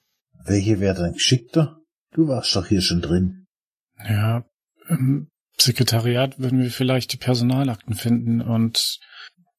Welche 0.45 0.81
wäre 0.81 0.95
dann 0.95 1.13
geschickter? 1.13 1.79
Du 2.13 2.29
warst 2.29 2.55
doch 2.57 2.67
hier 2.67 2.81
schon 2.81 3.03
drin. 3.03 3.47
Ja, 4.09 4.45
im 4.89 5.29
Sekretariat 5.59 6.39
würden 6.39 6.61
wir 6.61 6.71
vielleicht 6.71 7.13
die 7.13 7.19
Personalakten 7.19 7.95
finden 7.95 8.41
und 8.41 8.99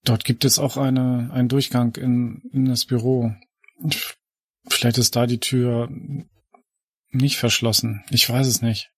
dort 0.04 0.26
gibt 0.26 0.46
es 0.46 0.58
auch 0.58 0.78
eine, 0.78 1.30
einen 1.32 1.48
Durchgang 1.48 1.96
in, 1.96 2.42
in 2.52 2.66
das 2.66 2.86
Büro. 2.86 3.32
Vielleicht 4.68 4.98
ist 4.98 5.16
da 5.16 5.28
die 5.28 5.40
Tür 5.40 5.90
nicht 7.12 7.38
verschlossen. 7.38 8.04
Ich 8.10 8.28
weiß 8.28 8.48
es 8.48 8.62
nicht. 8.62 8.90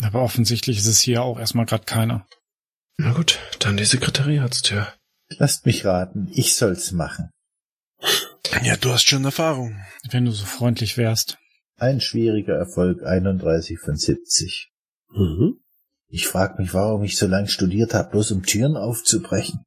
Aber 0.00 0.22
offensichtlich 0.22 0.78
ist 0.78 0.86
es 0.86 1.00
hier 1.00 1.22
auch 1.22 1.38
erstmal 1.38 1.66
gerade 1.66 1.84
keiner. 1.84 2.26
Na 3.02 3.14
gut, 3.14 3.38
dann 3.60 3.78
die 3.78 3.86
Sekretariatstür. 3.86 4.92
Lasst 5.38 5.64
mich 5.64 5.86
raten, 5.86 6.30
ich 6.34 6.54
soll's 6.54 6.92
machen. 6.92 7.30
Ja, 8.62 8.76
du 8.76 8.90
hast 8.90 9.08
schon 9.08 9.24
Erfahrung. 9.24 9.80
Wenn 10.10 10.26
du 10.26 10.32
so 10.32 10.44
freundlich 10.44 10.98
wärst. 10.98 11.38
Ein 11.78 12.02
schwieriger 12.02 12.56
Erfolg, 12.56 13.02
31 13.02 13.78
von 13.78 13.96
70. 13.96 14.70
Mhm. 15.12 15.62
Ich 16.08 16.28
frag 16.28 16.58
mich, 16.58 16.74
warum 16.74 17.02
ich 17.02 17.16
so 17.16 17.26
lange 17.26 17.48
studiert 17.48 17.94
habe, 17.94 18.10
bloß 18.10 18.32
um 18.32 18.42
Türen 18.42 18.76
aufzubrechen. 18.76 19.64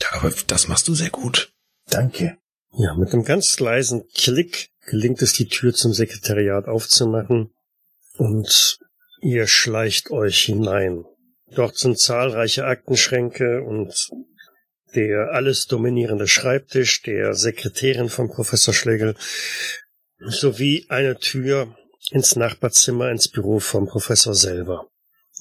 Ja, 0.00 0.12
aber 0.12 0.32
das 0.46 0.68
machst 0.68 0.86
du 0.86 0.94
sehr 0.94 1.10
gut. 1.10 1.52
Danke. 1.90 2.38
Ja, 2.70 2.94
mit 2.94 3.12
einem 3.12 3.24
ganz 3.24 3.58
leisen 3.58 4.04
Klick 4.14 4.70
gelingt 4.86 5.22
es, 5.22 5.32
die 5.32 5.48
Tür 5.48 5.74
zum 5.74 5.92
Sekretariat 5.92 6.68
aufzumachen 6.68 7.52
und 8.16 8.78
ihr 9.20 9.48
schleicht 9.48 10.12
euch 10.12 10.42
hinein. 10.42 11.04
Dort 11.54 11.76
sind 11.76 11.98
zahlreiche 11.98 12.64
Aktenschränke 12.64 13.62
und 13.62 14.10
der 14.94 15.32
alles 15.32 15.66
dominierende 15.66 16.26
Schreibtisch 16.26 17.02
der 17.02 17.34
Sekretärin 17.34 18.08
von 18.08 18.28
Professor 18.28 18.74
Schlegel 18.74 19.14
sowie 20.18 20.86
eine 20.88 21.18
Tür 21.18 21.76
ins 22.10 22.36
Nachbarzimmer 22.36 23.10
ins 23.10 23.28
Büro 23.28 23.58
vom 23.58 23.86
Professor 23.86 24.34
selber. 24.34 24.88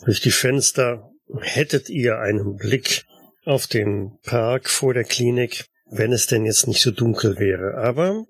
Durch 0.05 0.21
die 0.21 0.31
Fenster 0.31 1.09
hättet 1.41 1.89
ihr 1.89 2.19
einen 2.19 2.55
Blick 2.55 3.05
auf 3.45 3.67
den 3.67 4.17
Park 4.23 4.69
vor 4.69 4.93
der 4.93 5.03
Klinik, 5.03 5.65
wenn 5.89 6.13
es 6.13 6.27
denn 6.27 6.45
jetzt 6.45 6.67
nicht 6.67 6.81
so 6.81 6.91
dunkel 6.91 7.37
wäre. 7.39 7.75
Aber 7.77 8.25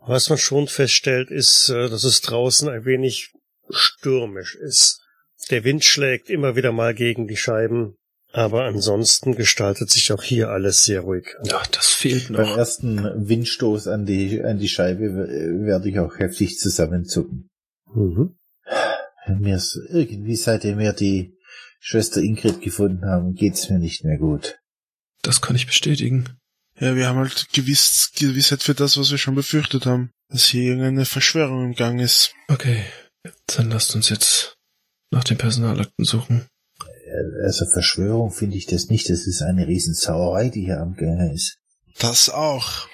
was 0.00 0.28
man 0.28 0.38
schon 0.38 0.68
feststellt, 0.68 1.30
ist, 1.30 1.68
äh, 1.68 1.88
dass 1.88 2.04
es 2.04 2.20
draußen 2.20 2.68
ein 2.68 2.84
wenig 2.84 3.32
stürmisch 3.70 4.54
ist. 4.54 5.02
Der 5.50 5.64
Wind 5.64 5.84
schlägt 5.84 6.30
immer 6.30 6.56
wieder 6.56 6.72
mal 6.72 6.94
gegen 6.94 7.28
die 7.28 7.36
Scheiben, 7.36 7.96
aber 8.32 8.64
ansonsten 8.64 9.34
gestaltet 9.36 9.90
sich 9.90 10.12
auch 10.12 10.22
hier 10.22 10.50
alles 10.50 10.84
sehr 10.84 11.02
ruhig. 11.02 11.26
Ja, 11.44 11.62
das 11.70 11.88
fehlt 11.88 12.32
Beim 12.32 12.48
noch. 12.48 12.56
ersten 12.56 13.28
Windstoß 13.28 13.88
an 13.88 14.06
die, 14.06 14.42
an 14.42 14.58
die 14.58 14.68
Scheibe 14.68 15.14
werde 15.64 15.88
ich 15.88 15.98
auch 15.98 16.18
heftig 16.18 16.58
zusammenzucken. 16.58 17.48
Mhm. 17.94 18.36
Mir 19.38 19.56
ist 19.56 19.78
irgendwie, 19.90 20.36
seitdem 20.36 20.78
wir 20.78 20.92
die 20.92 21.36
Schwester 21.80 22.20
Ingrid 22.20 22.60
gefunden 22.60 23.06
haben, 23.06 23.34
geht's 23.34 23.70
mir 23.70 23.78
nicht 23.78 24.04
mehr 24.04 24.18
gut. 24.18 24.58
Das 25.22 25.40
kann 25.40 25.56
ich 25.56 25.66
bestätigen. 25.66 26.28
Ja, 26.78 26.94
wir 26.94 27.08
haben 27.08 27.18
halt 27.18 27.48
gewiss, 27.52 28.12
Gewissheit 28.16 28.62
für 28.62 28.74
das, 28.74 28.98
was 28.98 29.10
wir 29.10 29.18
schon 29.18 29.34
befürchtet 29.34 29.86
haben. 29.86 30.10
Dass 30.28 30.46
hier 30.46 30.62
irgendeine 30.64 31.04
Verschwörung 31.04 31.64
im 31.64 31.74
Gang 31.74 32.00
ist. 32.00 32.34
Okay, 32.48 32.84
dann 33.46 33.70
lasst 33.70 33.94
uns 33.94 34.08
jetzt 34.10 34.55
nach 35.10 35.24
den 35.24 35.38
Personalakten 35.38 36.04
suchen. 36.04 36.46
Also 37.44 37.66
Verschwörung 37.66 38.30
finde 38.30 38.56
ich 38.56 38.66
das 38.66 38.88
nicht. 38.88 39.08
Das 39.08 39.26
ist 39.26 39.42
eine 39.42 39.66
Riesensauerei, 39.66 40.48
die 40.48 40.64
hier 40.64 40.80
am 40.80 40.94
Gange 40.96 41.32
ist. 41.32 41.58
Das 41.98 42.28
auch. 42.28 42.88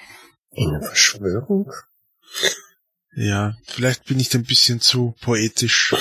Eine 0.55 0.81
Verschwörung? 0.81 1.71
Ja, 3.15 3.57
vielleicht 3.65 4.05
bin 4.05 4.19
ich 4.19 4.33
ein 4.33 4.43
bisschen 4.43 4.79
zu 4.79 5.15
poetisch. 5.21 5.93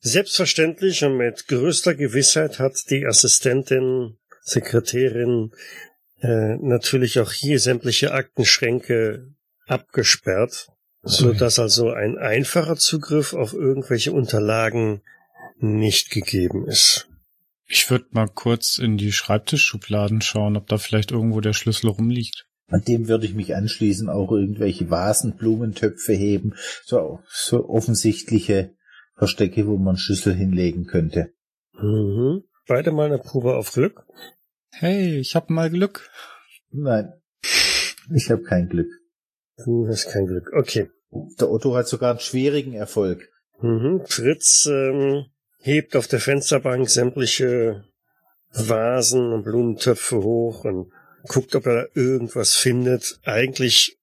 Selbstverständlich 0.00 1.02
und 1.04 1.16
mit 1.16 1.48
größter 1.48 1.94
Gewissheit 1.94 2.58
hat 2.58 2.74
die 2.90 3.06
Assistentin, 3.06 4.18
Sekretärin 4.42 5.50
äh, 6.20 6.56
natürlich 6.56 7.18
auch 7.20 7.32
hier 7.32 7.58
sämtliche 7.58 8.12
Aktenschränke 8.12 9.34
abgesperrt, 9.66 10.68
so 11.04 11.32
dass 11.32 11.58
also 11.58 11.90
ein 11.90 12.18
einfacher 12.18 12.76
Zugriff 12.76 13.34
auf 13.34 13.52
irgendwelche 13.52 14.12
Unterlagen 14.12 15.02
nicht 15.58 16.10
gegeben 16.10 16.66
ist. 16.66 17.08
Ich 17.66 17.90
würde 17.90 18.06
mal 18.10 18.28
kurz 18.28 18.78
in 18.78 18.96
die 18.96 19.12
Schreibtischschubladen 19.12 20.20
schauen, 20.20 20.56
ob 20.56 20.66
da 20.66 20.78
vielleicht 20.78 21.12
irgendwo 21.12 21.40
der 21.40 21.52
Schlüssel 21.52 21.88
rumliegt. 21.88 22.46
An 22.68 22.82
dem 22.82 23.08
würde 23.08 23.26
ich 23.26 23.34
mich 23.34 23.54
anschließen, 23.54 24.08
auch 24.08 24.32
irgendwelche 24.32 24.90
Vasen, 24.90 25.36
Blumentöpfe 25.36 26.12
heben, 26.12 26.54
so, 26.84 27.20
so 27.28 27.68
offensichtliche 27.68 28.74
Verstecke, 29.16 29.66
wo 29.66 29.76
man 29.76 29.96
Schlüssel 29.96 30.34
hinlegen 30.34 30.86
könnte. 30.86 31.32
Mhm. 31.74 32.44
Beide 32.66 32.92
mal 32.92 33.06
eine 33.06 33.18
Probe 33.18 33.56
auf 33.56 33.72
Glück. 33.72 34.06
Hey, 34.72 35.18
ich 35.18 35.36
hab 35.36 35.50
mal 35.50 35.70
Glück. 35.70 36.10
Nein, 36.70 37.12
ich 38.14 38.30
habe 38.30 38.42
kein 38.42 38.68
Glück. 38.68 38.88
Du 39.64 39.86
hast 39.86 40.10
kein 40.10 40.26
Glück. 40.26 40.50
Okay. 40.52 40.90
Der 41.40 41.50
Otto 41.50 41.74
hat 41.74 41.88
sogar 41.88 42.10
einen 42.10 42.20
schwierigen 42.20 42.74
Erfolg. 42.74 43.30
Mhm. 43.60 44.02
Fritz 44.06 44.66
ähm, 44.66 45.26
hebt 45.58 45.96
auf 45.96 46.06
der 46.08 46.20
Fensterbank 46.20 46.90
sämtliche 46.90 47.84
Vasen 48.50 49.32
und 49.32 49.44
Blumentöpfe 49.44 50.16
hoch 50.16 50.64
und 50.64 50.92
guckt, 51.26 51.54
ob 51.54 51.66
er 51.66 51.74
da 51.74 51.86
irgendwas 51.94 52.54
findet. 52.54 53.18
Eigentlich 53.24 53.98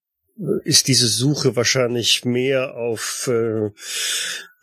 ist 0.64 0.88
diese 0.88 1.08
Suche 1.08 1.56
wahrscheinlich 1.56 2.26
mehr 2.26 2.76
auf 2.76 3.30
äh, 3.32 3.70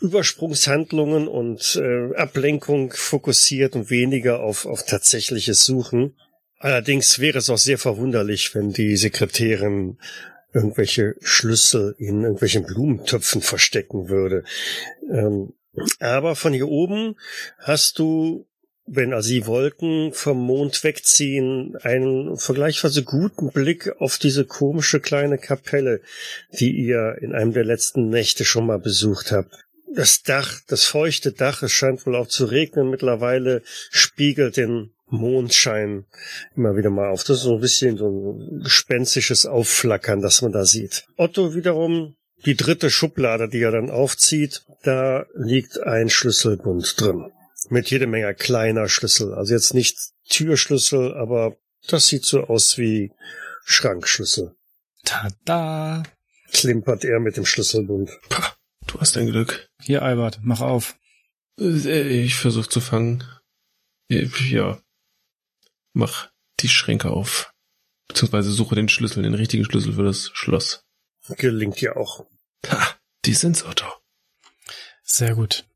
Übersprungshandlungen 0.01 1.29
und 1.29 1.77
äh, 1.77 2.15
Ablenkung 2.17 2.93
fokussiert 2.93 3.77
und 3.77 3.91
weniger 3.91 4.41
auf, 4.41 4.67
auf 4.67 4.85
tatsächliches 4.85 5.65
Suchen. 5.65 6.17
Allerdings 6.59 7.21
wäre 7.21 7.39
es 7.39 7.51
auch 7.51 7.59
sehr 7.59 7.79
verwunderlich, 7.79 8.55
wenn 8.55 8.73
die 8.73 8.97
Sekretärin 8.97 9.99
irgendwelche 10.53 11.15
Schlüssel 11.21 11.95
in 11.99 12.23
irgendwelchen 12.23 12.65
Blumentöpfen 12.65 13.43
verstecken 13.43 14.09
würde. 14.09 14.45
Ähm, 15.11 15.53
aber 16.01 16.35
von 16.35 16.53
hier 16.53 16.69
oben 16.69 17.17
hast 17.59 17.99
du 17.99 18.49
wenn 18.91 19.13
also 19.13 19.29
die 19.29 19.47
Wolken 19.47 20.13
vom 20.13 20.39
Mond 20.39 20.83
wegziehen, 20.83 21.77
einen 21.83 22.37
vergleichsweise 22.37 23.03
guten 23.03 23.51
Blick 23.51 23.93
auf 24.01 24.19
diese 24.19 24.45
komische 24.45 25.01
kleine 25.01 25.39
Kapelle, 25.39 26.01
die 26.53 26.73
ihr 26.73 27.17
in 27.21 27.35
einem 27.35 27.53
der 27.53 27.65
letzten 27.65 28.09
Nächte 28.09 28.45
schon 28.45 28.67
mal 28.67 28.79
besucht 28.79 29.31
habt. 29.31 29.67
Das 29.95 30.23
Dach, 30.23 30.61
das 30.67 30.85
feuchte 30.85 31.33
Dach, 31.33 31.63
es 31.63 31.73
scheint 31.73 32.07
wohl 32.07 32.17
auch 32.17 32.29
zu 32.29 32.47
regnen 32.47 32.91
mittlerweile, 32.91 33.63
spiegelt 33.91 34.57
den 34.57 34.93
Mondschein 35.11 36.07
immer 36.55 36.77
wieder 36.77 36.91
mal 36.91 37.09
auf. 37.09 37.25
Das 37.25 37.39
ist 37.39 37.43
so 37.45 37.55
ein 37.55 37.61
bisschen 37.61 37.97
so 37.97 38.07
ein 38.39 38.61
gespenstisches 38.63 39.47
Aufflackern, 39.47 40.21
das 40.21 40.43
man 40.43 40.53
da 40.53 40.65
sieht. 40.65 41.05
Otto 41.17 41.55
wiederum, 41.55 42.17
die 42.45 42.57
dritte 42.57 42.91
Schublade, 42.91 43.49
die 43.49 43.61
er 43.61 43.73
dann 43.73 43.91
aufzieht, 43.91 44.65
da 44.83 45.27
liegt 45.35 45.81
ein 45.83 46.09
Schlüsselbund 46.11 47.01
drin. 47.01 47.31
Mit 47.71 47.91
jede 47.91 48.07
Menge 48.07 48.35
kleiner 48.35 48.89
Schlüssel. 48.89 49.35
Also 49.35 49.55
jetzt 49.55 49.75
nicht 49.75 49.97
Türschlüssel, 50.29 51.15
aber 51.15 51.57
das 51.89 52.07
sieht 52.07 52.25
so 52.25 52.45
aus 52.45 52.79
wie 52.79 53.13
Schrankschlüssel. 53.65 54.55
Tada! 55.05 56.03
Klimpert 56.53 57.05
er 57.05 57.21
mit 57.21 57.37
dem 57.37 57.45
Schlüsselbund. 57.45 58.11
Pah, 58.29 58.55
du 58.87 59.01
hast 59.01 59.17
ein 59.17 59.27
Glück. 59.27 59.69
Hier, 59.83 60.03
Albert, 60.03 60.41
mach 60.43 60.61
auf. 60.61 60.97
Äh, 61.61 62.23
Ich 62.23 62.37
versuche 62.37 62.69
zu 62.69 62.81
fangen. 62.81 63.25
Äh, 64.09 64.29
Ja. 64.49 64.81
Mach 65.99 66.31
die 66.61 66.69
Schränke 66.69 67.11
auf. 67.11 67.53
Beziehungsweise 68.07 68.53
suche 68.53 68.77
den 68.77 68.89
Schlüssel, 68.89 69.25
den 69.25 69.35
richtigen 69.35 69.65
Schlüssel 69.65 69.95
für 69.95 70.05
das 70.05 70.31
Schloss. 70.33 70.85
Gelingt 71.37 71.81
ja 71.81 71.97
auch. 71.97 72.25
Ha, 72.69 72.95
die 73.25 73.35
sind's, 73.35 73.65
Otto. 73.65 73.85
Sehr 75.03 75.35
gut. 75.35 75.67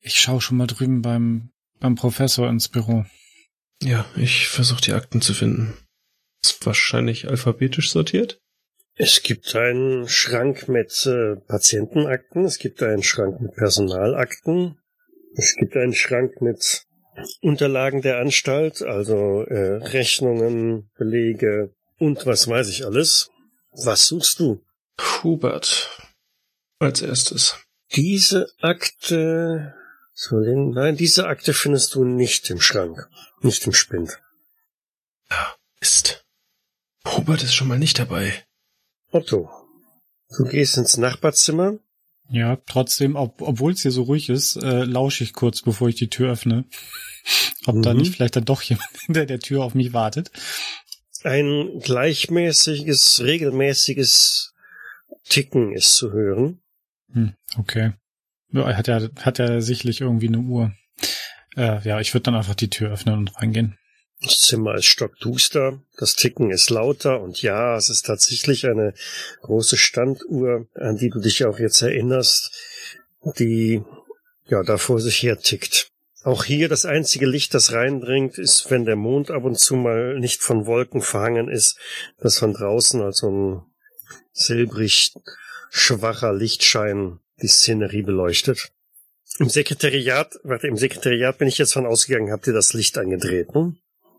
Ich 0.00 0.16
schaue 0.16 0.40
schon 0.40 0.56
mal 0.56 0.66
drüben 0.66 1.00
beim, 1.00 1.52
beim 1.78 1.94
Professor 1.94 2.48
ins 2.48 2.68
Büro. 2.68 3.06
Ja, 3.80 4.04
ich 4.16 4.48
versuche 4.48 4.80
die 4.80 4.94
Akten 4.94 5.22
zu 5.22 5.32
finden. 5.32 5.78
Ist 6.42 6.66
wahrscheinlich 6.66 7.28
alphabetisch 7.28 7.92
sortiert? 7.92 8.40
Es 8.96 9.22
gibt 9.22 9.54
einen 9.54 10.08
Schrank 10.08 10.66
mit 10.66 11.06
äh, 11.06 11.36
Patientenakten, 11.36 12.46
es 12.46 12.58
gibt 12.58 12.82
einen 12.82 13.04
Schrank 13.04 13.40
mit 13.40 13.54
Personalakten, 13.54 14.80
es 15.36 15.54
gibt 15.54 15.76
einen 15.76 15.94
Schrank 15.94 16.40
mit 16.40 16.84
Unterlagen 17.40 18.02
der 18.02 18.18
Anstalt, 18.18 18.82
also 18.82 19.42
äh, 19.42 19.76
Rechnungen, 19.84 20.90
Belege 20.96 21.74
und 21.98 22.26
was 22.26 22.48
weiß 22.48 22.68
ich 22.68 22.84
alles. 22.84 23.30
Was 23.72 24.06
suchst 24.06 24.40
du? 24.40 24.64
Hubert. 25.22 25.98
Als 26.78 27.02
erstes. 27.02 27.56
Diese 27.94 28.50
Akte. 28.60 29.74
Nein, 30.30 30.96
diese 30.96 31.26
Akte 31.26 31.54
findest 31.54 31.94
du 31.94 32.04
nicht 32.04 32.48
im 32.50 32.60
Schrank, 32.60 33.08
nicht 33.40 33.66
im 33.66 33.72
Spind. 33.72 34.20
Ist. 35.80 36.24
Hubert 37.06 37.42
ist 37.42 37.54
schon 37.54 37.68
mal 37.68 37.78
nicht 37.78 37.98
dabei. 37.98 38.44
Otto, 39.10 39.50
du 40.36 40.44
gehst 40.44 40.76
ins 40.76 40.96
Nachbarzimmer. 40.96 41.78
Ja, 42.32 42.56
trotzdem, 42.66 43.14
ob, 43.14 43.42
obwohl 43.42 43.72
es 43.72 43.82
hier 43.82 43.90
so 43.90 44.04
ruhig 44.04 44.30
ist, 44.30 44.56
äh, 44.56 44.84
lausche 44.84 45.22
ich 45.22 45.34
kurz, 45.34 45.60
bevor 45.60 45.90
ich 45.90 45.96
die 45.96 46.08
Tür 46.08 46.32
öffne. 46.32 46.64
Ob 47.66 47.82
da 47.82 47.92
Mhm. 47.92 48.00
nicht 48.00 48.14
vielleicht 48.16 48.36
dann 48.36 48.46
doch 48.46 48.62
jemand 48.62 48.88
hinter 49.06 49.26
der 49.26 49.38
Tür 49.38 49.62
auf 49.64 49.74
mich 49.74 49.92
wartet. 49.92 50.30
Ein 51.24 51.78
gleichmäßiges, 51.80 53.20
regelmäßiges 53.22 54.54
Ticken 55.28 55.72
ist 55.74 55.94
zu 55.94 56.10
hören. 56.12 56.62
Hm, 57.12 57.34
okay. 57.58 57.92
Ja, 58.50 58.62
er 58.68 58.76
hat 58.78 58.88
ja, 58.88 59.00
hat 59.20 59.38
ja 59.38 59.60
sicherlich 59.60 60.00
irgendwie 60.00 60.28
eine 60.28 60.38
Uhr. 60.38 60.72
Äh, 61.54 61.86
ja, 61.86 62.00
ich 62.00 62.14
würde 62.14 62.24
dann 62.24 62.34
einfach 62.34 62.54
die 62.54 62.70
Tür 62.70 62.90
öffnen 62.92 63.14
und 63.18 63.36
reingehen. 63.36 63.76
Das 64.22 64.38
Zimmer 64.38 64.76
ist 64.76 64.86
stockduster, 64.86 65.80
das 65.96 66.14
Ticken 66.14 66.50
ist 66.52 66.70
lauter 66.70 67.20
und 67.20 67.42
ja, 67.42 67.76
es 67.76 67.88
ist 67.88 68.06
tatsächlich 68.06 68.66
eine 68.66 68.94
große 69.42 69.76
Standuhr, 69.76 70.68
an 70.74 70.96
die 70.96 71.10
du 71.10 71.18
dich 71.18 71.44
auch 71.44 71.58
jetzt 71.58 71.82
erinnerst, 71.82 72.52
die 73.38 73.82
ja 74.46 74.62
da 74.62 74.78
vor 74.78 75.00
sich 75.00 75.22
her 75.22 75.40
tickt. 75.40 75.88
Auch 76.22 76.44
hier 76.44 76.68
das 76.68 76.84
einzige 76.84 77.26
Licht, 77.26 77.52
das 77.52 77.72
reindringt, 77.72 78.38
ist, 78.38 78.70
wenn 78.70 78.84
der 78.84 78.94
Mond 78.94 79.32
ab 79.32 79.42
und 79.42 79.58
zu 79.58 79.74
mal 79.74 80.18
nicht 80.20 80.40
von 80.40 80.66
Wolken 80.66 81.02
verhangen 81.02 81.48
ist, 81.48 81.76
das 82.20 82.38
von 82.38 82.54
draußen 82.54 83.02
als 83.02 83.18
so 83.18 83.30
ein 83.30 83.62
silbrig 84.32 85.14
schwacher 85.70 86.32
Lichtschein 86.32 87.18
die 87.42 87.48
Szenerie 87.48 88.02
beleuchtet. 88.02 88.70
Im 89.38 89.48
Sekretariat, 89.48 90.38
warte, 90.44 90.68
im 90.68 90.76
Sekretariat 90.76 91.38
bin 91.38 91.48
ich 91.48 91.58
jetzt 91.58 91.72
von 91.72 91.86
ausgegangen, 91.86 92.30
habt 92.30 92.46
ihr 92.46 92.52
das 92.52 92.72
Licht 92.72 92.98
angedreht, 92.98 93.52
ne? 93.54 93.74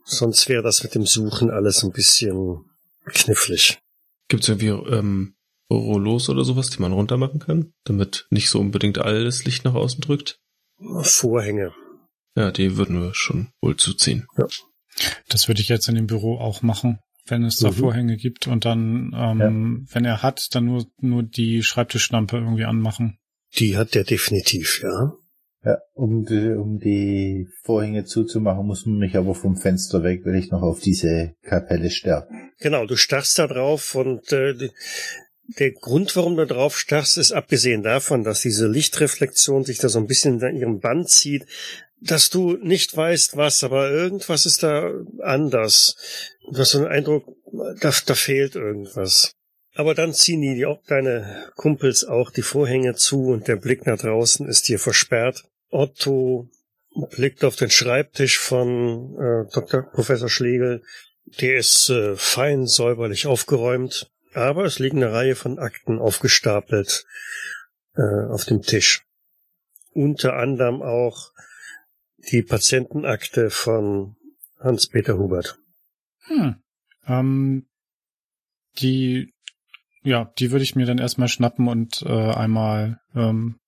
Sonst 0.06 0.50
wäre 0.50 0.64
das 0.64 0.84
mit 0.84 0.96
dem 0.96 1.06
Suchen 1.06 1.50
alles 1.50 1.84
ein 1.84 1.92
bisschen 1.92 2.66
knifflig. 3.06 3.80
Gibt's 4.28 4.48
irgendwie 4.50 4.70
ähm, 4.94 5.36
Rollos 5.70 6.30
oder 6.30 6.44
sowas, 6.44 6.70
die 6.70 6.82
man 6.82 6.94
runtermachen 6.94 7.40
kann, 7.40 7.74
damit 7.84 8.28
nicht 8.30 8.50
so 8.50 8.60
unbedingt 8.60 8.98
alles 8.98 9.46
Licht 9.46 9.66
nach 9.66 9.74
außen 9.74 10.02
drückt? 10.02 10.40
Vorhänge. 11.02 11.74
Ja, 12.36 12.52
die 12.52 12.78
würden 12.78 13.02
wir 13.02 13.14
schon 13.14 13.52
wohl 13.62 13.78
zuziehen. 13.78 14.28
Das 15.30 15.48
würde 15.48 15.62
ich 15.62 15.70
jetzt 15.70 15.88
in 15.88 15.96
dem 15.96 16.08
Büro 16.08 16.38
auch 16.40 16.62
machen, 16.62 17.00
wenn 17.26 17.44
es 17.44 17.58
da 17.58 17.70
Mhm. 17.70 17.76
Vorhänge 17.76 18.18
gibt 18.18 18.48
und 18.48 18.66
dann, 18.66 19.12
ähm, 19.16 19.88
wenn 19.92 20.06
er 20.06 20.22
hat, 20.24 20.54
dann 20.54 20.66
nur, 20.66 20.86
nur 21.00 21.24
die 21.24 21.64
Schreibtischlampe 21.64 22.38
irgendwie 22.38 22.66
anmachen. 22.66 23.18
Die 23.56 23.78
hat 23.78 23.94
der 23.96 24.04
definitiv, 24.04 24.82
ja. 24.84 25.14
Ja, 25.66 25.78
um 25.94 26.26
die, 26.26 26.50
um 26.58 26.80
die 26.80 27.48
Vorhänge 27.62 28.04
zuzumachen, 28.04 28.66
muss 28.66 28.86
man 28.86 28.98
mich 28.98 29.16
aber 29.16 29.34
vom 29.34 29.56
Fenster 29.56 30.04
weg, 30.04 30.26
weil 30.26 30.36
ich 30.36 30.52
noch 30.52 30.62
auf 30.62 30.82
diese 30.82 31.36
Kapelle 31.44 31.90
sterbe. 31.90 32.28
Genau, 32.60 32.86
du 32.86 32.98
starrst 32.98 33.40
da 33.40 33.48
drauf 33.48 33.96
und 33.96 34.32
äh, 34.34 34.70
der 35.60 35.72
Grund, 35.72 36.16
warum 36.16 36.36
du 36.36 36.46
drauf 36.46 36.78
starrst, 36.78 37.18
ist 37.18 37.32
abgesehen 37.32 37.82
davon, 37.84 38.24
dass 38.24 38.42
diese 38.42 38.68
Lichtreflexion 38.68 39.64
sich 39.64 39.78
da 39.78 39.88
so 39.88 40.00
ein 40.00 40.08
bisschen 40.08 40.42
in 40.42 40.58
ihrem 40.58 40.80
Band 40.80 41.10
zieht, 41.10 41.46
dass 42.02 42.30
du 42.30 42.58
nicht 42.58 42.96
weißt, 42.96 43.38
was, 43.38 43.64
aber 43.64 43.90
irgendwas 43.90 44.46
ist 44.46 44.64
da 44.64 44.92
anders. 45.22 45.96
Du 46.52 46.58
hast 46.58 46.72
so 46.72 46.80
einen 46.80 46.88
Eindruck, 46.88 47.26
da, 47.80 47.94
da 48.06 48.16
fehlt 48.16 48.56
irgendwas. 48.56 49.34
Aber 49.76 49.96
dann 49.96 50.14
ziehen 50.14 50.42
die, 50.42 50.56
die 50.56 50.66
auch 50.66 50.84
deine 50.88 51.52
Kumpels 51.56 52.04
auch 52.04 52.32
die 52.32 52.42
Vorhänge 52.42 52.96
zu 52.96 53.28
und 53.28 53.48
der 53.48 53.56
Blick 53.56 53.86
nach 53.86 53.98
draußen 53.98 54.48
ist 54.48 54.68
dir 54.68 54.78
versperrt. 54.78 55.46
Otto 55.74 56.50
blickt 57.12 57.44
auf 57.44 57.56
den 57.56 57.70
Schreibtisch 57.70 58.38
von 58.38 59.16
äh, 59.18 59.52
Dr. 59.52 59.82
Professor 59.82 60.30
Schlegel. 60.30 60.84
Der 61.40 61.58
ist 61.58 61.90
äh, 61.90 62.16
fein 62.16 62.68
säuberlich 62.68 63.26
aufgeräumt, 63.26 64.12
aber 64.34 64.66
es 64.66 64.80
liegen 64.80 64.98
eine 64.98 65.12
Reihe 65.12 65.36
von 65.36 65.58
Akten 65.58 66.00
aufgestapelt 66.00 67.06
äh, 67.96 68.26
auf 68.30 68.46
dem 68.46 68.62
Tisch. 68.62 69.04
Unter 69.94 70.36
anderem 70.36 70.82
auch 70.82 71.32
die 72.32 72.44
Patientenakte 72.44 73.50
von 73.50 74.16
Hans-Peter 74.60 75.18
Hubert. 75.18 75.60
Hm. 76.26 76.56
Ähm, 77.08 77.68
die, 78.80 79.34
ja, 80.04 80.32
die 80.40 80.52
würde 80.52 80.64
ich 80.64 80.76
mir 80.76 80.86
dann 80.86 81.00
erstmal 81.00 81.28
schnappen 81.28 81.68
und 81.68 82.02
äh, 82.04 82.32
einmal 82.32 83.00
ähm, 83.16 83.60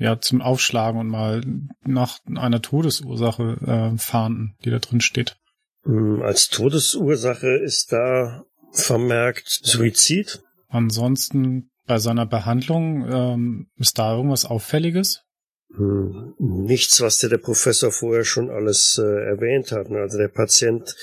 ja 0.00 0.18
zum 0.20 0.40
Aufschlagen 0.42 0.98
und 0.98 1.06
mal 1.08 1.42
nach 1.84 2.18
einer 2.34 2.60
Todesursache 2.62 3.92
äh, 3.94 3.98
fahnden, 3.98 4.56
die 4.64 4.70
da 4.70 4.78
drin 4.80 5.00
steht. 5.00 5.36
Hm, 5.84 6.22
Als 6.22 6.48
Todesursache 6.48 7.48
ist 7.56 7.92
da 7.92 8.44
vermerkt 8.72 9.46
Suizid. 9.46 10.42
Ansonsten 10.68 11.70
bei 11.86 11.98
seiner 11.98 12.26
Behandlung 12.26 13.06
ähm, 13.10 13.66
ist 13.76 13.98
da 13.98 14.16
irgendwas 14.16 14.44
Auffälliges? 14.44 15.22
Hm, 15.76 16.34
Nichts, 16.38 17.00
was 17.00 17.18
dir 17.18 17.28
der 17.28 17.38
Professor 17.38 17.92
vorher 17.92 18.24
schon 18.24 18.50
alles 18.50 18.98
äh, 18.98 19.02
erwähnt 19.04 19.70
hat. 19.72 19.90
ne? 19.90 19.98
Also 20.00 20.18
der 20.18 20.28
Patient 20.28 20.94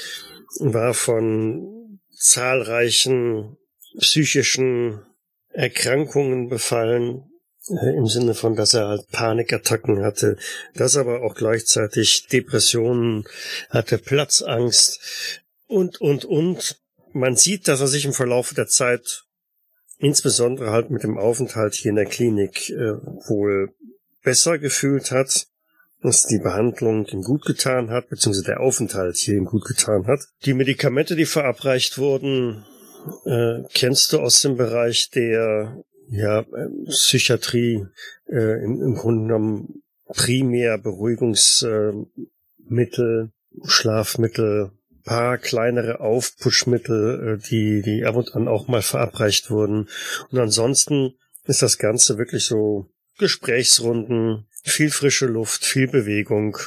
war 0.59 0.93
von 0.93 1.99
zahlreichen 2.15 3.57
psychischen 3.99 5.01
Erkrankungen 5.49 6.49
befallen, 6.49 7.26
im 7.69 8.07
Sinne 8.07 8.33
von, 8.33 8.55
dass 8.55 8.73
er 8.73 8.87
halt 8.87 9.09
Panikattacken 9.11 10.03
hatte, 10.03 10.37
dass 10.75 10.97
aber 10.97 11.21
auch 11.23 11.35
gleichzeitig 11.35 12.27
Depressionen 12.27 13.25
hatte, 13.69 13.97
Platzangst 13.97 15.41
und, 15.67 15.99
und, 16.01 16.25
und. 16.25 16.79
Man 17.13 17.35
sieht, 17.35 17.67
dass 17.67 17.81
er 17.81 17.87
sich 17.87 18.05
im 18.05 18.13
Verlauf 18.13 18.53
der 18.53 18.67
Zeit, 18.67 19.23
insbesondere 19.97 20.71
halt 20.71 20.91
mit 20.91 21.03
dem 21.03 21.17
Aufenthalt 21.17 21.73
hier 21.73 21.89
in 21.89 21.95
der 21.95 22.05
Klinik, 22.05 22.69
äh, 22.69 22.93
wohl 23.27 23.73
besser 24.23 24.59
gefühlt 24.59 25.11
hat, 25.11 25.47
dass 26.01 26.25
die 26.25 26.39
Behandlung 26.39 27.05
ihm 27.07 27.21
gut 27.21 27.45
getan 27.45 27.89
hat, 27.89 28.09
beziehungsweise 28.09 28.45
der 28.45 28.59
Aufenthalt 28.59 29.17
hier 29.17 29.35
ihm 29.35 29.45
gut 29.45 29.65
getan 29.65 30.05
hat. 30.05 30.19
Die 30.45 30.53
Medikamente, 30.53 31.15
die 31.15 31.25
verabreicht 31.25 31.97
wurden, 31.97 32.65
äh, 33.25 33.63
kennst 33.73 34.13
du 34.13 34.19
aus 34.19 34.41
dem 34.41 34.57
Bereich 34.57 35.09
der 35.09 35.83
ja, 36.09 36.41
äh, 36.41 36.69
Psychiatrie, 36.87 37.85
äh, 38.27 38.63
im, 38.63 38.81
im 38.81 38.95
Grunde 38.95 39.27
genommen 39.27 39.83
primär 40.07 40.77
Beruhigungsmittel, 40.77 42.07
Mittel, 42.69 43.31
Schlafmittel, 43.65 44.71
paar 45.03 45.37
kleinere 45.37 45.99
Aufpushmittel, 46.01 47.39
äh, 47.39 47.49
die, 47.49 47.81
die 47.81 48.05
ab 48.05 48.15
und 48.15 48.35
an 48.35 48.47
auch 48.47 48.67
mal 48.67 48.81
verabreicht 48.81 49.49
wurden. 49.49 49.87
Und 50.29 50.39
ansonsten 50.39 51.13
ist 51.45 51.61
das 51.61 51.77
Ganze 51.77 52.17
wirklich 52.17 52.45
so 52.45 52.89
Gesprächsrunden, 53.17 54.45
viel 54.63 54.91
frische 54.91 55.25
Luft, 55.25 55.65
viel 55.65 55.87
Bewegung, 55.87 56.57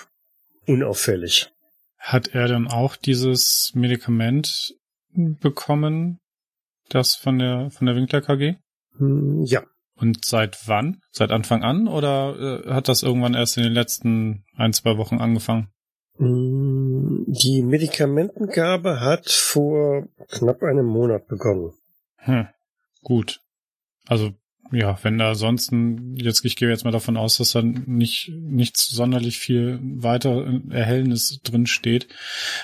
unauffällig. 0.67 1.53
Hat 1.99 2.29
er 2.35 2.49
dann 2.49 2.67
auch 2.67 2.97
dieses 2.97 3.73
Medikament 3.75 4.75
bekommen, 5.13 6.19
das 6.89 7.15
von 7.15 7.39
der 7.39 7.71
von 7.71 7.87
der 7.87 7.95
Winkler 7.95 8.23
KG? 8.23 8.57
Hm, 9.01 9.43
Ja, 9.45 9.63
Und 9.97 10.25
seit 10.25 10.69
wann? 10.69 11.01
Seit 11.11 11.33
Anfang 11.33 11.63
an 11.63 11.89
oder 11.89 12.65
äh, 12.65 12.71
hat 12.73 12.89
das 12.89 13.03
irgendwann 13.03 13.35
erst 13.35 13.57
in 13.57 13.65
den 13.65 13.73
letzten 13.73 14.45
ein, 14.57 14.73
zwei 14.73 14.97
Wochen 14.97 15.19
angefangen? 15.19 15.69
Hm, 16.17 17.25
Die 17.27 17.63
Medikamentengabe 17.63 19.01
hat 19.01 19.29
vor 19.31 20.07
knapp 20.29 20.63
einem 20.63 20.87
Monat 20.87 21.27
begonnen. 21.27 21.73
Hm, 22.19 22.47
gut. 23.03 23.41
Also 24.07 24.31
ja, 24.73 24.97
wenn 25.03 25.19
da 25.19 25.35
sonst 25.35 25.73
jetzt 26.15 26.45
ich 26.45 26.55
gehe 26.55 26.69
jetzt 26.69 26.85
mal 26.85 26.93
davon 26.93 27.17
aus, 27.17 27.39
dass 27.39 27.53
da 27.53 27.63
nicht 27.63 28.31
nichts 28.33 28.89
sonderlich 28.89 29.39
viel 29.39 29.81
weiter 29.83 30.47
Erhellendes 30.71 31.41
drin 31.43 31.67
steht. 31.67 32.07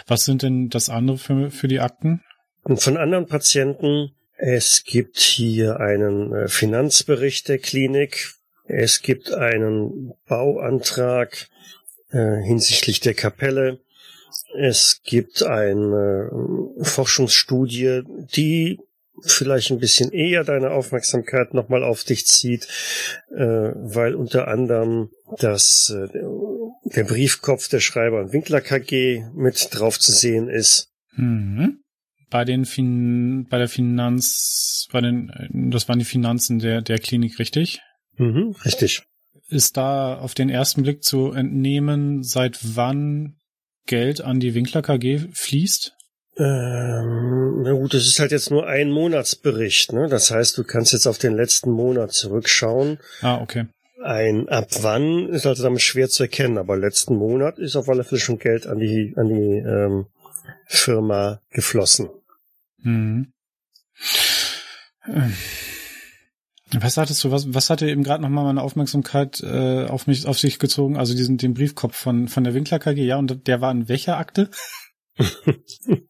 Was 0.07 0.25
sind 0.25 0.43
denn 0.43 0.69
das 0.69 0.89
andere 0.89 1.19
für, 1.19 1.51
für 1.51 1.67
die 1.67 1.81
Akten? 1.81 2.23
Und 2.63 2.81
von 2.81 2.97
anderen 2.97 3.27
Patienten, 3.27 4.13
es 4.39 4.85
gibt 4.85 5.19
hier 5.19 5.81
einen 5.81 6.33
äh, 6.35 6.49
Finanzbericht 6.49 7.49
der 7.49 7.59
Klinik, 7.59 8.35
es 8.65 9.01
gibt 9.01 9.33
einen 9.33 10.13
Bauantrag 10.27 11.49
äh, 12.11 12.43
hinsichtlich 12.43 13.01
der 13.01 13.15
Kapelle, 13.15 13.81
es 14.59 15.01
gibt 15.05 15.43
eine 15.43 16.31
äh, 16.81 16.85
Forschungsstudie, 16.85 18.03
die 18.35 18.79
vielleicht 19.23 19.71
ein 19.71 19.79
bisschen 19.79 20.13
eher 20.13 20.45
deine 20.45 20.71
Aufmerksamkeit 20.73 21.55
nochmal 21.55 21.83
auf 21.83 22.05
dich 22.05 22.27
zieht, 22.27 22.69
äh, 23.31 23.45
weil 23.75 24.15
unter 24.15 24.49
anderem 24.49 25.11
das, 25.39 25.91
äh, 25.91 26.09
der 26.85 27.05
Briefkopf 27.05 27.69
der 27.69 27.81
Schreiber 27.81 28.21
und 28.21 28.33
Winkler 28.33 28.61
KG 28.61 29.25
mit 29.35 29.69
drauf 29.73 29.99
zu 29.99 30.13
sehen 30.13 30.49
ist. 30.49 30.91
Mhm. 31.17 31.81
Bei 32.37 32.45
den 32.45 32.67
fin 32.67 33.47
bei 33.49 33.57
der 33.57 33.67
Finanz, 33.67 34.89
bei 34.93 35.01
den, 35.01 35.33
das 35.71 35.89
waren 35.89 35.99
die 35.99 36.05
Finanzen 36.05 36.59
der, 36.59 36.83
der 36.83 36.99
Klinik, 36.99 37.39
richtig? 37.39 37.81
Mhm, 38.19 38.55
richtig. 38.63 39.05
Ist 39.49 39.79
da 39.79 40.19
auf 40.19 40.35
den 40.35 40.51
ersten 40.51 40.83
Blick 40.83 41.03
zu 41.03 41.33
entnehmen, 41.33 42.23
seit 42.23 42.59
wann 42.77 43.39
Geld 43.87 44.21
an 44.21 44.39
die 44.39 44.55
Winkler 44.55 44.83
KG 44.83 45.21
fließt? 45.33 45.95
Ähm, 46.37 47.63
na 47.63 47.73
gut, 47.73 47.95
das 47.95 48.07
ist 48.07 48.19
halt 48.19 48.33
jetzt 48.33 48.51
nur 48.51 48.67
ein 48.67 48.91
Monatsbericht, 48.91 49.95
ne? 49.95 50.07
Das 50.07 50.31
heißt, 50.31 50.59
du 50.59 50.65
kannst 50.65 50.93
jetzt 50.93 51.07
auf 51.07 51.17
den 51.17 51.35
letzten 51.35 51.71
Monat 51.71 52.13
zurückschauen. 52.13 52.99
Ah, 53.23 53.41
okay. 53.41 53.65
Ein 54.05 54.51
ab 54.51 54.69
wann 54.83 55.31
ist 55.31 55.47
also 55.47 55.63
damit 55.63 55.81
schwer 55.81 56.11
zu 56.11 56.25
erkennen, 56.25 56.59
aber 56.59 56.77
letzten 56.77 57.17
Monat 57.17 57.59
ist 57.59 57.77
auf 57.77 57.89
alle 57.89 58.05
Fälle 58.05 58.21
schon 58.21 58.39
Geld 58.39 58.67
an 58.67 58.79
die 58.79 59.15
an 59.17 59.29
die 59.29 59.57
ähm, 59.57 60.07
Firma 60.67 61.41
geflossen. 61.49 62.11
Mhm. 62.79 63.33
Ähm, 65.07 65.33
Was 66.73 66.95
sagtest 66.95 67.23
du, 67.23 67.31
was, 67.31 67.55
was 67.55 67.71
hatte 67.71 67.89
eben 67.89 68.03
gerade 68.03 68.23
nochmal 68.23 68.45
meine 68.45 68.63
Aufmerksamkeit 68.63 69.41
äh, 69.43 69.87
auf 69.87 70.07
mich, 70.07 70.27
auf 70.27 70.39
sich 70.39 70.59
gezogen? 70.59 70.97
Also 70.97 71.15
diesen, 71.15 71.39
den 71.39 71.55
Briefkopf 71.55 71.97
von, 71.97 72.29
von 72.29 72.45
der 72.45 72.55
Winkler 72.55 72.79
KG, 72.79 73.05
ja, 73.05 73.17
und 73.17 73.47
der 73.47 73.61
war 73.61 73.71
in 73.71 73.89
welcher 73.89 74.19
Akte? 74.19 74.51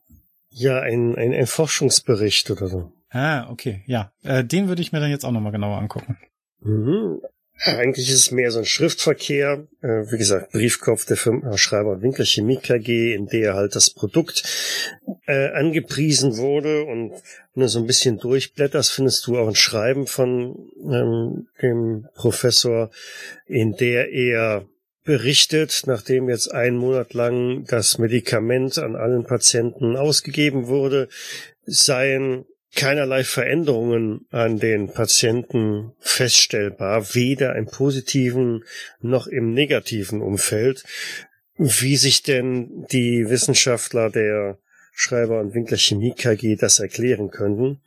Ja, 0.59 0.81
ein, 0.81 1.15
ein, 1.17 1.35
ein 1.35 1.47
Forschungsbericht 1.47 2.51
oder 2.51 2.67
so. 2.67 2.91
Ah, 3.11 3.51
okay, 3.51 3.83
ja. 3.87 4.11
Äh, 4.23 4.43
den 4.43 4.69
würde 4.69 4.81
ich 4.81 4.91
mir 4.91 5.01
dann 5.01 5.11
jetzt 5.11 5.27
auch 5.27 5.31
nochmal 5.31 5.53
genauer 5.53 5.77
angucken. 5.77 6.17
Mhm. 6.61 7.21
Eigentlich 7.59 8.11
ist 8.11 8.19
es 8.19 8.31
mehr 8.31 8.51
so 8.51 8.59
ein 8.59 8.67
Schriftverkehr, 8.67 9.67
äh, 9.81 9.87
wie 10.11 10.19
gesagt, 10.19 10.53
Briefkopf 10.53 11.07
der 11.07 11.17
Firma 11.17 11.57
Schreiber 11.57 11.93
und 11.93 12.03
Winkler 12.03 12.27
Chemie 12.27 12.59
KG, 12.59 13.15
in 13.15 13.27
der 13.27 13.55
halt 13.55 13.75
das 13.75 13.91
Produkt 13.91 14.43
äh, 15.27 15.49
angepriesen 15.53 16.37
wurde 16.37 16.85
und 16.85 17.13
wenn 17.55 17.63
du 17.63 17.69
so 17.69 17.79
ein 17.79 17.87
bisschen 17.87 18.19
durchblätterst, 18.19 18.93
findest 18.93 19.27
du 19.27 19.39
auch 19.39 19.49
ein 19.49 19.55
Schreiben 19.55 20.07
von 20.07 20.71
ähm, 20.85 21.49
dem 21.63 22.07
Professor, 22.15 22.91
in 23.47 23.75
der 23.77 24.11
er 24.13 24.67
berichtet, 25.05 25.85
nachdem 25.87 26.29
jetzt 26.29 26.53
einen 26.53 26.77
Monat 26.77 27.15
lang 27.15 27.65
das 27.65 27.97
Medikament 27.97 28.77
an 28.77 28.97
allen 28.97 29.25
Patienten 29.25 29.97
ausgegeben 29.97 30.67
wurde, 30.67 31.09
seien 31.65 32.45
keinerlei 32.77 33.25
Veränderungen 33.25 34.27
an 34.31 34.59
den 34.59 34.93
Patienten 34.93 35.93
feststellbar, 35.99 37.15
weder 37.15 37.57
im 37.57 37.67
positiven 37.67 38.65
noch 39.01 39.27
im 39.27 39.53
negativen 39.53 40.23
Umfeld. 40.23 40.85
Wie 41.57 41.97
sich 41.97 42.23
denn 42.23 42.87
die 42.93 43.29
Wissenschaftler 43.29 44.11
der 44.11 44.59
Schreiber 44.93 45.41
und 45.41 45.53
Winkler 45.53 45.77
Chemie 45.77 46.15
KG 46.15 46.57
das 46.57 46.79
erklären 46.79 47.31
könnten. 47.31 47.83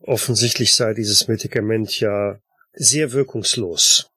Offensichtlich 0.00 0.74
sei 0.74 0.92
dieses 0.92 1.28
Medikament 1.28 2.00
ja 2.00 2.40
sehr 2.72 3.12
wirkungslos. 3.12 4.10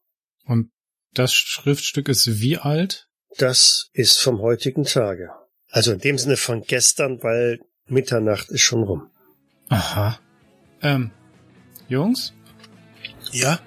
Und 0.46 0.72
das 1.14 1.34
Schriftstück 1.34 2.10
ist 2.10 2.42
wie 2.42 2.58
alt? 2.58 3.08
Das 3.38 3.90
ist 3.94 4.20
vom 4.20 4.40
heutigen 4.42 4.86
Tage. 4.86 5.30
Also 5.70 5.94
in 5.94 6.00
dem 6.00 6.18
Sinne 6.18 6.36
von 6.36 6.64
gestern, 6.64 7.22
weil 7.22 7.60
Mitternacht 7.86 8.50
ist 8.50 8.62
schon 8.62 8.84
rum. 8.84 9.12
Aha. 9.72 10.18
Ähm, 10.84 11.12
Jungs, 11.88 12.34
Ja? 13.32 13.60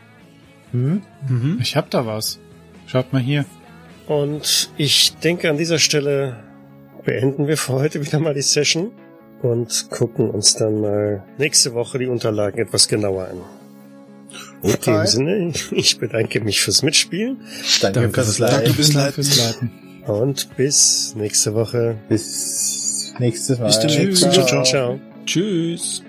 Hm? 0.72 1.02
Mhm. 1.28 1.58
ich 1.60 1.76
hab 1.76 1.90
da 1.90 2.06
was. 2.06 2.38
Schaut 2.86 3.12
mal 3.12 3.20
hier. 3.22 3.44
Und 4.06 4.70
ich 4.76 5.14
denke, 5.16 5.48
an 5.50 5.56
dieser 5.56 5.78
Stelle 5.78 6.42
beenden 7.04 7.46
wir 7.48 7.56
für 7.56 7.72
heute 7.74 8.04
wieder 8.04 8.18
mal 8.18 8.34
die 8.34 8.42
Session 8.42 8.90
und 9.42 9.88
gucken 9.90 10.30
uns 10.30 10.54
dann 10.54 10.80
mal 10.80 11.22
nächste 11.38 11.74
Woche 11.74 11.98
die 11.98 12.06
Unterlagen 12.06 12.58
etwas 12.58 12.88
genauer 12.88 13.28
an. 13.28 13.36
In 14.62 14.70
dem 14.70 14.74
Okay. 14.74 15.06
Sinne, 15.06 15.52
ich 15.70 15.98
bedanke 15.98 16.40
mich 16.40 16.60
fürs 16.60 16.82
Mitspielen 16.82 17.40
Danke, 17.80 18.00
Danke 18.00 18.14
fürs 18.14 18.26
fürs 18.36 18.38
Leiten. 18.40 18.56
Danke 18.64 18.72
bis 18.74 18.92
Leiten. 18.94 19.12
fürs 19.24 19.38
Leiten. 19.38 19.70
und 20.06 20.56
bis 20.56 21.14
nächste 21.16 21.54
Woche. 21.54 21.96
Bis 22.08 23.14
nächstes 23.18 23.58
Mal. 23.58 23.66
Bis 23.66 23.78
demnächst. 23.80 24.32
Ciao. 24.32 24.44
Ciao, 24.46 24.62
ciao. 24.64 25.13
Tschüss. 25.26 26.02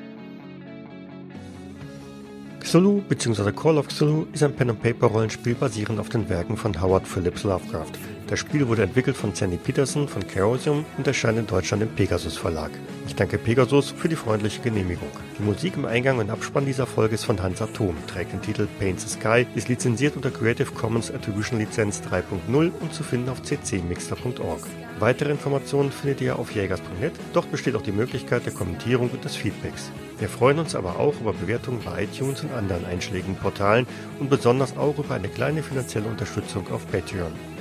Cthulhu 2.60 3.02
bzw. 3.08 3.52
Call 3.52 3.78
of 3.78 3.88
Cthulhu 3.88 4.26
ist 4.34 4.44
ein 4.44 4.56
Pen-and-Paper-Rollenspiel 4.56 5.56
basierend 5.56 6.00
auf 6.00 6.10
den 6.10 6.28
Werken 6.30 6.58
von 6.58 6.82
Howard 6.82 7.08
Phillips 7.08 7.44
Lovecraft. 7.44 7.94
Das 8.28 8.40
Spiel 8.40 8.68
wurde 8.68 8.82
entwickelt 8.82 9.16
von 9.16 9.36
Sandy 9.36 9.58
Peterson 9.58 10.08
von 10.08 10.26
Chaosium 10.28 10.84
und 10.98 11.06
erscheint 11.06 11.38
in 11.38 11.46
Deutschland 11.46 11.84
im 11.84 11.90
Pegasus 11.90 12.36
Verlag. 12.36 12.72
Ich 13.06 13.14
danke 13.14 13.38
Pegasus 13.38 13.92
für 13.92 14.10
die 14.10 14.16
freundliche 14.16 14.64
Genehmigung. 14.64 15.12
Die 15.38 15.44
Musik 15.44 15.76
im 15.78 15.86
Eingang 15.86 16.18
und 16.18 16.32
Abspann 16.32 16.66
dieser 16.66 16.88
Folge 16.88 17.14
ist 17.14 17.26
von 17.26 17.44
Hans 17.44 17.62
Atom, 17.62 17.96
trägt 18.08 18.34
den 18.34 18.42
Titel 18.42 18.68
Paint 18.80 19.00
the 19.00 19.10
Sky, 19.10 19.46
ist 19.54 19.70
lizenziert 19.70 20.16
unter 20.16 20.32
Creative 20.32 20.72
Commons 20.72 21.12
Attribution 21.12 21.60
Lizenz 21.60 22.02
3.0 22.02 22.72
und 22.80 22.94
zu 22.96 23.04
finden 23.04 23.30
auf 23.30 23.44
ccmixter.org. 23.44 24.62
Weitere 24.98 25.30
Informationen 25.30 25.92
findet 25.92 26.22
ihr 26.22 26.40
auf 26.40 26.56
jägers.net, 26.56 27.14
dort 27.34 27.52
besteht 27.52 27.76
auch 27.76 27.84
die 27.84 27.92
Möglichkeit 27.92 28.44
der 28.48 28.54
Kommentierung 28.54 29.12
und 29.12 29.24
des 29.24 29.36
Feedbacks. 29.36 29.92
Wir 30.18 30.30
freuen 30.30 30.58
uns 30.58 30.74
aber 30.74 30.98
auch 31.00 31.14
über 31.22 31.34
Bewertungen 31.34 31.82
bei 31.86 32.06
iTunes 32.06 32.42
und 32.42 32.54
anderen 32.54 32.86
einschlägigen 32.86 33.36
Portalen 33.36 33.86
und 34.20 34.32
besonders 34.32 34.76
auch 34.78 34.98
über 34.98 35.14
eine 35.14 35.28
kleine 35.28 35.62
finanzielle 35.62 36.08
Unterstützung 36.08 36.66
auf 36.72 36.90
Patreon. 36.90 37.55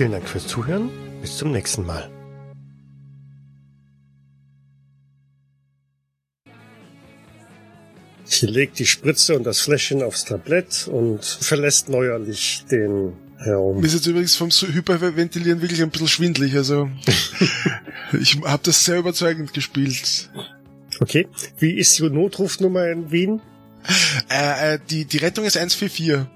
Vielen 0.00 0.12
Dank 0.12 0.26
fürs 0.26 0.46
Zuhören, 0.46 0.88
bis 1.20 1.36
zum 1.36 1.52
nächsten 1.52 1.84
Mal. 1.84 2.10
Sie 8.24 8.46
legt 8.46 8.78
die 8.78 8.86
Spritze 8.86 9.36
und 9.36 9.44
das 9.44 9.60
Fläschchen 9.60 10.02
aufs 10.02 10.24
Tablett 10.24 10.88
und 10.88 11.22
verlässt 11.22 11.90
neuerlich 11.90 12.64
den 12.70 13.12
Raum. 13.46 13.80
Mir 13.80 13.86
ist 13.88 13.92
jetzt 13.92 14.06
übrigens 14.06 14.36
vom 14.36 14.48
Hyperventilieren 14.48 15.60
wirklich 15.60 15.82
ein 15.82 15.90
bisschen 15.90 16.08
schwindlig, 16.08 16.56
also 16.56 16.88
ich 18.18 18.40
habe 18.42 18.62
das 18.62 18.82
sehr 18.82 19.00
überzeugend 19.00 19.52
gespielt. 19.52 20.30
Okay, 21.00 21.28
wie 21.58 21.74
ist 21.74 21.98
die 21.98 22.08
Notrufnummer 22.08 22.88
in 22.88 23.10
Wien? 23.10 23.42
Äh, 24.30 24.76
äh, 24.76 24.78
die, 24.88 25.04
die 25.04 25.18
Rettung 25.18 25.44
ist 25.44 25.58
144. 25.58 26.26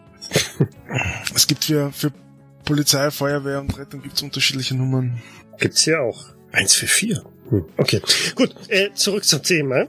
es 1.34 1.46
gibt 1.46 1.64
für, 1.64 1.92
für 1.92 2.12
Polizei, 2.64 3.10
Feuerwehr 3.10 3.60
und 3.60 3.78
Rettung 3.78 4.02
gibt's 4.02 4.22
unterschiedliche 4.22 4.74
Nummern. 4.74 5.20
Gibt's 5.58 5.82
hier 5.82 6.00
auch. 6.02 6.26
144. 6.52 7.18
Hm, 7.50 7.64
okay, 7.76 8.00
gut, 8.34 8.54
äh, 8.68 8.90
zurück 8.94 9.24
zum 9.24 9.42
Thema. 9.42 9.86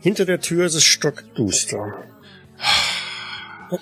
Hinter 0.00 0.24
der 0.24 0.40
Tür 0.40 0.66
ist 0.66 0.74
es 0.74 0.84
stockduster. 0.84 2.04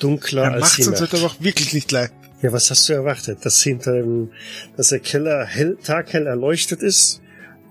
Dunkler 0.01 0.45
Er 0.45 0.53
als 0.53 0.61
macht's 0.61 0.77
die 0.77 0.83
uns 0.83 1.01
Nacht. 1.01 1.13
halt 1.13 1.23
aber 1.23 1.33
auch 1.33 1.41
wirklich 1.41 1.73
nicht 1.73 1.91
leicht. 1.91 2.13
Ja, 2.43 2.53
was 2.53 2.71
hast 2.71 2.89
du 2.89 2.93
erwartet? 2.93 3.45
Dass 3.45 3.63
hinter 3.63 3.93
dem, 3.95 4.31
dass 4.77 4.89
der 4.89 5.01
Keller 5.01 5.45
hell, 5.45 5.77
taghell 5.83 6.27
erleuchtet 6.27 6.83
ist? 6.83 7.21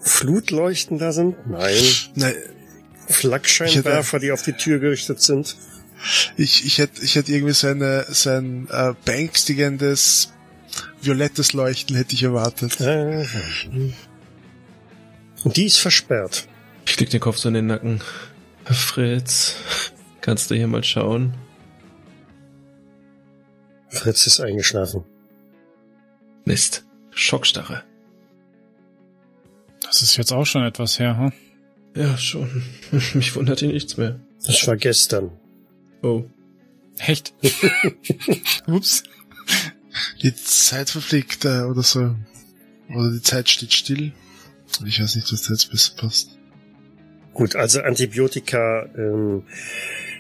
Flutleuchten 0.02 0.98
da 0.98 1.12
sind? 1.12 1.36
Nein. 1.48 1.82
Nein, 2.16 2.34
Flakscheinwerfer, 3.08 4.20
die 4.20 4.32
auf 4.32 4.42
die 4.42 4.54
Tür 4.54 4.80
gerichtet 4.80 5.22
sind? 5.22 5.56
Ich, 6.38 6.66
ich 6.66 6.78
hätte 6.78 7.04
ich 7.04 7.16
hätte 7.16 7.32
irgendwie 7.32 7.54
so, 7.54 7.68
eine, 7.68 8.06
so 8.10 8.30
ein 8.30 8.68
äh, 8.70 8.94
beängstigendes 9.06 10.32
violettes 11.02 11.54
Leuchten 11.54 11.96
hätte 11.96 12.14
ich 12.14 12.24
erwartet. 12.24 12.80
Äh, 12.80 13.26
Und 15.44 15.58
die 15.58 15.66
ist 15.66 15.78
versperrt. 15.78 16.48
Ich 16.86 17.00
leg 17.00 17.10
den 17.10 17.20
Kopf 17.20 17.38
so 17.38 17.48
in 17.48 17.56
den 17.56 17.68
Nacken. 17.68 18.02
Fritz, 18.66 19.56
kannst 20.22 20.52
du 20.52 20.56
hier 20.56 20.68
mal 20.68 20.84
schauen? 20.84 21.34
Fritz 23.90 24.28
ist 24.28 24.40
eingeschlafen. 24.40 25.04
Mist. 26.46 26.86
Schockstarre. 27.12 27.84
Das 29.82 30.02
ist 30.02 30.18
jetzt 30.18 30.32
auch 30.32 30.46
schon 30.46 30.64
etwas 30.64 31.00
her, 31.00 31.18
hm? 31.18 31.34
Ja, 31.96 32.18
schon. 32.18 32.64
Mich 33.14 33.36
wundert 33.36 33.60
hier 33.60 33.70
nichts 33.70 33.98
mehr. 33.98 34.20
Das 34.46 34.68
war 34.68 34.78
gestern. 34.78 35.32
Oh. 36.02 36.24
Echt? 37.00 37.34
Ups. 38.68 39.04
Die 40.22 40.36
Zeit 40.36 40.90
verfliegt 40.90 41.46
äh, 41.46 41.62
oder 41.62 41.84
so. 41.84 42.16
Oder 42.90 43.12
die 43.12 43.22
Zeit 43.22 43.50
steht 43.50 43.74
still. 43.74 44.14
Ich 44.86 45.02
weiß 45.02 45.16
nicht, 45.16 45.32
was 45.32 45.44
da 45.44 45.54
jetzt 45.54 45.72
besser 45.72 45.94
passt. 45.98 46.38
Gut, 47.34 47.56
also 47.56 47.82
Antibiotika 47.82 48.88
ähm, 48.98 49.44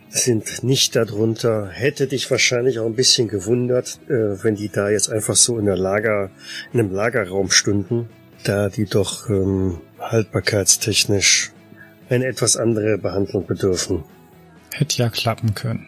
sind 0.10 0.64
nicht 0.64 0.96
darunter. 0.96 1.68
Hätte 1.68 2.08
dich 2.08 2.30
wahrscheinlich 2.30 2.80
auch 2.80 2.86
ein 2.86 2.96
bisschen 2.96 3.28
gewundert, 3.28 4.00
äh, 4.08 4.44
wenn 4.44 4.56
die 4.56 4.70
da 4.70 4.90
jetzt 4.90 5.10
einfach 5.10 5.36
so 5.36 5.58
in 5.58 5.66
der 5.66 5.78
Lager, 5.78 6.32
in 6.74 6.80
einem 6.80 6.94
Lagerraum 6.94 7.50
stünden, 7.50 8.10
da 8.44 8.70
die 8.70 8.86
doch 8.86 9.30
ähm, 9.30 9.82
haltbarkeitstechnisch 10.00 11.52
eine 12.10 12.26
etwas 12.28 12.56
andere 12.56 12.98
Behandlung 12.98 13.46
bedürfen. 13.46 14.04
Hätte 14.78 15.00
ja 15.00 15.10
klappen 15.10 15.56
können. 15.56 15.88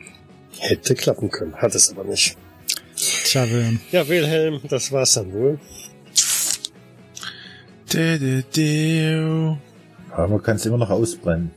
Hätte 0.57 0.95
klappen 0.95 1.29
können, 1.29 1.55
hat 1.55 1.75
es 1.75 1.91
aber 1.91 2.03
nicht. 2.05 2.35
Tja, 2.95 3.47
Wilhelm. 3.47 3.79
Ja, 3.91 4.07
Wilhelm, 4.07 4.61
das 4.67 4.91
war's 4.91 5.13
dann 5.13 5.31
wohl. 5.31 5.59
De, 7.93 8.17
de, 8.17 8.41
de. 8.41 9.55
Aber 10.09 10.27
man 10.27 10.41
kann 10.41 10.55
es 10.55 10.65
immer 10.65 10.79
noch 10.79 10.89
ausbrennen. 10.89 11.51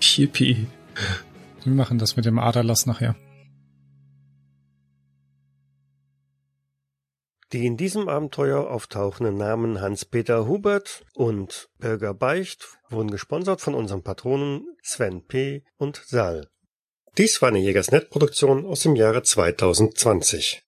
Yippie. 0.00 0.68
Wir 1.64 1.72
machen 1.72 1.98
das 1.98 2.14
mit 2.14 2.24
dem 2.24 2.38
Aderlass 2.38 2.86
nachher. 2.86 3.16
Die 7.52 7.66
in 7.66 7.76
diesem 7.76 8.08
Abenteuer 8.08 8.70
auftauchenden 8.70 9.36
Namen 9.36 9.80
Hans-Peter 9.80 10.46
Hubert 10.46 11.04
und 11.14 11.70
Bürger 11.78 12.14
Beicht 12.14 12.77
wurden 12.90 13.10
gesponsert 13.10 13.60
von 13.60 13.74
unseren 13.74 14.02
Patronen 14.02 14.66
Sven 14.82 15.26
P. 15.26 15.64
und 15.76 16.02
Sal. 16.06 16.48
Dies 17.18 17.42
war 17.42 17.48
eine 17.48 17.58
Jägersnet-Produktion 17.58 18.64
aus 18.64 18.80
dem 18.80 18.96
Jahre 18.96 19.22
2020. 19.22 20.56